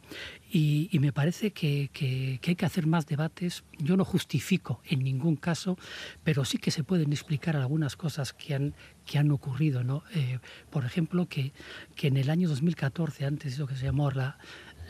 Y, 0.52 0.90
me 1.00 1.14
parece 1.14 1.52
que, 1.52 1.90
que, 1.94 2.40
que 2.42 2.52
hay 2.52 2.56
que 2.56 2.66
hacer 2.66 2.86
más 2.88 3.06
debates. 3.06 3.64
Yo 3.78 3.96
no 3.98 4.06
justifico 4.06 4.82
en 4.86 5.04
ningún 5.04 5.36
caso, 5.36 5.78
pero 6.24 6.46
sí 6.46 6.58
que 6.58 6.72
se 6.72 6.84
pueden 6.84 7.12
explicar 7.12 7.56
algunas 7.56 7.96
cosas 7.96 8.34
que 8.34 8.56
han, 8.56 8.74
que 9.06 9.18
han 9.18 9.32
ocurrido. 9.32 9.84
¿no? 9.84 10.04
Eh, 10.14 10.40
por 10.70 10.86
ejemplo, 10.86 11.28
que, 11.28 11.54
que, 11.96 12.08
en 12.08 12.18
el 12.18 12.30
año 12.30 12.50
2014, 12.50 13.26
antes 13.26 13.54
de 13.54 13.60
lo 13.60 13.68
que 13.68 13.76
se 13.76 13.86
llamó 13.86 14.12
la, 14.12 14.38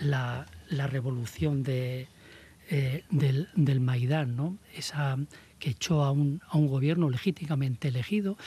la, 0.02 0.46
la 0.70 0.88
revolución 0.88 1.64
de, 1.64 2.08
eh, 2.70 3.04
del, 3.10 3.50
del, 3.56 3.80
Maidán, 3.80 4.36
¿no? 4.36 4.58
esa 4.76 5.18
que 5.60 5.72
echó 5.72 6.04
a 6.04 6.12
un, 6.12 6.42
a 6.50 6.58
un 6.58 6.68
gobierno 6.68 7.10
legítimamente 7.10 7.90
elegido 7.90 8.38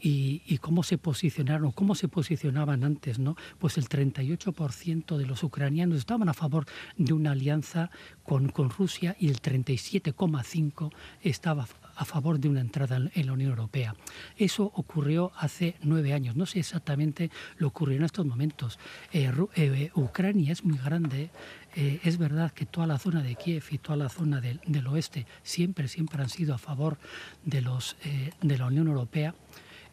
y, 0.00 0.42
y, 0.46 0.58
cómo 0.58 0.84
se 0.84 0.96
posicionaron, 0.96 1.72
cómo 1.72 1.96
se 1.96 2.06
posicionaban 2.06 2.84
antes, 2.84 3.18
¿no? 3.18 3.36
Pues 3.58 3.78
el 3.78 3.88
38% 3.88 5.16
de 5.16 5.26
los 5.26 5.42
ucranianos 5.42 5.98
estaban 5.98 6.28
a 6.28 6.34
favor 6.34 6.66
de 6.96 7.12
una 7.12 7.32
alianza 7.32 7.90
con, 8.22 8.48
con 8.50 8.70
Rusia 8.70 9.16
y 9.18 9.28
el 9.28 9.42
37,5% 9.42 10.92
estaba 11.22 11.66
a 11.98 12.04
favor 12.04 12.38
de 12.38 12.48
una 12.48 12.60
entrada 12.60 12.96
en 13.12 13.26
la 13.26 13.32
Unión 13.32 13.50
Europea. 13.50 13.94
Eso 14.36 14.70
ocurrió 14.76 15.32
hace 15.36 15.74
nueve 15.82 16.12
años. 16.12 16.36
No 16.36 16.46
sé 16.46 16.60
exactamente 16.60 17.30
lo 17.56 17.68
ocurrió 17.68 17.96
en 17.96 18.04
estos 18.04 18.24
momentos. 18.24 18.78
Eh, 19.12 19.30
eh, 19.56 19.90
Ucrania 19.94 20.52
es 20.52 20.64
muy 20.64 20.78
grande. 20.78 21.30
Eh, 21.80 22.00
es 22.02 22.18
verdad 22.18 22.50
que 22.50 22.66
toda 22.66 22.88
la 22.88 22.98
zona 22.98 23.22
de 23.22 23.36
Kiev 23.36 23.62
y 23.70 23.78
toda 23.78 23.96
la 23.96 24.08
zona 24.08 24.40
del, 24.40 24.86
oeste 24.88 25.26
siempre, 25.44 25.86
siempre 25.86 26.20
han 26.20 26.28
sido 26.28 26.52
a 26.52 26.58
favor 26.58 26.98
de, 27.44 27.62
los, 27.62 27.96
de 28.42 28.58
la 28.58 28.66
Unión 28.66 28.88
Europea. 28.88 29.32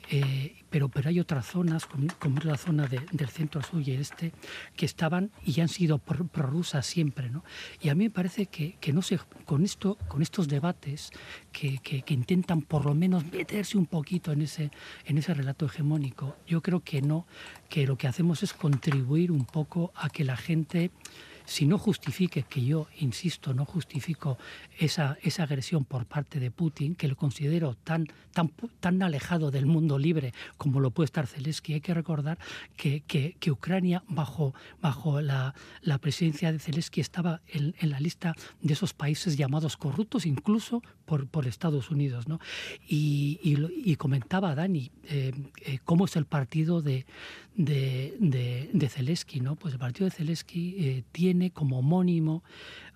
Eh, 0.09 0.55
pero, 0.69 0.89
pero 0.89 1.09
hay 1.09 1.19
otras 1.19 1.45
zonas, 1.45 1.85
como, 1.85 2.07
es 2.37 2.45
la 2.45 2.57
zona 2.57 2.87
del 2.87 3.29
centro, 3.29 3.61
sur 3.63 3.81
y 3.81 3.91
este, 3.91 4.33
que 4.75 4.85
estaban 4.85 5.31
y 5.43 5.61
han 5.61 5.67
sido 5.67 5.97
prorrusas 5.99 6.85
siempre. 6.85 7.29
¿no? 7.29 7.43
Y 7.81 7.89
a 7.89 7.95
mí 7.95 8.05
me 8.05 8.09
parece 8.09 8.47
que, 8.47 8.73
que 8.79 8.93
no 8.93 9.01
sé, 9.01 9.19
con, 9.45 9.63
esto, 9.63 9.97
con 10.07 10.21
estos 10.21 10.47
debates 10.47 11.11
que, 11.51 11.79
que, 11.79 12.01
que, 12.01 12.13
intentan 12.13 12.61
por 12.61 12.85
lo 12.85 12.93
menos 12.93 13.25
meterse 13.31 13.77
un 13.77 13.85
poquito 13.85 14.31
en 14.31 14.41
ese, 14.41 14.71
en 15.05 15.17
ese 15.17 15.33
relato 15.33 15.65
hegemónico, 15.65 16.35
yo 16.47 16.61
creo 16.61 16.81
que 16.81 17.01
no, 17.01 17.25
que 17.69 17.87
lo 17.87 17.97
que 17.97 18.07
hacemos 18.07 18.43
es 18.43 18.53
contribuir 18.53 19.31
un 19.31 19.45
poco 19.45 19.91
a 19.95 20.09
que 20.09 20.23
la 20.23 20.37
gente 20.37 20.91
si 21.45 21.65
no 21.65 21.77
justifique, 21.77 22.43
que 22.43 22.63
yo 22.63 22.87
insisto, 22.99 23.53
no 23.53 23.65
justifico 23.65 24.37
esa, 24.79 25.17
esa 25.21 25.43
agresión 25.43 25.85
por 25.85 26.05
parte 26.05 26.39
de 26.39 26.51
Putin, 26.51 26.95
que 26.95 27.07
lo 27.07 27.15
considero 27.15 27.75
tan, 27.75 28.07
tan, 28.33 28.51
tan 28.79 29.01
alejado 29.01 29.51
del 29.51 29.65
mundo 29.65 29.97
libre 29.97 30.33
como 30.57 30.79
lo 30.79 30.91
puede 30.91 31.05
estar 31.05 31.27
Zelensky, 31.27 31.73
hay 31.73 31.81
que 31.81 31.93
recordar 31.93 32.37
que, 32.75 33.01
que, 33.01 33.51
Ucrania, 33.51 34.03
bajo, 34.07 34.53
bajo 34.81 35.21
la, 35.21 35.53
la, 35.81 35.97
presidencia 35.99 36.51
de 36.51 36.59
Zelensky, 36.59 37.01
estaba 37.01 37.41
en, 37.47 37.75
en, 37.79 37.89
la 37.89 37.99
lista 37.99 38.33
de 38.61 38.73
esos 38.73 38.93
países 38.93 39.37
llamados 39.37 39.77
corruptos, 39.77 40.25
incluso 40.25 40.81
por, 41.05 41.27
por 41.27 41.47
Estados 41.47 41.91
Unidos. 41.91 42.27
¿no? 42.27 42.39
Y, 42.87 43.39
y, 43.43 43.95
comentaba 43.95 44.55
Dani 44.55 44.91
eh, 45.05 45.31
eh, 45.61 45.79
cómo 45.85 46.05
es 46.05 46.15
el 46.15 46.25
partido 46.25 46.81
de, 46.81 47.05
de, 47.55 48.15
de, 48.19 48.69
de 48.73 48.89
Zelensky. 48.89 49.39
¿no? 49.39 49.55
Pues 49.55 49.73
el 49.73 49.79
partido 49.79 50.05
de 50.05 50.11
Zelensky 50.11 50.75
eh, 50.77 51.03
tiene 51.11 51.34
como 51.51 51.79
homónimo 51.79 52.43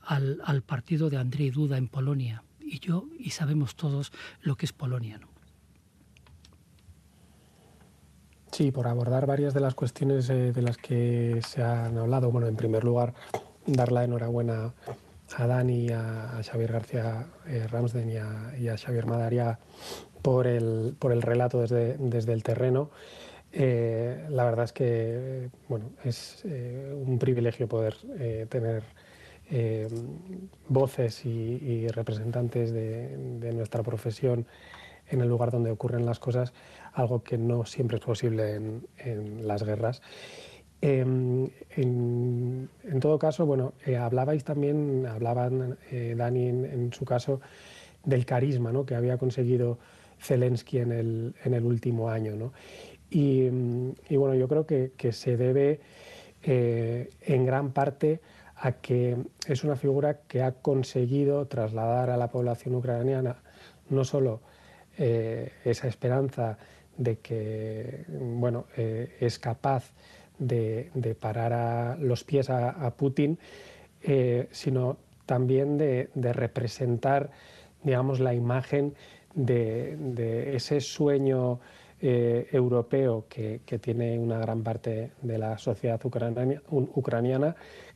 al, 0.03 0.41
al 0.43 0.61
partido 0.61 1.09
de 1.09 1.17
Andrzej 1.17 1.53
Duda 1.53 1.77
en 1.77 1.87
Polonia. 1.87 2.43
Y 2.61 2.79
yo, 2.79 3.05
y 3.17 3.31
sabemos 3.31 3.75
todos 3.75 4.11
lo 4.41 4.55
que 4.55 4.65
es 4.65 4.73
Polonia. 4.73 5.19
Sí, 8.51 8.71
por 8.71 8.87
abordar 8.87 9.25
varias 9.25 9.53
de 9.53 9.59
las 9.59 9.75
cuestiones 9.75 10.29
eh, 10.29 10.51
de 10.51 10.61
las 10.61 10.77
que 10.77 11.39
se 11.47 11.63
han 11.63 11.97
hablado. 11.97 12.31
Bueno, 12.31 12.47
en 12.47 12.55
primer 12.55 12.83
lugar, 12.83 13.13
dar 13.65 13.91
la 13.91 14.03
enhorabuena 14.03 14.73
a 15.37 15.47
Dani, 15.47 15.89
a, 15.89 16.37
a 16.37 16.43
Xavier 16.43 16.71
García 16.71 17.27
eh, 17.47 17.67
Ramsden 17.69 18.09
y 18.09 18.17
a, 18.17 18.53
y 18.59 18.67
a, 18.67 18.77
Xavier 18.77 19.05
Madaria 19.05 19.59
por 20.21 20.47
el, 20.47 20.95
por 20.97 21.11
el 21.11 21.21
relato 21.21 21.61
desde, 21.61 21.97
desde 21.97 22.33
el 22.33 22.43
terreno. 22.43 22.89
Eh, 23.51 24.27
la 24.29 24.45
verdad 24.45 24.65
es 24.65 24.73
que 24.73 25.49
bueno, 25.67 25.91
es 26.03 26.43
eh, 26.45 26.93
un 26.95 27.17
privilegio 27.17 27.67
poder 27.67 27.95
eh, 28.19 28.45
tener 28.49 28.83
voces 30.67 31.25
y, 31.25 31.87
representantes 31.87 32.71
de, 32.71 33.51
nuestra 33.51 33.81
profesión 33.81 34.45
en 35.07 35.21
el 35.21 35.27
lugar 35.27 35.49
donde 35.49 35.71
ocurren 35.71 36.05
las 36.05 36.19
cosas, 36.19 36.53
algo 36.93 37.23
que 37.23 37.39
no 37.39 37.65
siempre 37.65 37.97
es 37.97 38.03
posible 38.03 38.53
en, 38.53 38.87
en 38.99 39.47
las 39.47 39.63
guerras. 39.63 40.03
En, 40.81 41.51
en, 41.71 42.69
en, 42.83 42.99
todo 42.99 43.17
caso, 43.17 43.47
bueno, 43.47 43.73
hablabais 43.99 44.43
también, 44.43 45.07
hablaban 45.07 45.79
Dani 45.91 46.47
en, 46.47 46.65
en, 46.65 46.93
su 46.93 47.03
caso, 47.03 47.41
del 48.05 48.27
carisma 48.27 48.71
¿no? 48.71 48.85
que 48.85 48.93
había 48.93 49.17
conseguido 49.17 49.79
Zelensky 50.19 50.79
en 50.79 50.91
el, 50.91 51.35
en 51.43 51.53
el 51.53 51.65
último 51.65 52.09
año. 52.09 52.35
¿no? 52.35 52.53
Y, 53.09 53.49
bueno, 53.49 54.35
yo 54.35 54.47
creo 54.47 54.65
que, 54.65 54.91
que 54.95 55.11
se 55.11 55.37
debe 55.37 55.79
eh, 56.43 57.09
en 57.21 57.45
gran 57.45 57.71
parte 57.71 58.21
a 58.55 58.73
que 58.73 59.17
es 59.47 59.63
una 59.63 59.75
figura 59.75 60.21
que 60.27 60.41
ha 60.41 60.53
conseguido 60.53 61.45
trasladar 61.47 62.09
a 62.09 62.17
la 62.17 62.29
población 62.29 62.75
ucraniana 62.75 63.37
no 63.89 64.03
solo 64.03 64.41
eh, 64.97 65.51
esa 65.65 65.87
esperanza 65.87 66.57
de 66.97 67.19
que 67.19 68.05
bueno, 68.07 68.67
eh, 68.77 69.17
es 69.19 69.39
capaz 69.39 69.91
de, 70.37 70.91
de, 70.93 71.15
parar 71.15 71.53
a 71.53 71.95
los 71.97 72.23
pies 72.23 72.49
a, 72.49 72.93
Putin, 72.95 73.37
sino 74.51 74.97
también 75.25 75.77
de, 75.77 76.09
representar, 76.33 77.31
digamos, 77.83 78.21
la 78.21 78.33
imagen 78.33 78.95
de, 79.33 80.55
ese 80.55 80.81
sueño 80.81 81.59
eh, 82.01 82.47
europeo 82.51 83.25
que, 83.27 83.61
tiene 83.81 84.17
una 84.19 84.39
gran 84.39 84.63
parte 84.63 85.11
de 85.21 85.37
la 85.37 85.57
sociedad 85.57 85.99
ucraniana, 86.65 87.55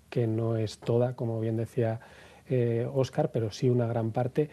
que 0.09 0.27
no 0.27 0.57
es 0.57 0.77
toda, 0.79 1.15
como 1.15 1.39
bien 1.39 1.57
decía 1.57 1.99
Oscar, 2.93 3.31
pero 3.31 3.51
sí 3.51 3.69
una 3.69 3.87
gran 3.87 4.11
parte, 4.11 4.49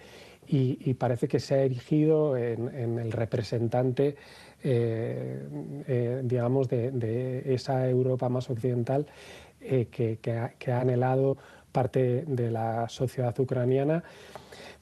y, 0.47 0.95
parece 0.95 1.29
que 1.29 1.39
se 1.39 1.55
ha 1.55 1.63
erigido 1.63 2.37
en 2.37 2.99
el 2.99 3.13
representante 3.13 4.17
eh, 4.63 5.49
eh, 5.87 6.21
digamos, 6.23 6.69
de, 6.69 7.43
esa 7.47 7.89
Europa 7.89 8.29
más 8.29 8.51
occidental 8.51 9.07
eh, 9.61 9.87
que, 9.91 10.19
ha, 10.39 10.81
anhelado 10.81 11.39
parte 11.73 12.25
de 12.27 12.51
la 12.51 12.89
sociedad 12.89 13.39
ucraniana. 13.39 14.05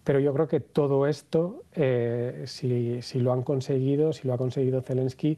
Pero 0.09 0.21
yo 0.21 0.33
creo 0.33 0.49
que 0.49 0.61
todo 0.61 1.07
esto, 1.07 1.65
si, 2.47 3.21
lo 3.21 3.31
han 3.31 3.43
conseguido, 3.43 4.15
si 4.15 4.27
lo 4.27 4.33
ha 4.33 4.39
conseguido 4.39 4.81
Zelensky, 4.81 5.37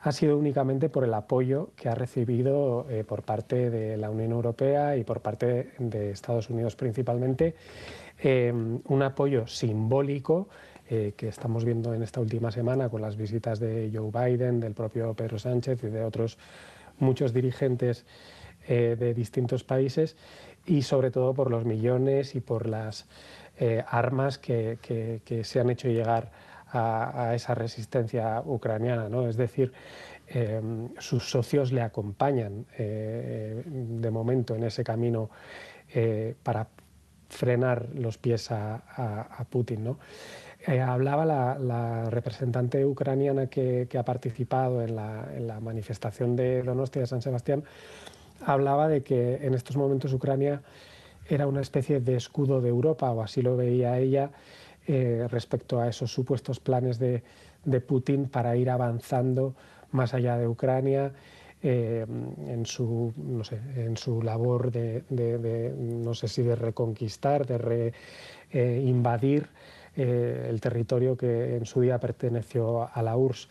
ha 0.00 0.12
sido 0.12 0.38
únicamente 0.38 0.88
por 0.88 1.04
el 1.04 1.12
apoyo 1.12 1.72
que 1.76 1.90
ha 1.90 1.94
recibido 1.94 2.86
por 3.06 3.22
parte 3.22 3.68
de 3.68 3.98
la 3.98 4.08
Unión 4.08 4.32
Europea 4.32 4.96
y 4.96 5.04
por 5.04 5.20
parte 5.20 5.72
de 5.78 6.10
Estados 6.10 6.48
Unidos 6.48 6.74
principalmente. 6.74 7.54
un 8.24 9.02
apoyo 9.02 9.46
simbólico 9.46 10.48
eh, 10.88 11.12
que 11.14 11.28
estamos 11.28 11.66
viendo 11.66 11.92
en 11.92 12.02
esta 12.02 12.18
última 12.18 12.50
semana 12.50 12.88
con 12.88 13.02
las 13.02 13.14
visitas 13.14 13.60
de 13.60 13.90
Joe 13.92 14.10
Biden, 14.10 14.58
del 14.58 14.72
propio 14.72 15.12
Pedro 15.12 15.38
Sánchez 15.38 15.84
y 15.84 15.88
de 15.88 16.02
otros 16.02 16.38
muchos 16.98 17.34
dirigentes 17.34 18.06
eh, 18.66 18.96
de 18.98 19.12
distintos 19.12 19.64
países 19.64 20.16
y 20.64 20.80
sobre 20.80 21.10
todo 21.10 21.34
por 21.34 21.50
los 21.50 21.66
millones 21.66 22.34
y 22.34 22.40
por 22.40 22.66
las 22.66 23.06
eh, 23.58 23.84
armas 23.86 24.38
que, 24.38 24.78
se 25.42 25.60
han 25.60 25.70
hecho 25.70 25.88
llegar 25.88 26.30
a, 26.72 27.32
esa 27.34 27.54
resistencia 27.54 28.42
ucraniana. 28.44 29.08
¿no? 29.08 29.28
Es 29.28 29.36
decir, 29.36 29.72
sus 30.98 31.30
socios 31.30 31.72
le 31.72 31.80
acompañan 31.80 32.66
de 32.76 34.10
momento 34.10 34.54
en 34.54 34.64
ese 34.64 34.84
camino 34.84 35.30
para 36.42 36.68
frenar 37.28 37.88
los 37.94 38.18
pies 38.18 38.50
a, 38.50 39.46
Putin. 39.50 39.84
¿no? 39.84 39.98
Eh, 40.66 40.80
hablaba 40.80 41.24
la, 41.24 42.10
representante 42.10 42.84
ucraniana 42.84 43.46
que, 43.46 43.88
ha 43.98 44.04
participado 44.04 44.82
en 44.82 44.96
la, 44.96 45.60
manifestación 45.60 46.36
de 46.36 46.62
Donostia 46.62 47.02
de 47.02 47.06
San 47.06 47.22
Sebastián, 47.22 47.64
hablaba 48.44 48.88
de 48.88 49.02
que 49.02 49.36
en 49.36 49.54
estos 49.54 49.76
momentos 49.76 50.12
Ucrania 50.12 50.62
era 51.28 51.46
una 51.46 51.60
especie 51.60 52.00
de 52.00 52.16
escudo 52.16 52.60
de 52.60 52.68
Europa, 52.68 53.10
o 53.12 53.22
así 53.22 53.42
lo 53.42 53.56
veía 53.56 53.98
ella, 53.98 54.30
eh, 54.86 55.26
respecto 55.30 55.80
a 55.80 55.88
esos 55.88 56.12
supuestos 56.12 56.60
planes 56.60 56.98
de, 56.98 57.22
Putin 57.86 58.28
para 58.28 58.56
ir 58.56 58.70
avanzando 58.70 59.54
más 59.92 60.14
allá 60.14 60.38
de 60.38 60.48
Ucrania. 60.48 61.12
Eh, 61.60 62.06
en, 62.46 62.64
su, 62.64 63.12
no 63.16 63.42
sé, 63.42 63.58
en 63.76 63.96
su 63.96 64.22
labor 64.22 64.70
de, 64.70 65.74
no 65.76 66.14
sé 66.14 66.28
si 66.28 66.42
de 66.42 66.54
reconquistar, 66.54 67.46
de 67.46 67.92
reinvadir 68.52 69.48
eh, 70.00 70.46
el 70.48 70.60
territorio 70.60 71.16
que 71.16 71.56
en 71.56 71.66
su 71.66 71.80
día 71.80 71.98
perteneció 71.98 72.88
a 72.94 73.02
la 73.02 73.16
URSS. 73.16 73.48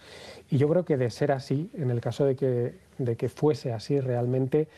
Y 0.50 0.58
yo 0.58 0.70
creo 0.70 0.86
que 0.86 0.96
de 0.96 1.10
ser 1.10 1.34
así, 1.34 1.70
en 1.74 1.92
el 1.92 2.00
caso 2.00 2.24
de 2.24 2.38
que, 2.38 2.76
de 2.98 3.18
que 3.18 3.28
fuese 3.28 3.74
así 3.74 4.00
realmente, 4.00 4.70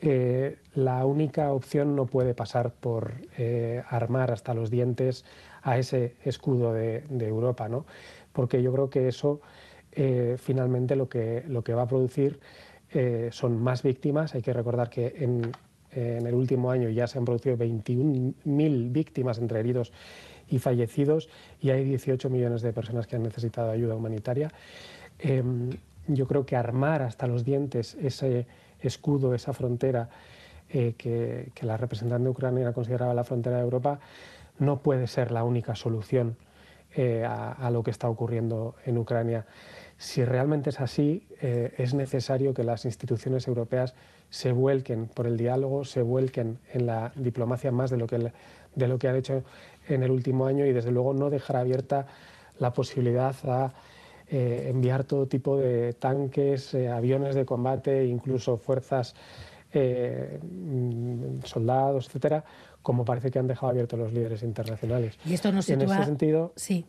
eh, 0.00 0.58
la 0.74 1.04
única 1.06 1.52
opción 1.52 1.96
no 1.96 2.06
puede 2.06 2.34
pasar 2.34 2.72
por 2.72 3.14
eh, 3.38 3.82
armar 3.88 4.30
hasta 4.30 4.54
los 4.54 4.70
dientes 4.70 5.24
a 5.62 5.78
ese 5.78 6.16
escudo 6.24 6.72
de, 6.72 7.04
Europa, 7.10 7.68
¿no? 7.68 7.86
porque 8.32 8.62
yo 8.62 8.72
creo 8.72 8.90
que 8.90 9.08
eso 9.08 9.40
finalmente 10.36 10.94
lo 10.94 11.08
que, 11.08 11.42
lo 11.48 11.64
que 11.64 11.72
va 11.72 11.82
a 11.82 11.88
producir 11.88 12.38
son 13.30 13.58
más 13.62 13.82
víctimas. 13.82 14.34
Hay 14.34 14.42
que 14.42 14.52
recordar 14.52 14.90
que 14.90 15.14
en, 15.20 15.52
en 15.96 16.26
el 16.26 16.34
último 16.34 16.70
año 16.70 16.90
ya 16.90 17.06
se 17.06 17.18
han 17.18 17.24
producido 17.24 17.56
21.000 17.56 18.92
víctimas 18.92 19.38
entre 19.38 19.60
heridos 19.60 19.92
y 20.48 20.58
fallecidos 20.58 21.28
y 21.60 21.70
hay 21.70 21.84
18 21.84 22.30
millones 22.30 22.62
de 22.62 22.72
personas 22.72 23.06
que 23.06 23.16
han 23.16 23.22
necesitado 23.22 23.70
ayuda 23.70 23.94
humanitaria. 23.94 24.52
Em, 25.18 25.70
yo 26.06 26.26
creo 26.26 26.46
que 26.46 26.54
armar 26.54 27.02
hasta 27.02 27.26
los 27.26 27.44
dientes 27.44 27.96
ese 28.00 28.46
escudo, 28.80 29.34
esa 29.34 29.52
frontera 29.52 30.08
eh, 30.68 30.94
que, 30.98 31.52
la 31.62 31.76
representante 31.76 32.28
ucraniana 32.28 32.72
consideraba 32.72 33.14
la 33.14 33.24
frontera 33.24 33.56
de 33.56 33.62
Europa, 33.62 34.00
no 34.58 34.78
puede 34.80 35.06
ser 35.06 35.30
la 35.30 35.44
única 35.44 35.74
solución 35.74 36.36
eh, 36.94 37.24
a, 37.24 37.70
lo 37.70 37.82
que 37.82 37.90
está 37.90 38.08
ocurriendo 38.08 38.74
en 38.84 38.98
Ucrania. 38.98 39.46
Si 39.98 40.24
realmente 40.24 40.70
es 40.70 40.80
así, 40.80 41.26
eh, 41.40 41.74
es 41.78 41.94
necesario 41.94 42.52
que 42.54 42.64
las 42.64 42.84
instituciones 42.84 43.46
europeas 43.46 43.94
se 44.30 44.52
vuelquen 44.52 45.06
por 45.06 45.26
el 45.26 45.36
diálogo, 45.36 45.84
se 45.84 46.02
vuelquen 46.02 46.58
en 46.72 46.86
la 46.86 47.12
diplomacia 47.14 47.70
más 47.70 47.90
de 47.90 47.98
lo 47.98 48.06
que, 48.06 48.32
de 48.74 48.88
lo 48.88 48.98
que 48.98 49.08
han 49.08 49.16
hecho 49.16 49.44
en 49.88 50.02
el 50.02 50.10
último 50.10 50.46
año 50.46 50.66
y 50.66 50.72
desde 50.72 50.90
luego 50.90 51.14
no 51.14 51.30
dejar 51.30 51.56
abierta 51.56 52.06
la 52.58 52.72
posibilidad 52.72 53.36
a 53.44 53.72
eh, 54.28 54.66
enviar 54.70 55.04
todo 55.04 55.26
tipo 55.26 55.56
de 55.56 55.92
tanques, 55.92 56.74
eh, 56.74 56.88
aviones 56.88 57.34
de 57.34 57.44
combate, 57.44 58.06
incluso 58.06 58.56
fuerzas, 58.56 59.14
eh, 59.72 60.38
mm, 60.42 61.42
soldados, 61.44 62.06
etcétera, 62.06 62.44
como 62.82 63.04
parece 63.04 63.30
que 63.30 63.38
han 63.38 63.46
dejado 63.46 63.70
abiertos 63.70 63.98
los 63.98 64.12
líderes 64.12 64.42
internacionales. 64.42 65.18
Y 65.24 65.34
esto 65.34 65.52
no 65.52 65.60
En 65.66 65.80
ese 65.82 66.04
sentido, 66.04 66.52
sí. 66.56 66.86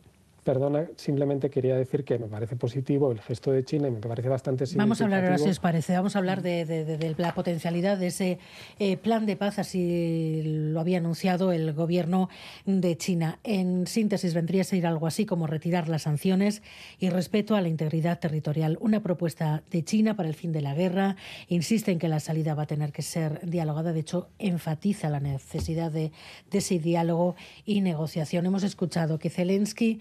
Perdona, 0.48 0.86
simplemente 0.96 1.50
quería 1.50 1.76
decir 1.76 2.04
que 2.04 2.18
me 2.18 2.26
parece 2.26 2.56
positivo 2.56 3.12
el 3.12 3.20
gesto 3.20 3.52
de 3.52 3.66
China 3.66 3.88
y 3.88 3.90
me 3.90 3.98
parece 3.98 4.30
bastante 4.30 4.64
significativo. 4.64 4.82
Vamos 4.82 5.00
a 5.02 5.04
hablar 5.04 5.24
ahora, 5.24 5.36
si 5.36 5.50
os 5.50 5.60
parece, 5.60 5.92
vamos 5.92 6.16
a 6.16 6.20
hablar 6.20 6.40
de, 6.40 7.14
la 7.18 7.34
potencialidad 7.34 7.98
de 7.98 8.06
ese 8.06 8.38
eh, 8.78 8.96
plan 8.96 9.26
de 9.26 9.36
paz, 9.36 9.58
así 9.58 10.40
lo 10.72 10.80
había 10.80 10.96
anunciado 10.96 11.52
el 11.52 11.74
gobierno 11.74 12.30
de 12.64 12.96
China. 12.96 13.40
En 13.44 13.86
síntesis, 13.86 14.32
vendría 14.32 14.62
a 14.62 14.64
ser 14.64 14.86
algo 14.86 15.06
así 15.06 15.26
como 15.26 15.46
retirar 15.46 15.86
las 15.90 16.04
sanciones 16.04 16.62
y 16.98 17.10
respeto 17.10 17.54
a 17.54 17.60
la 17.60 17.68
integridad 17.68 18.18
territorial. 18.18 18.78
Una 18.80 19.02
propuesta 19.02 19.62
de 19.70 19.84
China 19.84 20.16
para 20.16 20.30
el 20.30 20.34
fin 20.34 20.52
de 20.52 20.62
la 20.62 20.72
guerra. 20.72 21.16
Insiste 21.48 21.92
en 21.92 21.98
que 21.98 22.08
la 22.08 22.20
salida 22.20 22.54
va 22.54 22.62
a 22.62 22.66
tener 22.66 22.90
que 22.90 23.02
ser 23.02 23.46
dialogada. 23.46 23.92
De 23.92 24.00
hecho, 24.00 24.30
enfatiza 24.38 25.10
la 25.10 25.20
necesidad 25.20 25.92
de, 25.92 26.10
de 26.50 26.58
ese 26.58 26.78
diálogo 26.78 27.36
y 27.66 27.82
negociación. 27.82 28.46
Hemos 28.46 28.62
escuchado 28.62 29.18
que 29.18 29.28
Zelensky 29.28 30.00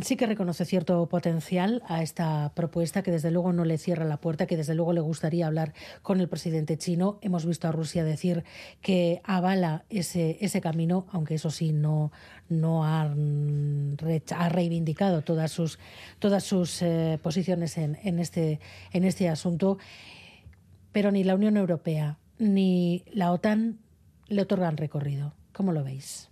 sí 0.00 0.16
que 0.16 0.26
reconoce 0.26 0.64
cierto 0.64 1.06
potencial 1.08 1.82
a 1.86 2.02
esta 2.02 2.52
propuesta, 2.54 3.02
que 3.02 3.10
desde 3.10 3.30
luego 3.30 3.52
no 3.52 3.64
le 3.64 3.78
cierra 3.78 4.04
la 4.04 4.16
puerta, 4.16 4.46
que 4.46 4.56
desde 4.56 4.74
luego 4.74 4.92
le 4.92 5.00
gustaría 5.00 5.46
hablar 5.46 5.74
con 6.02 6.20
el 6.20 6.28
presidente 6.28 6.78
chino. 6.78 7.18
Hemos 7.20 7.44
visto 7.44 7.68
a 7.68 7.72
Rusia 7.72 8.04
decir 8.04 8.44
que 8.80 9.20
avala 9.24 9.84
ese, 9.90 10.38
ese 10.40 10.60
camino, 10.60 11.06
aunque 11.10 11.34
eso 11.34 11.50
sí 11.50 11.72
no, 11.72 12.12
no 12.48 12.84
ha, 12.84 13.12
reivindicado 14.48 15.22
todas 15.22 15.52
sus, 15.52 15.78
todas 16.18 16.44
sus 16.44 16.80
eh, 16.82 17.18
posiciones 17.22 17.76
en, 17.76 17.98
en, 18.02 18.18
este, 18.18 18.60
en 18.92 19.04
este 19.04 19.28
asunto. 19.28 19.78
Pero 20.92 21.10
ni 21.10 21.24
la 21.24 21.34
Unión 21.34 21.56
Europea 21.56 22.18
ni 22.38 23.04
la 23.12 23.32
OTAN 23.32 23.78
le 24.28 24.42
otorgan 24.42 24.76
recorrido. 24.76 25.34
¿Cómo 25.52 25.72
lo 25.72 25.84
veis? 25.84 26.30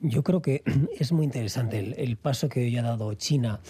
Yo 0.00 0.22
creo 0.22 0.42
que 0.42 0.62
es 0.98 1.12
muy 1.12 1.24
interesante 1.24 1.78
el, 1.78 2.16
paso 2.16 2.48
que 2.48 2.60
hoy 2.60 2.76
ha 2.76 2.82
dado 2.82 3.12
China 3.14 3.60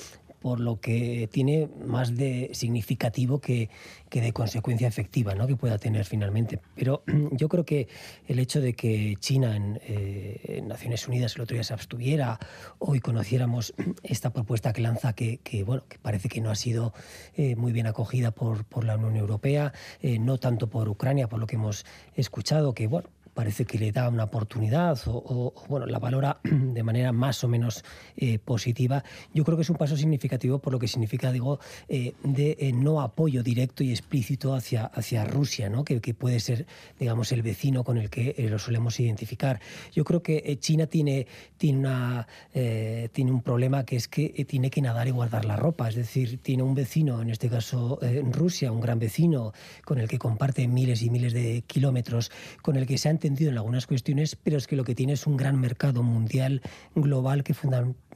por 0.40 0.60
lo 0.60 0.80
que 0.80 1.28
tiene 1.32 1.68
más 1.84 2.16
de 2.16 2.50
significativo 2.52 3.40
que, 3.40 3.68
de 4.10 4.32
consecuencia 4.32 4.86
efectiva 4.86 5.34
¿no? 5.34 5.46
que 5.46 5.56
pueda 5.56 5.78
tener 5.78 6.04
finalmente. 6.04 6.60
Pero 6.76 7.02
yo 7.32 7.48
creo 7.48 7.64
que 7.64 7.88
el 8.26 8.38
hecho 8.38 8.60
de 8.60 8.74
que 8.74 9.16
China 9.18 9.56
en, 9.56 9.80
eh, 9.84 10.62
Naciones 10.64 11.08
Unidas 11.08 11.34
el 11.36 11.42
otro 11.42 11.54
día 11.54 11.64
se 11.64 11.74
abstuviera, 11.74 12.38
hoy 12.78 13.00
conociéramos 13.00 13.74
esta 14.02 14.30
propuesta 14.30 14.72
que 14.72 14.80
lanza 14.80 15.12
que, 15.12 15.40
bueno, 15.66 15.84
que 15.88 15.98
parece 15.98 16.28
que 16.28 16.40
no 16.40 16.50
ha 16.50 16.54
sido 16.54 16.92
eh, 17.36 17.56
muy 17.56 17.72
bien 17.72 17.86
acogida 17.86 18.30
por, 18.30 18.64
por 18.64 18.84
la 18.84 18.96
Unión 18.96 19.16
Europea, 19.16 19.72
eh, 20.00 20.18
no 20.18 20.38
tanto 20.38 20.68
por 20.68 20.88
Ucrania, 20.88 21.28
por 21.28 21.40
lo 21.40 21.46
que 21.46 21.56
hemos 21.56 21.84
escuchado, 22.14 22.74
que 22.74 22.86
bueno, 22.86 23.08
parece 23.38 23.66
que 23.66 23.78
le 23.78 23.92
da 23.92 24.08
una 24.08 24.24
oportunidad 24.24 24.98
o, 25.06 25.54
bueno, 25.68 25.86
la 25.86 26.00
valora 26.00 26.40
de 26.42 26.82
manera 26.82 27.12
más 27.12 27.44
o 27.44 27.48
menos 27.48 27.84
eh, 28.16 28.40
positiva, 28.40 29.04
yo 29.32 29.44
creo 29.44 29.56
que 29.56 29.62
es 29.62 29.70
un 29.70 29.76
paso 29.76 29.96
significativo 29.96 30.58
por 30.58 30.72
lo 30.72 30.80
que 30.80 30.88
significa, 30.88 31.30
digo, 31.30 31.60
eh, 31.88 32.14
de 32.24 32.56
eh, 32.58 32.72
no 32.72 33.00
apoyo 33.00 33.44
directo 33.44 33.84
y 33.84 33.92
explícito 33.92 34.56
hacia, 34.56 34.86
hacia 34.86 35.24
Rusia, 35.24 35.70
¿no? 35.70 35.84
que, 35.84 36.00
puede 36.14 36.40
ser, 36.40 36.66
digamos, 36.98 37.30
el 37.30 37.42
vecino 37.42 37.84
con 37.84 37.96
el 37.98 38.10
que 38.10 38.34
lo 38.50 38.58
solemos 38.58 38.98
identificar. 38.98 39.60
Yo 39.92 40.02
creo 40.02 40.20
que 40.20 40.58
China 40.58 40.88
tiene, 40.88 41.28
tiene, 41.58 41.78
una, 41.78 42.26
tiene 42.52 43.30
un 43.30 43.42
problema 43.42 43.84
que 43.84 43.94
es 43.94 44.08
que 44.08 44.44
tiene 44.48 44.68
que 44.68 44.82
nadar 44.82 45.06
y 45.06 45.12
guardar 45.12 45.44
la 45.44 45.54
ropa, 45.54 45.88
es 45.88 45.94
decir, 45.94 46.40
tiene 46.42 46.64
un 46.64 46.74
vecino, 46.74 47.22
en 47.22 47.30
este 47.30 47.48
caso 47.48 48.00
Rusia, 48.32 48.72
un 48.72 48.80
gran 48.80 48.98
vecino 48.98 49.52
con 49.84 50.00
el 50.00 50.08
que 50.08 50.18
comparte 50.18 50.66
miles 50.66 51.02
y 51.02 51.10
miles 51.10 51.32
de 51.32 51.62
kilómetros, 51.68 52.32
con 52.62 52.76
el 52.76 52.84
que 52.84 52.98
se 52.98 53.08
ha 53.08 53.12
en 53.36 53.56
algunas 53.56 53.86
cuestiones, 53.86 54.36
pero 54.36 54.56
es 54.56 54.66
que 54.66 54.76
lo 54.76 54.84
que 54.84 54.94
tiene 54.94 55.12
es 55.12 55.26
un 55.26 55.36
gran 55.36 55.60
mercado 55.60 56.02
mundial 56.02 56.62
global 56.94 57.44
que 57.44 57.54
fundamentalmente 57.54 58.07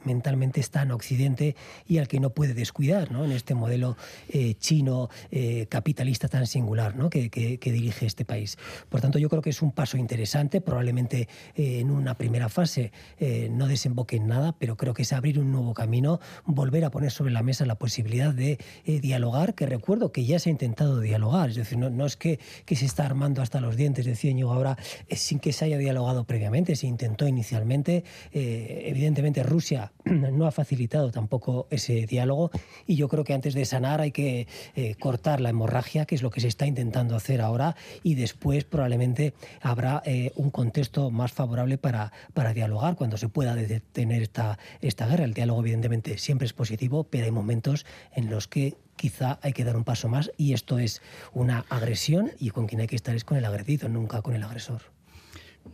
está 0.55 0.83
en 0.83 0.91
Occidente 0.91 1.55
y 1.87 1.97
al 1.97 2.07
que 2.07 2.19
no 2.19 2.31
puede 2.31 2.53
descuidar 2.53 3.11
¿no? 3.11 3.25
en 3.25 3.31
este 3.31 3.55
modelo 3.55 3.97
eh, 4.29 4.55
chino 4.55 5.09
eh, 5.31 5.67
capitalista 5.69 6.27
tan 6.27 6.47
singular 6.47 6.95
¿no? 6.95 7.09
que, 7.09 7.29
dirige 7.63 8.05
este 8.05 8.25
país. 8.25 8.57
Por 8.89 9.01
tanto, 9.01 9.17
yo 9.17 9.29
creo 9.29 9.41
que 9.41 9.49
es 9.49 9.61
un 9.61 9.71
paso 9.71 9.97
interesante, 9.97 10.61
probablemente 10.61 11.27
eh, 11.55 11.79
en 11.79 11.89
una 11.89 12.15
primera 12.15 12.49
fase 12.49 12.91
no 13.49 13.67
desemboque 13.67 14.17
en 14.17 14.27
nada, 14.27 14.55
pero 14.57 14.75
creo 14.77 14.93
que 14.93 15.03
es 15.03 15.13
abrir 15.13 15.39
un 15.39 15.51
nuevo 15.51 15.73
camino, 15.73 16.19
volver 16.45 16.85
a 16.85 16.91
poner 16.91 17.11
sobre 17.11 17.31
la 17.31 17.41
mesa 17.41 17.65
la 17.65 17.75
posibilidad 17.75 18.33
de 18.33 18.59
dialogar, 18.85 19.55
que 19.55 19.65
recuerdo 19.65 20.11
que 20.11 20.25
ya 20.25 20.39
se 20.39 20.49
ha 20.49 20.51
intentado 20.51 20.99
dialogar, 20.99 21.49
es 21.49 21.55
decir, 21.55 21.77
no, 21.77 22.05
es 22.05 22.17
que, 22.17 22.39
que, 22.65 22.75
se 22.75 22.85
está 22.85 23.05
armando 23.05 23.41
hasta 23.41 23.61
los 23.61 23.75
dientes, 23.75 24.05
decía 24.05 24.31
Ñigo 24.33 24.51
ahora, 24.51 24.77
sin 25.09 25.39
que 25.39 25.53
se 25.53 25.65
haya 25.65 25.77
dialogado 25.77 26.25
previamente, 26.25 26.75
se 26.75 26.87
intentó 26.87 27.27
inicialmente, 27.27 28.03
evidentemente 28.33 29.43
Rusia 29.43 29.92
no 30.05 30.47
ha 30.47 30.51
facilitado 30.51 31.11
tampoco 31.11 31.67
ese 31.69 32.05
diálogo 32.05 32.51
y 32.85 32.95
yo 32.95 33.07
creo 33.07 33.23
que 33.23 33.33
antes 33.33 33.53
de 33.53 33.65
sanar 33.65 34.01
hay 34.01 34.11
que 34.11 34.47
eh, 34.75 34.95
cortar 34.95 35.39
la 35.41 35.49
hemorragia, 35.49 36.05
que 36.05 36.15
es 36.15 36.21
lo 36.21 36.29
que 36.29 36.41
se 36.41 36.47
está 36.47 36.65
intentando 36.65 37.15
hacer 37.15 37.41
ahora, 37.41 37.75
y 38.03 38.15
después 38.15 38.65
probablemente 38.65 39.33
habrá 39.61 40.01
eh, 40.05 40.31
un 40.35 40.49
contexto 40.51 41.09
más 41.11 41.31
favorable 41.31 41.77
para, 41.77 42.11
para 42.33 42.53
dialogar 42.53 42.95
cuando 42.95 43.17
se 43.17 43.29
pueda 43.29 43.55
detener 43.55 44.21
esta, 44.21 44.59
esta 44.81 45.07
guerra. 45.07 45.25
El 45.25 45.33
diálogo 45.33 45.61
evidentemente 45.61 46.17
siempre 46.17 46.45
es 46.45 46.53
positivo, 46.53 47.05
pero 47.05 47.25
hay 47.25 47.31
momentos 47.31 47.85
en 48.13 48.29
los 48.29 48.47
que 48.47 48.75
quizá 48.95 49.39
hay 49.41 49.53
que 49.53 49.63
dar 49.63 49.75
un 49.75 49.83
paso 49.83 50.07
más 50.07 50.31
y 50.37 50.53
esto 50.53 50.79
es 50.79 51.01
una 51.33 51.65
agresión 51.69 52.31
y 52.39 52.51
con 52.51 52.67
quien 52.67 52.81
hay 52.81 52.87
que 52.87 52.95
estar 52.95 53.15
es 53.15 53.23
con 53.23 53.37
el 53.37 53.45
agredido, 53.45 53.89
nunca 53.89 54.21
con 54.21 54.35
el 54.35 54.43
agresor. 54.43 54.92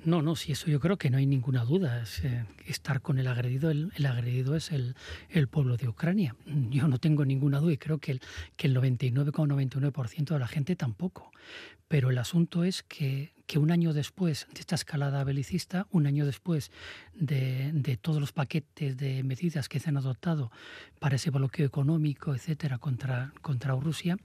No, 0.06 0.22
no, 0.22 0.36
sí, 0.36 0.53
eso 0.53 0.68
yo 0.68 0.80
creo 0.80 0.98
que 0.98 1.10
no 1.10 1.18
hay 1.18 1.26
ninguna 1.26 1.66
duda. 1.66 2.03
Eh, 2.24 2.45
estar 2.66 3.02
con 3.02 3.20
el 3.20 3.28
agredido, 3.28 3.70
el, 3.72 4.06
agredido 4.06 4.56
es 4.56 4.72
el, 4.72 4.95
pueblo 5.49 5.78
de 5.78 5.88
Ucrania. 5.88 6.36
Yo 6.45 6.88
no 6.88 6.99
tengo 6.99 7.26
ninguna 7.26 7.60
duda 7.60 7.74
y 7.74 7.78
creo 7.78 7.98
que 7.98 8.14
el, 8.14 8.22
que 8.56 8.68
el 8.68 8.76
99,99% 8.76 10.34
de 10.34 10.40
la 10.40 10.48
gente 10.48 10.76
tampoco. 10.76 11.32
Pero 11.88 12.11
el 12.11 12.18
asunto 12.18 12.64
es 12.64 12.84
que, 12.84 13.34
que, 13.48 13.57
un 13.57 13.72
año 13.72 13.94
después 13.94 14.48
de 14.53 14.60
esta 14.60 14.76
escalada 14.76 15.24
belicista, 15.24 15.88
un 15.91 16.06
año 16.06 16.26
después 16.26 16.72
de, 17.14 17.72
de, 17.74 17.98
todos 17.98 18.22
los 18.22 18.32
paquetes 18.32 18.95
de 18.95 19.24
medidas 19.24 19.68
que 19.68 19.80
se 19.80 19.90
han 19.90 19.98
adoptado 19.98 20.52
para 20.99 21.16
ese 21.16 21.32
bloqueo 21.32 21.66
económico, 21.66 22.36
etcétera, 22.36 22.78
contra, 22.78 23.34
contra 23.41 23.76
Rusia, 23.76 24.18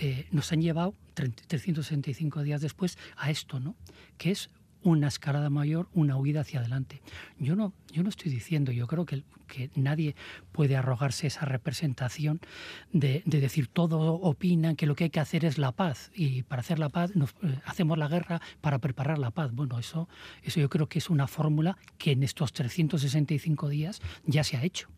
eh, 0.00 0.26
nos 0.32 0.50
han 0.52 0.60
llevado 0.60 0.94
365 1.14 2.42
días 2.42 2.60
después 2.60 2.98
a 3.16 3.30
esto, 3.30 3.60
¿no? 3.60 3.76
Que 4.18 4.32
es 4.32 4.50
una 4.84 5.08
escalada 5.08 5.50
mayor, 5.50 5.88
una 5.94 6.16
huida 6.16 6.42
hacia 6.42 6.60
adelante. 6.60 7.02
Yo 7.38 7.56
no, 7.56 7.72
yo 7.90 8.02
no 8.02 8.10
estoy 8.10 8.30
diciendo, 8.30 8.70
yo 8.70 8.86
creo 8.86 9.06
que, 9.06 9.24
que 9.48 9.70
nadie 9.74 10.14
puede 10.52 10.76
arrogarse 10.76 11.26
esa 11.26 11.46
representación 11.46 12.40
de, 12.92 13.22
decir 13.24 13.66
todo 13.66 14.14
opinan 14.14 14.76
que 14.76 14.86
lo 14.86 14.94
que 14.94 15.04
hay 15.04 15.10
que 15.10 15.20
hacer 15.20 15.44
es 15.44 15.58
la 15.58 15.72
paz 15.72 16.10
y 16.14 16.42
para 16.42 16.60
hacer 16.60 16.78
la 16.78 16.90
paz 16.90 17.16
nos, 17.16 17.30
eh, 17.42 17.58
hacemos 17.64 17.98
la 17.98 18.08
guerra 18.08 18.40
para 18.60 18.78
preparar 18.78 19.18
la 19.18 19.30
paz. 19.30 19.52
Bueno, 19.52 19.78
eso, 19.78 20.08
eso 20.42 20.60
yo 20.60 20.68
creo 20.68 20.88
que 20.88 20.98
es 20.98 21.10
una 21.10 21.26
fórmula 21.26 21.76
que 21.98 22.12
en 22.12 22.22
estos 22.22 22.52
365 22.52 23.68
días 23.68 24.00
ya 24.26 24.44
se 24.44 24.56
ha 24.56 24.62
hecho 24.62 24.88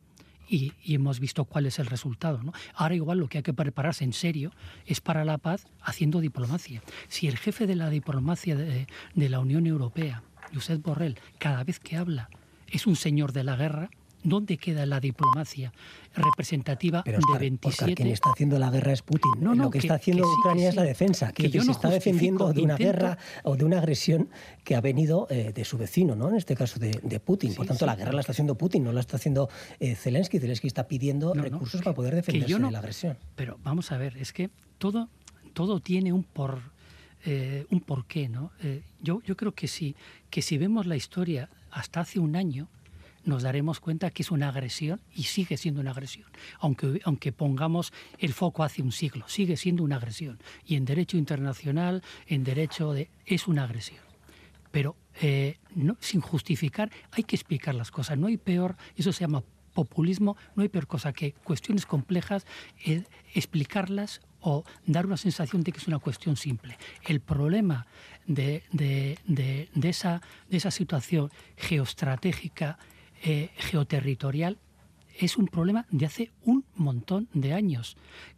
y, 0.48 0.72
hemos 0.84 1.20
visto 1.20 1.44
cuál 1.44 1.66
es 1.66 1.78
el 1.78 1.86
resultado. 1.86 2.42
¿no? 2.42 2.52
Ahora 2.74 2.94
igual 2.94 3.18
lo 3.18 3.28
que 3.28 3.38
hay 3.38 3.42
que 3.42 3.52
prepararse 3.52 4.04
en 4.04 4.12
serio 4.12 4.52
es 4.86 5.00
para 5.00 5.24
la 5.24 5.38
paz 5.38 5.66
haciendo 5.80 6.20
diplomacia. 6.20 6.82
Si 7.08 7.28
el 7.28 7.36
jefe 7.36 7.66
de 7.66 7.76
la 7.76 7.90
diplomacia 7.90 8.56
de, 8.56 8.86
de 9.14 9.28
la 9.28 9.40
Unión 9.40 9.66
Europea, 9.66 10.22
Josep 10.54 10.82
Borrell, 10.82 11.18
cada 11.38 11.64
vez 11.64 11.80
que 11.80 11.96
habla 11.96 12.30
es 12.68 12.86
un 12.86 12.96
señor 12.96 13.32
de 13.32 13.44
la 13.44 13.56
guerra, 13.56 13.90
¿Dónde 14.26 14.58
queda 14.58 14.84
la 14.86 14.98
diplomacia 14.98 15.72
representativa 16.12 17.02
de 17.02 17.12
27? 17.38 17.68
Oscar, 17.68 17.94
quien 17.94 18.08
está 18.08 18.30
haciendo 18.30 18.58
la 18.58 18.70
guerra 18.70 18.92
es 18.92 19.02
Putin. 19.02 19.30
No, 19.38 19.54
no, 19.54 19.64
lo 19.64 19.70
que, 19.70 19.78
está 19.78 19.94
haciendo 19.94 20.26
Ucrania 20.40 20.68
es 20.68 20.74
la 20.74 20.82
defensa, 20.82 21.30
que, 21.30 21.48
se 21.48 21.58
está 21.58 21.88
defendiendo 21.88 22.52
de 22.52 22.60
una 22.60 22.76
guerra 22.76 23.18
o 23.44 23.54
de 23.56 23.64
una 23.64 23.78
agresión 23.78 24.28
que 24.64 24.74
ha 24.74 24.80
venido 24.80 25.28
eh, 25.30 25.52
de 25.54 25.64
su 25.64 25.78
vecino, 25.78 26.16
¿no? 26.16 26.28
En 26.28 26.34
este 26.34 26.56
caso 26.56 26.80
de, 26.80 27.20
Putin. 27.20 27.54
Por 27.54 27.66
tanto, 27.66 27.86
la 27.86 27.94
guerra 27.94 28.10
la 28.12 28.20
está 28.20 28.32
haciendo 28.32 28.56
Putin, 28.56 28.82
no 28.82 28.92
la 28.92 28.98
está 28.98 29.16
haciendo 29.16 29.48
eh, 29.78 29.94
Zelensky. 29.94 30.40
Zelensky 30.40 30.66
está 30.66 30.88
pidiendo 30.88 31.32
recursos 31.32 31.80
para 31.82 31.94
poder 31.94 32.16
defenderse 32.16 32.52
de 32.52 32.70
la 32.72 32.80
agresión. 32.80 33.16
Pero 33.36 33.60
vamos 33.62 33.92
a 33.92 33.96
ver, 33.96 34.16
es 34.16 34.32
que 34.32 34.50
todo, 34.78 35.08
todo 35.52 35.78
tiene 35.78 36.12
un 36.12 36.24
por 36.24 36.58
eh, 37.24 37.64
un 37.70 37.80
porqué, 37.80 38.28
¿no? 38.28 38.50
yo, 39.00 39.22
yo 39.24 39.36
creo 39.36 39.52
que 39.52 39.68
sí, 39.68 39.94
que 40.30 40.42
si 40.42 40.58
vemos 40.58 40.86
la 40.86 40.96
historia 40.96 41.48
hasta 41.70 42.00
hace 42.00 42.18
un 42.18 42.34
año, 42.34 42.68
nos 43.26 43.42
daremos 43.42 43.80
cuenta 43.80 44.10
que 44.10 44.22
es 44.22 44.30
una 44.30 44.48
agresión 44.48 45.00
y 45.14 45.24
sigue 45.24 45.56
siendo 45.56 45.80
una 45.80 45.90
agresión. 45.90 46.26
Aunque, 46.60 47.00
aunque 47.04 47.32
pongamos 47.32 47.92
el 48.18 48.32
foco 48.32 48.62
hace 48.64 48.82
un 48.82 48.92
siglo, 48.92 49.28
sigue 49.28 49.56
siendo 49.56 49.82
una 49.82 49.96
agresión. 49.96 50.38
Y 50.64 50.76
en 50.76 50.84
derecho 50.84 51.18
internacional, 51.18 52.02
en 52.26 52.44
derecho 52.44 52.92
de... 52.92 53.10
es 53.26 53.46
una 53.48 53.64
agresión. 53.64 54.04
Pero 54.70 54.96
eh, 55.20 55.58
no, 55.74 55.96
sin 56.00 56.20
justificar, 56.20 56.90
hay 57.10 57.24
que 57.24 57.36
explicar 57.36 57.74
las 57.74 57.90
cosas. 57.90 58.16
No 58.16 58.28
hay 58.28 58.36
peor, 58.36 58.76
eso 58.96 59.12
se 59.12 59.20
llama 59.20 59.42
populismo, 59.74 60.36
no 60.54 60.62
hay 60.62 60.68
peor 60.68 60.86
cosa 60.86 61.12
que 61.12 61.32
cuestiones 61.32 61.84
complejas, 61.84 62.46
eh, 62.84 63.04
explicarlas 63.34 64.22
o 64.40 64.64
dar 64.86 65.06
una 65.06 65.16
sensación 65.16 65.62
de 65.62 65.72
que 65.72 65.78
es 65.78 65.88
una 65.88 65.98
cuestión 65.98 66.36
simple. 66.36 66.78
El 67.04 67.20
problema 67.20 67.86
de, 68.26 68.62
de, 68.72 69.18
de, 69.26 69.68
de 69.74 69.88
esa, 69.88 70.22
de 70.48 70.56
esa 70.56 70.70
situación 70.70 71.30
geoestratégica 71.56 72.78
eh, 73.22 73.50
geoterritorial 73.56 74.58
es 75.18 75.36
un 75.36 75.46
problema 75.46 75.86
de 75.90 76.06
hace 76.06 76.30
un 76.42 76.64
montón 76.74 77.28
de 77.32 77.52
años, 77.52 77.96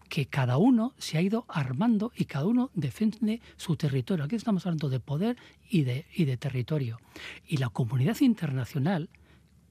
que 0.08 0.26
cada 0.26 0.56
uno 0.56 0.94
se 0.98 1.18
ha 1.18 1.22
ido 1.22 1.44
armando 1.48 2.12
y 2.16 2.24
cada 2.24 2.46
uno 2.46 2.70
defiende 2.74 3.40
su 3.56 3.76
territorio. 3.76 4.24
Aquí 4.24 4.36
estamos 4.36 4.64
hablando 4.66 4.88
de 4.88 5.00
poder 5.00 5.36
y 5.68 5.82
de, 5.82 6.06
y 6.14 6.24
de 6.24 6.36
territorio. 6.36 6.98
Y 7.46 7.58
la 7.58 7.68
comunidad 7.68 8.20
internacional, 8.20 9.10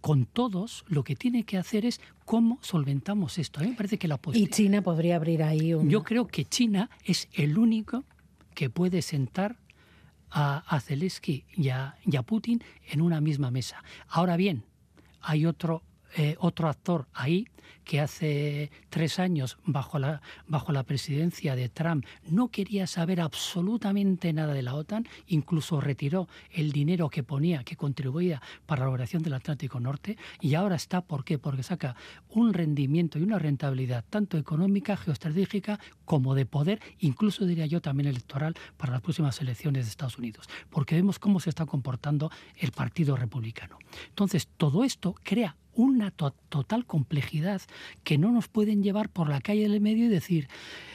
con 0.01 0.25
todos, 0.25 0.85
lo 0.87 1.03
que 1.03 1.15
tiene 1.15 1.43
que 1.43 1.57
hacer 1.57 1.85
es 1.85 2.01
cómo 2.23 2.59
solventamos 2.61 3.39
esto. 3.39 3.59
A 3.59 3.63
mí 3.63 3.69
me 3.69 3.75
parece 3.75 3.97
que 3.97 4.07
la 4.07 4.19
Y 4.33 4.47
China 4.47 4.81
podría 4.81 5.15
abrir 5.15 5.41
ahí 5.41 5.73
un... 5.73 5.89
Yo 5.89 6.03
creo 6.03 6.27
que 6.27 6.45
China 6.45 6.89
es 7.03 7.27
el 7.33 7.57
único 7.57 8.03
que 8.53 8.69
puede 8.69 9.01
sentar 9.01 9.57
a, 10.29 10.57
a 10.67 10.79
Zelensky 10.81 11.45
y 11.55 11.69
a 11.69 12.21
Putin 12.25 12.61
en 12.89 13.01
una 13.01 13.21
misma 13.21 13.49
mesa. 13.49 13.83
Ahora 14.07 14.37
bien, 14.37 14.63
hay 15.27 15.45
otro, 15.45 15.83
eh, 16.19 16.35
otro 16.39 16.67
actor 16.67 17.07
ahí 17.13 17.47
que 17.83 18.01
hace 18.01 18.71
tres 18.89 19.19
años, 19.19 19.57
bajo 19.65 19.99
la, 19.99 20.21
bajo 20.47 20.71
la 20.71 20.81
presidencia 20.81 21.55
de 21.55 21.69
Trump, 21.69 22.05
no 22.27 22.49
quería 22.49 22.87
saber 22.87 23.21
absolutamente 23.21 24.33
nada 24.33 24.53
de 24.53 24.63
la 24.63 24.73
OTAN, 24.73 25.07
incluso 25.27 25.79
retiró 25.79 26.27
el 26.51 26.71
dinero 26.71 27.09
que 27.09 27.21
ponía, 27.21 27.63
que 27.63 27.75
contribuía 27.75 28.41
para 28.65 28.83
la 28.83 28.89
operación 28.89 29.21
del 29.21 29.35
Atlántico 29.35 29.79
Norte, 29.79 30.17
y 30.41 30.55
ahora 30.55 30.75
está, 30.75 31.01
¿por 31.01 31.23
qué? 31.23 31.37
Porque 31.37 31.61
saca 31.61 31.95
un 32.29 32.53
rendimiento 32.53 33.19
y 33.19 33.23
una 33.23 33.37
rentabilidad 33.37 34.03
tanto 34.09 34.39
económica, 34.39 34.97
geoestratégica, 34.97 35.79
como 36.03 36.33
de 36.33 36.47
poder, 36.47 36.81
incluso 36.99 37.45
diría 37.45 37.67
yo 37.67 37.79
también 37.79 38.09
electoral 38.09 38.55
para 38.75 38.93
las 38.93 39.01
próximas 39.01 39.39
elecciones 39.39 39.85
de 39.85 39.91
Estados 39.91 40.17
Unidos, 40.17 40.49
porque 40.71 40.95
vemos 40.95 41.19
cómo 41.19 41.39
se 41.39 41.49
está 41.49 41.67
comportando 41.67 42.31
el 42.57 42.71
Partido 42.71 43.15
Republicano. 43.15 43.77
Entonces, 44.09 44.47
todo 44.57 44.83
esto 44.83 45.15
crea 45.23 45.55
una 45.77 46.11
total 46.11 46.85
complejidad 46.85 47.61
que 48.03 48.17
no 48.17 48.31
nos 48.31 48.47
pueden 48.47 48.81
llevar 48.81 49.09
por 49.09 49.29
la 49.29 49.41
calle 49.41 49.69
del 49.69 49.79
medio 49.79 50.05
y 50.05 50.09
decir, 50.09 50.49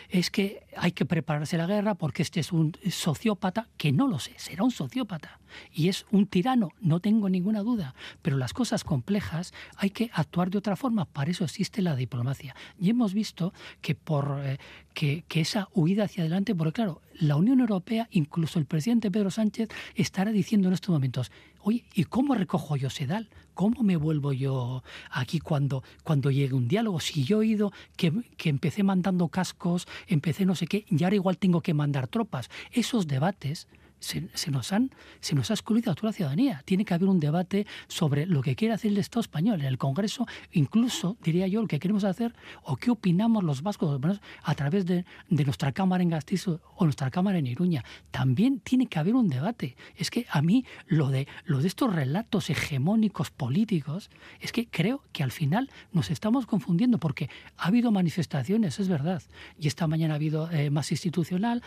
es 0.09 0.29
que 0.29 0.65
hay 0.77 0.91
que 0.91 1.07
prepararse 1.07 1.57
la 1.57 1.67
guerra 1.67 1.95
porque 1.95 2.23
este 2.23 2.41
es 2.41 2.53
un 2.53 2.77
sociópata, 2.91 3.69
que 3.79 3.93
no 3.93 4.09
lo 4.09 4.19
sé, 4.19 4.35
será 4.37 4.65
un 4.65 4.73
sociópata 4.73 5.41
y 5.73 5.89
es 5.89 6.05
un 6.11 6.27
tirano, 6.27 6.71
no 6.81 6.99
tengo 6.99 7.31
ninguna 7.31 7.61
duda, 7.61 7.95
pero 8.23 8.37
las 8.37 8.53
cosas 8.53 8.83
complejas 8.83 9.55
hay 9.77 9.91
que 9.91 10.11
actuar 10.13 10.51
de 10.51 10.59
otra 10.59 10.75
forma, 10.75 11.05
para 11.05 11.31
eso 11.31 11.45
existe 11.45 11.81
la 11.81 11.95
diplomacia. 11.95 12.57
Y 12.79 12.91
hemos 12.91 13.15
visto 13.15 13.55
que 13.81 13.95
por 13.95 14.41
eh, 14.43 14.59
que, 14.95 15.25
que, 15.29 15.41
esa 15.41 15.69
huida 15.73 16.05
hacia 16.05 16.23
adelante, 16.23 16.55
porque 16.55 16.73
claro, 16.73 17.01
la 17.21 17.37
Unión 17.37 17.61
Europea, 17.61 18.09
incluso 18.11 18.59
el 18.59 18.67
presidente 18.67 19.11
Pedro 19.11 19.31
Sánchez, 19.31 19.69
estará 19.95 20.33
diciendo 20.33 20.69
en 20.69 20.75
estos 20.75 20.91
momentos, 20.91 21.31
oye, 21.61 21.85
¿y 21.95 22.05
cómo 22.05 22.35
recojo 22.35 22.77
yo 22.77 22.91
Sedal? 22.91 23.31
¿Cómo 23.55 23.83
me 23.83 23.97
vuelvo 23.97 24.33
yo 24.33 24.83
aquí 25.11 25.39
cuando, 25.39 25.83
cuando 26.05 26.31
llegue 26.31 26.55
un 26.55 26.69
diálogo? 26.69 27.01
Si 27.01 27.25
yo 27.25 27.37
he 27.37 27.41
oído 27.41 27.73
que, 27.97 28.13
que 28.37 28.49
empecé 28.49 28.83
mandando 28.83 29.29
cascos, 29.29 29.87
empecé 30.07 30.47
no 30.47 30.55
sé 30.55 30.67
qué, 30.67 30.85
y 30.89 31.05
ahora 31.05 31.17
igual 31.17 31.39
tengo 31.39 31.61
que 31.61 31.75
mandar 31.75 32.09
tropas. 32.09 32.51
Esos 32.73 33.07
debates 33.07 33.69
se, 34.03 34.51
nos 34.51 34.73
han, 34.73 34.91
se 35.21 35.35
nos 35.35 35.51
ha 35.51 35.55
excluido 35.55 35.93
a 35.93 35.95
toda 35.95 36.09
la 36.09 36.13
ciudadanía. 36.13 36.63
Tiene 36.65 36.85
que 36.85 36.95
haber 36.95 37.09
un 37.09 37.21
debate 37.21 37.67
sobre 37.89 38.27
lo 38.27 38.43
que 38.43 38.57
quiere 38.57 38.75
hacer 38.75 38.91
el 38.91 38.99
Estado 38.99 39.21
español 39.21 39.61
en 39.61 39.67
el 39.67 39.79
Congreso, 39.79 40.27
incluso, 40.51 41.17
diría 41.23 41.47
yo, 41.47 41.63
lo 41.63 41.69
que 41.69 41.79
queremos 41.79 42.05
hacer 42.05 42.35
o 42.65 42.77
qué 42.77 42.91
opinamos 42.91 43.45
los 43.45 43.63
vascos 43.63 44.01
a 44.43 44.55
través 44.55 44.87
de, 44.87 45.05
nuestra 45.29 45.73
Cámara 45.73 46.03
en 46.03 46.11
Gastizo 46.11 46.61
o 46.77 46.85
nuestra 46.85 47.11
Cámara 47.11 47.39
en 47.39 47.47
Iruña. 47.47 47.85
También 48.11 48.61
tiene 48.61 48.87
que 48.87 48.99
haber 48.99 49.15
un 49.15 49.29
debate. 49.29 49.77
Es 49.97 50.11
que 50.11 50.27
a 50.31 50.43
mí 50.43 50.65
lo 50.87 51.09
de, 51.09 51.29
lo 51.45 51.61
de 51.61 51.69
estos 51.69 51.95
relatos 51.95 52.51
hegemónicos 52.51 53.31
políticos, 53.31 54.11
es 54.41 54.53
que 54.53 54.67
creo 54.67 55.03
que 55.13 55.23
al 55.23 55.31
final 55.31 55.71
nos 55.93 56.11
estamos 56.11 56.47
confundiendo 56.47 56.99
porque 56.99 57.31
ha 57.57 57.69
habido 57.69 57.93
manifestaciones, 57.93 58.81
es 58.81 58.89
verdad, 58.89 59.23
y 59.59 59.69
esta 59.69 59.87
mañana 59.87 60.15
ha 60.15 60.17
habido 60.17 60.51
eh, 60.51 60.71
más 60.71 60.91
institucional, 60.91 61.63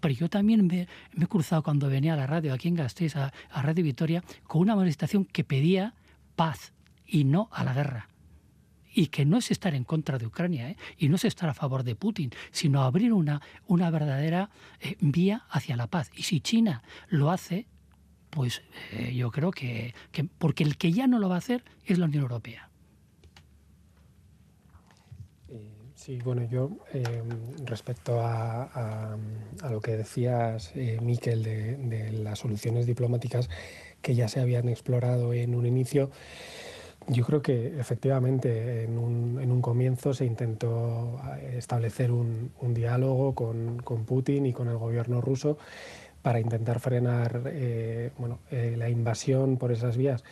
pero 0.00 0.14
yo 0.14 0.28
también 0.28 0.66
me, 0.66 0.88
me 1.12 1.26
cruzado 1.32 1.62
cuando 1.62 1.88
venía 1.88 2.12
a 2.12 2.16
la 2.16 2.26
radio 2.26 2.52
aquí 2.52 2.68
en 2.68 2.74
Gasteiz, 2.74 3.16
a, 3.16 3.32
Radio 3.50 3.82
Vitoria, 3.82 4.22
con 4.42 4.60
una 4.60 4.76
manifestación 4.76 5.24
que 5.24 5.44
pedía 5.44 5.94
paz 6.36 6.74
y 7.06 7.24
no 7.24 7.48
a 7.52 7.64
la 7.64 7.72
guerra 7.72 8.08
y 8.94 9.06
que 9.06 9.24
no 9.24 9.38
es 9.38 9.50
estar 9.50 9.74
en 9.74 9.84
contra 9.84 10.18
de 10.18 10.26
Ucrania 10.26 10.68
¿eh? 10.68 10.76
y 10.98 11.08
no 11.08 11.16
es 11.16 11.24
estar 11.24 11.48
a 11.48 11.54
favor 11.54 11.84
de 11.84 11.96
Putin, 11.96 12.32
sino 12.50 12.82
abrir 12.82 13.14
una, 13.14 13.40
una 13.66 13.90
verdadera 13.90 14.50
eh, 14.80 14.96
vía 15.00 15.46
hacia 15.48 15.74
la 15.76 15.86
paz. 15.86 16.10
Y 16.14 16.24
si 16.24 16.40
China 16.40 16.82
lo 17.08 17.30
hace, 17.30 17.66
pues 18.28 18.62
eh, 18.92 19.14
yo 19.14 19.30
creo 19.30 19.52
que, 19.52 19.94
que, 20.10 20.24
porque 20.24 20.64
el 20.64 20.76
que 20.76 20.92
ya 20.92 21.06
no 21.06 21.18
lo 21.18 21.30
va 21.30 21.36
a 21.36 21.38
hacer 21.38 21.64
es 21.86 21.98
la 21.98 22.04
Unión 22.04 22.24
Europea. 22.24 22.68
Sí, 26.04 26.18
bueno, 26.18 26.42
yo 26.50 26.68
em, 26.92 27.64
respecto 27.64 28.22
a, 28.24 29.16
lo 29.70 29.80
que 29.80 29.96
decías, 29.96 30.72
eh, 30.74 30.98
Miquel, 31.00 31.44
de, 31.44 32.10
las 32.10 32.40
soluciones 32.40 32.86
diplomáticas 32.86 33.48
que 34.00 34.16
ya 34.16 34.26
se 34.26 34.40
habían 34.40 34.68
explorado 34.68 35.32
en 35.32 35.54
un 35.54 35.64
inicio, 35.64 36.10
yo 37.06 37.24
creo 37.24 37.40
que 37.40 37.78
efectivamente 37.78 38.82
en 38.82 38.98
un, 38.98 39.62
comienzo 39.62 40.12
se 40.12 40.24
intentó 40.24 41.20
eh, 41.38 41.54
establecer 41.58 42.10
un, 42.10 42.50
diálogo 42.74 43.36
con, 43.36 43.76
Putin 44.04 44.46
y 44.46 44.52
con 44.52 44.66
el 44.66 44.78
gobierno 44.78 45.20
ruso 45.20 45.56
para 46.20 46.40
intentar 46.40 46.80
frenar 46.80 47.44
eh, 47.46 48.10
bueno, 48.18 48.40
la 48.50 48.90
invasión 48.90 49.56
por 49.56 49.70
esas 49.70 49.96
vías. 49.96 50.24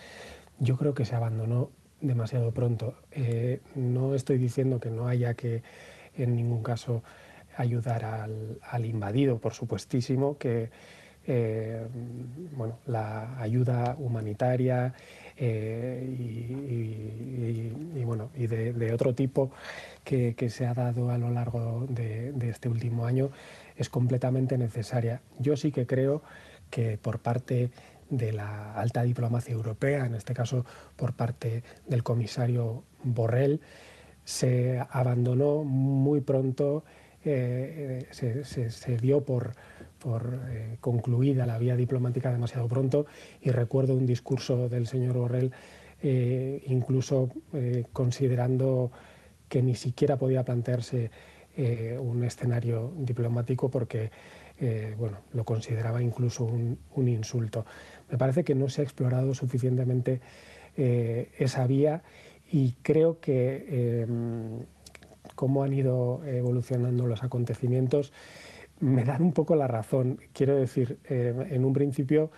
Yo 0.58 0.76
creo 0.76 0.94
que 0.94 1.04
se 1.04 1.14
abandonó 1.14 1.70
demasiado 2.00 2.50
pronto. 2.52 2.94
Eh, 3.12 3.60
no 3.74 4.14
estoy 4.14 4.38
diciendo 4.38 4.80
que 4.80 4.90
no 4.90 5.08
haya 5.08 5.34
que 5.34 5.62
en 6.16 6.36
ningún 6.36 6.62
caso 6.62 7.02
ayudar 7.56 8.04
al, 8.04 8.84
invadido, 8.84 9.38
por 9.38 9.52
supuestísimo, 9.52 10.38
que 10.38 10.70
eh, 11.26 11.86
bueno, 12.56 12.78
la 12.86 13.40
ayuda 13.40 13.94
humanitaria 13.98 14.94
eh, 15.36 16.02
y, 16.18 18.04
bueno, 18.04 18.30
y 18.34 18.46
de, 18.46 18.92
otro 18.92 19.14
tipo 19.14 19.50
que, 20.02 20.34
se 20.48 20.66
ha 20.66 20.74
dado 20.74 21.10
a 21.10 21.18
lo 21.18 21.30
largo 21.30 21.86
de 21.88 22.48
este 22.48 22.68
último 22.68 23.06
año 23.06 23.30
es 23.76 23.88
completamente 23.88 24.58
necesaria. 24.58 25.20
Yo 25.38 25.56
sí 25.56 25.72
que 25.72 25.86
creo 25.86 26.22
que 26.70 26.98
por 26.98 27.18
parte 27.18 27.70
de 28.10 28.32
la 28.32 28.74
alta 28.74 29.02
diplomacia 29.02 29.54
europea, 29.54 30.04
en 30.04 30.14
este 30.14 30.34
caso 30.34 30.66
por 30.96 31.14
parte 31.14 31.62
del 31.86 32.02
comisario 32.02 32.84
Borrell, 33.02 33.60
se 34.24 34.80
abandonó 34.90 35.64
muy 35.64 36.20
pronto, 36.20 36.84
eh, 37.24 38.06
se, 38.10 38.96
dio 38.96 39.22
por, 39.24 39.54
eh, 40.50 40.76
concluida 40.80 41.46
la 41.46 41.58
vía 41.58 41.76
diplomática 41.76 42.32
demasiado 42.32 42.68
pronto 42.68 43.06
y 43.42 43.50
recuerdo 43.50 43.94
un 43.94 44.06
discurso 44.06 44.68
del 44.68 44.86
señor 44.86 45.16
Borrell 45.18 45.52
eh, 46.02 46.62
incluso 46.66 47.28
considerando 47.92 48.90
que 49.48 49.62
ni 49.62 49.74
siquiera 49.74 50.16
podía 50.16 50.44
plantearse 50.44 51.10
un 51.98 52.24
escenario 52.24 52.94
diplomático 52.96 53.68
porque 53.68 54.10
bueno, 54.96 55.18
lo 55.32 55.44
consideraba 55.44 56.00
incluso 56.00 56.44
un 56.44 57.08
insulto. 57.08 57.66
Me 58.10 58.18
parece 58.18 58.44
que 58.44 58.54
no 58.54 58.68
se 58.68 58.80
ha 58.80 58.84
explorado 58.84 59.34
suficientemente 59.34 60.20
eh, 60.76 61.30
esa 61.38 61.66
vía 61.66 62.02
y 62.50 62.72
creo 62.82 63.20
que 63.20 64.02
em, 64.02 64.64
cómo 65.34 65.62
han 65.62 65.72
ido 65.72 66.24
evolucionando 66.24 67.06
los 67.06 67.22
acontecimientos 67.22 68.12
me 68.80 69.04
dan 69.04 69.22
un 69.22 69.32
poco 69.32 69.54
la 69.56 69.66
razón. 69.66 70.18
Quiero 70.32 70.56
decir, 70.56 70.98
em, 71.04 71.42
en 71.42 71.64
un 71.64 71.72
principio 71.72 72.30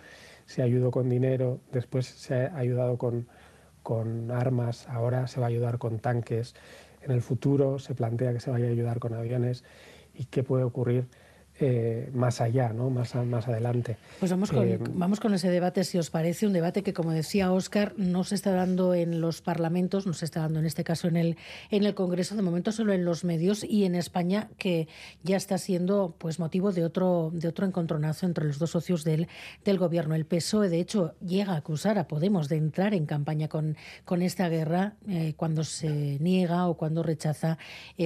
se 0.45 0.61
ayudó 0.61 0.91
con 0.91 1.09
dinero, 1.09 1.61
después 1.71 2.05
se 2.05 2.35
ha 2.35 2.57
ayudado 2.57 2.97
con, 2.97 3.27
con 3.81 4.29
armas, 4.29 4.87
ahora 4.89 5.27
se 5.27 5.39
va 5.39 5.47
a 5.47 5.49
ayudar 5.49 5.77
con 5.77 5.99
tanques, 5.99 6.53
en 7.01 7.11
el 7.11 7.21
futuro 7.21 7.79
se 7.79 7.95
plantea 7.95 8.33
que 8.33 8.39
se 8.39 8.51
vaya 8.51 8.67
a 8.67 8.69
ayudar 8.69 8.99
con 8.99 9.13
aviones. 9.13 9.63
Y 10.15 10.25
qué 10.25 10.43
puede 10.43 10.63
ocurrir 10.63 11.07
eh, 11.65 12.09
más 12.13 12.41
allá, 12.41 12.73
¿no? 12.73 12.89
más, 12.89 13.15
más 13.15 13.47
adelante. 13.47 13.95
Pues 14.19 14.29
vamos 14.29 14.51
con, 14.51 14.67
eh, 14.67 14.77
vamos 14.91 15.21
con 15.21 15.33
ese 15.33 15.49
debate, 15.49 15.85
si 15.85 15.97
os 15.97 16.09
parece, 16.09 16.45
un 16.45 16.51
debate 16.51 16.83
que, 16.83 16.91
como 16.91 17.11
decía 17.11 17.53
Óscar, 17.53 17.93
no 17.95 18.25
se 18.25 18.35
está 18.35 18.51
dando 18.51 18.93
en 18.93 19.21
los 19.21 19.41
parlamentos, 19.41 20.05
no 20.05 20.13
se 20.13 20.25
está 20.25 20.41
dando 20.41 20.59
en 20.59 20.65
este 20.65 20.83
caso 20.83 21.07
en 21.07 21.15
el, 21.15 21.37
en 21.71 21.85
el 21.85 21.93
Congreso, 21.93 22.35
de 22.35 22.41
momento 22.41 22.73
solo 22.73 22.91
en 22.91 23.05
los 23.05 23.23
medios 23.23 23.63
y 23.63 23.85
en 23.85 23.95
España, 23.95 24.49
que 24.57 24.89
ya 25.23 25.37
está 25.37 25.57
siendo 25.57 26.15
pues 26.17 26.37
motivo 26.37 26.73
de 26.73 26.83
otro, 26.83 27.31
de 27.33 27.47
otro 27.47 27.65
encontronazo 27.65 28.25
entre 28.25 28.45
los 28.45 28.59
dos 28.59 28.71
socios 28.71 29.05
del, 29.05 29.29
del 29.63 29.77
Gobierno. 29.77 30.15
El 30.15 30.25
PSOE, 30.25 30.67
de 30.67 30.81
hecho, 30.81 31.15
llega 31.25 31.53
a 31.53 31.57
acusar 31.57 31.97
a 31.97 32.09
Podemos 32.09 32.49
de 32.49 32.57
entrar 32.57 32.93
en 32.93 33.05
campaña 33.05 33.47
con, 33.47 33.77
con 34.03 34.21
esta 34.21 34.49
guerra 34.49 34.95
eh, 35.07 35.33
cuando 35.37 35.63
se 35.63 36.19
niega 36.19 36.67
o 36.67 36.75
cuando 36.75 37.03
rechaza 37.03 37.57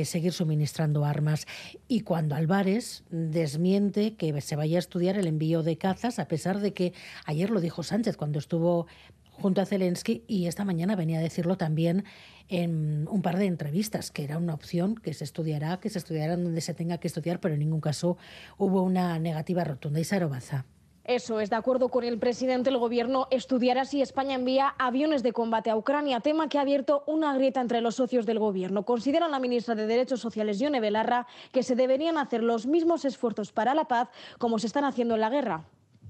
seguir 0.04 0.32
suministrando 0.32 1.06
armas. 1.06 1.48
Y 1.88 2.02
cuando 2.02 2.36
Álvarez 2.36 3.04
desmiente 3.48 4.16
que 4.16 4.42
se 4.42 4.56
vaya 4.58 4.78
a 4.78 4.80
estudiar 4.80 5.18
el 5.18 5.26
envío 5.26 5.64
de 5.64 5.78
cazas, 5.78 6.20
a 6.20 6.28
pesar 6.28 6.60
de 6.60 6.74
que 6.74 6.94
ayer 7.26 7.50
lo 7.50 7.62
dijo 7.62 7.82
Sánchez 7.82 8.18
cuando 8.18 8.40
estuvo 8.40 8.88
junto 9.32 9.62
a 9.62 9.66
Zelensky 9.66 10.24
y 10.28 10.48
esta 10.48 10.66
mañana 10.66 10.96
venía 10.96 11.20
a 11.20 11.22
decirlo 11.22 11.58
también 11.58 12.04
en 12.50 13.08
un 13.10 13.22
par 13.22 13.38
de 13.38 13.46
entrevistas, 13.46 14.12
que 14.12 14.26
era 14.26 14.38
una 14.38 14.54
opción 14.54 14.96
que 14.96 15.14
se 15.14 15.24
estudiará, 15.24 15.80
que 15.80 15.90
se 15.90 16.00
estudiará 16.00 16.36
donde 16.36 16.60
se 16.60 16.74
tenga 16.74 16.98
que 16.98 17.08
estudiar, 17.08 17.40
pero 17.40 17.54
en 17.54 17.62
ningún 17.62 17.82
caso 17.82 18.18
hubo 18.58 18.82
una 18.82 19.18
negativa 19.20 19.64
rotunda. 19.64 20.00
Y 20.00 20.04
Sarobaza. 20.04 20.66
Eso 21.08 21.40
es, 21.40 21.50
de 21.50 21.56
acuerdo 21.56 21.88
con 21.88 22.04
el 22.04 22.20
presidente, 22.20 22.70
el 22.70 22.78
gobierno 22.78 23.28
estudiará 23.32 23.86
si 23.86 24.02
España 24.02 24.36
envía 24.36 24.76
aviones 24.78 25.24
de 25.24 25.32
combate 25.32 25.70
a 25.70 25.78
Ucrania, 25.78 26.20
tema 26.20 26.50
que 26.50 26.58
ha 26.58 26.62
abierto 26.62 27.04
una 27.08 27.34
grieta 27.34 27.62
entre 27.62 27.80
los 27.80 27.96
socios 27.96 28.26
del 28.26 28.40
gobierno. 28.40 28.84
Considera 28.84 29.30
la 29.30 29.40
ministra 29.40 29.74
de 29.74 29.88
Derechos 29.88 30.20
Sociales, 30.20 30.60
Yone 30.60 30.82
Belarra, 30.82 31.26
que 31.54 31.64
se 31.64 31.78
deberían 31.78 32.18
hacer 32.18 32.44
los 32.44 32.66
mismos 32.66 33.06
esfuerzos 33.06 33.54
para 33.54 33.74
la 33.74 33.86
paz 33.86 34.10
como 34.38 34.60
se 34.60 34.68
están 34.68 34.84
haciendo 34.84 35.16
en 35.16 35.22
la 35.22 35.30
guerra. 35.30 35.64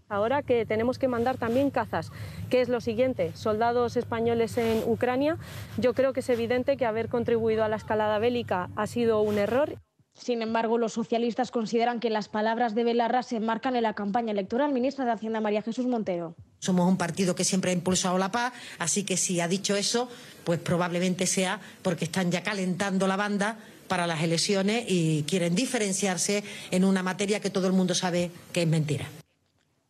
Ahora 0.09 0.41
que 0.41 0.65
tenemos 0.65 0.97
que 0.97 1.07
mandar 1.07 1.37
también 1.37 1.69
cazas, 1.69 2.11
que 2.49 2.61
es 2.61 2.67
lo 2.67 2.81
siguiente, 2.81 3.35
soldados 3.35 3.97
españoles 3.97 4.57
en 4.57 4.81
Ucrania, 4.89 5.37
yo 5.77 5.93
creo 5.93 6.11
que 6.11 6.21
es 6.21 6.29
evidente 6.29 6.75
que 6.75 6.87
haber 6.87 7.07
contribuido 7.07 7.63
a 7.63 7.69
la 7.69 7.75
escalada 7.75 8.17
bélica 8.17 8.69
ha 8.75 8.87
sido 8.87 9.21
un 9.21 9.37
error. 9.37 9.77
Sin 10.17 10.41
embargo, 10.41 10.77
los 10.77 10.93
socialistas 10.93 11.51
consideran 11.51 11.99
que 11.99 12.09
las 12.09 12.27
palabras 12.27 12.75
de 12.75 12.83
Belarra 12.83 13.23
se 13.23 13.37
enmarcan 13.37 13.75
en 13.75 13.83
la 13.83 13.93
campaña 13.93 14.31
electoral. 14.31 14.73
Ministra 14.73 15.05
de 15.05 15.11
Hacienda 15.11 15.41
María 15.41 15.61
Jesús 15.61 15.85
Montero. 15.85 16.35
Somos 16.59 16.89
un 16.89 16.97
partido 16.97 17.35
que 17.35 17.43
siempre 17.43 17.71
ha 17.71 17.73
impulsado 17.73 18.17
la 18.17 18.31
paz, 18.31 18.51
así 18.79 19.03
que 19.03 19.15
si 19.15 19.39
ha 19.39 19.47
dicho 19.47 19.75
eso, 19.75 20.09
pues 20.43 20.59
probablemente 20.59 21.27
sea 21.27 21.61
porque 21.83 22.05
están 22.05 22.31
ya 22.31 22.41
calentando 22.41 23.07
la 23.07 23.15
banda 23.15 23.57
para 23.87 24.07
las 24.07 24.21
elecciones 24.21 24.85
y 24.87 25.23
quieren 25.23 25.55
diferenciarse 25.55 26.43
en 26.71 26.83
una 26.83 27.03
materia 27.03 27.39
que 27.39 27.49
todo 27.49 27.67
el 27.67 27.73
mundo 27.73 27.95
sabe 27.95 28.31
que 28.51 28.63
es 28.63 28.67
mentira. 28.67 29.07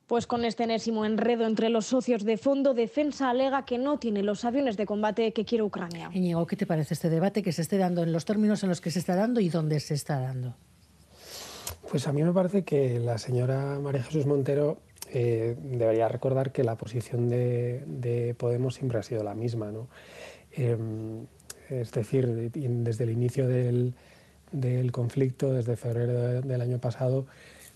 Pues 0.08 0.26
con 0.26 0.46
este 0.46 0.64
enésimo 0.64 1.04
enredo 1.04 1.46
entre 1.46 1.68
los 1.68 1.88
socios 1.88 2.24
de 2.24 2.38
fondo, 2.38 2.74
Defensa 2.74 3.30
alega 3.30 3.66
que 3.66 3.78
no 3.78 4.00
tiene 4.00 4.24
los 4.24 4.46
aviones 4.46 4.78
de 4.78 4.86
combate 4.86 5.34
que 5.34 5.44
quiere 5.44 5.66
Ucrania. 5.66 6.10
Íñigo, 6.14 6.48
¿qué 6.48 6.56
te 6.56 6.66
parece 6.66 6.94
este 6.94 7.10
debate 7.10 7.44
que 7.44 7.52
se 7.52 7.62
esté 7.62 7.78
dando 7.78 8.04
en 8.04 8.14
los 8.14 8.24
términos 8.24 8.64
en 8.64 8.70
los 8.70 8.80
que 8.80 8.90
se 8.90 9.00
está 9.00 9.18
dando 9.18 9.42
y 9.42 9.50
dónde 9.50 9.82
se 9.82 9.96
está 9.96 10.22
dando? 10.22 10.56
Pues 11.92 12.08
a 12.08 12.14
mí 12.14 12.24
me 12.24 12.32
parece 12.32 12.64
que 12.64 13.00
la 13.00 13.18
señora 13.18 13.80
María 13.82 14.02
Jesús 14.02 14.26
Montero 14.26 14.78
eh, 15.12 15.58
debería 15.62 16.08
recordar 16.08 16.54
que 16.54 16.64
la 16.64 16.78
posición 16.78 17.28
de, 17.28 18.34
Podemos 18.38 18.76
siempre 18.76 19.00
ha 19.00 19.04
sido 19.04 19.26
la 19.26 19.36
misma. 19.36 19.72
¿no? 19.72 19.90
Em, 20.54 21.26
es 21.70 21.92
decir, 21.92 22.50
desde 22.54 23.04
el 23.04 23.10
inicio 23.10 23.46
del, 23.46 23.94
del 24.54 24.94
conflicto, 24.94 25.52
desde 25.52 25.76
febrero 25.76 26.42
del 26.42 26.62
año 26.62 26.80
pasado, 26.80 27.26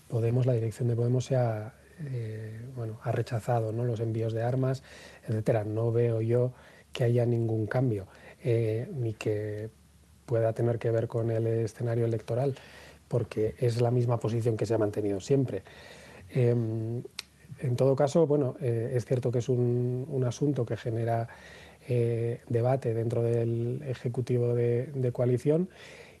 Podemos, 0.08 0.46
la 0.46 0.54
dirección 0.54 0.88
de 0.88 0.96
Podemos 0.96 1.24
se 1.24 1.36
ha, 1.36 1.72
eh, 2.10 2.60
bueno, 2.74 2.98
ha 3.02 3.12
rechazado 3.12 3.72
¿no? 3.72 3.84
los 3.84 4.00
envíos 4.00 4.32
de 4.32 4.42
armas, 4.42 4.82
etcétera. 5.26 5.64
No 5.64 5.92
veo 5.92 6.20
yo 6.20 6.52
que 6.92 7.04
haya 7.04 7.24
ningún 7.26 7.66
cambio, 7.66 8.06
eh, 8.42 8.88
ni 8.92 9.14
que 9.14 9.70
pueda 10.26 10.52
tener 10.52 10.78
que 10.78 10.90
ver 10.90 11.08
con 11.08 11.30
el 11.30 11.46
escenario 11.46 12.04
electoral, 12.04 12.54
porque 13.08 13.54
es 13.58 13.80
la 13.80 13.90
misma 13.90 14.18
posición 14.18 14.56
que 14.56 14.66
se 14.66 14.74
ha 14.74 14.78
mantenido 14.78 15.20
siempre. 15.20 15.62
Em, 16.30 17.02
en 17.60 17.76
todo 17.76 17.94
caso, 17.96 18.26
bueno, 18.26 18.56
eh, 18.60 18.92
es 18.94 19.04
cierto 19.04 19.30
que 19.30 19.38
es 19.38 19.48
un, 19.48 20.06
un 20.08 20.24
asunto 20.24 20.64
que 20.64 20.76
genera 20.76 21.28
debate 22.48 22.94
dentro 22.94 23.24
del 23.24 23.82
Ejecutivo 23.84 24.54
de, 24.54 25.10
coalición 25.12 25.68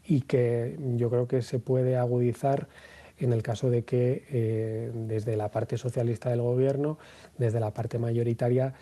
y 0.04 0.22
que 0.22 0.76
yo 0.96 1.08
creo 1.08 1.28
que 1.28 1.40
se 1.40 1.60
puede 1.60 1.96
agudizar 1.96 2.66
en 3.24 3.32
el 3.32 3.42
caso 3.42 3.70
de 3.70 3.84
que 3.84 4.24
eh, 4.30 4.90
desde 4.94 5.36
la 5.36 5.50
parte 5.50 5.76
socialista 5.76 6.30
del 6.30 6.42
Gobierno, 6.42 6.98
desde 7.38 7.60
la 7.60 7.72
parte 7.72 7.98
mayoritaria, 7.98 8.74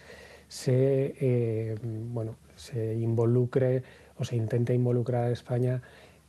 se, 0.48 1.14
eh, 1.20 1.76
bueno, 1.82 2.36
se 2.56 2.94
involucre 2.94 3.82
o 4.18 4.24
se 4.24 4.36
intente 4.36 4.74
involucrar 4.74 5.24
a 5.24 5.30
España 5.30 5.82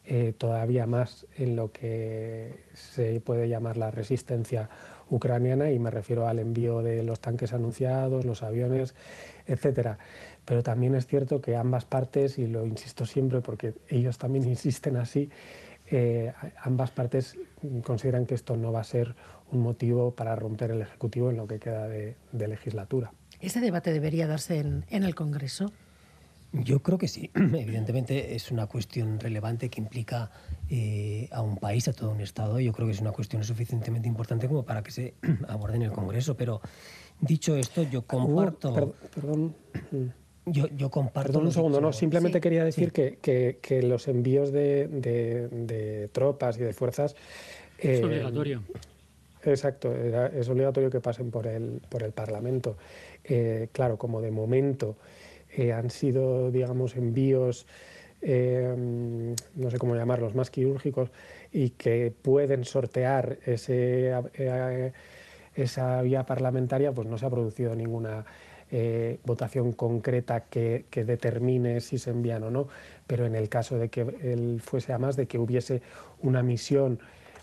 eh, 0.04 0.34
todavía 0.38 0.88
más 0.88 1.28
en 1.38 1.56
lo 1.56 1.72
que 1.72 2.66
se 2.74 3.20
puede 3.22 3.48
llamar 3.48 3.78
la 3.78 3.92
resistencia 3.92 4.70
ucraniana 5.12 5.72
y 5.72 5.78
me 5.78 5.92
refiero 5.92 6.28
al 6.28 6.40
envío 6.40 6.82
de 6.82 7.04
los 7.04 7.20
tanques 7.20 7.54
anunciados, 7.54 8.26
los 8.26 8.42
aviones, 8.42 8.96
etcétera. 9.46 10.00
Pero 10.46 10.64
también 10.64 10.96
es 10.96 11.06
cierto 11.06 11.40
que 11.40 11.56
ambas 11.56 11.86
partes, 11.86 12.40
y 12.40 12.48
lo 12.48 12.66
insisto 12.66 13.06
siempre 13.06 13.42
porque 13.42 13.74
ellos 13.90 14.18
también 14.18 14.48
insisten 14.48 14.98
así, 14.98 15.30
eh, 15.92 16.34
ambas 16.64 16.92
partes 16.92 17.38
consideran 17.84 18.26
que 18.26 18.36
esto 18.36 18.56
no 18.58 18.72
va 18.72 18.82
a 18.82 18.86
ser 18.86 19.16
un 19.52 19.62
motivo 19.62 20.16
para 20.16 20.36
romper 20.36 20.72
el 20.72 20.82
Ejecutivo 20.82 21.30
en 21.30 21.38
lo 21.38 21.48
que 21.48 21.60
queda 21.60 21.88
de, 21.88 22.16
de 22.32 22.48
legislatura. 22.48 23.12
¿Este 23.40 23.60
debate 23.60 23.92
debería 23.92 24.28
darse 24.28 24.60
en, 24.60 24.86
en 24.90 25.04
el 25.04 25.16
Congreso? 25.16 25.72
Yo 26.54 26.82
creo 26.82 26.98
que 26.98 27.08
sí. 27.08 27.32
Evidentemente 27.36 28.36
es 28.36 28.52
una 28.52 28.68
cuestión 28.68 29.20
relevante 29.20 29.70
que 29.70 29.80
implica 29.80 30.32
eh, 30.70 31.30
a 31.32 31.42
un 31.42 31.58
país, 31.58 31.88
a 31.88 31.94
todo 31.94 32.12
un 32.12 32.22
Estado. 32.22 32.60
Yo 32.60 32.74
creo 32.74 32.88
que 32.88 32.94
es 32.94 33.02
una 33.02 33.12
cuestión 33.12 33.44
suficientemente 33.44 34.08
importante 34.08 34.48
como 34.48 34.64
para 34.64 34.84
que 34.84 34.92
se 34.92 35.16
aborde 35.48 35.76
en 35.76 35.84
el 35.84 35.92
Congreso. 35.92 36.36
Pero 36.36 36.62
dicho 37.20 37.56
esto, 37.56 37.84
yo 37.84 38.06
comparto. 38.06 38.74
Uh, 38.74 38.94
perdón. 39.14 39.56
Yo, 40.46 40.68
yo, 40.76 40.90
comparto. 40.90 41.28
Perdón 41.28 41.46
un 41.46 41.52
segundo, 41.52 41.82
no, 41.82 41.94
simplemente 41.94 42.40
sí, 42.40 42.42
quería 42.42 42.64
decir 42.64 42.86
sí. 42.86 42.92
que, 42.92 43.18
que, 43.22 43.60
que, 43.62 43.84
los 43.84 44.08
envíos 44.08 44.52
de, 44.52 44.88
de, 44.88 45.48
de, 45.50 46.08
tropas 46.08 46.58
y 46.58 46.62
de 46.62 46.74
fuerzas. 46.74 47.16
Eh, 47.78 47.94
es 47.94 48.04
obligatorio. 48.04 48.64
Exacto, 49.44 49.94
es 49.94 50.50
obligatorio 50.50 50.90
que 50.90 51.00
pasen 51.00 51.32
por 51.32 51.48
el, 51.48 51.82
por 51.90 52.04
el 52.04 52.12
Parlamento. 52.12 52.78
Eh, 53.24 53.70
claro, 53.72 53.98
como 53.98 54.22
de 54.22 54.32
momento 54.32 54.98
eh, 55.58 55.74
han 55.74 55.90
sido, 55.90 56.52
digamos, 56.52 56.96
envíos, 56.96 57.66
eh, 58.22 58.74
no 59.56 59.72
sé 59.72 59.78
cómo 59.78 59.96
llamarlos, 59.96 60.36
más 60.36 60.50
quirúrgicos 60.50 61.10
y 61.52 61.72
que 61.72 62.14
pueden 62.22 62.64
sortear 62.66 63.40
ese, 63.46 64.14
eh, 64.36 64.92
esa 65.56 66.02
vía 66.02 66.24
parlamentaria, 66.26 66.92
pues 66.92 67.08
no 67.08 67.18
se 67.18 67.26
ha 67.26 67.30
producido 67.30 67.76
ninguna 67.76 68.26
eh, 68.72 69.20
votación 69.26 69.74
concreta 69.74 70.46
que, 70.46 70.86
que, 70.90 71.04
determine 71.04 71.82
si 71.82 71.98
se 71.98 72.12
envían 72.12 72.44
o 72.44 72.52
no. 72.52 72.68
Pero 73.06 73.26
en 73.26 73.36
el 73.36 73.50
caso 73.50 73.78
de 73.78 73.90
que 73.90 74.02
él 74.02 74.62
fuese 74.64 74.94
a 74.94 74.98
más, 74.98 75.16
de 75.16 75.28
que 75.28 75.38
hubiese 75.38 75.82
una 76.22 76.42
misión 76.42 77.00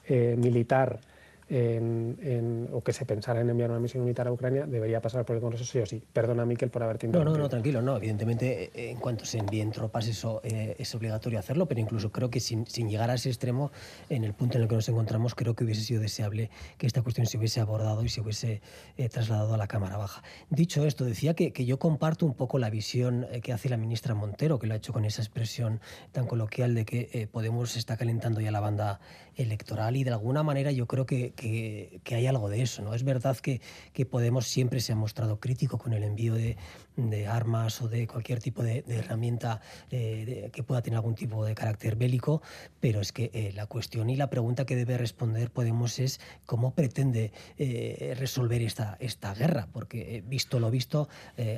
eh, 0.08 0.36
militar 0.38 1.00
en, 1.48 2.18
en, 2.22 2.68
o 2.72 2.82
que 2.82 2.92
se 2.92 3.04
pensara 3.04 3.40
en 3.40 3.50
enviar 3.50 3.70
una 3.70 3.80
misión 3.80 4.04
militar 4.04 4.28
a 4.28 4.32
Ucrania, 4.32 4.66
debería 4.66 5.00
pasar 5.00 5.24
por 5.24 5.36
el 5.36 5.42
Congreso 5.42 5.64
sí 5.64 5.78
o 5.78 5.86
sí. 5.86 6.02
Perdona, 6.12 6.44
Miquel, 6.44 6.70
por 6.70 6.82
haberte 6.82 7.06
interrumpido. 7.06 7.32
No, 7.32 7.38
no, 7.38 7.44
no, 7.44 7.48
tranquilo, 7.48 7.82
no. 7.82 7.96
Evidentemente, 7.96 8.70
eh, 8.74 8.90
en 8.90 8.98
cuanto 8.98 9.24
se 9.24 9.38
envíen 9.38 9.70
tropas, 9.70 10.06
eso 10.06 10.40
eh, 10.44 10.76
es 10.78 10.94
obligatorio 10.94 11.38
hacerlo, 11.38 11.66
pero 11.66 11.80
incluso 11.80 12.12
creo 12.12 12.30
que 12.30 12.40
sin, 12.40 12.66
sin, 12.66 12.88
llegar 12.88 13.10
a 13.10 13.14
ese 13.14 13.28
extremo, 13.28 13.70
en 14.08 14.24
el 14.24 14.34
punto 14.34 14.58
en 14.58 14.62
el 14.62 14.68
que 14.68 14.74
nos 14.74 14.88
encontramos, 14.88 15.34
creo 15.34 15.54
que 15.54 15.64
hubiese 15.64 15.82
sido 15.82 16.00
deseable 16.00 16.50
que 16.76 16.86
esta 16.86 17.02
cuestión 17.02 17.26
se 17.26 17.38
hubiese 17.38 17.60
abordado 17.60 18.04
y 18.04 18.08
se 18.08 18.20
hubiese 18.20 18.60
eh, 18.96 19.08
trasladado 19.08 19.54
a 19.54 19.56
la 19.56 19.66
Cámara 19.66 19.96
Baja. 19.96 20.22
Dicho 20.50 20.84
esto, 20.84 21.04
decía 21.04 21.34
que, 21.34 21.52
que 21.52 21.64
yo 21.64 21.78
comparto 21.78 22.26
un 22.26 22.34
poco 22.34 22.58
la 22.58 22.70
visión 22.70 23.26
eh, 23.30 23.40
que 23.40 23.52
hace 23.52 23.68
la 23.68 23.76
ministra 23.76 24.14
Montero, 24.14 24.58
que 24.58 24.66
lo 24.66 24.74
ha 24.74 24.76
hecho 24.76 24.92
con 24.92 25.04
esa 25.04 25.22
expresión 25.22 25.80
tan 26.12 26.26
coloquial 26.26 26.74
de 26.74 26.84
que 26.84 27.08
eh, 27.12 27.26
Podemos 27.26 27.76
está 27.76 27.96
calentando 27.96 28.40
ya 28.40 28.50
la 28.50 28.60
banda 28.60 29.00
electoral 29.38 29.96
y 29.96 30.04
de 30.04 30.10
alguna 30.10 30.42
manera 30.42 30.72
yo 30.72 30.86
creo 30.86 31.06
que, 31.06 31.32
que, 31.32 32.14
hay 32.14 32.26
algo 32.26 32.48
de 32.50 32.62
eso. 32.62 32.82
¿no? 32.82 32.94
Es 32.94 33.04
verdad 33.04 33.36
que, 33.38 33.60
que, 33.92 34.04
Podemos 34.04 34.46
siempre 34.46 34.80
se 34.80 34.92
ha 34.92 34.96
mostrado 34.96 35.38
crítico 35.38 35.78
con 35.78 35.92
el 35.92 36.02
envío 36.02 36.34
de, 36.34 36.56
de 36.98 37.28
armas 37.28 37.80
o 37.80 37.88
de 37.88 38.06
cualquier 38.06 38.40
tipo 38.40 38.62
de, 38.62 38.84
herramienta 38.88 39.60
eh, 39.90 40.50
que 40.52 40.62
pueda 40.62 40.82
tener 40.82 40.96
algún 40.96 41.14
tipo 41.14 41.44
de 41.44 41.54
carácter 41.54 41.94
bélico, 41.94 42.42
pero 42.80 43.00
es 43.00 43.12
que 43.12 43.30
eh, 43.32 43.52
la 43.54 43.66
cuestión 43.66 44.10
y 44.10 44.16
la 44.16 44.28
pregunta 44.28 44.66
que 44.66 44.74
debe 44.74 44.98
responder 44.98 45.50
Podemos 45.50 45.98
es 45.98 46.20
cómo 46.44 46.74
pretende 46.74 47.32
eh, 47.56 48.14
resolver 48.18 48.62
esta, 48.62 48.96
esta 49.00 49.32
guerra, 49.34 49.68
porque 49.72 50.24
visto 50.26 50.58
lo 50.58 50.70
visto, 50.70 51.08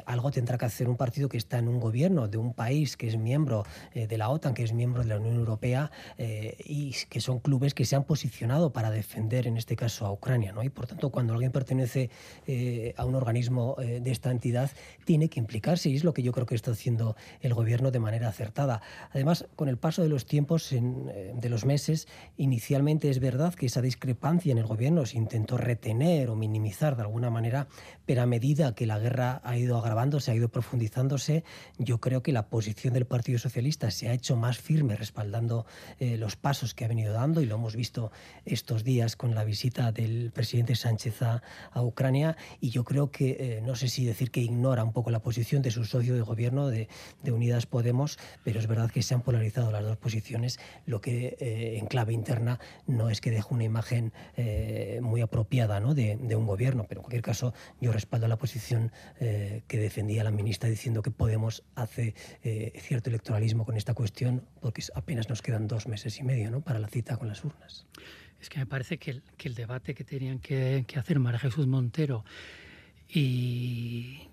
algo 0.05 0.31
tendrá 0.31 0.59
que 0.59 0.67
hacer 0.67 0.89
un 0.89 0.97
partido 0.97 1.29
que 1.29 1.37
está 1.37 1.59
en 1.59 1.69
un 1.69 1.81
gobierno 1.81 2.29
de 2.29 2.37
un 2.37 2.53
país 2.53 2.97
que 2.97 3.09
es 3.09 3.17
miembro 3.17 3.65
de 3.95 4.19
la 4.19 4.29
OTAN, 4.29 4.55
que 4.55 4.62
es 4.62 4.73
miembro 4.73 5.03
de 5.03 5.09
la 5.09 5.17
Unión 5.17 5.37
Europea 5.37 5.91
y 6.19 6.95
que 7.09 7.21
son 7.21 7.39
clubes 7.41 7.75
que 7.75 7.85
se 7.85 7.97
han 7.97 8.05
posicionado 8.05 8.73
para 8.73 8.91
defender, 8.91 9.47
en 9.47 9.57
este 9.57 9.77
caso, 9.77 10.07
a 10.07 10.12
Ucrania. 10.12 10.53
¿no? 10.53 10.62
Y 10.62 10.69
por 10.69 10.87
tanto, 10.87 11.11
cuando 11.11 11.33
alguien 11.33 11.53
pertenece 11.53 12.11
a 12.97 13.05
un 13.05 13.15
organismo 13.15 13.77
de 13.79 14.11
esta 14.11 14.31
entidad, 14.31 14.71
tiene 15.05 15.30
que 15.31 15.40
implicarse 15.40 15.89
y 15.89 15.97
es 15.97 16.05
lo 16.05 16.12
que 16.12 16.23
yo 16.23 16.32
creo 16.32 16.47
que 16.47 16.55
está 16.55 16.73
haciendo 16.73 17.16
el 17.40 17.55
gobierno 17.55 17.90
de 17.90 17.98
manera 17.98 18.28
acertada. 18.28 18.82
Además, 19.12 19.47
con 19.57 19.69
el 19.69 19.78
paso 19.78 20.02
de 20.02 20.09
los 20.09 20.27
tiempos, 20.27 20.73
en, 20.73 21.40
de 21.40 21.48
los 21.48 21.65
meses, 21.65 22.09
inicialmente 22.36 23.09
es 23.09 23.20
verdad 23.20 23.55
que 23.55 23.66
esa 23.66 23.81
discrepancia 23.81 24.52
en 24.52 24.59
el 24.59 24.66
gobierno 24.66 25.07
se 25.07 25.16
intentó 25.16 25.57
retener 25.57 26.28
o 26.28 26.36
minimizar 26.36 26.97
de 26.97 27.02
alguna 27.02 27.31
manera, 27.31 27.69
pero 28.05 28.23
a 28.23 28.27
medida 28.27 28.74
que 28.74 28.86
la 28.86 28.98
guerra 28.98 29.40
ha 29.44 29.57
ido 29.57 29.78
agravándose, 29.78 30.31
ha 30.31 30.35
ido 30.35 30.48
profundizándose, 30.48 31.44
yo 31.78 32.01
creo 32.01 32.23
que 32.23 32.32
la 32.32 32.48
posición 32.48 32.94
del 32.94 33.07
Partido 33.07 33.39
Socialista 33.39 33.90
se 33.90 34.09
ha 34.09 34.12
hecho 34.12 34.36
más 34.36 34.59
firme 34.59 34.97
respaldando 34.97 35.66
eh, 35.98 36.16
los 36.16 36.36
pasos 36.36 36.74
que 36.74 36.85
ha 36.85 36.89
venido 36.89 37.12
dando 37.12 37.40
y 37.40 37.47
lo 37.47 37.55
hemos 37.55 37.77
visto 37.77 38.11
estos 38.44 38.85
días 38.85 39.16
con 39.16 39.35
la 39.35 39.44
visita 39.44 39.93
del 39.93 40.32
presidente 40.32 40.74
Sánchez 40.74 41.23
a, 41.23 41.43
a 41.70 41.82
Ucrania 41.82 42.36
y 42.61 42.70
yo 42.70 42.85
creo 42.85 43.11
que, 43.11 43.36
eh, 43.39 43.61
no 43.62 43.77
sé 43.77 43.89
si 43.89 44.05
decir 44.05 44.31
que 44.31 44.40
ignora 44.40 44.85
un 44.85 44.93
poco 44.93 45.11
la 45.11 45.20
posición 45.21 45.63
de 45.63 45.71
su 45.71 45.85
socio 45.85 46.15
de 46.15 46.23
gobierno 46.23 46.69
de, 46.69 46.89
de 47.23 47.33
Unidas 47.33 47.67
Podemos, 47.67 48.19
pero 48.45 48.61
es 48.61 48.67
verdad 48.67 48.91
que 48.91 49.03
se 49.03 49.15
han 49.15 49.23
polarizado 49.23 49.71
las 49.71 49.85
dos 49.85 49.97
posiciones, 49.97 50.59
lo 50.87 51.01
que 51.01 51.37
eh, 51.41 51.79
en 51.79 51.87
clave 51.87 52.13
interna 52.13 52.59
no 52.87 53.11
es 53.11 53.21
que 53.21 53.31
deje 53.31 53.49
una 53.51 53.65
imagen 53.65 54.13
eh, 54.37 55.01
muy 55.03 55.21
apropiada 55.21 55.81
¿no? 55.81 55.95
de, 55.95 56.17
de, 56.17 56.37
un 56.37 56.47
gobierno, 56.47 56.87
pero 56.89 57.01
en 57.01 57.05
cualquier 57.05 57.23
caso 57.23 57.55
yo 57.81 57.93
respaldo 57.93 58.29
la 58.29 58.39
posición 58.39 58.93
eh, 59.21 59.63
que 59.69 59.79
defendía 59.79 60.25
la 60.25 60.31
ministra 60.31 60.69
diciendo 60.69 61.03
que 61.03 61.11
Podemos 61.11 61.65
hace 61.75 62.15
eh, 62.43 62.73
cierto 62.81 63.11
electoralismo 63.11 63.67
con 63.67 63.77
esta 63.77 63.95
cuestión 63.95 64.47
porque 64.61 64.83
apenas 64.95 65.29
nos 65.29 65.43
quedan 65.43 65.67
dos 65.67 65.87
meses 65.87 66.19
y 66.19 66.23
medio 66.23 66.51
¿no? 66.51 66.63
para 66.63 66.79
la 66.79 66.89
cita 66.89 67.17
con 67.17 67.29
las 67.29 67.45
urnas. 67.45 67.87
Es 68.41 68.49
que 68.49 68.59
me 68.59 68.67
parece 68.67 68.99
que 68.99 69.11
el, 69.11 69.23
que 69.37 69.49
el 69.49 69.55
debate 69.55 69.95
que 69.95 70.05
tenían 70.05 70.39
que, 70.39 70.85
que 70.87 70.99
hacer 70.99 71.19
María 71.19 71.39
Jesús 71.39 71.67
Montero 71.67 72.25
y 73.07 74.30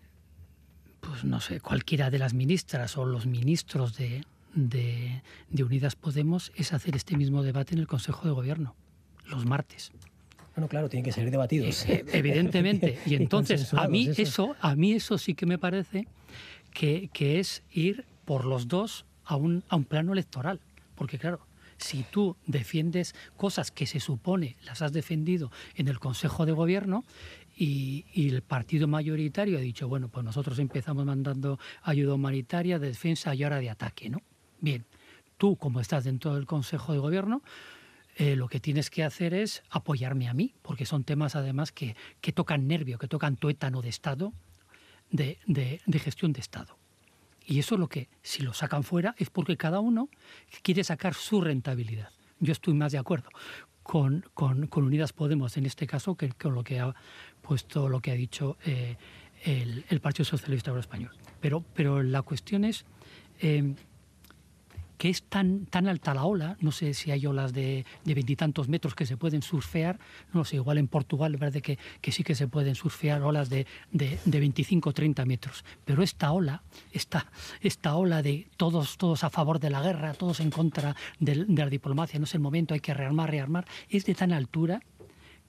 pues 1.07 1.23
no 1.23 1.39
sé, 1.39 1.61
cualquiera 1.61 2.09
de 2.09 2.19
las 2.19 2.33
ministras 2.33 2.97
o 2.97 3.05
los 3.05 3.25
ministros 3.25 3.95
de, 3.95 4.25
de, 4.53 5.21
de, 5.49 5.63
Unidas 5.63 5.95
Podemos 5.95 6.51
es 6.55 6.73
hacer 6.73 6.95
este 6.95 7.15
mismo 7.15 7.43
debate 7.43 7.73
en 7.73 7.79
el 7.79 7.87
Consejo 7.87 8.27
de 8.27 8.33
Gobierno, 8.33 8.75
los 9.25 9.45
martes. 9.45 9.91
Bueno, 10.55 10.67
claro, 10.67 10.89
tienen 10.89 11.05
que 11.05 11.11
ser 11.11 11.29
debatidos. 11.31 11.85
Eh, 11.85 12.03
evidentemente. 12.11 12.99
Y 13.05 13.15
entonces, 13.15 13.73
a 13.73 13.87
mí 13.87 14.07
eso. 14.09 14.21
eso, 14.21 14.55
a 14.59 14.75
mí 14.75 14.93
eso 14.93 15.17
sí 15.17 15.33
que 15.33 15.45
me 15.45 15.57
parece 15.57 16.07
que, 16.73 17.09
que 17.13 17.39
es 17.39 17.63
ir 17.71 18.05
por 18.25 18.43
los 18.43 18.67
dos 18.67 19.05
a 19.23 19.35
un, 19.37 19.63
a 19.69 19.77
un 19.77 19.85
plano 19.85 20.13
electoral. 20.13 20.59
Porque 20.95 21.17
claro, 21.19 21.39
si 21.77 22.03
tú 22.03 22.35
defiendes 22.47 23.15
cosas 23.37 23.71
que 23.71 23.85
se 23.85 23.99
supone 23.99 24.57
las 24.65 24.81
has 24.81 24.91
defendido 24.91 25.51
en 25.75 25.87
el 25.87 25.99
Consejo 25.99 26.45
de 26.45 26.51
Gobierno 26.51 27.05
y, 27.57 28.05
el 28.13 28.43
partido 28.43 28.87
mayoritario 28.87 29.57
ha 29.57 29.61
dicho, 29.61 29.87
bueno, 29.87 30.09
pues 30.09 30.23
nosotros 30.23 30.59
empezamos 30.59 31.05
mandando 31.05 31.59
ayuda 31.81 32.13
humanitaria, 32.13 32.77
de 32.77 32.87
defensa 32.87 33.33
y 33.33 33.43
ahora 33.43 33.59
de 33.59 33.69
ataque, 33.69 34.09
¿no? 34.09 34.21
Bien, 34.59 34.85
tú 35.37 35.55
como 35.55 35.79
estás 35.79 36.03
dentro 36.03 36.35
del 36.35 36.45
Consejo 36.45 36.93
de 36.93 36.99
Gobierno, 36.99 37.41
eh, 38.15 38.35
lo 38.35 38.47
que 38.47 38.59
tienes 38.59 38.89
que 38.89 39.03
hacer 39.03 39.33
es 39.33 39.63
apoyarme 39.69 40.27
a 40.27 40.33
mí, 40.33 40.53
porque 40.61 40.85
son 40.85 41.03
temas 41.03 41.35
además 41.35 41.71
que, 41.71 41.95
que 42.21 42.31
tocan 42.31 42.67
nervio, 42.67 42.99
que 42.99 43.07
tocan 43.07 43.37
tuétano 43.37 43.81
de 43.81 43.89
Estado, 43.89 44.33
de, 45.09 45.39
de, 45.47 45.81
de 45.85 45.99
gestión 45.99 46.33
de 46.33 46.41
Estado. 46.41 46.77
Y 47.45 47.59
eso 47.59 47.75
es 47.75 47.79
lo 47.79 47.87
que, 47.87 48.09
si 48.21 48.43
lo 48.43 48.53
sacan 48.53 48.83
fuera, 48.83 49.15
es 49.17 49.29
porque 49.29 49.57
cada 49.57 49.79
uno 49.79 50.09
quiere 50.61 50.83
sacar 50.83 51.13
su 51.13 51.41
rentabilidad. 51.41 52.09
Yo 52.39 52.51
estoy 52.51 52.75
más 52.75 52.91
de 52.91 52.99
acuerdo 52.99 53.29
con, 53.87 54.25
con, 54.33 54.67
con 54.67 54.83
Unidas 54.83 55.13
Podemos 55.13 55.55
en 55.55 55.65
este 55.65 55.87
caso 55.87 56.15
que 56.15 56.29
con 56.29 56.53
lo 56.53 56.63
que 56.63 56.81
ha 56.81 56.93
puesto, 57.41 57.87
lo 57.87 58.01
que 58.01 58.11
ha 58.11 58.15
dicho 58.15 58.57
eh, 58.65 58.97
el, 59.45 59.85
el, 59.87 60.01
Partido 60.01 60.25
Socialista 60.25 60.71
Obrero 60.71 60.81
Español. 60.81 61.11
Pero, 61.39 61.63
pero 61.73 62.03
la 62.03 62.21
cuestión 62.21 62.65
es, 62.65 62.85
eh, 63.39 63.75
que 64.97 65.09
es 65.09 65.23
tan, 65.23 65.65
tan 65.65 65.87
alta 65.87 66.13
la 66.13 66.25
ola, 66.25 66.57
no 66.59 66.71
sé 66.71 66.93
si 66.93 67.11
hay 67.11 67.25
olas 67.25 67.53
de 67.53 67.85
veintitantos 68.03 68.67
metros 68.67 68.95
que 68.95 69.05
se 69.05 69.17
pueden 69.17 69.41
surfear, 69.41 69.99
no 70.33 70.43
sé, 70.43 70.55
igual 70.55 70.77
en 70.77 70.87
Portugal 70.87 71.35
verdad 71.37 71.61
que, 71.61 71.77
que 72.01 72.11
sí 72.11 72.23
que 72.23 72.35
se 72.35 72.47
pueden 72.47 72.75
surfear 72.75 73.21
olas 73.21 73.49
de, 73.49 73.65
de, 73.91 74.19
de 74.25 74.39
25 74.39 74.89
o 74.89 74.93
30 74.93 75.25
metros, 75.25 75.63
pero 75.85 76.03
esta 76.03 76.31
ola, 76.31 76.63
esta, 76.91 77.31
esta 77.61 77.95
ola 77.95 78.21
de 78.21 78.47
todos, 78.57 78.97
todos 78.97 79.23
a 79.23 79.29
favor 79.29 79.59
de 79.59 79.69
la 79.69 79.81
guerra, 79.81 80.13
todos 80.13 80.39
en 80.39 80.49
contra 80.49 80.95
de, 81.19 81.45
de 81.45 81.63
la 81.63 81.69
diplomacia, 81.69 82.19
no 82.19 82.25
es 82.25 82.33
el 82.33 82.41
momento, 82.41 82.73
hay 82.73 82.79
que 82.79 82.93
rearmar, 82.93 83.29
rearmar, 83.29 83.65
es 83.89 84.05
de 84.05 84.15
tan 84.15 84.31
altura 84.31 84.81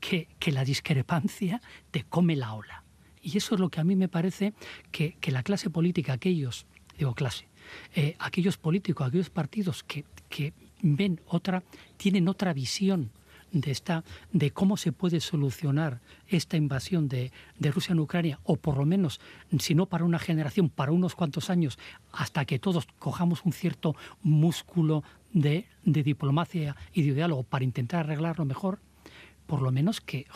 que, 0.00 0.28
que 0.38 0.52
la 0.52 0.64
discrepancia 0.64 1.60
te 1.90 2.04
come 2.04 2.36
la 2.36 2.54
ola. 2.54 2.84
Y 3.20 3.36
eso 3.36 3.54
es 3.54 3.60
lo 3.60 3.68
que 3.68 3.80
a 3.80 3.84
mí 3.84 3.96
me 3.96 4.08
parece 4.08 4.54
que, 4.92 5.16
que 5.20 5.32
la 5.32 5.42
clase 5.42 5.70
política, 5.70 6.12
aquellos, 6.12 6.66
digo 6.96 7.14
clase, 7.14 7.47
eh, 7.94 8.16
aquellos 8.18 8.56
políticos, 8.56 9.06
aquellos 9.06 9.30
partidos 9.30 9.82
que, 9.82 10.04
que 10.28 10.52
ven 10.82 11.20
otra, 11.26 11.62
tienen 11.96 12.28
otra 12.28 12.52
visión 12.52 13.10
de, 13.52 13.70
esta, 13.70 14.04
de 14.32 14.50
cómo 14.50 14.76
se 14.76 14.92
puede 14.92 15.20
solucionar 15.20 16.00
esta 16.28 16.56
invasión 16.56 17.08
de, 17.08 17.32
de, 17.58 17.70
Rusia 17.70 17.92
en 17.92 18.00
Ucrania, 18.00 18.38
o 18.44 18.56
por 18.56 18.76
lo 18.76 18.84
menos, 18.84 19.20
si 19.58 19.74
no 19.74 19.86
para 19.86 20.04
una 20.04 20.18
generación, 20.18 20.68
para 20.68 20.92
unos 20.92 21.14
cuantos 21.14 21.50
años, 21.50 21.78
hasta 22.12 22.44
que 22.44 22.58
todos 22.58 22.86
cojamos 22.98 23.44
un 23.44 23.52
cierto 23.52 23.96
músculo 24.22 25.02
de, 25.32 25.66
de 25.84 26.02
diplomacia 26.02 26.76
y 26.92 27.02
de 27.02 27.14
diálogo 27.14 27.42
para 27.42 27.64
intentar 27.64 28.00
arreglarlo 28.00 28.44
mejor, 28.44 28.80
por 29.46 29.62
lo 29.62 29.72
menos 29.72 30.00
que, 30.00 30.26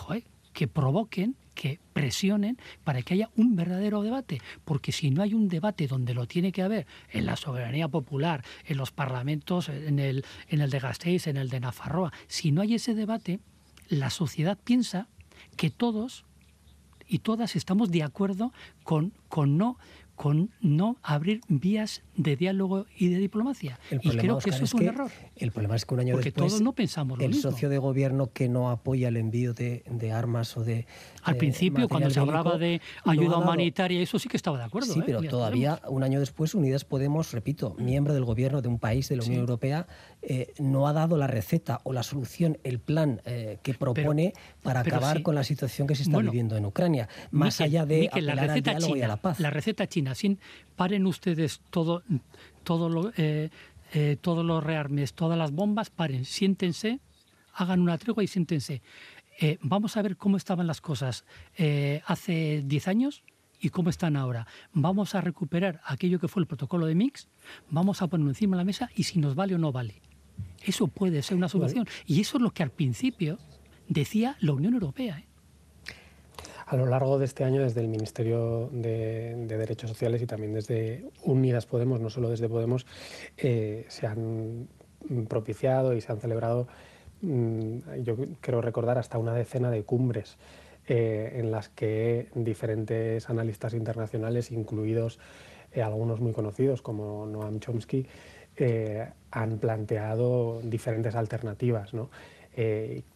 que 0.52 0.68
provoquen, 0.68 1.36
que 1.54 1.80
presionen 1.92 2.58
para 2.84 3.02
que 3.02 3.14
haya 3.14 3.30
un 3.36 3.56
verdadero 3.56 4.02
debate. 4.02 4.40
Porque 4.64 4.92
si 4.92 5.10
no 5.10 5.22
hay 5.22 5.34
un 5.34 5.48
debate 5.48 5.86
donde 5.86 6.14
lo 6.14 6.26
tiene 6.26 6.52
que 6.52 6.62
haber, 6.62 6.86
en 7.10 7.26
la 7.26 7.36
soberanía 7.36 7.88
popular, 7.88 8.44
en 8.66 8.76
los 8.76 8.90
parlamentos, 8.90 9.68
en 9.68 9.98
el, 9.98 10.24
en 10.48 10.60
el 10.60 10.70
de 10.70 10.78
Gasteiz, 10.78 11.26
en 11.26 11.36
el 11.36 11.48
de 11.48 11.60
Nafarroa, 11.60 12.12
si 12.26 12.52
no 12.52 12.62
hay 12.62 12.74
ese 12.74 12.94
debate, 12.94 13.40
la 13.88 14.10
sociedad 14.10 14.58
piensa 14.62 15.08
que 15.56 15.70
todos 15.70 16.24
y 17.06 17.18
todas 17.18 17.56
estamos 17.56 17.90
de 17.90 18.02
acuerdo 18.02 18.52
con, 18.84 19.12
con 19.28 19.58
no 19.58 19.76
con 20.14 20.50
no 20.60 20.98
abrir 21.02 21.40
vías 21.48 22.02
de 22.16 22.36
diálogo 22.36 22.86
y 22.98 23.08
de 23.08 23.18
diplomacia. 23.18 23.78
y 23.90 24.10
creo 24.10 24.38
que 24.38 24.50
eso 24.50 24.64
es, 24.64 24.74
un 24.74 24.82
error. 24.82 25.10
El 25.36 25.50
problema 25.52 25.76
es 25.76 25.86
que 25.86 25.94
un 25.94 26.00
año 26.00 26.12
Porque 26.14 26.26
después 26.30 26.50
todos 26.52 26.60
no 26.62 26.72
pensamos 26.74 27.18
lo 27.18 27.24
el 27.24 27.30
mismo. 27.30 27.50
socio 27.50 27.68
de 27.70 27.78
gobierno 27.78 28.30
que 28.32 28.48
no 28.48 28.70
apoya 28.70 29.08
el 29.08 29.16
envío 29.16 29.54
de, 29.54 29.82
de 29.90 30.12
armas 30.12 30.56
o 30.56 30.64
de 30.64 30.86
al 31.22 31.34
de 31.34 31.38
principio 31.38 31.88
cuando 31.88 32.10
se 32.10 32.20
hablaba 32.20 32.58
de 32.58 32.80
ayuda 33.04 33.24
no 33.24 33.30
ha 33.30 33.30
dado- 33.36 33.42
humanitaria 33.44 34.00
eso 34.00 34.18
sí 34.18 34.28
que 34.28 34.36
estaba 34.36 34.58
de 34.58 34.64
acuerdo. 34.64 34.92
Sí, 34.92 35.00
¿eh? 35.00 35.02
pero 35.06 35.22
Ya 35.22 35.30
todavía 35.30 35.80
un 35.88 36.02
año 36.02 36.20
después 36.20 36.54
Unidas 36.54 36.84
Podemos, 36.84 37.32
repito, 37.32 37.74
miembro 37.78 38.12
del 38.12 38.24
gobierno 38.24 38.60
de 38.60 38.68
un 38.68 38.78
país 38.78 39.08
de 39.08 39.16
la 39.16 39.22
Unión 39.22 39.36
Sí. 39.36 39.40
Europea, 39.40 39.86
eh, 40.20 40.52
no 40.58 40.86
ha 40.88 40.92
dado 40.92 41.16
la 41.16 41.26
receta 41.26 41.80
o 41.84 41.92
la 41.92 42.02
solución, 42.02 42.58
el 42.64 42.78
plan 42.78 43.22
eh, 43.24 43.58
que 43.62 43.72
propone 43.74 44.34
para 44.62 44.82
pero 44.82 44.96
acabar 44.96 45.16
sí. 45.18 45.22
con 45.22 45.34
la 45.34 45.44
situación 45.44 45.86
que 45.88 45.94
se 45.94 46.02
está 46.02 46.14
Bueno, 46.16 46.30
viviendo 46.30 46.56
en 46.56 46.66
Ucrania, 46.66 47.08
más 47.30 47.58
Miquel, 47.60 47.64
allá 47.64 47.86
de 47.86 48.00
Miquel, 48.00 48.26
la 48.26 48.32
al 48.32 48.38
receta 48.40 48.70
diálogo 48.72 48.90
y 48.90 48.98
china, 48.98 49.04
a 49.06 49.08
la 49.08 49.16
paz. 49.16 49.40
La 49.40 49.50
receta 49.50 49.86
china, 49.86 50.14
sin 50.14 50.38
paren 50.76 51.06
ustedes 51.06 51.60
todo, 51.70 52.01
todo 52.64 52.88
lo, 52.88 53.12
eh, 53.16 53.50
eh, 53.92 54.16
todos 54.20 54.44
los 54.44 54.62
rearmes, 54.62 55.14
todas 55.14 55.38
las 55.38 55.52
bombas, 55.52 55.90
paren, 55.90 56.24
siéntense, 56.24 57.00
hagan 57.54 57.80
una 57.80 57.98
tregua 57.98 58.24
y 58.24 58.26
siéntense. 58.26 58.82
Eh, 59.40 59.58
vamos 59.62 59.96
a 59.96 60.02
ver 60.02 60.16
cómo 60.16 60.36
estaban 60.36 60.66
las 60.66 60.80
cosas 60.80 61.24
hace 62.06 62.62
10 62.64 62.88
años 62.88 63.24
y 63.60 63.70
cómo 63.70 63.90
están 63.90 64.16
ahora. 64.16 64.46
Vamos 64.72 65.14
a 65.14 65.20
recuperar 65.20 65.80
aquello 65.84 66.18
que 66.18 66.28
fue 66.28 66.42
el 66.42 66.46
protocolo 66.46 66.86
de 66.86 66.94
Mix, 66.94 67.28
vamos 67.70 68.02
a 68.02 68.08
ponerlo 68.08 68.30
encima 68.30 68.56
de 68.56 68.60
la 68.60 68.64
mesa 68.64 68.90
y 68.94 69.04
si 69.04 69.18
nos 69.18 69.34
vale 69.34 69.54
o 69.54 69.58
no 69.58 69.72
vale. 69.72 70.02
Eso 70.64 70.86
puede 70.88 71.22
ser 71.22 71.36
una 71.36 71.48
solución. 71.48 71.86
Y 72.06 72.20
eso 72.20 72.38
es 72.38 72.42
lo 72.42 72.50
que 72.50 72.62
al 72.62 72.70
principio 72.70 73.38
decía 73.88 74.36
la 74.40 74.52
Unión 74.52 74.74
Europea. 74.74 75.24
A 76.72 76.76
lo 76.76 76.86
largo 76.86 77.18
de 77.18 77.26
este 77.26 77.44
año, 77.44 77.60
desde 77.60 77.82
el 77.82 77.88
Ministerio 77.88 78.70
de, 78.72 79.34
de 79.46 79.58
Derechos 79.58 79.90
Sociales 79.90 80.22
y 80.22 80.26
también 80.26 80.54
desde 80.54 81.04
Unidas 81.22 81.66
Podemos, 81.66 82.00
no 82.00 82.08
solo 82.08 82.30
desde 82.30 82.48
Podemos, 82.48 82.86
eh, 83.36 83.84
se 83.88 84.06
han 84.06 84.68
propiciado 85.28 85.92
y 85.92 86.00
se 86.00 86.10
han 86.10 86.18
celebrado, 86.18 86.68
mm, 87.20 88.00
yo 88.04 88.16
creo 88.40 88.62
recordar, 88.62 88.96
hasta 88.96 89.18
una 89.18 89.34
decena 89.34 89.70
de 89.70 89.82
cumbres 89.82 90.38
eh, 90.86 91.34
en 91.34 91.50
las 91.50 91.68
que 91.68 92.28
diferentes 92.34 93.28
analistas 93.28 93.74
internacionales, 93.74 94.50
incluidos 94.50 95.18
eh, 95.72 95.82
algunos 95.82 96.20
muy 96.20 96.32
conocidos 96.32 96.80
como 96.80 97.26
Noam 97.26 97.60
Chomsky, 97.60 98.06
han 99.30 99.58
planteado 99.58 100.62
diferentes 100.62 101.14
alternativas, 101.16 101.92
¿no? 101.92 102.08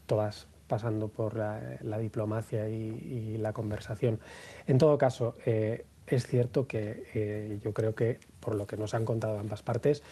Todas 0.05 0.47
pasando 0.67 1.09
por 1.09 1.37
la, 1.37 1.99
diplomacia 1.99 2.69
y, 2.69 3.37
la 3.39 3.53
conversación. 3.53 4.21
En 4.67 4.79
todo 4.79 4.99
caso, 4.99 5.37
eh, 5.45 5.85
es 6.07 6.27
cierto 6.27 6.67
que 6.67 7.05
eh, 7.15 7.59
yo 7.63 7.73
creo 7.73 7.95
que, 7.95 8.19
por 8.41 8.55
lo 8.55 8.67
que 8.67 8.77
nos 8.77 8.95
han 8.95 9.05
contado 9.05 9.39
ambas 9.39 9.63
partes, 9.63 10.03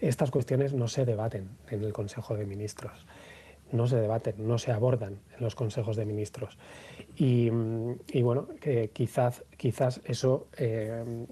estas 0.00 0.30
cuestiones 0.30 0.74
no 0.74 0.88
se 0.88 1.04
debaten 1.04 1.48
en 1.70 1.82
el 1.82 1.92
Consejo 1.92 2.36
de 2.36 2.46
Ministros, 2.46 3.06
no 3.72 3.86
se 3.86 3.96
debaten, 3.96 4.34
no 4.38 4.58
se 4.58 4.72
abordan 4.72 5.18
en 5.36 5.44
los 5.44 5.54
consejos 5.54 5.96
de 5.96 6.06
ministros. 6.06 6.56
Y, 7.16 7.50
bueno, 7.50 8.48
quizás, 8.92 9.44
quizás 9.56 10.00
eso 10.04 10.46
eh, 10.56 11.26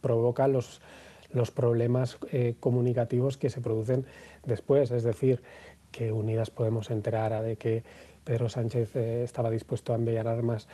provoca 0.00 0.48
los, 0.48 0.82
los 1.30 1.52
problemas 1.52 2.18
comunicativos 2.58 3.38
que 3.38 3.50
se 3.50 3.60
producen 3.60 4.04
después, 4.44 4.90
es 4.90 5.04
decir, 5.04 5.42
que 5.92 6.10
Unidas 6.10 6.50
Podemos 6.50 6.90
enterara 6.90 7.42
de 7.42 7.56
que 7.56 7.84
Pedro 8.24 8.48
Sánchez 8.48 8.96
eh, 8.96 9.22
estaba 9.24 9.50
dispuesto 9.50 9.92
a 9.92 9.96
enviar 9.96 10.26
armas 10.26 10.68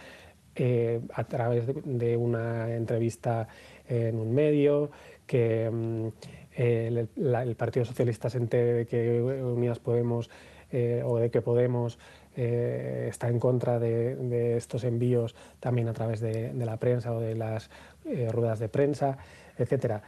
eh, 0.54 1.00
a 1.14 1.24
través 1.24 1.64
de, 1.84 2.16
una 2.16 2.74
entrevista 2.74 3.48
en 3.86 4.18
un 4.18 4.34
medio, 4.34 4.90
que 5.26 5.70
mm, 5.70 6.08
el, 6.56 7.56
Partido 7.56 7.84
Socialista 7.84 8.30
se 8.30 8.38
entere 8.38 8.72
de 8.72 8.86
que 8.86 9.20
Unidas 9.22 9.78
Podemos 9.78 10.30
eh, 10.72 11.02
o 11.04 11.18
de 11.18 11.30
que 11.30 11.42
Podemos 11.42 11.98
está 12.36 13.28
en 13.28 13.40
contra 13.40 13.80
de, 13.80 14.56
estos 14.56 14.84
envíos 14.84 15.34
también 15.58 15.88
a 15.88 15.92
través 15.92 16.20
de, 16.20 16.52
la 16.54 16.76
prensa 16.76 17.12
o 17.12 17.18
de 17.18 17.34
las 17.34 17.68
ruedas 18.30 18.60
de 18.60 18.68
prensa, 18.68 19.18
etcétera. 19.58 20.02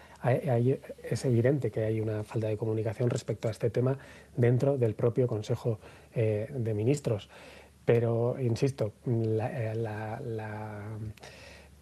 Es 1.02 1.24
evidente 1.24 1.70
que 1.70 1.84
hay 1.84 2.00
una 2.00 2.22
falta 2.24 2.48
de 2.48 2.56
comunicación 2.56 3.10
respecto 3.10 3.48
a 3.48 3.50
este 3.50 3.70
tema 3.70 3.98
dentro 4.36 4.78
del 4.78 4.94
propio 4.94 5.26
Consejo 5.26 5.78
eh, 6.14 6.48
de 6.54 6.74
Ministros. 6.74 7.28
Pero, 7.84 8.36
insisto, 8.40 8.92
eh, 9.06 9.72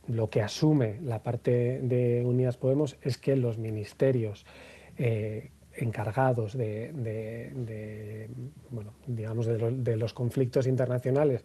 lo 0.08 0.30
que 0.30 0.40
asume 0.40 0.96
la 1.02 1.22
parte 1.22 1.80
de 1.82 2.22
Unidas 2.24 2.56
Podemos 2.56 2.96
es 3.02 3.18
que 3.18 3.36
los 3.36 3.58
ministerios 3.58 4.46
eh, 4.96 5.50
encargados 5.74 6.56
de, 6.56 8.28
bueno, 8.70 8.94
digamos, 9.06 9.46
de, 9.46 9.58
lo- 9.58 9.70
de 9.70 9.96
los 9.96 10.14
conflictos 10.14 10.66
internacionales, 10.66 11.44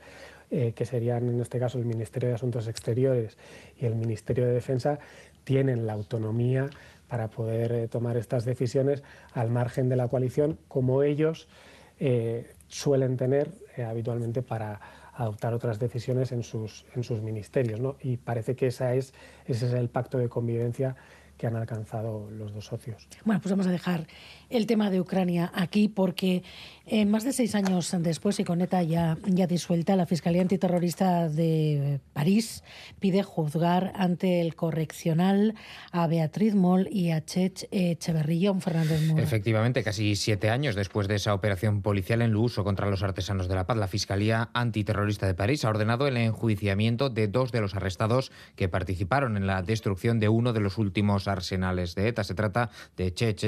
que 0.50 0.86
serían 0.86 1.30
en 1.30 1.42
este 1.42 1.58
caso 1.58 1.80
el 1.80 1.86
Ministerio 1.86 2.30
de 2.30 2.36
Asuntos 2.36 2.68
Exteriores 2.68 3.38
y 3.80 3.88
el 3.88 3.96
Ministerio 3.96 4.46
de 4.46 4.54
Defensa, 4.54 5.00
tienen 5.44 5.86
la 5.86 5.94
autonomía 5.94 6.70
para 7.08 7.30
poder 7.30 7.72
eh, 7.74 7.88
tomar 7.88 8.18
estas 8.18 8.46
decisiones 8.46 9.04
al 9.34 9.50
margen 9.50 9.90
de 9.90 9.96
la 9.96 10.08
coalición, 10.08 10.58
como 10.68 11.04
ellos 11.04 11.48
eh, 12.00 12.52
suelen 12.68 13.18
tener 13.18 13.52
eh, 13.78 13.84
habitualmente 13.84 14.42
para 14.42 14.80
adoptar 15.14 15.54
otras 15.54 15.78
decisiones 15.78 16.32
en 16.32 16.44
sus, 16.44 16.86
en 16.96 17.04
sus 17.04 17.22
ministerios. 17.22 17.80
¿no? 17.80 17.98
Y 18.02 18.18
parece 18.18 18.56
que 18.56 18.68
esa 18.68 18.96
es, 18.96 19.14
ese 19.46 19.68
es 19.68 19.74
el 19.74 19.90
pacto 19.90 20.18
de 20.18 20.28
convivencia 20.28 20.96
que 21.38 21.48
han 21.48 21.56
alcanzado 21.56 22.30
los 22.32 22.54
dos 22.54 22.66
socios. 22.66 23.08
Bueno, 23.26 23.42
pues 23.42 23.52
vamos 23.52 23.68
a 23.68 23.72
dejar 23.72 24.08
el 24.50 24.68
tema 24.68 24.90
de 24.90 25.02
Ucrania 25.02 25.52
aquí 25.54 25.88
porque 25.88 26.44
eh, 26.86 27.06
más 27.06 27.24
de 27.24 27.32
seis 27.32 27.56
años 27.56 27.96
después 28.00 28.40
y 28.42 28.44
con 28.44 28.60
ETA 28.60 28.84
ya, 28.84 29.18
ya 29.26 29.48
disuelta, 29.48 29.96
la 29.96 30.06
Fiscalía 30.06 30.42
Antiterrorista 30.42 31.30
de 31.30 32.02
París 32.12 32.62
pide 33.00 33.24
juzgar 33.24 33.94
ante 33.96 34.42
el 34.42 34.56
correccional 34.56 35.56
a 35.94 36.08
Beatriz 36.08 36.56
Moll 36.56 36.90
y 36.92 37.12
a 37.12 37.24
Chech 37.24 37.68
Echeverría, 37.72 38.54
Fernández 38.56 39.02
Mora. 39.08 39.24
Efectivamente, 39.24 39.82
casi 39.82 40.18
siete 40.18 40.50
años 40.50 40.76
después 40.76 41.08
de 41.08 41.16
esa 41.16 41.34
operación 41.34 41.82
policial 41.82 42.22
en 42.22 42.32
Luso 42.32 42.66
contra 42.66 42.90
los 42.90 43.02
artesanos 43.02 43.48
de 43.48 43.56
la 43.56 43.66
paz, 43.66 43.78
la 43.78 43.88
Fiscalía 43.88 44.50
Antiterrorista 44.54 45.26
de 45.26 45.36
París 45.36 45.64
ha 45.64 45.70
ordenado 45.70 46.08
el 46.08 46.18
enjuiciamiento 46.18 47.10
de 47.10 47.30
dos 47.30 47.54
de 47.54 47.62
los 47.62 47.76
arrestados 47.76 48.32
que 48.58 48.68
participaron 48.68 49.38
en 49.38 49.48
la 49.48 49.62
destrucción 49.62 50.20
de 50.20 50.28
uno 50.28 50.52
de 50.52 50.60
los 50.60 50.78
últimos 50.78 51.30
arsenales 51.30 51.96
de 51.96 52.10
ETA. 52.10 52.26
Se 52.26 52.36
trata 52.36 52.70
de 52.98 53.14
Chech 53.14 53.42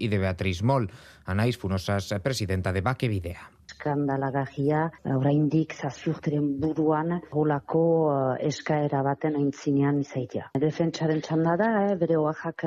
y 0.00 0.08
de 0.08 0.18
Moll. 0.62 0.90
Anaís 1.26 1.58
Funosas, 1.58 2.14
presidenta 2.22 2.72
de 2.72 2.80
Baquevidea. 2.80 3.50
eskandalagarria, 3.78 4.90
oraindik 5.14 5.74
zaziurteren 5.74 6.46
buruan 6.62 7.20
holako 7.30 7.82
uh, 8.08 8.14
eskaera 8.50 9.02
baten 9.06 9.36
aintzinean 9.38 10.00
izaitea. 10.02 10.48
Defentsaren 10.58 11.20
txanda 11.22 11.56
da, 11.60 11.68
eh, 11.86 11.96
bere 12.00 12.16
oaxak 12.18 12.64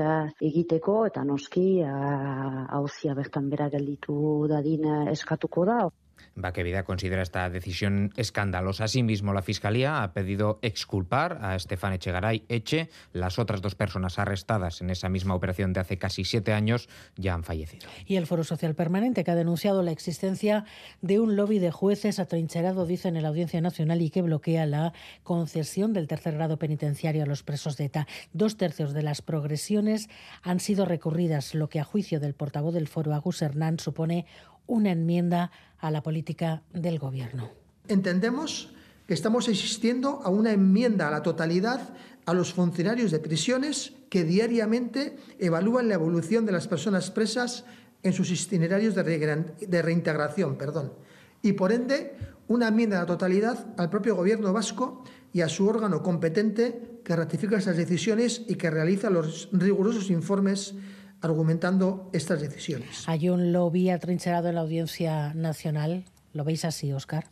egiteko 0.51 1.05
eta 1.09 1.23
noski 1.27 1.65
hauzia 1.83 3.13
bertan 3.17 3.49
bera 3.49 3.67
gelditu 3.69 4.47
dadin 4.51 4.87
eskatuko 5.11 5.65
da. 5.65 5.81
Baquevida 6.35 6.83
considera 6.83 7.21
esta 7.21 7.49
decisión 7.49 8.11
escandalosa. 8.15 8.85
Asimismo, 8.85 9.33
la 9.33 9.41
Fiscalía 9.41 10.03
ha 10.03 10.13
pedido 10.13 10.59
exculpar 10.61 11.39
a 11.41 11.55
Estefan 11.55 11.93
Echegaray 11.93 12.45
Eche. 12.47 12.89
Las 13.11 13.37
otras 13.37 13.61
dos 13.61 13.75
personas 13.75 14.17
arrestadas 14.17 14.81
en 14.81 14.89
esa 14.89 15.09
misma 15.09 15.35
operación 15.35 15.73
de 15.73 15.81
hace 15.81 15.97
casi 15.97 16.23
siete 16.23 16.53
años 16.53 16.87
ya 17.15 17.33
han 17.33 17.43
fallecido. 17.43 17.87
Y 18.05 18.15
el 18.15 18.27
Foro 18.27 18.43
Social 18.43 18.75
Permanente, 18.75 19.23
que 19.23 19.31
ha 19.31 19.35
denunciado 19.35 19.83
la 19.83 19.91
existencia 19.91 20.65
de 21.01 21.19
un 21.19 21.35
lobby 21.35 21.59
de 21.59 21.71
jueces 21.71 22.19
atrincherado, 22.19 22.85
dicen 22.85 23.17
en 23.17 23.23
la 23.23 23.29
Audiencia 23.29 23.59
Nacional, 23.61 24.01
y 24.01 24.09
que 24.09 24.21
bloquea 24.21 24.65
la 24.65 24.93
concesión 25.23 25.93
del 25.93 26.07
tercer 26.07 26.35
grado 26.35 26.57
penitenciario 26.57 27.23
a 27.23 27.25
los 27.25 27.43
presos 27.43 27.77
de 27.77 27.85
ETA. 27.85 28.07
Dos 28.33 28.57
tercios 28.57 28.93
de 28.93 29.03
las 29.03 29.21
progresiones 29.21 30.09
han 30.43 30.59
sido 30.59 30.85
recurridas, 30.85 31.53
lo 31.55 31.69
que 31.69 31.79
a 31.79 31.83
juicio 31.83 32.19
del 32.19 32.35
portavoz 32.35 32.73
del 32.73 32.87
Foro, 32.87 33.13
Agus 33.13 33.41
Hernán, 33.41 33.79
supone 33.79 34.25
una 34.67 34.91
enmienda 34.91 35.51
a 35.79 35.91
la 35.91 36.03
política 36.03 36.63
del 36.73 36.99
Gobierno. 36.99 37.49
Entendemos 37.87 38.73
que 39.07 39.13
estamos 39.13 39.47
asistiendo 39.47 40.21
a 40.23 40.29
una 40.29 40.51
enmienda 40.51 41.07
a 41.07 41.11
la 41.11 41.23
totalidad 41.23 41.93
a 42.25 42.33
los 42.33 42.53
funcionarios 42.53 43.11
de 43.11 43.19
prisiones 43.19 43.93
que 44.09 44.23
diariamente 44.23 45.17
evalúan 45.39 45.87
la 45.87 45.95
evolución 45.95 46.45
de 46.45 46.51
las 46.51 46.67
personas 46.67 47.09
presas 47.11 47.65
en 48.03 48.13
sus 48.13 48.31
itinerarios 48.31 48.95
de 48.95 49.81
reintegración. 49.81 50.57
Perdón. 50.57 50.93
Y 51.41 51.53
por 51.53 51.71
ende, 51.71 52.15
una 52.47 52.67
enmienda 52.67 52.97
a 52.97 53.01
la 53.01 53.07
totalidad 53.07 53.65
al 53.77 53.89
propio 53.89 54.15
Gobierno 54.15 54.53
vasco 54.53 55.03
y 55.33 55.41
a 55.41 55.49
su 55.49 55.67
órgano 55.67 56.03
competente 56.03 56.99
que 57.03 57.15
ratifica 57.15 57.57
esas 57.57 57.77
decisiones 57.77 58.43
y 58.47 58.55
que 58.55 58.69
realiza 58.69 59.09
los 59.09 59.49
rigurosos 59.51 60.09
informes 60.09 60.75
argumentando 61.21 62.09
estas 62.13 62.41
decisiones. 62.41 63.07
Hay 63.07 63.29
un 63.29 63.53
lobby 63.53 63.89
atrincherado 63.89 64.49
en 64.49 64.55
la 64.55 64.61
Audiencia 64.61 65.33
Nacional. 65.33 66.05
¿Lo 66.33 66.43
veis 66.43 66.65
así, 66.65 66.91
Oscar? 66.91 67.25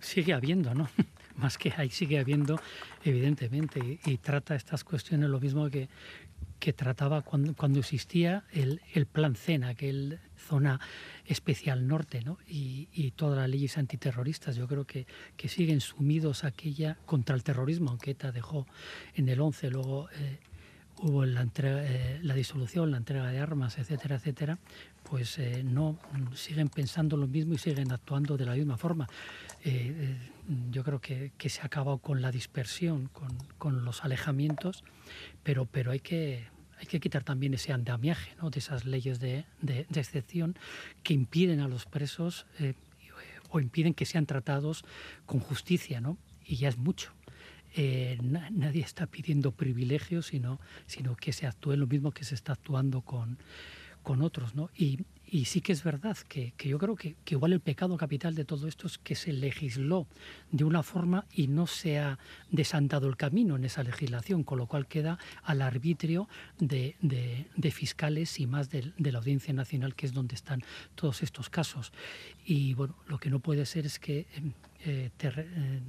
Sigue 0.00 0.32
habiendo, 0.32 0.74
¿no? 0.74 0.88
Más 1.36 1.58
que 1.58 1.72
hay, 1.76 1.90
sigue 1.90 2.20
habiendo, 2.20 2.60
evidentemente, 3.04 3.98
y, 4.04 4.18
trata 4.18 4.54
estas 4.54 4.84
cuestiones 4.84 5.28
lo 5.28 5.40
mismo 5.40 5.68
que, 5.68 5.88
que 6.60 6.72
trataba 6.72 7.22
cuando, 7.22 7.54
cuando 7.54 7.80
existía 7.80 8.44
el, 8.52 8.80
el 8.92 9.06
Plan 9.06 9.34
CENA, 9.34 9.70
aquel 9.70 10.20
zona 10.36 10.78
especial 11.26 11.88
norte, 11.88 12.22
¿no? 12.22 12.38
y, 12.46 12.88
y, 12.92 13.10
todas 13.12 13.36
las 13.36 13.48
leyes 13.48 13.78
antiterroristas. 13.78 14.54
Yo 14.54 14.68
creo 14.68 14.84
que, 14.84 15.08
que 15.36 15.48
siguen 15.48 15.80
sumidos 15.80 16.44
aquella 16.44 16.98
contra 17.04 17.34
el 17.34 17.42
terrorismo, 17.42 17.90
aunque 17.90 18.12
ETA 18.12 18.30
dejó 18.30 18.68
en 19.16 19.28
el 19.28 19.40
11, 19.40 19.70
luego 19.70 20.08
eh, 20.10 20.38
hubo 21.04 21.26
la, 21.26 21.46
eh, 21.58 22.18
la 22.22 22.34
disolución, 22.34 22.90
la 22.90 22.96
entrega 22.96 23.30
de 23.30 23.38
armas, 23.38 23.76
etcétera, 23.76 24.16
etcétera, 24.16 24.58
pues 25.02 25.38
eh, 25.38 25.62
no 25.62 25.98
siguen 26.34 26.70
pensando 26.70 27.18
lo 27.18 27.26
mismo 27.26 27.54
y 27.54 27.58
siguen 27.58 27.92
actuando 27.92 28.38
de 28.38 28.46
la 28.46 28.54
misma 28.54 28.78
forma. 28.78 29.06
Eh, 29.64 30.16
yo 30.70 30.82
creo 30.82 31.00
que, 31.00 31.30
se 31.46 31.60
ha 31.60 31.66
acabado 31.66 31.98
con 31.98 32.22
la 32.22 32.30
dispersión, 32.30 33.10
con, 33.58 33.84
los 33.84 34.02
alejamientos, 34.02 34.82
pero, 35.42 35.66
pero 35.66 35.90
hay 35.90 36.00
que 36.00 36.48
hay 36.78 36.86
que 36.86 37.00
quitar 37.00 37.22
también 37.22 37.54
ese 37.54 37.72
andamiaje 37.72 38.34
¿no? 38.42 38.50
de 38.50 38.58
esas 38.58 38.84
leyes 38.84 39.20
de, 39.20 39.44
excepción 39.94 40.56
que 41.02 41.14
impiden 41.14 41.60
a 41.60 41.68
los 41.68 41.86
presos 41.86 42.46
o 43.50 43.60
impiden 43.60 43.94
que 43.94 44.06
sean 44.06 44.26
tratados 44.26 44.84
con 45.24 45.38
justicia, 45.38 46.00
¿no? 46.00 46.18
Y 46.44 46.56
ya 46.56 46.68
es 46.68 46.76
mucho. 46.76 47.12
Eh, 47.76 48.18
nadie 48.22 48.82
está 48.82 49.06
pidiendo 49.06 49.50
privilegios, 49.52 50.26
sino, 50.26 50.60
sino 50.86 51.16
que 51.16 51.32
se 51.32 51.46
actúe 51.46 51.76
lo 51.76 51.86
mismo 51.86 52.12
que 52.12 52.24
se 52.24 52.34
está 52.36 52.52
actuando 52.52 53.00
con, 53.00 53.38
con 54.04 54.22
otros. 54.22 54.54
¿no? 54.54 54.70
Y, 54.76 55.00
y 55.26 55.46
sí 55.46 55.60
que 55.60 55.72
es 55.72 55.82
verdad 55.82 56.16
que, 56.28 56.52
que 56.56 56.68
yo 56.68 56.78
creo 56.78 56.94
que, 56.94 57.16
que, 57.24 57.34
igual 57.34 57.52
el 57.52 57.58
pecado 57.58 57.96
capital 57.96 58.36
de 58.36 58.44
todo 58.44 58.68
esto 58.68 58.86
es 58.86 58.98
que 58.98 59.16
se 59.16 59.32
legisló 59.32 60.06
de 60.52 60.62
una 60.62 60.84
forma 60.84 61.26
y 61.32 61.48
no 61.48 61.66
se 61.66 61.98
ha 61.98 62.20
desandado 62.52 63.08
el 63.08 63.16
camino 63.16 63.56
en 63.56 63.64
esa 63.64 63.82
legislación, 63.82 64.44
con 64.44 64.58
lo 64.58 64.66
cual 64.68 64.86
queda 64.86 65.18
al 65.42 65.60
arbitrio 65.60 66.28
de, 66.60 66.94
de, 67.00 67.70
fiscales 67.72 68.38
y 68.38 68.46
más 68.46 68.70
de, 68.70 68.92
la 68.98 69.18
Audiencia 69.18 69.52
Nacional, 69.52 69.96
que 69.96 70.06
es 70.06 70.12
donde 70.12 70.36
están 70.36 70.62
todos 70.94 71.24
estos 71.24 71.50
casos. 71.50 71.92
Y 72.44 72.74
bueno, 72.74 72.94
lo 73.08 73.18
que 73.18 73.30
no 73.30 73.40
puede 73.40 73.66
ser 73.66 73.86
es 73.86 73.98
que 73.98 74.28
eh, 74.84 75.10
eh, 75.18 75.80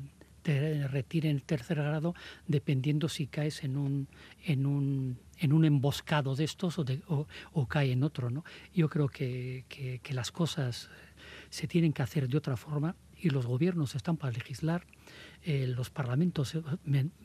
te 0.45 0.87
retiren 0.87 1.31
el 1.31 1.41
tercer 1.41 1.77
grado 1.77 2.13
dependiendo 2.47 3.09
si 3.09 3.25
caes 3.25 3.63
en 3.63 3.77
un, 3.77 4.07
en 4.43 4.67
un, 4.67 5.17
en 5.39 5.53
un 5.53 5.65
emboscado 5.65 6.35
de 6.35 6.43
estos 6.43 6.77
o, 6.77 6.83
de, 6.83 7.01
cae 7.67 7.91
en 7.91 8.03
otro. 8.03 8.29
¿no? 8.29 8.45
Yo 8.71 8.87
creo 8.87 9.07
que, 9.09 9.65
que, 9.67 10.13
las 10.13 10.31
cosas 10.31 10.91
se 11.49 11.67
tienen 11.67 11.93
que 11.93 12.03
hacer 12.03 12.27
de 12.27 12.37
otra 12.37 12.57
forma 12.57 12.95
y 13.17 13.31
los 13.31 13.47
gobiernos 13.47 13.95
están 13.95 14.17
para 14.17 14.33
legislar, 14.33 14.85
eh, 15.41 15.65
los 15.65 15.89
parlamentos, 15.89 16.53
eh, 16.53 16.61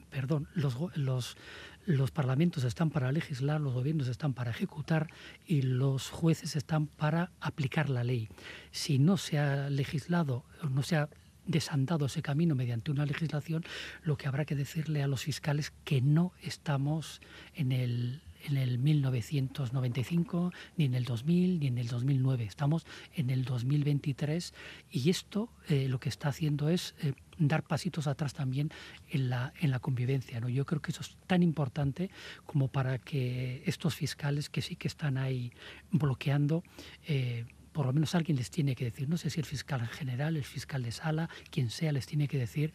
perdón, 0.09 0.49
los, 0.55 0.79
los, 0.95 1.37
los 1.85 2.11
parlamentos 2.13 2.65
están 2.65 2.89
para 2.89 3.13
legislar, 3.13 3.61
los 3.61 3.75
gobiernos 3.75 4.09
están 4.09 4.33
para 4.33 4.51
ejecutar 4.51 5.09
y 5.47 5.61
los 5.61 6.09
jueces 6.09 6.57
están 6.57 6.87
para 6.87 7.33
aplicar 7.39 7.91
la 7.91 8.03
ley. 8.03 8.31
Si 8.71 8.99
no 8.99 9.19
se 9.19 9.39
ha 9.39 9.69
legislado, 9.69 10.45
no 10.71 10.83
se 10.83 10.97
ha 10.97 11.11
desandado 11.47 12.07
ese 12.07 12.23
camino 12.23 12.55
mediante 12.55 12.91
una 12.91 13.07
legislación, 13.07 13.65
lo 14.03 14.17
que 14.17 14.29
habrá 14.29 14.45
que 14.45 14.55
decirle 14.55 15.03
a 15.03 15.09
los 15.09 15.25
fiscales 15.25 15.73
que 15.85 16.01
no 16.01 16.33
estamos 16.43 17.21
en 17.55 17.73
el 17.73 18.23
en 18.45 18.57
el 18.57 18.79
1995, 18.79 20.53
ni 20.77 20.85
en 20.87 20.95
el 20.95 21.05
2000, 21.05 21.61
ni 21.61 21.67
en 21.67 21.79
el 21.79 21.89
2009. 21.89 22.45
Estamos 22.45 22.87
en 23.15 23.31
el 23.31 23.45
2023 23.45 24.55
y 24.91 25.11
esto 25.11 25.51
eh, 25.69 25.89
lo 25.89 26.01
que 26.01 26.09
está 26.09 26.29
haciendo 26.29 26.69
es 26.69 26.95
eh, 27.03 27.13
dar 27.39 27.63
pasitos 27.63 28.07
atrás 28.07 28.35
también 28.35 28.71
en 29.09 29.31
la, 29.31 29.53
en 29.61 29.71
la 29.71 29.79
convivencia. 29.79 30.41
¿no? 30.41 30.49
Yo 30.49 30.65
creo 30.67 30.81
que 30.81 30.93
eso 30.93 31.03
es 31.03 31.17
tan 31.27 31.43
importante 31.43 32.11
como 32.47 32.69
para 32.69 32.99
que 32.99 33.63
estos 33.67 33.95
fiscales 33.95 34.49
que 34.49 34.63
sí 34.63 34.77
que 34.77 34.89
están 34.89 35.19
ahí 35.19 35.53
bloqueando 35.91 36.63
eh, 37.07 37.45
por 37.73 37.87
lo 37.87 37.93
menos 37.93 38.15
alguien 38.15 38.37
les 38.37 38.51
tiene 38.51 38.75
que 38.75 38.85
decir, 38.85 39.09
no 39.09 39.17
sé 39.17 39.31
si 39.31 39.41
el 39.41 39.47
fiscal 39.47 39.87
general, 39.89 40.37
el 40.37 40.45
fiscal 40.45 40.83
de 40.83 40.93
sala, 40.93 41.29
quien 41.51 41.71
sea, 41.71 41.93
les 41.93 42.07
tiene 42.07 42.29
que 42.29 42.39
decir 42.39 42.73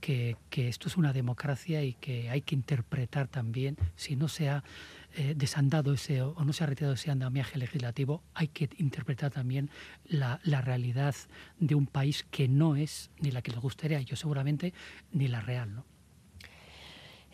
que, 0.00 0.36
que 0.50 0.68
esto 0.68 0.88
es 0.88 0.96
una 0.96 1.12
democracia 1.12 1.82
y 1.82 1.94
que 1.94 2.30
hay 2.30 2.42
que 2.42 2.54
interpretar 2.54 3.28
también, 3.28 3.76
si 3.96 4.16
no 4.16 4.28
se 4.28 4.48
ha 4.48 4.64
eh, 5.14 5.34
desandado 5.36 5.94
ese 5.94 6.22
o 6.22 6.44
no 6.44 6.52
se 6.52 6.64
ha 6.64 6.66
retirado 6.66 6.94
ese 6.94 7.10
andamiaje 7.10 7.58
legislativo, 7.58 8.22
hay 8.34 8.48
que 8.48 8.68
interpretar 8.78 9.30
también 9.30 9.70
la, 10.04 10.40
la 10.44 10.60
realidad 10.60 11.14
de 11.58 11.74
un 11.74 11.86
país 11.86 12.26
que 12.30 12.48
no 12.48 12.76
es 12.76 13.10
ni 13.20 13.30
la 13.30 13.42
que 13.42 13.52
les 13.52 13.60
gustaría, 13.60 14.00
yo 14.02 14.16
seguramente, 14.16 14.74
ni 15.12 15.28
la 15.28 15.40
real. 15.40 15.74
¿no? 15.74 15.95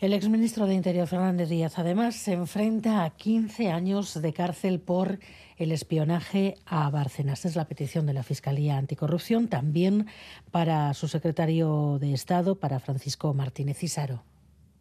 El 0.03 0.11
exministro 0.11 0.67
de 0.67 0.73
Interior, 0.73 1.07
Fernández 1.07 1.47
Díaz, 1.47 1.79
además 1.79 2.17
se 2.17 2.33
enfrenta 2.33 3.05
a 3.05 3.11
15 3.11 3.71
años 3.71 4.21
de 4.21 4.33
cárcel 4.33 4.81
por 4.81 5.19
el 5.55 5.71
espionaje 5.71 6.55
a 6.65 6.89
Bárcenas. 6.89 7.45
Es 7.45 7.55
la 7.55 7.69
petición 7.69 8.05
de 8.05 8.11
la 8.11 8.23
Fiscalía 8.23 8.77
Anticorrupción, 8.77 9.47
también 9.47 10.07
para 10.51 10.93
su 10.93 11.07
secretario 11.07 11.99
de 12.01 12.11
Estado, 12.11 12.55
para 12.55 12.81
Francisco 12.81 13.33
Martínez 13.33 13.77
Cisaro. 13.77 14.23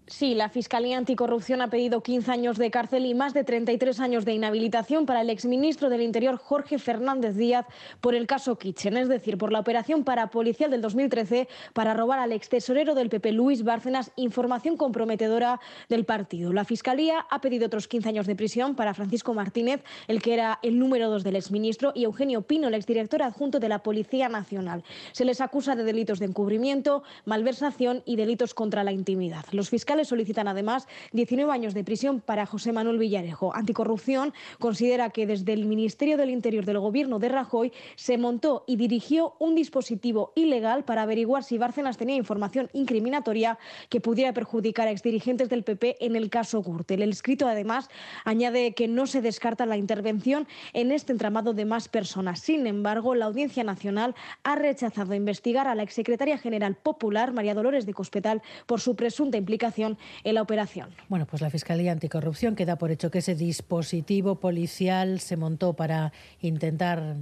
Sí, 0.08 0.34
la 0.34 0.48
Fiscalía 0.48 0.98
Anticorrupción 0.98 1.62
ha 1.62 1.70
pedido 1.70 2.02
15 2.02 2.32
años 2.32 2.58
de 2.58 2.72
cárcel 2.72 3.06
y 3.06 3.14
más 3.14 3.34
de 3.34 3.44
33 3.44 4.00
años 4.00 4.24
de 4.24 4.32
inhabilitación 4.32 5.06
para 5.06 5.20
el 5.20 5.30
exministro 5.30 5.90
del 5.90 6.02
Interior 6.02 6.38
Jorge 6.38 6.80
Fernández 6.80 7.36
Díaz 7.36 7.66
por 8.00 8.16
el 8.16 8.26
caso 8.26 8.58
Kitchen, 8.58 8.96
es 8.96 9.08
decir, 9.08 9.38
por 9.38 9.52
la 9.52 9.60
operación 9.60 10.02
parapolicial 10.02 10.72
del 10.72 10.80
2013 10.80 11.46
para 11.72 11.94
robar 11.94 12.18
al 12.18 12.32
extesorero 12.32 12.96
del 12.96 13.10
PP 13.10 13.30
Luis 13.30 13.62
Bárcenas 13.62 14.10
información 14.16 14.76
comprometedora 14.76 15.60
del 15.88 16.04
partido. 16.04 16.52
La 16.52 16.64
Fiscalía 16.64 17.24
ha 17.30 17.40
pedido 17.40 17.66
otros 17.66 17.86
15 17.86 18.08
años 18.08 18.26
de 18.26 18.34
prisión 18.34 18.74
para 18.74 18.94
Francisco 18.94 19.34
Martínez, 19.34 19.84
el 20.08 20.20
que 20.20 20.34
era 20.34 20.58
el 20.62 20.80
número 20.80 21.10
dos 21.10 21.22
del 21.22 21.36
exministro, 21.36 21.92
y 21.94 22.04
Eugenio 22.04 22.42
Pino, 22.42 22.66
el 22.66 22.74
exdirector 22.74 23.22
adjunto 23.22 23.60
de 23.60 23.68
la 23.68 23.84
Policía 23.84 24.28
Nacional. 24.28 24.82
Se 25.12 25.24
les 25.24 25.40
acusa 25.40 25.76
de 25.76 25.84
delitos 25.84 26.18
de 26.18 26.26
encubrimiento, 26.26 27.04
malversación 27.24 28.02
y 28.04 28.16
delitos 28.16 28.52
contra 28.52 28.82
la 28.82 28.90
intimidad. 28.90 29.44
Los 29.52 29.70
fiscales 29.70 29.91
fiscales 29.92 30.08
solicitan 30.08 30.48
además 30.48 30.88
19 31.12 31.52
años 31.52 31.74
de 31.74 31.84
prisión 31.84 32.22
para 32.22 32.46
José 32.46 32.72
Manuel 32.72 32.98
Villarejo. 32.98 33.54
Anticorrupción 33.54 34.32
considera 34.58 35.10
que 35.10 35.26
desde 35.26 35.52
el 35.52 35.66
Ministerio 35.66 36.16
del 36.16 36.30
Interior 36.30 36.64
del 36.64 36.78
Gobierno 36.78 37.18
de 37.18 37.28
Rajoy 37.28 37.72
se 37.96 38.16
montó 38.16 38.64
y 38.66 38.76
dirigió 38.76 39.34
un 39.38 39.54
dispositivo 39.54 40.32
ilegal 40.34 40.84
para 40.84 41.02
averiguar 41.02 41.44
si 41.44 41.58
Bárcenas 41.58 41.98
tenía 41.98 42.16
información 42.16 42.70
incriminatoria 42.72 43.58
que 43.90 44.00
pudiera 44.00 44.32
perjudicar 44.32 44.88
a 44.88 44.92
exdirigentes 44.92 45.50
del 45.50 45.62
PP 45.62 45.96
en 46.00 46.16
el 46.16 46.30
caso 46.30 46.62
Gürtel. 46.62 47.02
El 47.02 47.10
escrito 47.10 47.46
además 47.46 47.90
añade 48.24 48.72
que 48.72 48.88
no 48.88 49.06
se 49.06 49.20
descarta 49.20 49.66
la 49.66 49.76
intervención 49.76 50.48
en 50.72 50.90
este 50.90 51.12
entramado 51.12 51.52
de 51.52 51.66
más 51.66 51.88
personas. 51.88 52.40
Sin 52.40 52.66
embargo, 52.66 53.14
la 53.14 53.26
Audiencia 53.26 53.62
Nacional 53.62 54.14
ha 54.42 54.54
rechazado 54.54 55.14
investigar 55.14 55.68
a 55.68 55.74
la 55.74 55.82
exsecretaria 55.82 56.38
general 56.38 56.76
popular, 56.76 57.34
María 57.34 57.54
Dolores 57.54 57.84
de 57.84 57.92
Cospedal, 57.92 58.40
por 58.64 58.80
su 58.80 58.96
presunta 58.96 59.36
implicación 59.36 59.81
en 60.24 60.34
la 60.34 60.42
operación. 60.42 60.90
Bueno, 61.08 61.26
pues 61.26 61.42
la 61.42 61.50
Fiscalía 61.50 61.92
Anticorrupción 61.92 62.54
queda 62.54 62.76
por 62.76 62.90
hecho 62.90 63.10
que 63.10 63.18
ese 63.18 63.34
dispositivo 63.34 64.36
policial 64.40 65.20
se 65.20 65.36
montó 65.36 65.74
para 65.74 66.12
intentar 66.40 67.16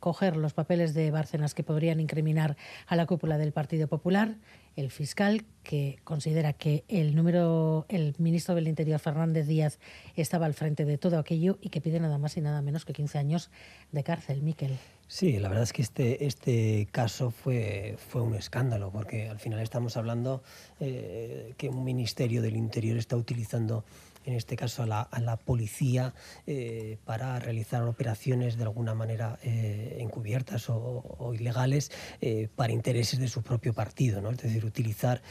coger 0.00 0.36
los 0.36 0.52
papeles 0.52 0.94
de 0.94 1.10
Bárcenas 1.10 1.54
que 1.54 1.62
podrían 1.62 2.00
incriminar 2.00 2.56
a 2.86 2.96
la 2.96 3.06
cúpula 3.06 3.38
del 3.38 3.52
Partido 3.52 3.88
Popular. 3.88 4.36
El 4.76 4.90
fiscal, 4.90 5.44
que 5.64 5.98
considera 6.04 6.52
que 6.52 6.84
el 6.88 7.16
número, 7.16 7.84
el 7.88 8.14
ministro 8.18 8.54
del 8.54 8.68
Interior, 8.68 9.00
Fernández 9.00 9.46
Díaz, 9.46 9.80
estaba 10.14 10.46
al 10.46 10.54
frente 10.54 10.84
de 10.84 10.98
todo 10.98 11.18
aquello 11.18 11.58
y 11.60 11.70
que 11.70 11.80
pide 11.80 11.98
nada 11.98 12.18
más 12.18 12.36
y 12.36 12.40
nada 12.40 12.62
menos 12.62 12.84
que 12.84 12.92
15 12.92 13.18
años 13.18 13.50
de 13.90 14.04
cárcel. 14.04 14.42
Miquel. 14.42 14.78
Sí, 15.08 15.38
la 15.38 15.48
verdad 15.48 15.64
es 15.64 15.72
que 15.72 15.80
este, 15.80 16.26
este 16.26 16.86
caso 16.92 17.30
fue, 17.30 17.96
fue 18.10 18.20
un 18.20 18.34
escándalo, 18.34 18.90
porque 18.92 19.30
al 19.30 19.38
final 19.38 19.58
estamos 19.60 19.96
hablando 19.96 20.42
eh, 20.80 21.54
que 21.56 21.70
un 21.70 21.82
ministerio 21.82 22.42
del 22.42 22.56
Interior 22.56 22.98
está 22.98 23.16
utilizando 23.16 23.84
en 24.24 24.34
este 24.34 24.56
caso 24.56 24.82
a 24.82 24.86
la, 24.86 25.36
policía, 25.36 26.14
eh, 26.46 26.98
para 27.04 27.38
realizar 27.38 27.82
operaciones 27.82 28.56
de 28.56 28.64
alguna 28.64 28.94
manera 28.94 29.38
eh, 29.42 29.98
encubiertas 30.00 30.68
o, 30.68 31.32
ilegales 31.34 31.90
eh, 32.20 32.48
para 32.54 32.72
intereses 32.72 33.18
de 33.18 33.28
su 33.28 33.42
propio 33.42 33.72
partido. 33.72 34.20
¿no? 34.20 34.30
Es 34.30 34.38
decir, 34.38 34.64
utilizar 34.64 35.22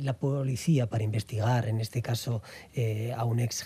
la 0.00 0.14
policía 0.14 0.88
para 0.88 1.04
investigar, 1.04 1.68
en 1.68 1.80
este 1.80 2.02
caso, 2.02 2.42
a 3.16 3.24
un 3.24 3.40
ex 3.40 3.64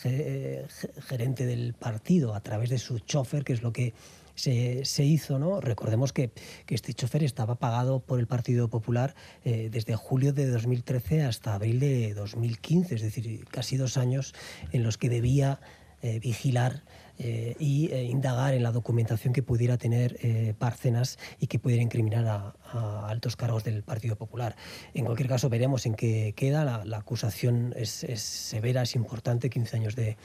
gerente 1.06 1.46
del 1.46 1.74
partido 1.74 2.34
a 2.34 2.40
través 2.40 2.70
de 2.70 2.78
su 2.78 2.98
chofer, 3.00 3.44
que 3.44 3.52
es 3.52 3.62
lo 3.62 3.72
que 3.72 3.94
se, 4.38 5.04
hizo, 5.04 5.38
¿no? 5.38 5.60
Recordemos 5.60 6.12
que, 6.12 6.30
este 6.68 6.94
chofer 6.94 7.24
estaba 7.24 7.56
pagado 7.56 8.00
por 8.00 8.20
el 8.20 8.26
Partido 8.26 8.68
Popular 8.68 9.14
eh, 9.44 9.68
desde 9.70 9.96
julio 9.96 10.32
de 10.32 10.46
2013 10.46 11.22
hasta 11.22 11.54
abril 11.54 11.80
de 11.80 12.14
2015, 12.14 12.94
es 12.94 13.02
decir, 13.02 13.44
casi 13.50 13.76
dos 13.76 13.96
años 13.96 14.34
en 14.72 14.82
los 14.84 14.96
que 14.96 15.08
debía 15.08 15.60
eh, 16.00 16.20
vigilar 16.20 16.84
eh, 17.18 17.56
y 17.58 17.90
eh, 17.90 18.04
indagar 18.04 18.54
en 18.54 18.62
la 18.62 18.70
documentación 18.70 19.32
que 19.32 19.42
pudiera 19.42 19.76
tener 19.78 20.16
Bárcenas 20.60 21.18
y 21.40 21.48
que 21.48 21.58
pudiera 21.58 21.82
incriminar 21.82 22.24
a, 22.28 22.54
altos 22.72 23.36
cargos 23.36 23.64
del 23.64 23.82
Partido 23.82 24.16
Popular. 24.16 24.56
En 24.94 25.04
cualquier 25.04 25.28
caso, 25.28 25.48
veremos 25.48 25.86
en 25.86 25.94
qué 25.94 26.34
queda. 26.36 26.64
La, 26.84 26.98
acusación 26.98 27.74
es, 27.76 27.90
severa, 27.90 28.82
es 28.82 28.94
importante, 28.94 29.50
15 29.50 29.76
años 29.76 29.96
de, 29.96 30.16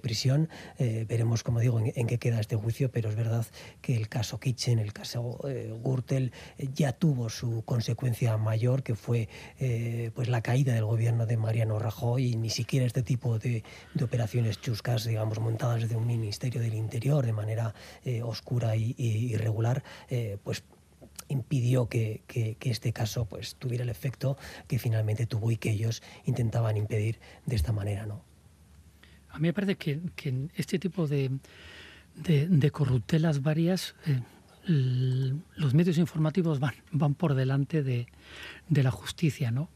prisión. 0.00 0.48
veremos, 0.78 1.42
como 1.42 1.60
digo, 1.60 1.80
en, 1.80 2.06
qué 2.06 2.18
queda 2.18 2.40
este 2.40 2.56
juicio, 2.56 2.90
pero 2.90 3.08
es 3.08 3.16
verdad 3.16 3.46
que 3.80 3.96
el 3.96 4.08
caso 4.08 4.38
Kitchen, 4.38 4.78
el 4.78 4.92
caso 4.92 5.40
Gürtel, 5.82 6.32
ya 6.74 6.92
tuvo 6.92 7.28
su 7.30 7.62
consecuencia 7.64 8.36
mayor, 8.36 8.82
que 8.82 8.94
fue 8.94 9.28
pues 10.14 10.28
la 10.28 10.42
caída 10.42 10.74
del 10.74 10.84
gobierno 10.84 11.26
de 11.26 11.36
Mariano 11.36 11.78
Rajoy 11.78 12.32
y 12.32 12.36
ni 12.36 12.50
siquiera 12.50 12.86
este 12.86 13.02
tipo 13.02 13.38
de, 13.38 13.64
operaciones 14.02 14.60
chuscas, 14.60 15.04
digamos, 15.04 15.38
montadas 15.40 15.82
desde 15.82 15.96
un 15.96 16.06
ministerio 16.06 16.60
del 16.60 16.74
Interior 16.74 17.24
de 17.24 17.32
manera 17.32 17.74
eh, 18.04 18.22
oscura 18.22 18.76
y, 18.76 18.94
irregular, 18.98 19.82
eh, 20.08 20.38
pues 20.42 20.62
impidió 21.28 21.88
que, 21.88 22.22
este 22.60 22.92
caso 22.92 23.26
pues, 23.26 23.56
tuviera 23.56 23.84
el 23.84 23.90
efecto 23.90 24.36
que 24.66 24.78
finalmente 24.78 25.26
tuvo 25.26 25.50
y 25.50 25.56
que 25.56 25.70
ellos 25.70 26.02
intentaban 26.24 26.76
impedir 26.76 27.18
de 27.46 27.56
esta 27.56 27.72
manera. 27.72 28.06
¿no? 28.06 28.22
A 29.30 29.38
mí 29.38 29.48
me 29.48 29.52
parece 29.52 29.76
que, 29.76 30.00
en 30.24 30.52
este 30.56 30.78
tipo 30.78 31.06
de, 31.06 31.30
de, 32.14 32.70
corruptelas 32.70 33.42
varias, 33.42 33.94
eh, 34.06 34.20
los 34.66 35.74
medios 35.74 35.98
informativos 35.98 36.60
van, 36.60 36.74
van 36.90 37.14
por 37.14 37.34
delante 37.34 37.82
de, 37.82 38.06
la 38.70 38.90
justicia. 38.90 39.50
¿no? 39.50 39.68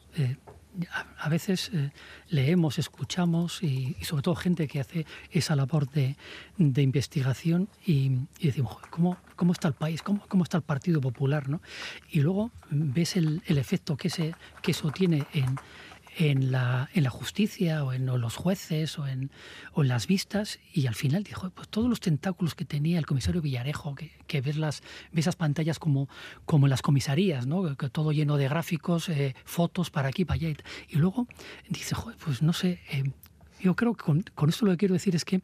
A, 1.18 1.28
veces 1.28 1.70
eh, 1.72 1.90
leemos, 2.28 2.78
escuchamos 2.78 3.62
y, 3.62 3.96
sobre 4.02 4.22
todo 4.22 4.34
gente 4.34 4.66
que 4.68 4.80
hace 4.80 5.06
esa 5.30 5.56
labor 5.56 5.88
de, 5.90 6.16
investigación 6.58 7.68
y, 7.86 8.12
decimos, 8.40 8.76
¿cómo, 8.90 9.18
¿cómo, 9.36 9.52
está 9.52 9.68
el 9.68 9.74
país? 9.74 10.02
¿Cómo, 10.02 10.24
¿Cómo, 10.28 10.44
está 10.44 10.56
el 10.56 10.62
Partido 10.62 11.00
Popular? 11.00 11.48
¿no? 11.48 11.60
Y 12.10 12.20
luego 12.20 12.50
ves 12.70 13.16
el, 13.16 13.42
efecto 13.46 13.96
que, 13.96 14.34
que 14.62 14.70
eso 14.70 14.90
tiene 14.90 15.26
en, 15.32 15.56
en 16.16 16.52
la, 16.52 16.90
en 16.94 17.04
la 17.04 17.10
justicia 17.10 17.84
o 17.84 17.92
en 17.92 18.06
los 18.06 18.36
jueces 18.36 18.98
o 18.98 19.06
en, 19.06 19.30
o 19.72 19.82
en 19.82 19.88
las 19.88 20.06
vistas 20.06 20.58
y 20.72 20.86
al 20.86 20.94
final 20.94 21.22
dijo, 21.22 21.48
pues 21.50 21.68
todos 21.68 21.88
los 21.88 22.00
tentáculos 22.00 22.54
que 22.54 22.64
tenía 22.64 22.98
el 22.98 23.06
comisario 23.06 23.40
Villarejo, 23.40 23.94
que, 23.94 24.12
que 24.26 24.40
ves, 24.40 24.56
las, 24.56 24.82
ves 25.12 25.24
esas 25.24 25.36
pantallas 25.36 25.78
como, 25.78 26.08
como 26.44 26.68
las 26.68 26.82
comisarías, 26.82 27.46
¿no? 27.46 27.76
que, 27.76 27.88
todo 27.88 28.12
lleno 28.12 28.36
de 28.36 28.48
gráficos, 28.48 29.08
eh, 29.08 29.34
fotos 29.44 29.90
para 29.90 30.08
aquí, 30.08 30.24
para 30.24 30.36
allá. 30.36 30.56
Y 30.88 30.96
luego 30.96 31.26
dice, 31.68 31.96
pues 32.24 32.42
no 32.42 32.52
sé, 32.52 32.80
eh, 32.90 33.04
yo 33.60 33.74
creo 33.76 33.94
que 33.94 34.04
con, 34.04 34.24
con 34.34 34.48
esto 34.48 34.66
lo 34.66 34.72
que 34.72 34.78
quiero 34.78 34.94
decir 34.94 35.14
es 35.14 35.24
que 35.24 35.40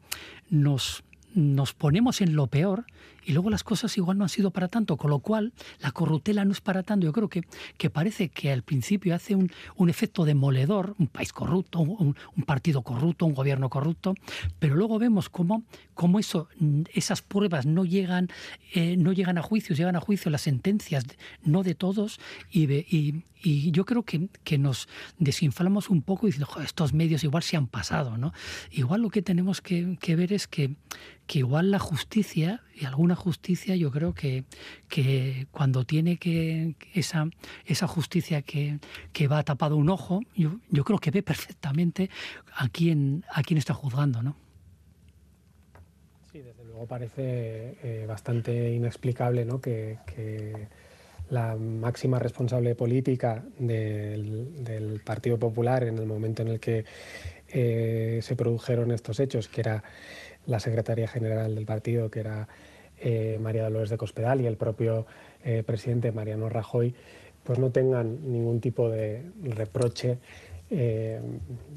nos, 0.49 1.03
nos 1.33 1.73
ponemos 1.73 2.21
en 2.21 2.35
lo 2.35 2.47
peor 2.47 2.85
y 3.29 3.33
luego 3.33 3.51
las 3.51 3.63
cosas 3.63 3.95
igual 3.95 4.17
no 4.17 4.23
han 4.23 4.29
sido 4.29 4.49
para 4.49 4.69
tanto, 4.69 4.97
con 4.97 5.11
lo 5.11 5.19
cual 5.19 5.53
la 5.81 5.91
corruptela 5.91 6.45
no 6.45 6.51
es 6.51 6.61
para 6.61 6.81
tanto. 6.81 7.05
Yo 7.05 7.13
creo 7.13 7.29
que, 7.29 7.43
que 7.77 7.91
parece 7.91 8.29
que 8.29 8.51
al 8.51 8.63
principio 8.63 9.13
hace 9.13 9.35
un, 9.35 9.51
un 9.75 9.87
efecto 9.87 10.25
demoledor, 10.25 10.95
un 10.97 11.05
país 11.05 11.31
corrupto, 11.31 11.77
un, 11.79 12.15
partido 12.47 12.81
corrupto, 12.81 13.27
un 13.27 13.35
gobierno 13.35 13.69
corrupto, 13.69 14.15
pero 14.57 14.73
luego 14.73 14.97
vemos 14.97 15.29
cómo, 15.29 15.61
cómo 15.93 16.17
eso, 16.17 16.47
esas 16.91 17.21
pruebas 17.21 17.67
no 17.67 17.85
llegan, 17.85 18.29
eh, 18.73 18.97
no 18.97 19.13
llegan 19.13 19.37
a 19.37 19.43
juicio, 19.43 19.75
llegan 19.75 19.95
a 19.95 20.01
juicio 20.01 20.31
las 20.31 20.41
sentencias, 20.41 21.03
no 21.43 21.61
de 21.61 21.75
todos, 21.75 22.19
y, 22.49 22.63
y, 22.73 23.23
y 23.43 23.71
yo 23.71 23.85
creo 23.85 24.03
que, 24.03 24.29
que, 24.43 24.57
nos 24.57 24.89
desinflamos 25.19 25.89
un 25.89 26.01
poco 26.01 26.25
diciendo, 26.25 26.49
estos 26.63 26.93
medios 26.93 27.23
igual 27.23 27.43
se 27.43 27.57
han 27.57 27.67
pasado, 27.67 28.17
¿no? 28.17 28.33
Igual 28.71 29.01
lo 29.01 29.09
que 29.09 29.21
tenemos 29.21 29.61
que, 29.61 29.97
que 30.01 30.15
ver 30.15 30.33
es 30.33 30.47
que, 30.47 30.75
que 31.27 31.39
igual 31.39 31.69
la 31.69 31.79
justicia 31.79 32.63
y 32.73 32.85
alguna 32.85 33.15
justicia 33.19 33.75
yo 33.75 33.91
creo 33.91 34.13
que, 34.13 34.45
que 34.87 35.47
cuando 35.51 35.85
tiene 35.85 36.17
que 36.17 36.75
esa, 36.93 37.27
esa 37.65 37.87
justicia 37.87 38.41
que, 38.41 38.79
que 39.13 39.27
va 39.27 39.43
tapado 39.43 39.75
un 39.77 39.89
ojo, 39.89 40.21
yo, 40.35 40.59
yo 40.69 40.83
creo 40.83 40.97
que 40.97 41.11
ve 41.11 41.21
perfectamente 41.21 42.09
a 42.55 42.67
quién, 42.69 43.23
a 43.31 43.43
quién 43.43 43.57
está 43.59 43.73
juzgando, 43.73 44.23
¿no? 44.23 44.35
Sí, 46.31 46.39
desde 46.39 46.63
luego 46.63 46.85
parece 46.85 47.77
eh, 47.83 48.05
bastante 48.07 48.71
inexplicable 48.71 49.45
¿no? 49.45 49.59
que, 49.59 49.97
que, 50.05 50.67
la 51.29 51.55
máxima 51.55 52.17
responsable 52.17 52.73
política 52.73 53.43
del, 53.59 54.63
del, 54.63 54.99
Partido 55.01 55.37
Popular 55.37 55.83
en 55.83 55.97
el 55.99 56.07
momento 56.07 56.41
en 56.41 56.47
el 56.47 56.59
que 56.59 56.85
eh, 57.47 58.19
se 58.23 58.35
produjeron 58.35 58.91
estos 58.91 59.19
hechos, 59.19 59.47
que 59.47 59.61
era 59.61 59.83
la 60.45 60.59
secretaria 60.59 61.07
general 61.07 61.53
del 61.55 61.65
partido, 61.65 62.09
que 62.09 62.21
era 62.21 62.47
eh, 63.01 63.37
María 63.39 63.63
Dolores 63.63 63.89
de 63.89 63.97
Cospedal, 63.97 64.41
y 64.41 64.47
el 64.47 64.57
propio 64.57 65.05
eh, 65.43 65.63
presidente 65.63 66.11
Mariano 66.11 66.49
Rajoy, 66.49 66.93
pues 67.43 67.59
no 67.59 67.71
tengan 67.71 68.31
ningún 68.31 68.59
tipo 68.59 68.89
de 68.89 69.23
reproche, 69.41 70.17
eh, 70.69 71.19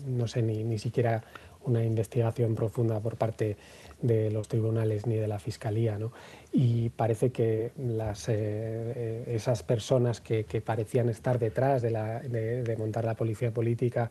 no 0.06 0.26
sé, 0.26 0.42
ni, 0.42 0.64
ni 0.64 0.78
siquiera 0.78 1.22
una 1.64 1.84
investigación 1.84 2.56
profunda 2.56 2.98
por 2.98 3.16
parte 3.16 3.56
de 4.00 4.32
los 4.32 4.48
tribunales 4.48 5.06
ni 5.06 5.14
de 5.14 5.28
la 5.28 5.38
fiscalía. 5.38 5.96
¿no? 5.96 6.12
Y 6.52 6.90
parece 6.90 7.30
que 7.30 7.70
las, 7.78 8.28
esas 8.28 9.62
personas 9.62 10.20
que, 10.20 10.44
parecían 10.60 11.08
estar 11.08 11.38
detrás 11.38 11.82
de, 11.82 12.74
montar 12.76 13.04
la 13.04 13.14
policía 13.14 13.52
política, 13.52 14.10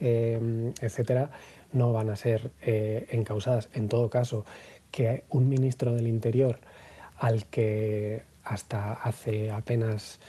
etcétera, 0.00 1.30
no 1.74 1.92
van 1.92 2.08
a 2.08 2.16
ser 2.16 2.50
encausadas. 2.62 3.68
En 3.74 3.88
todo 3.88 4.08
caso, 4.08 4.46
que 4.96 5.24
un 5.28 5.46
ministro 5.46 5.94
del 5.94 6.06
Interior 6.06 6.58
al 7.18 7.44
que 7.44 8.22
hasta 8.44 8.94
hace 8.94 9.50
apenas 9.50 10.20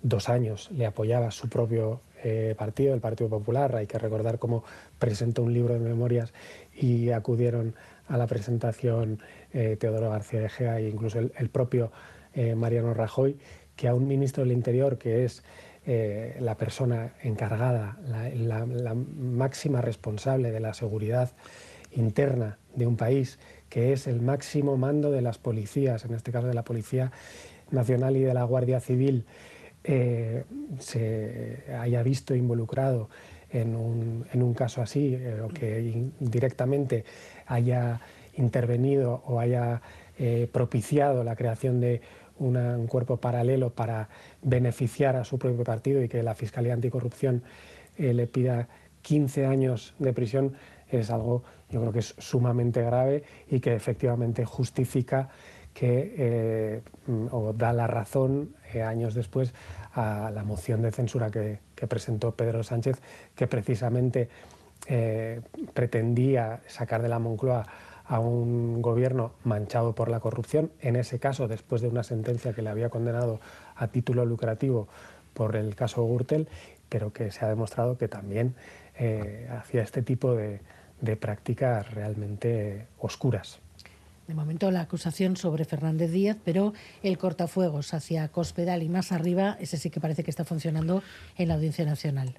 dos 0.00 0.28
años 0.28 0.70
le 0.70 0.86
apoyaba 0.86 1.32
su 1.32 1.48
propio 1.48 2.02
eh, 2.22 2.54
partido, 2.56 2.94
el 2.94 3.00
Partido 3.00 3.28
Popular, 3.28 3.74
hay 3.74 3.88
que 3.88 3.98
recordar 3.98 4.38
cómo 4.38 4.62
presentó 5.00 5.42
un 5.42 5.52
libro 5.52 5.74
de 5.74 5.80
memorias 5.80 6.32
y 6.72 7.10
acudieron 7.10 7.74
a 8.06 8.16
la 8.16 8.28
presentación 8.28 9.18
eh, 9.52 9.76
Teodoro 9.76 10.10
García 10.10 10.40
de 10.40 10.48
Gea 10.48 10.78
e 10.78 10.88
incluso 10.88 11.18
el, 11.18 11.48
propio 11.48 11.90
Mariano 12.56 12.94
Rajoy, 12.94 13.36
que 13.74 13.88
a 13.88 13.94
un 13.94 14.06
ministro 14.06 14.44
del 14.44 14.52
Interior 14.52 14.98
que 14.98 15.24
es 15.24 15.42
eh, 15.84 16.36
la 16.38 16.56
persona 16.56 17.14
encargada, 17.24 17.98
la, 18.06 18.94
máxima 18.94 19.80
responsable 19.80 20.52
de 20.52 20.60
la 20.60 20.74
seguridad 20.74 21.32
interna 21.90 22.58
de 22.76 22.86
un 22.86 22.96
país, 22.96 23.40
que 23.72 23.92
es 23.92 24.06
el 24.06 24.20
máximo 24.20 24.76
mando 24.76 25.10
de 25.10 25.22
las 25.22 25.38
policías, 25.38 26.04
en 26.04 26.14
este 26.14 26.30
caso 26.30 26.46
de 26.46 26.54
la 26.54 26.62
Policía 26.62 27.10
Nacional 27.70 28.16
y 28.16 28.20
de 28.20 28.34
la 28.34 28.44
Guardia 28.44 28.80
Civil, 28.80 29.24
eh, 29.84 30.44
se 30.78 31.64
haya 31.80 32.02
visto 32.02 32.34
involucrado 32.34 33.08
en 33.50 33.74
un, 33.74 34.54
caso 34.54 34.82
así, 34.82 35.14
eh, 35.14 35.40
o 35.42 35.48
que 35.48 36.10
directamente 36.20 37.04
haya 37.46 38.00
intervenido 38.34 39.22
o 39.26 39.40
haya 39.40 39.80
propiciado 40.52 41.24
la 41.24 41.34
creación 41.34 41.80
de 41.80 42.00
un 42.38 42.86
cuerpo 42.86 43.16
paralelo 43.16 43.70
para 43.70 44.08
beneficiar 44.42 45.16
a 45.16 45.24
su 45.24 45.38
propio 45.38 45.64
partido 45.64 46.02
y 46.02 46.08
que 46.08 46.22
la 46.22 46.34
Fiscalía 46.34 46.74
Anticorrupción 46.74 47.42
eh, 47.96 48.12
le 48.14 48.26
pida 48.26 48.68
15 49.02 49.46
años 49.46 49.94
de 49.98 50.12
prisión 50.12 50.54
es 51.00 51.10
algo, 51.10 51.42
yo 51.70 51.80
creo 51.80 51.92
que 51.92 52.00
es 52.00 52.14
sumamente 52.18 52.82
grave 52.82 53.24
y 53.48 53.60
que 53.60 53.74
efectivamente 53.74 54.44
justifica 54.44 55.28
que, 55.74 56.14
eh, 56.18 56.82
o 57.30 57.52
da 57.52 57.72
la 57.72 57.86
razón 57.86 58.54
eh, 58.74 58.82
años 58.82 59.14
después 59.14 59.54
a 59.94 60.30
la 60.34 60.44
moción 60.44 60.82
de 60.82 60.92
censura 60.92 61.30
que, 61.30 61.58
presentó 61.88 62.32
Pedro 62.36 62.62
Sánchez, 62.62 63.00
que 63.34 63.46
precisamente 63.48 64.28
pretendía 65.74 66.60
sacar 66.66 67.02
de 67.02 67.08
la 67.08 67.20
Moncloa 67.20 67.64
a 68.04 68.18
un 68.18 68.82
gobierno 68.82 69.32
manchado 69.44 69.94
por 69.94 70.08
la 70.08 70.20
corrupción, 70.20 70.70
en 70.80 70.96
ese 70.96 71.18
caso 71.18 71.48
después 71.48 71.80
de 71.82 71.88
una 71.88 72.02
sentencia 72.02 72.52
que 72.52 72.62
le 72.62 72.70
había 72.70 72.90
condenado 72.90 73.40
a 73.74 73.88
título 73.88 74.24
lucrativo 74.24 74.88
por 75.34 75.56
el 75.56 75.74
caso 75.74 76.06
Gürtel, 76.06 76.48
pero 76.88 77.12
que 77.12 77.30
se 77.30 77.44
ha 77.44 77.48
demostrado 77.48 77.96
que 77.96 78.08
también 78.08 78.54
eh, 78.98 79.48
hacía 79.50 79.82
este 79.82 80.02
tipo 80.02 80.34
de, 80.34 80.60
prácticas 81.16 81.90
realmente 81.90 82.86
oscuras. 82.98 83.60
De 84.26 84.34
momento 84.34 84.70
la 84.70 84.82
acusación 84.82 85.36
sobre 85.36 85.64
Fernández 85.64 86.10
Díaz, 86.12 86.36
pero 86.44 86.72
el 87.02 87.18
cortafuegos 87.18 87.92
hacia 87.92 88.28
Cospedal 88.28 88.82
y 88.82 88.88
más 88.88 89.10
arriba, 89.10 89.56
ese 89.60 89.76
sí 89.76 89.90
que 89.90 90.00
parece 90.00 90.22
que 90.22 90.30
está 90.30 90.44
funcionando 90.44 91.02
en 91.36 91.48
la 91.48 91.54
Audiencia 91.54 91.84
Nacional. 91.84 92.34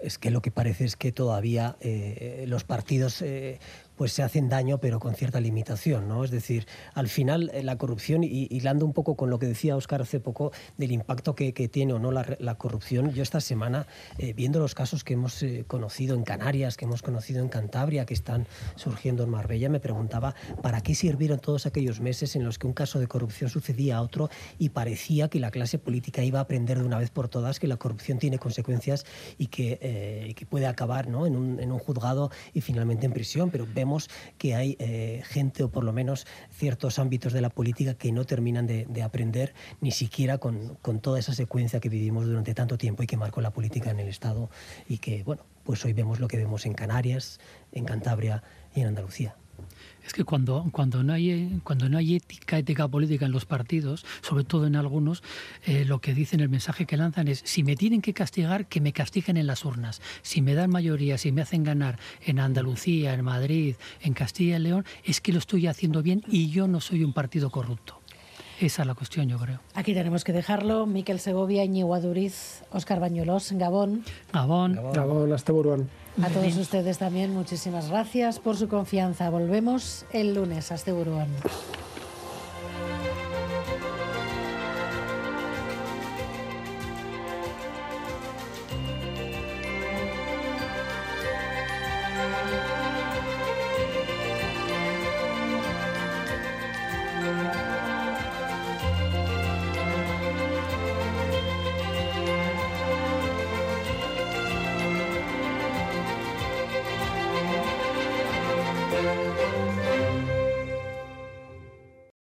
Es 0.00 0.16
que 0.16 0.30
lo 0.30 0.40
que 0.40 0.52
parece 0.52 0.84
es 0.84 0.94
que 0.94 1.10
todavía 1.10 1.76
eh, 1.80 2.44
los 2.46 2.62
partidos 2.62 3.20
eh, 3.20 3.58
pues 3.98 4.12
se 4.12 4.22
hacen 4.22 4.48
daño, 4.48 4.78
pero 4.78 5.00
con 5.00 5.14
cierta 5.14 5.40
limitación, 5.40 6.08
¿no? 6.08 6.24
Es 6.24 6.30
decir, 6.30 6.66
al 6.94 7.08
final 7.08 7.50
eh, 7.52 7.64
la 7.64 7.76
corrupción, 7.76 8.22
y 8.22 8.46
hilando 8.48 8.86
un 8.86 8.92
poco 8.92 9.16
con 9.16 9.28
lo 9.28 9.40
que 9.40 9.46
decía 9.46 9.76
Oscar 9.76 10.00
hace 10.00 10.20
poco, 10.20 10.52
del 10.78 10.92
impacto 10.92 11.34
que, 11.34 11.52
tiene 11.68 11.92
o 11.92 11.98
no 11.98 12.12
la, 12.12 12.54
corrupción, 12.54 13.12
yo 13.12 13.22
esta 13.22 13.40
semana, 13.40 13.88
eh, 14.18 14.32
viendo 14.32 14.60
los 14.60 14.76
casos 14.76 15.02
que 15.02 15.14
hemos 15.14 15.42
eh, 15.42 15.64
conocido 15.66 16.14
en 16.14 16.22
Canarias, 16.22 16.76
que 16.76 16.84
hemos 16.84 17.02
conocido 17.02 17.42
en 17.42 17.48
Cantabria, 17.48 18.06
que 18.06 18.14
están 18.14 18.46
surgiendo 18.76 19.24
en 19.24 19.30
Marbella, 19.30 19.68
me 19.68 19.80
preguntaba 19.80 20.36
para 20.62 20.80
qué 20.80 20.94
sirvieron 20.94 21.40
todos 21.40 21.66
aquellos 21.66 22.00
meses 22.00 22.36
en 22.36 22.44
los 22.44 22.58
que 22.58 22.68
un 22.68 22.72
caso 22.74 23.00
de 23.00 23.08
corrupción 23.08 23.50
sucedía 23.50 23.96
a 23.96 24.02
otro 24.02 24.30
y 24.58 24.68
parecía 24.68 25.28
que 25.28 25.40
la 25.40 25.50
clase 25.50 25.78
política 25.78 26.22
iba 26.22 26.38
a 26.38 26.42
aprender 26.42 26.78
de 26.78 26.84
una 26.84 26.98
vez 26.98 27.10
por 27.10 27.28
todas 27.28 27.58
que 27.58 27.66
la 27.66 27.76
corrupción 27.76 28.18
tiene 28.18 28.38
consecuencias 28.38 29.04
y 29.36 29.48
que, 29.48 30.34
que 30.36 30.46
puede 30.46 30.66
acabar 30.66 31.08
¿no? 31.08 31.26
en, 31.26 31.34
un, 31.34 31.58
en 31.58 31.72
un 31.72 31.78
juzgado 31.80 32.30
y 32.54 32.60
finalmente 32.60 33.04
en 33.04 33.12
prisión, 33.12 33.50
pero 33.50 33.66
vemos 33.74 33.87
que 34.36 34.54
hay 34.54 34.76
eh, 34.78 35.22
gente 35.24 35.64
o 35.64 35.70
por 35.70 35.84
lo 35.84 35.92
menos 35.92 36.26
ciertos 36.50 36.98
ámbitos 36.98 37.32
de 37.32 37.40
la 37.40 37.50
política 37.50 37.94
que 37.94 38.12
no 38.12 38.24
terminan 38.24 38.66
de, 38.66 39.02
aprender 39.02 39.54
ni 39.80 39.92
siquiera 39.92 40.38
con, 40.38 40.76
con, 40.82 41.00
toda 41.00 41.18
esa 41.18 41.32
secuencia 41.32 41.80
que 41.80 41.88
vivimos 41.88 42.26
durante 42.26 42.52
tanto 42.54 42.76
tiempo 42.76 43.02
y 43.02 43.06
que 43.06 43.16
marcó 43.16 43.40
la 43.40 43.50
política 43.50 43.90
en 43.90 44.00
el 44.00 44.08
Estado 44.08 44.50
y 44.88 44.98
que, 44.98 45.22
bueno, 45.22 45.42
pues 45.64 45.84
hoy 45.84 45.92
vemos 45.92 46.20
lo 46.20 46.28
que 46.28 46.36
vemos 46.36 46.66
en 46.66 46.74
Canarias, 46.74 47.40
en 47.72 47.84
Cantabria 47.84 48.42
y 48.74 48.80
en 48.80 48.88
Andalucía. 48.88 49.36
Es 50.08 50.14
que 50.14 50.24
cuando, 50.24 50.64
cuando, 50.72 51.02
no 51.02 51.12
hay, 51.12 51.60
cuando 51.64 51.90
no 51.90 51.98
hay 51.98 52.14
ética, 52.14 52.56
ética 52.56 52.88
política 52.88 53.26
en 53.26 53.32
los 53.32 53.44
partidos, 53.44 54.06
sobre 54.22 54.42
todo 54.42 54.66
en 54.66 54.74
algunos, 54.74 55.22
eh, 55.66 55.84
lo 55.84 56.00
que 56.00 56.14
dicen, 56.14 56.40
el 56.40 56.48
mensaje 56.48 56.86
que 56.86 56.96
lanzan 56.96 57.28
es, 57.28 57.42
si 57.44 57.62
me 57.62 57.76
tienen 57.76 58.00
que 58.00 58.14
castigar, 58.14 58.68
que 58.68 58.80
me 58.80 58.94
castiguen 58.94 59.36
en 59.36 59.46
las 59.46 59.66
urnas. 59.66 60.00
Si 60.22 60.40
me 60.40 60.54
dan 60.54 60.70
mayoría, 60.70 61.18
si 61.18 61.30
me 61.30 61.42
hacen 61.42 61.62
ganar 61.62 61.98
en 62.24 62.40
Andalucía, 62.40 63.12
en 63.12 63.22
Madrid, 63.22 63.76
en 64.00 64.14
Castilla 64.14 64.56
y 64.56 64.60
León, 64.60 64.86
es 65.04 65.20
que 65.20 65.30
lo 65.30 65.40
estoy 65.40 65.66
haciendo 65.66 66.02
bien 66.02 66.22
y 66.26 66.48
yo 66.48 66.68
no 66.68 66.80
soy 66.80 67.04
un 67.04 67.12
partido 67.12 67.50
corrupto. 67.50 68.00
Esa 68.62 68.82
es 68.84 68.88
la 68.88 68.94
cuestión, 68.94 69.28
yo 69.28 69.36
creo. 69.38 69.60
Aquí 69.74 69.92
tenemos 69.92 70.24
que 70.24 70.32
dejarlo. 70.32 70.86
Miquel 70.86 71.20
Segovia, 71.20 71.64
Iñigo 71.64 71.94
Aduriz, 71.94 72.62
Óscar 72.72 72.98
Bañuelos, 72.98 73.52
Gabón. 73.52 74.04
Gabón. 74.32 74.80
Gabón, 74.94 75.34
hasta 75.34 75.52
Buruán. 75.52 75.86
A 76.22 76.28
todos 76.30 76.56
ustedes 76.56 76.98
también 76.98 77.32
muchísimas 77.32 77.90
gracias 77.90 78.40
por 78.40 78.56
su 78.56 78.68
confianza. 78.68 79.30
Volvemos 79.30 80.04
el 80.12 80.34
lunes. 80.34 80.72
Hasta 80.72 80.92
Buruán. 80.92 81.28